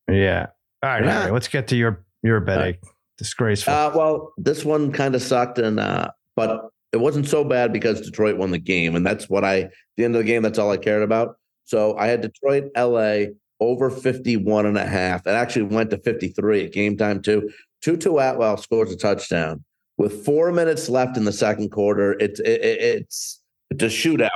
Yeah. 0.09 0.47
All 0.83 0.89
right, 0.89 1.03
Yeah. 1.03 1.21
Harry, 1.21 1.31
let's 1.31 1.47
get 1.47 1.67
to 1.69 1.75
your 1.75 2.03
your 2.23 2.39
bed 2.39 2.77
Disgraceful. 3.17 3.73
Uh, 3.73 3.91
well, 3.95 4.33
this 4.37 4.63
one 4.65 4.91
kind 4.91 5.13
of 5.15 5.21
sucked, 5.21 5.59
and 5.59 5.79
uh, 5.79 6.09
but 6.35 6.69
it 6.91 6.97
wasn't 6.97 7.27
so 7.27 7.43
bad 7.43 7.71
because 7.71 8.01
Detroit 8.01 8.37
won 8.37 8.49
the 8.51 8.57
game, 8.57 8.95
and 8.95 9.05
that's 9.05 9.29
what 9.29 9.43
I. 9.45 9.69
The 9.97 10.05
end 10.05 10.15
of 10.15 10.19
the 10.19 10.25
game, 10.25 10.41
that's 10.41 10.57
all 10.57 10.71
I 10.71 10.77
cared 10.77 11.03
about. 11.03 11.35
So 11.65 11.95
I 11.97 12.07
had 12.07 12.21
Detroit, 12.21 12.71
LA 12.75 13.25
over 13.61 13.89
51 13.89 14.65
and 14.65 14.77
a 14.77 14.85
half. 14.85 15.25
It 15.25 15.29
actually 15.31 15.63
went 15.63 15.91
to 15.91 15.97
53 15.99 16.65
at 16.65 16.73
game 16.73 16.97
time 16.97 17.21
too. 17.21 17.49
Tutu 17.81 18.17
Atwell 18.17 18.57
scores 18.57 18.91
a 18.91 18.97
touchdown 18.97 19.63
with 19.97 20.25
four 20.25 20.51
minutes 20.51 20.89
left 20.89 21.15
in 21.15 21.23
the 21.23 21.31
second 21.31 21.69
quarter. 21.71 22.13
It's 22.19 22.39
it, 22.41 22.61
it- 22.61 22.81
it's 22.81 23.39
it's 23.69 23.83
a 23.83 23.87
shootout. 23.87 24.29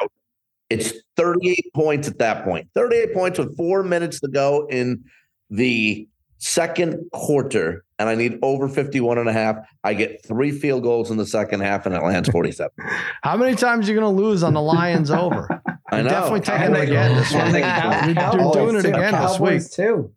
It's 0.70 0.94
38 1.18 1.74
points 1.76 2.08
at 2.08 2.18
that 2.20 2.44
point. 2.46 2.70
38 2.74 3.14
points 3.14 3.38
with 3.40 3.56
four 3.58 3.84
minutes 3.84 4.20
to 4.22 4.28
go 4.30 4.66
in 4.70 5.04
the 5.50 6.08
second 6.40 7.00
quarter, 7.14 7.84
and 8.00 8.10
I 8.10 8.16
need 8.16 8.40
over 8.42 8.68
51 8.68 9.18
and 9.20 9.30
a 9.30 9.34
half. 9.34 9.58
I 9.84 9.94
get 9.94 10.26
three 10.26 10.52
field 10.52 10.82
goals 10.84 11.12
in 11.12 11.18
the 11.18 11.26
second 11.26 11.60
half, 11.62 11.86
and 11.86 11.94
it 11.94 12.02
lands 12.02 12.30
47. 12.30 12.72
How 13.24 13.38
many 13.38 13.56
times 13.56 13.88
are 13.88 13.94
you 13.94 14.00
going 14.00 14.16
to 14.16 14.22
lose 14.24 14.42
on 14.42 14.54
the 14.54 14.62
Lions 14.62 15.12
over? 15.12 15.62
I 15.92 15.98
You're 15.98 16.04
know. 16.06 16.10
Definitely 16.10 16.40
taking 16.42 16.62
And 16.64 16.76
it 16.78 16.84
again 16.84 17.16
this 17.16 17.34
and 17.36 17.50
the 17.54 17.58
week. 17.60 17.64
Cow- 17.64 18.08
You're- 18.08 18.44
You're 18.44 18.54
doing 18.54 18.76
it 18.78 18.86
again 18.86 19.14
this 19.14 19.40
week. 19.40 19.50
Cowboys 19.52 19.70
too. 19.72 20.12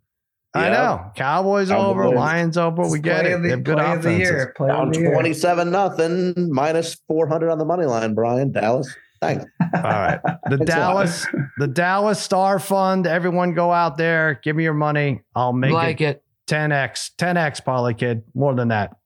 I 0.54 0.70
know. 0.70 1.10
Cowboys 1.14 1.70
over, 1.70 2.08
Lions 2.08 2.56
over. 2.56 2.88
We 2.88 3.00
get 3.00 3.26
it. 3.26 3.32
of 3.32 3.42
They 3.42 3.50
have 3.50 3.62
good 3.62 3.76
play 3.76 3.92
of 3.92 4.02
the 4.02 4.14
year. 4.16 4.54
Play 4.56 4.68
Down 4.68 4.88
of 4.88 4.94
the 4.94 5.00
year. 5.00 5.12
27 5.12 5.70
nothing, 5.70 6.34
minus 6.52 6.94
400 7.06 7.50
on 7.50 7.58
the 7.58 7.66
money 7.66 7.84
line, 7.84 8.14
Brian. 8.14 8.50
Dallas. 8.50 8.92
Thanks. 9.20 9.44
All 9.74 9.82
right. 9.82 10.20
The 10.48 10.56
Dallas, 10.56 11.26
the 11.58 11.66
Dallas 11.66 12.18
Star 12.20 12.58
Fund. 12.58 13.06
Everyone 13.06 13.52
go 13.52 13.70
out 13.72 13.98
there. 13.98 14.40
Give 14.42 14.56
me 14.56 14.64
your 14.64 14.74
money. 14.74 15.20
I'll 15.34 15.52
make 15.52 15.72
like 15.72 16.00
it 16.00 16.22
it. 16.48 16.54
10x. 16.54 17.14
10x, 17.16 17.62
Parlay 17.64 17.92
Kid. 17.94 18.22
More 18.34 18.54
than 18.54 18.68
that. 18.68 18.96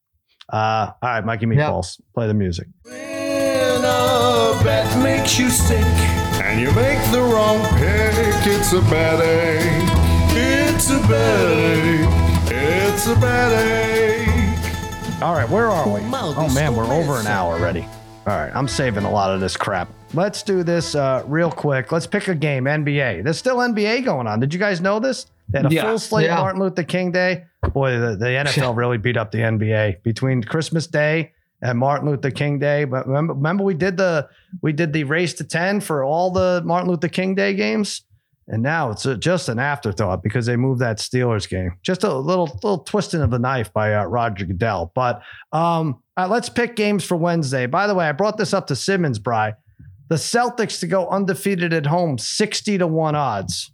Uh, 0.53 0.93
all 1.03 1.09
right, 1.11 1.25
Mikey 1.25 1.47
Meatballs. 1.47 2.01
Play 2.15 2.29
the 2.29 2.35
music. 2.35 2.69
When 2.85 2.95
a 3.85 4.61
bet 4.63 5.03
makes 5.03 5.39
you 5.39 5.51
sick 5.51 5.85
and 6.53 6.61
you 6.61 6.71
make 6.73 6.99
the 7.11 7.21
wrong 7.23 7.61
pick, 7.79 8.47
it's 8.47 8.73
a 8.73 8.81
bet 8.83 9.21
ache. 9.21 9.91
It's 10.37 10.91
a 10.91 10.99
bet 11.09 11.51
ache. 11.51 12.53
It's 12.53 13.07
a 13.07 13.15
bet 13.17 13.53
ache. 13.53 15.23
All 15.23 15.35
right, 15.35 15.49
where 15.49 15.67
are 15.67 15.89
we? 15.89 16.01
Oh 16.13 16.51
man, 16.55 16.77
we're 16.77 16.85
over 16.93 17.19
an 17.19 17.27
hour 17.27 17.55
already. 17.55 17.83
All 18.27 18.37
right, 18.37 18.53
I'm 18.55 18.69
saving 18.69 19.05
a 19.05 19.11
lot 19.11 19.31
of 19.35 19.41
this 19.41 19.57
crap. 19.57 19.89
Let's 20.15 20.43
do 20.43 20.63
this 20.63 20.95
uh, 20.95 21.23
real 21.27 21.51
quick. 21.51 21.91
Let's 21.91 22.07
pick 22.07 22.29
a 22.29 22.35
game. 22.35 22.65
NBA. 22.65 23.25
There's 23.25 23.39
still 23.39 23.57
NBA 23.57 24.05
going 24.05 24.27
on. 24.27 24.39
Did 24.41 24.53
you 24.53 24.61
guys 24.61 24.81
know 24.81 25.01
this? 25.01 25.27
They 25.49 25.59
had 25.61 25.73
a 25.73 25.75
Yeah. 25.75 25.83
full 25.89 25.99
slate 25.99 26.27
Yeah. 26.27 26.37
Martin 26.37 26.61
Luther 26.61 26.83
King 26.83 27.13
Day. 27.13 27.45
Boy, 27.73 27.99
the, 27.99 28.17
the 28.17 28.27
NFL 28.27 28.77
really 28.77 28.99
beat 28.99 29.17
up 29.17 29.33
the 29.33 29.39
NBA 29.39 30.03
between 30.03 30.43
Christmas 30.45 30.87
Day 30.87 31.33
and 31.63 31.79
Martin 31.79 32.09
Luther 32.09 32.31
King 32.31 32.59
Day. 32.59 32.85
But 32.85 33.07
remember, 33.07 33.35
remember 33.35 33.65
we 33.65 33.75
did 33.75 33.97
the 33.97 34.29
we 34.61 34.73
did 34.73 34.93
the 34.93 35.05
race 35.05 35.33
to 35.35 35.45
ten 35.45 35.81
for 35.81 36.05
all 36.05 36.31
the 36.31 36.63
Martin 36.65 36.91
Luther 36.91 37.09
King 37.09 37.35
Day 37.35 37.55
games. 37.55 38.03
And 38.49 38.63
now 38.63 38.91
it's 38.91 39.07
uh 39.07 39.15
just 39.15 39.49
an 39.49 39.61
afterthought 39.61 40.23
because 40.23 40.47
they 40.47 40.57
moved 40.57 40.81
that 40.81 40.99
Steelers 40.99 41.49
game. 41.49 41.79
Just 41.83 42.03
a 42.03 42.13
little 42.13 42.47
little 42.63 42.79
twisting 42.79 43.23
of 43.23 43.31
the 43.31 43.39
knife 43.39 43.73
by 43.73 43.95
uh, 43.95 44.05
Roger 44.05 44.45
Goodell. 44.45 44.93
But 44.95 45.23
um, 45.53 46.03
uh, 46.17 46.29
let's 46.29 46.49
pick 46.49 46.77
games 46.77 47.05
for 47.05 47.17
Wednesday. 47.17 47.67
By 47.67 47.87
the 47.87 47.95
way, 47.95 48.07
I 48.07 48.13
brought 48.13 48.37
this 48.37 48.53
up 48.53 48.67
to 48.67 48.77
Simmons, 48.77 49.19
Bry. 49.19 49.55
The 50.09 50.17
Celtics 50.17 50.81
to 50.81 50.87
go 50.87 51.09
undefeated 51.09 51.73
at 51.73 51.87
home, 51.87 52.19
60 52.19 52.77
to 52.79 52.87
1 52.87 53.15
odds. 53.15 53.73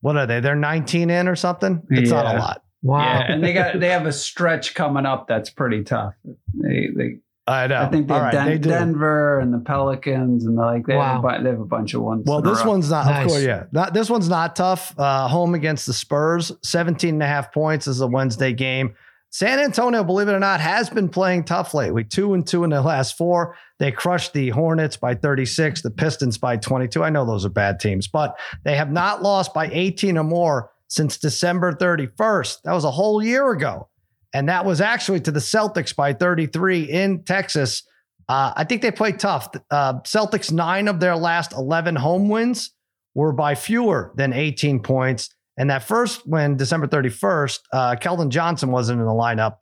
What 0.00 0.16
are 0.16 0.26
they? 0.26 0.40
They're 0.40 0.54
19 0.54 1.10
in 1.10 1.28
or 1.28 1.36
something? 1.36 1.82
It's 1.90 2.10
not 2.10 2.34
a 2.34 2.38
lot. 2.38 2.63
Wow. 2.84 3.00
Yeah, 3.02 3.32
and 3.32 3.42
they 3.42 3.54
got 3.54 3.80
they 3.80 3.88
have 3.88 4.04
a 4.06 4.12
stretch 4.12 4.74
coming 4.74 5.06
up 5.06 5.26
that's 5.26 5.48
pretty 5.48 5.82
tough. 5.84 6.12
They, 6.52 6.90
they 6.94 7.16
I 7.46 7.66
know. 7.66 7.80
I 7.82 7.88
think 7.90 8.08
they, 8.08 8.14
have 8.14 8.22
right, 8.22 8.32
Den- 8.32 8.46
they. 8.46 8.58
Denver 8.58 9.40
and 9.40 9.52
the 9.52 9.58
Pelicans 9.58 10.44
and 10.44 10.54
like 10.56 10.86
they, 10.86 10.94
have 10.94 11.18
a 11.18 11.20
Wow. 11.22 11.36
bu- 11.38 11.42
they 11.44 11.50
have 11.50 11.60
a 11.60 11.64
bunch 11.64 11.94
of 11.94 12.02
ones. 12.02 12.24
Well, 12.26 12.42
this 12.42 12.60
row. 12.60 12.70
one's 12.70 12.90
not, 12.90 13.10
of 13.10 13.28
course, 13.28 13.42
yeah. 13.42 13.64
Not, 13.72 13.94
this 13.94 14.08
one's 14.10 14.28
not 14.28 14.54
tough. 14.54 14.94
Uh, 14.98 15.28
home 15.28 15.54
against 15.54 15.86
the 15.86 15.92
Spurs, 15.94 16.52
17 16.62 17.14
and 17.14 17.22
a 17.22 17.26
half 17.26 17.52
points 17.52 17.86
is 17.86 18.00
a 18.02 18.06
Wednesday 18.06 18.52
game. 18.52 18.94
San 19.30 19.58
Antonio, 19.58 20.04
believe 20.04 20.28
it 20.28 20.32
or 20.32 20.38
not, 20.38 20.60
has 20.60 20.88
been 20.88 21.08
playing 21.08 21.44
tough 21.44 21.74
lately. 21.74 22.04
Two 22.04 22.34
and 22.34 22.46
two 22.46 22.64
in 22.64 22.70
the 22.70 22.80
last 22.80 23.16
four. 23.18 23.56
They 23.80 23.90
crushed 23.90 24.32
the 24.32 24.50
Hornets 24.50 24.96
by 24.96 25.14
36, 25.16 25.82
the 25.82 25.90
Pistons 25.90 26.38
by 26.38 26.56
22. 26.56 27.02
I 27.02 27.10
know 27.10 27.26
those 27.26 27.44
are 27.44 27.48
bad 27.50 27.80
teams, 27.80 28.06
but 28.06 28.38
they 28.62 28.76
have 28.76 28.92
not 28.92 29.22
lost 29.22 29.52
by 29.52 29.68
18 29.72 30.16
or 30.18 30.24
more 30.24 30.70
since 30.94 31.18
December 31.18 31.72
31st. 31.72 32.62
That 32.62 32.72
was 32.72 32.84
a 32.84 32.90
whole 32.90 33.22
year 33.22 33.50
ago. 33.50 33.88
And 34.32 34.48
that 34.48 34.64
was 34.64 34.80
actually 34.80 35.20
to 35.20 35.30
the 35.30 35.40
Celtics 35.40 35.94
by 35.94 36.12
33 36.12 36.82
in 36.82 37.24
Texas. 37.24 37.82
Uh, 38.28 38.52
I 38.56 38.64
think 38.64 38.80
they 38.80 38.90
played 38.90 39.18
tough. 39.18 39.48
Uh, 39.70 39.94
Celtics, 40.00 40.52
nine 40.52 40.88
of 40.88 41.00
their 41.00 41.16
last 41.16 41.52
11 41.52 41.96
home 41.96 42.28
wins 42.28 42.72
were 43.14 43.32
by 43.32 43.54
fewer 43.54 44.12
than 44.16 44.32
18 44.32 44.82
points. 44.82 45.30
And 45.56 45.70
that 45.70 45.82
first 45.82 46.26
win, 46.26 46.56
December 46.56 46.86
31st, 46.86 47.58
uh, 47.72 47.96
Keldon 47.96 48.28
Johnson 48.28 48.70
wasn't 48.70 49.00
in 49.00 49.06
the 49.06 49.12
lineup. 49.12 49.56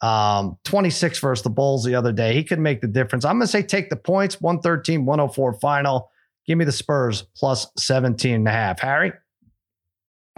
Um, 0.00 0.58
26 0.64 1.18
versus 1.18 1.42
the 1.42 1.50
Bulls 1.50 1.84
the 1.84 1.94
other 1.96 2.12
day. 2.12 2.32
He 2.32 2.44
could 2.44 2.60
make 2.60 2.80
the 2.80 2.86
difference. 2.86 3.24
I'm 3.24 3.36
going 3.36 3.46
to 3.46 3.48
say 3.48 3.62
take 3.62 3.90
the 3.90 3.96
points, 3.96 4.40
113, 4.40 5.04
104 5.04 5.54
final. 5.54 6.10
Give 6.46 6.56
me 6.56 6.64
the 6.64 6.72
Spurs 6.72 7.24
plus 7.36 7.66
17 7.76 8.34
and 8.34 8.48
a 8.48 8.50
half. 8.50 8.80
Harry? 8.80 9.12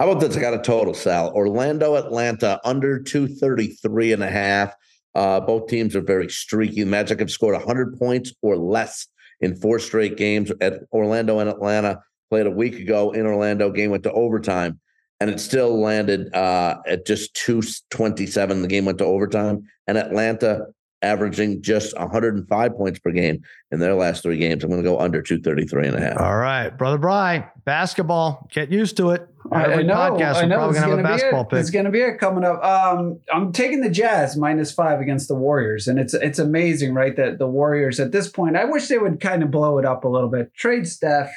How 0.01 0.09
about 0.09 0.19
this? 0.19 0.35
I 0.35 0.41
got 0.41 0.55
a 0.55 0.57
total, 0.57 0.95
Sal. 0.95 1.31
Orlando, 1.31 1.93
Atlanta, 1.93 2.59
under 2.63 2.97
233 3.03 4.13
and 4.13 4.23
a 4.23 4.31
half. 4.31 4.73
Uh, 5.13 5.39
both 5.39 5.67
teams 5.67 5.95
are 5.95 6.01
very 6.01 6.27
streaky. 6.27 6.83
Magic 6.85 7.19
have 7.19 7.29
scored 7.29 7.53
100 7.53 7.99
points 7.99 8.33
or 8.41 8.57
less 8.57 9.05
in 9.41 9.55
four 9.55 9.77
straight 9.77 10.17
games. 10.17 10.51
At 10.59 10.79
Orlando 10.91 11.37
and 11.37 11.47
Atlanta 11.47 12.01
played 12.31 12.47
a 12.47 12.49
week 12.49 12.79
ago 12.79 13.11
in 13.11 13.27
Orlando. 13.27 13.69
Game 13.69 13.91
went 13.91 14.01
to 14.01 14.11
overtime, 14.13 14.79
and 15.19 15.29
it 15.29 15.39
still 15.39 15.79
landed 15.79 16.33
uh, 16.33 16.77
at 16.87 17.05
just 17.05 17.35
227. 17.35 18.63
The 18.63 18.67
game 18.67 18.85
went 18.85 18.97
to 18.97 19.05
overtime, 19.05 19.67
and 19.85 19.99
Atlanta 19.99 20.65
averaging 21.01 21.61
just 21.61 21.97
105 21.97 22.75
points 22.75 22.99
per 22.99 23.11
game 23.11 23.41
in 23.71 23.79
their 23.79 23.95
last 23.95 24.23
three 24.23 24.37
games. 24.37 24.63
I'm 24.63 24.69
going 24.69 24.83
to 24.83 24.87
go 24.87 24.99
under 24.99 25.21
233 25.21 25.87
and 25.87 25.95
a 25.97 25.99
half. 26.01 26.19
All 26.19 26.37
right, 26.37 26.69
Brother 26.69 26.97
Bry, 26.97 27.49
basketball. 27.65 28.47
Get 28.51 28.71
used 28.71 28.97
to 28.97 29.11
it. 29.11 29.27
I, 29.51 29.65
I 29.65 29.81
know. 29.81 29.95
podcast, 29.95 30.35
I 30.35 30.41
we're 30.43 30.47
know. 30.49 30.55
probably 30.57 30.77
It's 30.77 30.85
going 30.85 30.89
to 30.89 30.89
have 30.89 30.91
a 30.91 30.97
be 30.97 31.03
basketball 31.03 31.41
it. 31.41 31.49
pick. 31.49 31.59
It's 31.59 31.69
going 31.71 31.85
to 31.85 31.91
be 31.91 32.01
it 32.01 32.19
coming 32.19 32.43
up. 32.43 32.63
Um, 32.63 33.19
I'm 33.33 33.51
taking 33.51 33.81
the 33.81 33.89
Jazz 33.89 34.37
minus 34.37 34.71
five 34.71 34.99
against 34.99 35.27
the 35.27 35.35
Warriors, 35.35 35.87
and 35.87 35.99
it's 35.99 36.13
it's 36.13 36.39
amazing, 36.39 36.93
right? 36.93 37.15
That 37.15 37.39
the 37.39 37.47
Warriors 37.47 37.99
at 37.99 38.11
this 38.11 38.27
point, 38.27 38.55
I 38.55 38.65
wish 38.65 38.87
they 38.87 38.97
would 38.99 39.19
kind 39.19 39.41
of 39.41 39.49
blow 39.51 39.79
it 39.79 39.85
up 39.85 40.03
a 40.03 40.07
little 40.07 40.29
bit. 40.29 40.53
Trade 40.53 40.87
Steph. 40.87 41.31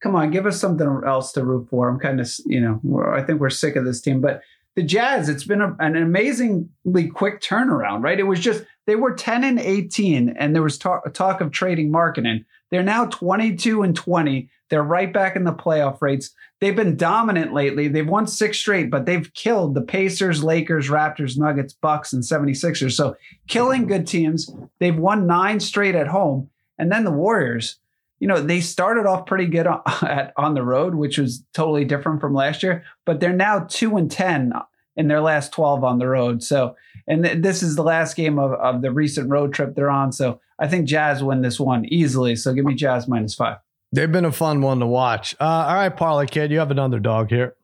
Come 0.00 0.14
on, 0.16 0.30
give 0.30 0.44
us 0.44 0.60
something 0.60 0.86
else 1.06 1.32
to 1.32 1.44
root 1.44 1.68
for. 1.70 1.88
I'm 1.88 1.98
kind 1.98 2.20
of, 2.20 2.30
you 2.44 2.60
know, 2.60 2.78
we're, 2.82 3.14
I 3.14 3.22
think 3.22 3.40
we're 3.40 3.48
sick 3.48 3.74
of 3.74 3.86
this 3.86 4.02
team, 4.02 4.20
but 4.20 4.42
the 4.76 4.82
Jazz, 4.82 5.30
it's 5.30 5.44
been 5.44 5.62
a, 5.62 5.74
an 5.78 5.96
amazingly 5.96 7.08
quick 7.08 7.40
turnaround, 7.40 8.02
right? 8.02 8.18
It 8.18 8.24
was 8.24 8.40
just 8.40 8.64
they 8.86 8.96
were 8.96 9.14
10 9.14 9.44
and 9.44 9.58
18, 9.58 10.30
and 10.38 10.54
there 10.54 10.62
was 10.62 10.78
talk, 10.78 11.12
talk 11.14 11.40
of 11.40 11.50
trading 11.50 11.90
Markkanen. 11.90 12.44
They're 12.70 12.82
now 12.82 13.06
22 13.06 13.82
and 13.82 13.94
20. 13.94 14.50
They're 14.68 14.82
right 14.82 15.12
back 15.12 15.36
in 15.36 15.44
the 15.44 15.52
playoff 15.52 16.02
rates. 16.02 16.30
They've 16.60 16.74
been 16.74 16.96
dominant 16.96 17.52
lately. 17.52 17.88
They've 17.88 18.08
won 18.08 18.26
six 18.26 18.58
straight, 18.58 18.90
but 18.90 19.06
they've 19.06 19.32
killed 19.34 19.74
the 19.74 19.82
Pacers, 19.82 20.42
Lakers, 20.42 20.88
Raptors, 20.88 21.38
Nuggets, 21.38 21.72
Bucks, 21.74 22.12
and 22.12 22.22
76ers. 22.22 22.92
So 22.92 23.16
killing 23.46 23.86
good 23.86 24.06
teams. 24.06 24.50
They've 24.80 24.96
won 24.96 25.26
nine 25.26 25.60
straight 25.60 25.94
at 25.94 26.08
home. 26.08 26.50
And 26.78 26.90
then 26.90 27.04
the 27.04 27.10
Warriors, 27.10 27.78
you 28.18 28.26
know, 28.26 28.40
they 28.40 28.60
started 28.60 29.06
off 29.06 29.26
pretty 29.26 29.46
good 29.46 29.66
on, 29.66 29.82
at, 30.02 30.32
on 30.36 30.54
the 30.54 30.64
road, 30.64 30.94
which 30.94 31.18
was 31.18 31.44
totally 31.52 31.84
different 31.84 32.20
from 32.20 32.34
last 32.34 32.62
year, 32.62 32.84
but 33.04 33.20
they're 33.20 33.32
now 33.32 33.66
two 33.68 33.96
and 33.96 34.10
10 34.10 34.52
in 34.96 35.08
their 35.08 35.20
last 35.20 35.52
12 35.52 35.84
on 35.84 35.98
the 35.98 36.08
road. 36.08 36.42
So, 36.42 36.76
and 37.06 37.24
th- 37.24 37.42
this 37.42 37.62
is 37.62 37.76
the 37.76 37.82
last 37.82 38.16
game 38.16 38.38
of, 38.38 38.52
of 38.52 38.82
the 38.82 38.90
recent 38.90 39.30
road 39.30 39.52
trip 39.52 39.74
they're 39.74 39.90
on. 39.90 40.12
So 40.12 40.40
I 40.58 40.68
think 40.68 40.86
Jazz 40.86 41.22
win 41.22 41.42
this 41.42 41.60
one 41.60 41.84
easily. 41.86 42.36
So 42.36 42.52
give 42.52 42.64
me 42.64 42.74
Jazz 42.74 43.08
minus 43.08 43.34
five. 43.34 43.58
They've 43.92 44.10
been 44.10 44.24
a 44.24 44.32
fun 44.32 44.60
one 44.60 44.80
to 44.80 44.86
watch. 44.86 45.34
Uh, 45.40 45.44
all 45.44 45.74
right, 45.74 45.96
Parlay 45.96 46.26
Kid, 46.26 46.50
you 46.50 46.58
have 46.58 46.70
an 46.70 46.78
underdog 46.78 47.30
here. 47.30 47.54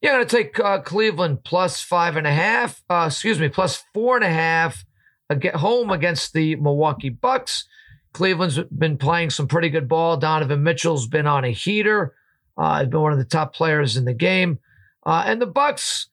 Yeah, 0.00 0.10
I'm 0.10 0.16
going 0.18 0.26
to 0.26 0.36
take 0.36 0.60
uh, 0.60 0.80
Cleveland 0.80 1.44
plus 1.44 1.80
five 1.80 2.16
and 2.16 2.26
a 2.26 2.32
half. 2.32 2.84
Uh, 2.90 3.06
excuse 3.08 3.40
me, 3.40 3.48
plus 3.48 3.82
four 3.92 4.16
and 4.16 4.24
a 4.24 4.28
half. 4.28 4.84
Get 5.40 5.56
home 5.56 5.90
against 5.90 6.34
the 6.34 6.56
Milwaukee 6.56 7.08
Bucks. 7.08 7.66
Cleveland's 8.12 8.60
been 8.64 8.98
playing 8.98 9.30
some 9.30 9.48
pretty 9.48 9.70
good 9.70 9.88
ball. 9.88 10.16
Donovan 10.16 10.62
Mitchell's 10.62 11.08
been 11.08 11.26
on 11.26 11.44
a 11.44 11.50
heater. 11.50 12.14
Uh, 12.56 12.80
he's 12.80 12.88
been 12.88 13.00
one 13.00 13.12
of 13.12 13.18
the 13.18 13.24
top 13.24 13.54
players 13.54 13.96
in 13.96 14.04
the 14.04 14.14
game. 14.14 14.60
Uh, 15.04 15.24
and 15.26 15.42
the 15.42 15.46
Bucks, 15.46 16.08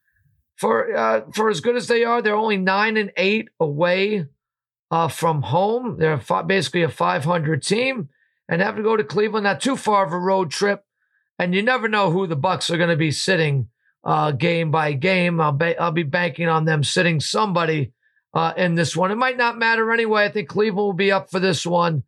for 0.62 0.96
uh, 0.96 1.22
for 1.34 1.50
as 1.50 1.60
good 1.60 1.76
as 1.76 1.88
they 1.88 2.04
are, 2.04 2.22
they're 2.22 2.36
only 2.36 2.58
nine 2.58 2.96
and 2.96 3.12
eight 3.18 3.50
away 3.60 4.28
uh, 4.92 5.08
from 5.08 5.42
home. 5.42 5.98
They're 5.98 6.22
basically 6.46 6.84
a 6.84 6.90
500 6.90 7.64
team, 7.64 8.10
and 8.48 8.62
have 8.62 8.76
to 8.76 8.84
go 8.84 8.96
to 8.96 9.04
Cleveland. 9.04 9.46
Not 9.46 9.60
too 9.60 9.76
far 9.76 10.06
of 10.06 10.14
a 10.14 10.20
road 10.20 10.52
trip, 10.52 10.86
and 11.40 11.56
you 11.56 11.64
never 11.64 11.90
know 11.90 12.12
who 12.12 12.28
the 12.28 12.36
Bucks 12.36 12.70
are 12.70 12.78
going 12.78 12.92
to 12.92 12.96
be 12.96 13.10
sitting 13.10 13.70
uh, 14.04 14.32
game 14.34 14.70
by 14.70 14.94
game. 14.94 15.42
I'll, 15.42 15.52
ba- 15.52 15.82
I'll 15.82 15.92
be 15.92 16.04
banking 16.04 16.48
on 16.48 16.66
them 16.66 16.84
sitting 16.84 17.20
somebody 17.20 17.94
uh, 18.36 18.54
in 18.56 18.76
this 18.76 18.96
one. 18.96 19.10
It 19.10 19.16
might 19.16 19.38
not 19.38 19.58
matter 19.58 19.92
anyway. 19.92 20.26
I 20.26 20.30
think 20.30 20.48
Cleveland 20.48 20.86
will 20.86 20.94
be 20.94 21.12
up 21.12 21.32
for 21.32 21.40
this 21.40 21.66
one, 21.66 22.04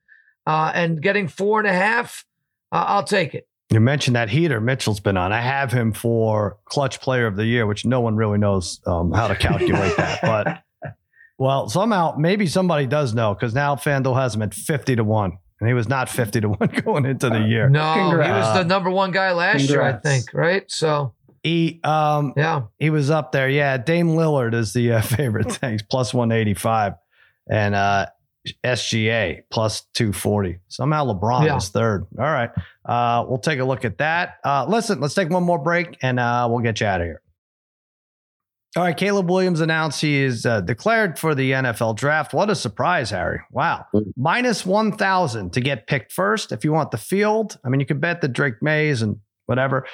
uh, 0.46 0.72
and 0.76 1.02
getting 1.02 1.28
four 1.28 1.60
and 1.60 1.68
a 1.68 1.74
half. 1.74 2.24
Uh, 2.72 2.86
I'll 2.88 3.04
take 3.04 3.34
it. 3.34 3.48
You 3.74 3.80
mentioned 3.80 4.16
that 4.16 4.30
heater 4.30 4.62
Mitchell's 4.62 5.00
been 5.00 5.18
on. 5.18 5.32
I 5.34 5.41
have 5.41 5.72
him 5.72 5.94
for 5.94 6.58
clutch 6.66 7.02
player 7.02 7.26
of 7.26 7.36
the 7.36 7.45
year, 7.45 7.66
which 7.66 7.86
no 7.86 8.02
one 8.02 8.16
really 8.16 8.38
knows 8.38 8.80
um, 8.86 9.12
how 9.12 9.28
to 9.28 9.36
calculate 9.36 9.98
that. 9.98 10.20
But 10.22 10.94
well, 11.40 11.70
somehow 11.70 12.16
maybe 12.16 12.45
somebody 12.45 12.86
does 12.86 13.16
know 13.16 13.34
because 13.34 13.56
now 13.56 13.76
FanDuel 13.76 14.16
has 14.16 14.36
him 14.36 14.44
at 14.44 14.54
fifty 14.54 14.95
to 14.95 15.04
one, 15.04 15.40
and 15.60 15.68
he 15.68 15.74
was 15.74 15.90
not 15.90 16.08
fifty 16.08 16.40
to 16.41 16.50
one 16.50 16.70
going 16.86 17.06
into 17.06 17.30
the 17.32 17.40
year. 17.40 17.68
No, 17.68 18.12
he 18.12 18.30
was 18.30 18.56
the 18.56 18.64
number 18.64 18.91
one 18.91 19.10
guy 19.10 19.32
last 19.32 19.68
year, 19.68 19.82
I 19.82 19.94
think. 19.94 20.26
Right? 20.36 20.70
So 20.70 21.16
He 21.41 21.80
um 21.84 22.34
yeah. 22.38 22.64
he 22.78 22.91
was 22.91 23.10
up 23.10 23.32
there. 23.32 23.50
Yeah, 23.50 23.78
Dame 23.78 24.10
Lillard 24.10 24.54
is 24.54 24.74
the 24.74 24.94
uh, 24.94 25.02
favorite. 25.02 25.52
Thanks 25.52 25.82
plus 25.82 26.14
one 26.14 26.32
eighty 26.32 26.54
five, 26.54 26.94
and 27.50 27.74
uh, 27.74 28.06
SGA 28.64 29.41
plus 29.52 29.84
two 29.94 30.11
forty. 30.14 30.60
Somehow 30.68 31.06
LeBron 31.06 31.45
Yeah. 31.45 31.57
is 31.57 31.70
third. 31.70 32.06
All 32.18 32.26
right, 32.26 32.49
uh, 32.86 33.26
we'll 33.28 33.40
take 33.40 33.60
a 33.60 33.65
look 33.65 33.86
at 33.86 33.98
that. 33.99 34.36
Uh, 34.44 34.65
listen, 34.68 34.99
let's 34.99 35.14
take 35.14 35.30
one 35.30 35.44
more 35.44 35.60
break, 35.60 35.98
and 36.02 36.20
uh, 36.20 36.48
we'll 36.49 36.60
get 36.60 36.80
you 36.82 36.88
out 36.88 37.02
of 37.02 37.06
here. 37.07 37.22
All 38.76 38.84
right, 38.84 38.98
Caleb 38.98 39.30
Williams 39.30 39.61
announced 39.61 40.02
he 40.02 40.18
is 40.24 40.45
uh, 40.48 40.60
declared 40.61 41.20
for 41.20 41.36
the 41.36 41.52
NFL 41.52 41.95
draft. 41.95 42.34
What 42.34 42.49
a 42.49 42.56
surprise, 42.56 43.11
Harry! 43.11 43.40
Wow, 43.52 43.86
minus 44.18 44.65
one 44.65 44.91
thousand 44.91 45.53
to 45.53 45.61
get 45.61 45.88
picked 45.88 46.11
first. 46.11 46.52
If 46.52 46.64
you 46.65 46.74
want 46.74 46.91
the 46.91 46.98
field, 46.98 47.57
I 47.64 47.70
mean, 47.70 47.80
you 47.80 47.86
could 47.86 48.02
bet 48.02 48.22
the 48.22 48.28
Drake 48.28 48.61
Mays 48.61 49.02
and 49.02 49.18
whatever 49.45 49.86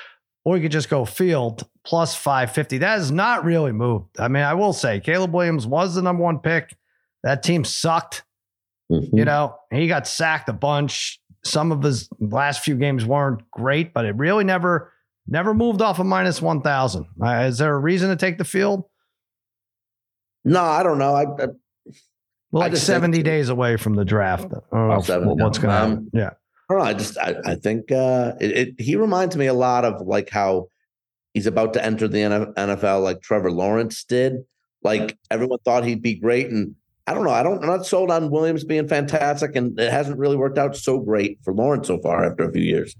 or 0.46 0.56
you 0.56 0.64
could 0.64 0.72
just 0.72 0.90
go 0.90 1.04
field 1.06 1.68
plus 1.86 2.16
550. 2.16 2.78
That 2.80 2.98
has 2.98 3.12
not 3.12 3.44
really 3.44 3.74
moved. 3.74 4.20
I 4.20 4.30
mean, 4.30 4.44
I 4.44 4.54
will 4.54 4.72
say 4.74 5.00
Caleb 5.02 5.34
Williams 5.34 5.68
was 5.68 5.96
the 5.96 6.02
number 6.02 6.24
one 6.24 6.40
pick. 6.40 6.76
That 7.24 7.44
team 7.44 7.66
sucked. 7.66 8.24
Mhm. 8.92 9.10
You 9.18 9.26
know, 9.26 9.56
he 9.72 9.88
got 9.88 10.08
sacked 10.08 10.50
a 10.50 10.54
bunch. 10.54 11.20
Some 11.44 11.72
of 11.72 11.82
his 11.84 12.10
last 12.20 12.64
few 12.64 12.76
games 12.76 13.06
weren't 13.06 13.42
great, 13.52 13.94
but 13.94 14.06
it 14.06 14.16
really 14.16 14.44
never 14.44 14.92
never 15.28 15.54
moved 15.54 15.82
off 15.82 16.00
of 16.00 16.06
minus 16.08 16.42
1,000. 16.42 17.06
Uh, 17.24 17.30
is 17.48 17.60
there 17.60 17.74
a 17.76 17.80
reason 17.80 18.10
to 18.10 18.16
take 18.16 18.38
the 18.40 18.44
field? 18.44 18.84
No, 20.44 20.62
I 20.64 20.82
don't 20.84 20.98
know. 20.98 21.14
I, 21.14 21.24
I 21.24 21.48
Well, 22.52 22.62
like 22.62 22.72
just 22.72 22.88
think- 22.88 22.96
70 22.96 23.22
days 23.24 23.50
away 23.50 23.78
from 23.78 23.96
the 23.96 24.06
draft. 24.06 24.46
I 24.46 24.76
don't 24.76 24.88
know 24.90 24.96
Oh, 24.96 25.02
seven, 25.02 25.28
what's 25.38 25.58
yeah. 25.60 25.64
going 25.64 25.76
to 25.76 25.82
Um, 25.84 25.90
happen. 25.90 26.10
Yeah. 26.14 26.30
I 26.70 26.74
don't 26.74 26.80
know. 26.80 26.86
I 26.86 26.94
just 26.94 27.18
I, 27.18 27.36
I 27.46 27.56
think 27.56 27.92
uh, 27.92 28.34
it, 28.40 28.52
it. 28.52 28.82
He 28.82 28.96
reminds 28.96 29.36
me 29.36 29.48
a 29.48 29.54
lot 29.54 29.86
of 29.86 30.02
like 30.06 30.30
how 30.30 30.70
he's 31.34 31.48
about 31.48 31.74
to 31.74 31.84
enter 31.86 32.08
the 32.08 32.20
NFL, 32.20 33.04
like 33.04 33.22
Trevor 33.22 33.52
Lawrence 33.52 34.04
did. 34.04 34.44
Like 34.84 35.18
everyone 35.32 35.60
thought 35.66 35.84
he'd 35.84 36.02
be 36.02 36.16
great, 36.16 36.50
and 36.52 36.76
I 37.10 37.14
don't 37.14 37.24
know. 37.24 37.32
I 37.32 37.44
don't. 37.44 37.60
I'm 37.62 37.68
not 37.68 37.86
sold 37.86 38.12
on 38.12 38.30
Williams 38.30 38.64
being 38.64 38.88
fantastic, 38.88 39.56
and 39.56 39.80
it 39.80 39.92
hasn't 39.92 40.18
really 40.20 40.36
worked 40.38 40.58
out 40.58 40.76
so 40.76 41.00
great 41.00 41.40
for 41.44 41.54
Lawrence 41.54 41.88
so 41.88 42.00
far 42.00 42.24
after 42.24 42.44
a 42.48 42.52
few 42.52 42.62
years. 42.64 42.96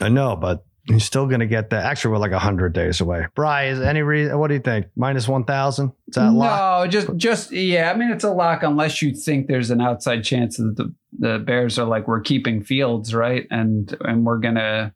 I 0.00 0.08
know, 0.08 0.36
but 0.36 0.64
You're 0.86 0.98
still 1.00 1.26
going 1.26 1.40
to 1.40 1.46
get 1.46 1.70
that. 1.70 1.84
Actually, 1.84 2.12
we're 2.12 2.18
like 2.18 2.30
100 2.32 2.72
days 2.72 3.00
away. 3.00 3.26
Bry, 3.34 3.66
is 3.66 3.80
any 3.80 4.02
reason? 4.02 4.38
What 4.38 4.48
do 4.48 4.54
you 4.54 4.60
think? 4.60 4.86
Minus 4.96 5.28
1,000? 5.28 5.92
Is 6.08 6.14
that 6.16 6.32
lock? 6.32 6.84
No, 6.84 6.90
just 6.90 7.14
just 7.16 7.52
yeah. 7.52 7.92
I 7.92 7.96
mean, 7.96 8.10
it's 8.10 8.24
a 8.24 8.30
lock 8.30 8.62
unless 8.62 9.00
you 9.02 9.14
think 9.14 9.46
there's 9.46 9.70
an 9.70 9.80
outside 9.80 10.22
chance 10.24 10.56
that 10.56 10.74
the 10.76 10.94
the 11.18 11.38
Bears 11.38 11.78
are 11.78 11.86
like 11.86 12.08
we're 12.08 12.20
keeping 12.20 12.62
Fields 12.62 13.14
right, 13.14 13.46
and 13.50 13.94
and 14.00 14.24
we're 14.24 14.38
gonna 14.38 14.92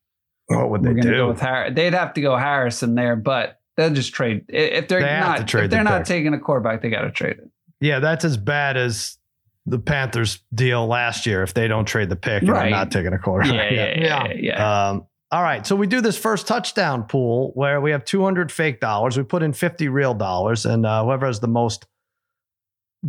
What 0.47 0.71
would 0.71 0.83
they 0.83 0.91
gonna 0.91 1.03
do? 1.03 1.17
go 1.17 1.29
with 1.29 1.41
Harris. 1.41 1.73
They'd 1.75 1.95
have 1.95 2.15
to 2.15 2.21
go 2.21 2.37
Harrison 2.37 2.95
there, 2.95 3.15
but 3.17 3.59
they'll 3.77 3.93
just 3.93 4.13
trade 4.15 4.45
if 4.49 4.89
they're 4.89 5.01
They 5.01 5.21
not 5.21 5.47
trade 5.49 5.65
if 5.65 5.71
they're 5.71 5.81
the 5.85 5.91
not 5.91 5.99
pick. 6.01 6.07
taking 6.07 6.35
a 6.35 6.39
quarterback. 6.39 6.81
They 6.83 6.91
got 6.91 7.03
to 7.03 7.11
trade 7.11 7.37
it. 7.39 7.51
Yeah, 7.85 7.99
that's 8.01 8.25
as 8.25 8.37
bad 8.37 8.77
as 8.77 9.19
the 9.67 9.79
Panthers 9.79 10.41
deal 10.55 10.87
last 10.87 11.27
year 11.27 11.43
if 11.43 11.55
they 11.55 11.69
don't 11.69 11.85
trade 11.87 12.09
the 12.11 12.17
pick 12.17 12.43
and 12.43 12.51
Right. 12.51 12.63
they're 12.63 12.71
not 12.71 12.91
taking 12.91 13.13
a 13.13 13.17
Yeah, 13.17 13.19
quarterback. 13.19 13.71
yeah, 13.73 13.95
yeah, 13.97 14.25
yeah. 14.27 14.33
yeah. 14.35 14.89
Um, 14.91 15.07
all 15.31 15.43
right. 15.43 15.67
So 15.67 15.75
we 15.75 15.87
do 15.87 16.01
this 16.01 16.17
first 16.19 16.47
touchdown 16.47 17.05
pool 17.05 17.51
where 17.55 17.81
we 17.81 17.91
have 17.91 18.05
200 18.05 18.53
fake 18.53 18.81
dollars. 18.81 19.17
We 19.17 19.23
put 19.25 19.43
in 19.43 19.53
50 19.53 19.89
real 19.89 20.15
dollars, 20.15 20.65
and 20.67 20.85
uh, 20.87 21.03
whoever 21.05 21.27
has 21.27 21.41
the 21.41 21.49
most 21.49 21.87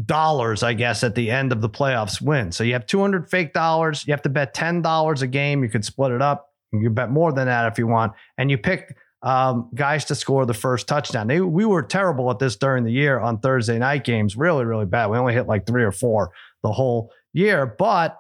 dollars, 0.06 0.64
I 0.64 0.74
guess, 0.74 1.04
at 1.04 1.16
the 1.16 1.32
end 1.32 1.52
of 1.52 1.62
the 1.62 1.70
playoffs 1.70 2.22
wins. 2.22 2.56
So 2.58 2.64
you 2.64 2.74
have 2.74 2.86
200 2.86 3.30
fake 3.30 3.54
dollars. 3.54 4.06
You 4.08 4.12
have 4.14 4.22
to 4.24 4.30
bet 4.30 4.54
$10 4.56 5.22
a 5.22 5.28
game. 5.28 5.64
You 5.64 5.70
could 5.70 5.86
split 5.86 6.12
it 6.12 6.22
up. 6.22 6.50
You 6.74 6.82
can 6.82 6.94
bet 6.94 7.12
more 7.12 7.32
than 7.32 7.48
that 7.48 7.72
if 7.72 7.78
you 7.78 7.88
want. 7.88 8.14
And 8.38 8.52
you 8.52 8.58
pick 8.58 8.98
um, 9.26 9.70
guys 9.76 10.06
to 10.06 10.16
score 10.16 10.46
the 10.46 10.54
first 10.54 10.88
touchdown. 10.88 11.28
They, 11.28 11.42
we 11.42 11.66
were 11.66 11.82
terrible 11.84 12.30
at 12.32 12.40
this 12.40 12.56
during 12.56 12.84
the 12.86 12.92
year 12.92 13.20
on 13.20 13.40
Thursday 13.40 13.78
night 13.80 14.04
games. 14.06 14.38
Really, 14.38 14.64
really 14.64 14.86
bad. 14.86 15.08
We 15.08 15.18
only 15.18 15.34
hit 15.34 15.48
like 15.48 15.66
three 15.66 15.84
or 15.84 15.92
four 15.92 16.32
the 16.64 16.72
whole 16.72 17.12
year. 17.34 17.66
But 17.66 18.18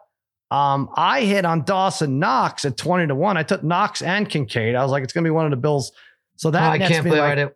um, 0.52 0.90
I 0.95 1.22
hit 1.22 1.45
on 1.45 1.64
Dawson 1.64 2.19
Knox 2.19 2.65
at 2.65 2.76
20 2.76 3.07
to 3.07 3.15
1. 3.15 3.38
I 3.38 3.44
took 3.44 3.64
Knox 3.64 4.02
and 4.02 4.27
Kincaid. 4.27 4.76
I 4.76 4.82
was 4.84 4.91
like, 4.91 5.03
it's 5.03 5.14
going 5.14 5.23
to 5.23 5.27
be 5.27 5.32
one 5.32 5.45
of 5.45 5.52
the 5.52 5.57
Bills. 5.57 5.91
So 6.38 6.52
that 6.52 6.68
Oh, 6.68 6.72
I 6.72 6.77
can't 6.80 7.06
me 7.06 7.11
believe 7.11 7.23
I 7.23 7.36
didn't. 7.36 7.53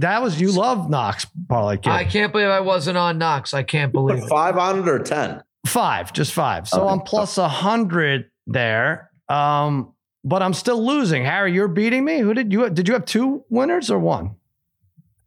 that 0.00 0.22
was 0.22 0.40
you 0.40 0.52
love 0.52 0.88
Knox 0.88 1.26
parlay 1.48 1.76
kid. 1.78 1.90
I 1.90 2.04
can't 2.04 2.32
believe 2.32 2.48
I 2.48 2.60
wasn't 2.60 2.96
on 2.98 3.18
Knox. 3.18 3.52
I 3.52 3.62
can't 3.64 3.92
believe 3.92 4.22
it. 4.22 4.28
five 4.28 4.56
on 4.56 4.78
it 4.80 4.88
or 4.88 4.98
ten. 5.00 5.42
Five, 5.66 6.12
just 6.12 6.32
five. 6.32 6.68
So 6.68 6.82
Okay. 6.82 6.92
I'm 6.92 7.00
plus 7.00 7.36
a 7.38 7.48
hundred 7.48 8.30
there. 8.46 9.10
Um, 9.28 9.92
but 10.26 10.42
I'm 10.42 10.52
still 10.52 10.84
losing. 10.84 11.24
Harry, 11.24 11.52
you're 11.54 11.68
beating 11.68 12.04
me. 12.04 12.18
Who 12.18 12.34
did 12.34 12.52
you 12.52 12.68
did 12.68 12.88
you 12.88 12.94
have 12.94 13.04
two 13.06 13.44
winners 13.48 13.90
or 13.90 13.98
one? 13.98 14.34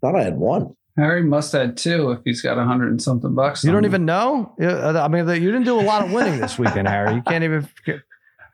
Thought 0.01 0.15
I 0.15 0.23
had 0.23 0.37
one. 0.37 0.75
Harry 0.97 1.23
must 1.23 1.53
have 1.53 1.75
two 1.75 2.11
if 2.11 2.19
he's 2.25 2.41
got 2.41 2.57
a 2.57 2.63
hundred 2.65 2.89
and 2.89 3.01
something 3.01 3.33
bucks. 3.33 3.63
You 3.63 3.71
don't 3.71 3.85
him. 3.85 3.91
even 3.91 4.05
know. 4.05 4.53
Uh, 4.61 4.99
I 5.01 5.07
mean, 5.07 5.25
you 5.27 5.51
didn't 5.51 5.63
do 5.63 5.79
a 5.79 5.81
lot 5.81 6.03
of 6.03 6.11
winning 6.11 6.39
this 6.39 6.59
weekend, 6.59 6.87
Harry. 6.89 7.15
You 7.15 7.21
can't 7.21 7.43
even. 7.45 7.67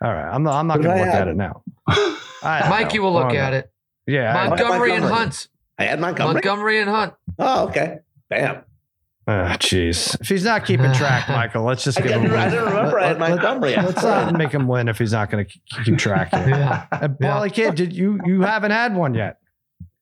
All 0.03 0.13
right, 0.13 0.31
I'm 0.31 0.43
not. 0.43 0.53
I'm 0.53 0.67
not 0.67 0.81
going 0.81 0.95
to 0.95 1.03
look 1.03 1.11
have? 1.11 1.21
at 1.23 1.27
it 1.29 1.35
now. 1.35 1.63
Mike, 1.87 2.61
don't 2.61 2.69
Mikey 2.69 2.97
know. 2.97 3.03
will 3.05 3.13
look 3.13 3.33
at 3.33 3.51
know. 3.51 3.57
it. 3.57 3.71
Yeah. 4.05 4.37
I- 4.37 4.49
Montgomery 4.49 4.95
and 4.95 5.05
Hunt. 5.05 5.47
I 5.79 5.85
had 5.85 5.99
Montgomery. 5.99 6.33
Montgomery 6.35 6.79
and 6.81 6.89
Hunt. 6.89 7.13
Oh, 7.39 7.67
okay. 7.69 7.97
Bam. 8.29 8.61
Ah, 9.27 9.57
Jeez. 9.59 10.19
if 10.21 10.29
he's 10.29 10.43
not 10.43 10.65
keeping 10.65 10.93
track, 10.93 11.27
Michael, 11.29 11.63
let's 11.63 11.83
just 11.83 11.99
I 11.99 12.03
give 12.03 12.11
him. 12.11 12.21
didn't, 12.23 12.35
a 12.35 12.37
I 12.37 12.43
win. 12.45 12.51
didn't 12.53 12.65
remember 12.65 12.99
I 12.99 13.07
had 13.07 13.19
Let- 13.19 13.29
let- 13.31 13.41
Montgomery. 13.41 13.75
Let's 13.75 14.03
not 14.03 14.37
make 14.37 14.51
him 14.51 14.67
win 14.67 14.87
if 14.87 14.99
he's 14.99 15.13
not 15.13 15.31
going 15.31 15.45
to 15.45 15.83
keep 15.83 15.97
track. 15.99 16.29
Here. 16.33 16.47
Yeah. 16.49 16.85
And 16.91 17.19
Parlay 17.19 17.49
Kid, 17.49 17.75
did 17.75 17.91
you 17.93 18.19
you 18.25 18.41
haven't 18.41 18.71
had 18.71 18.95
one 18.95 19.13
yet? 19.15 19.39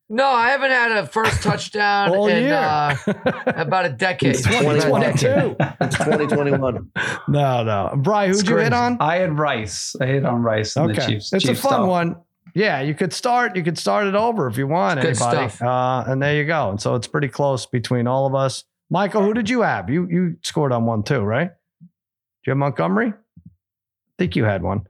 No, 0.09 0.27
I 0.27 0.49
haven't 0.49 0.69
had 0.71 0.91
a 0.91 1.07
first 1.07 1.41
touchdown 1.41 2.09
All 2.13 2.27
in 2.27 2.43
year. 2.43 2.53
uh, 2.53 2.95
about 3.47 3.85
a 3.85 3.89
decade. 3.89 4.31
It's 4.35 4.43
2022. 4.43 5.55
it's 5.81 5.97
2021. 5.97 6.91
no, 7.29 7.63
no. 7.63 7.93
Brian, 7.97 8.29
who'd 8.31 8.41
It's 8.41 8.49
you 8.49 8.57
hit 8.57 8.73
on? 8.73 8.97
I 8.99 9.15
had 9.15 9.39
Rice. 9.39 9.95
I 10.01 10.05
hit 10.05 10.25
on 10.25 10.43
Rice. 10.43 10.75
And 10.75 10.89
the 10.89 10.93
Okay, 11.01 11.13
Chiefs. 11.13 11.31
it's 11.33 11.47
a 11.47 11.55
fun 11.55 11.71
top. 11.79 11.87
one. 11.87 12.15
Yeah, 12.53 12.81
you 12.81 12.93
could 12.93 13.13
start. 13.13 13.55
You 13.55 13.63
could 13.63 13.77
start 13.79 14.05
it 14.05 14.13
over 14.13 14.47
if 14.47 14.57
you 14.57 14.67
want. 14.67 14.99
It's 14.99 15.17
good 15.19 15.25
anybody, 15.29 15.49
stuff. 15.49 15.61
Uh, 15.67 16.11
and 16.11 16.21
there 16.21 16.35
you 16.35 16.45
go. 16.45 16.69
And 16.69 16.79
so 16.79 16.93
it's 16.93 17.07
pretty 17.07 17.29
close 17.29 17.65
between 17.65 18.05
all 18.05 18.27
of 18.27 18.35
us. 18.35 18.65
Michael, 18.89 19.23
who 19.23 19.33
did 19.33 19.49
you 19.49 19.61
have? 19.61 19.89
You 19.89 20.07
you 20.07 20.37
scored 20.43 20.71
on 20.71 20.85
one 20.85 21.03
too, 21.03 21.21
right? 21.21 21.49
Did 21.81 22.47
you 22.47 22.51
have 22.51 22.57
Montgomery? 22.57 23.09
I 23.09 24.15
think 24.17 24.35
you 24.35 24.43
had 24.43 24.61
one. 24.61 24.87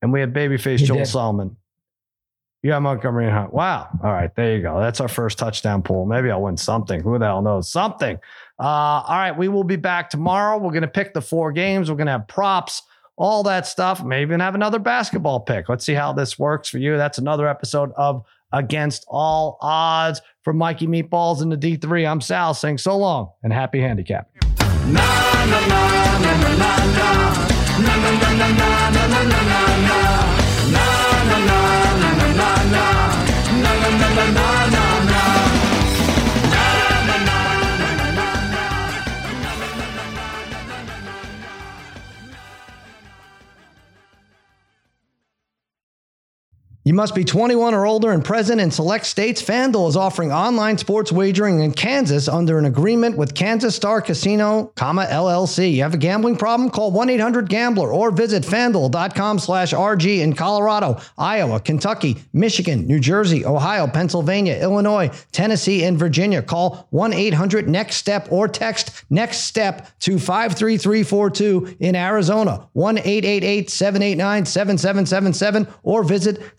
And 0.00 0.12
we 0.12 0.20
had 0.20 0.32
babyface 0.32 0.78
Joel 0.78 0.98
did. 0.98 1.08
Solomon. 1.08 1.56
You 2.62 2.72
have 2.72 2.82
Montgomery 2.82 3.26
and 3.26 3.34
Hunt. 3.34 3.52
Wow. 3.52 3.88
All 4.02 4.10
right, 4.10 4.34
there 4.34 4.56
you 4.56 4.62
go. 4.62 4.80
That's 4.80 5.00
our 5.00 5.08
first 5.08 5.38
touchdown 5.38 5.82
pool. 5.82 6.06
Maybe 6.06 6.30
I'll 6.30 6.42
win 6.42 6.56
something. 6.56 7.00
Who 7.00 7.18
the 7.18 7.24
hell 7.24 7.42
knows? 7.42 7.70
Something. 7.70 8.16
Uh, 8.58 8.62
all 9.06 9.16
right, 9.16 9.36
we 9.36 9.48
will 9.48 9.64
be 9.64 9.76
back 9.76 10.10
tomorrow. 10.10 10.58
We're 10.58 10.72
going 10.72 10.82
to 10.82 10.88
pick 10.88 11.14
the 11.14 11.20
four 11.20 11.52
games. 11.52 11.88
We're 11.88 11.96
going 11.96 12.06
to 12.06 12.12
have 12.12 12.26
props, 12.26 12.82
all 13.16 13.44
that 13.44 13.66
stuff. 13.66 14.02
Maybe 14.02 14.22
even 14.22 14.40
have 14.40 14.56
another 14.56 14.80
basketball 14.80 15.40
pick. 15.40 15.68
Let's 15.68 15.84
see 15.84 15.94
how 15.94 16.12
this 16.12 16.38
works 16.38 16.68
for 16.68 16.78
you. 16.78 16.96
That's 16.96 17.18
another 17.18 17.46
episode 17.46 17.92
of 17.96 18.24
Against 18.52 19.04
All 19.08 19.58
Odds 19.60 20.20
for 20.42 20.52
Mikey 20.52 20.86
Meatballs 20.86 21.42
in 21.42 21.50
the 21.50 21.56
D3. 21.56 22.10
I'm 22.10 22.20
Sal 22.20 22.54
saying 22.54 22.78
so 22.78 22.96
long 22.96 23.32
and 23.42 23.52
happy 23.52 23.80
handicap. 23.80 24.28
You 46.88 46.94
must 46.94 47.14
be 47.14 47.22
21 47.22 47.74
or 47.74 47.84
older 47.84 48.12
and 48.12 48.24
present 48.24 48.62
in 48.62 48.70
select 48.70 49.04
states. 49.04 49.42
FanDuel 49.42 49.90
is 49.90 49.96
offering 49.96 50.32
online 50.32 50.78
sports 50.78 51.12
wagering 51.12 51.60
in 51.60 51.72
Kansas 51.72 52.28
under 52.28 52.56
an 52.56 52.64
agreement 52.64 53.18
with 53.18 53.34
Kansas 53.34 53.76
Star 53.76 54.00
Casino, 54.00 54.72
comma 54.74 55.04
LLC. 55.04 55.74
You 55.74 55.82
have 55.82 55.92
a 55.92 55.98
gambling 55.98 56.36
problem? 56.36 56.70
Call 56.70 56.90
1-800-GAMBLER 56.92 57.92
or 57.92 58.10
visit 58.10 58.42
FanDuel.com 58.42 59.38
slash 59.38 59.74
RG 59.74 60.20
in 60.20 60.32
Colorado, 60.32 60.98
Iowa, 61.18 61.60
Kentucky, 61.60 62.24
Michigan, 62.32 62.86
New 62.86 63.00
Jersey, 63.00 63.44
Ohio, 63.44 63.86
Pennsylvania, 63.86 64.58
Illinois, 64.58 65.10
Tennessee, 65.30 65.84
and 65.84 65.98
Virginia. 65.98 66.40
Call 66.40 66.88
1-800-NEXT-STEP 66.94 68.32
or 68.32 68.48
text 68.48 69.04
NEXT 69.10 69.44
STEP 69.44 69.86
to 69.98 70.18
53342 70.18 71.76
in 71.80 71.94
Arizona, 71.94 72.66
1-888-789-7777 72.74 75.70
or 75.82 76.02
visit 76.02 76.58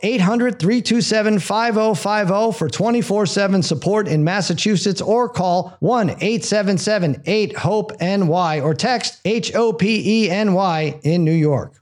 800-327-5050 0.03 2.55
for 2.55 2.67
24-7 2.67 3.63
support 3.63 4.07
in 4.07 4.23
Massachusetts 4.23 5.01
or 5.01 5.29
call 5.29 5.77
1-877-8-HOPE-NY 5.81 8.61
or 8.61 8.73
text 8.73 9.19
H-O-P-E-N-Y 9.25 10.99
in 11.03 11.23
New 11.23 11.31
York. 11.31 11.80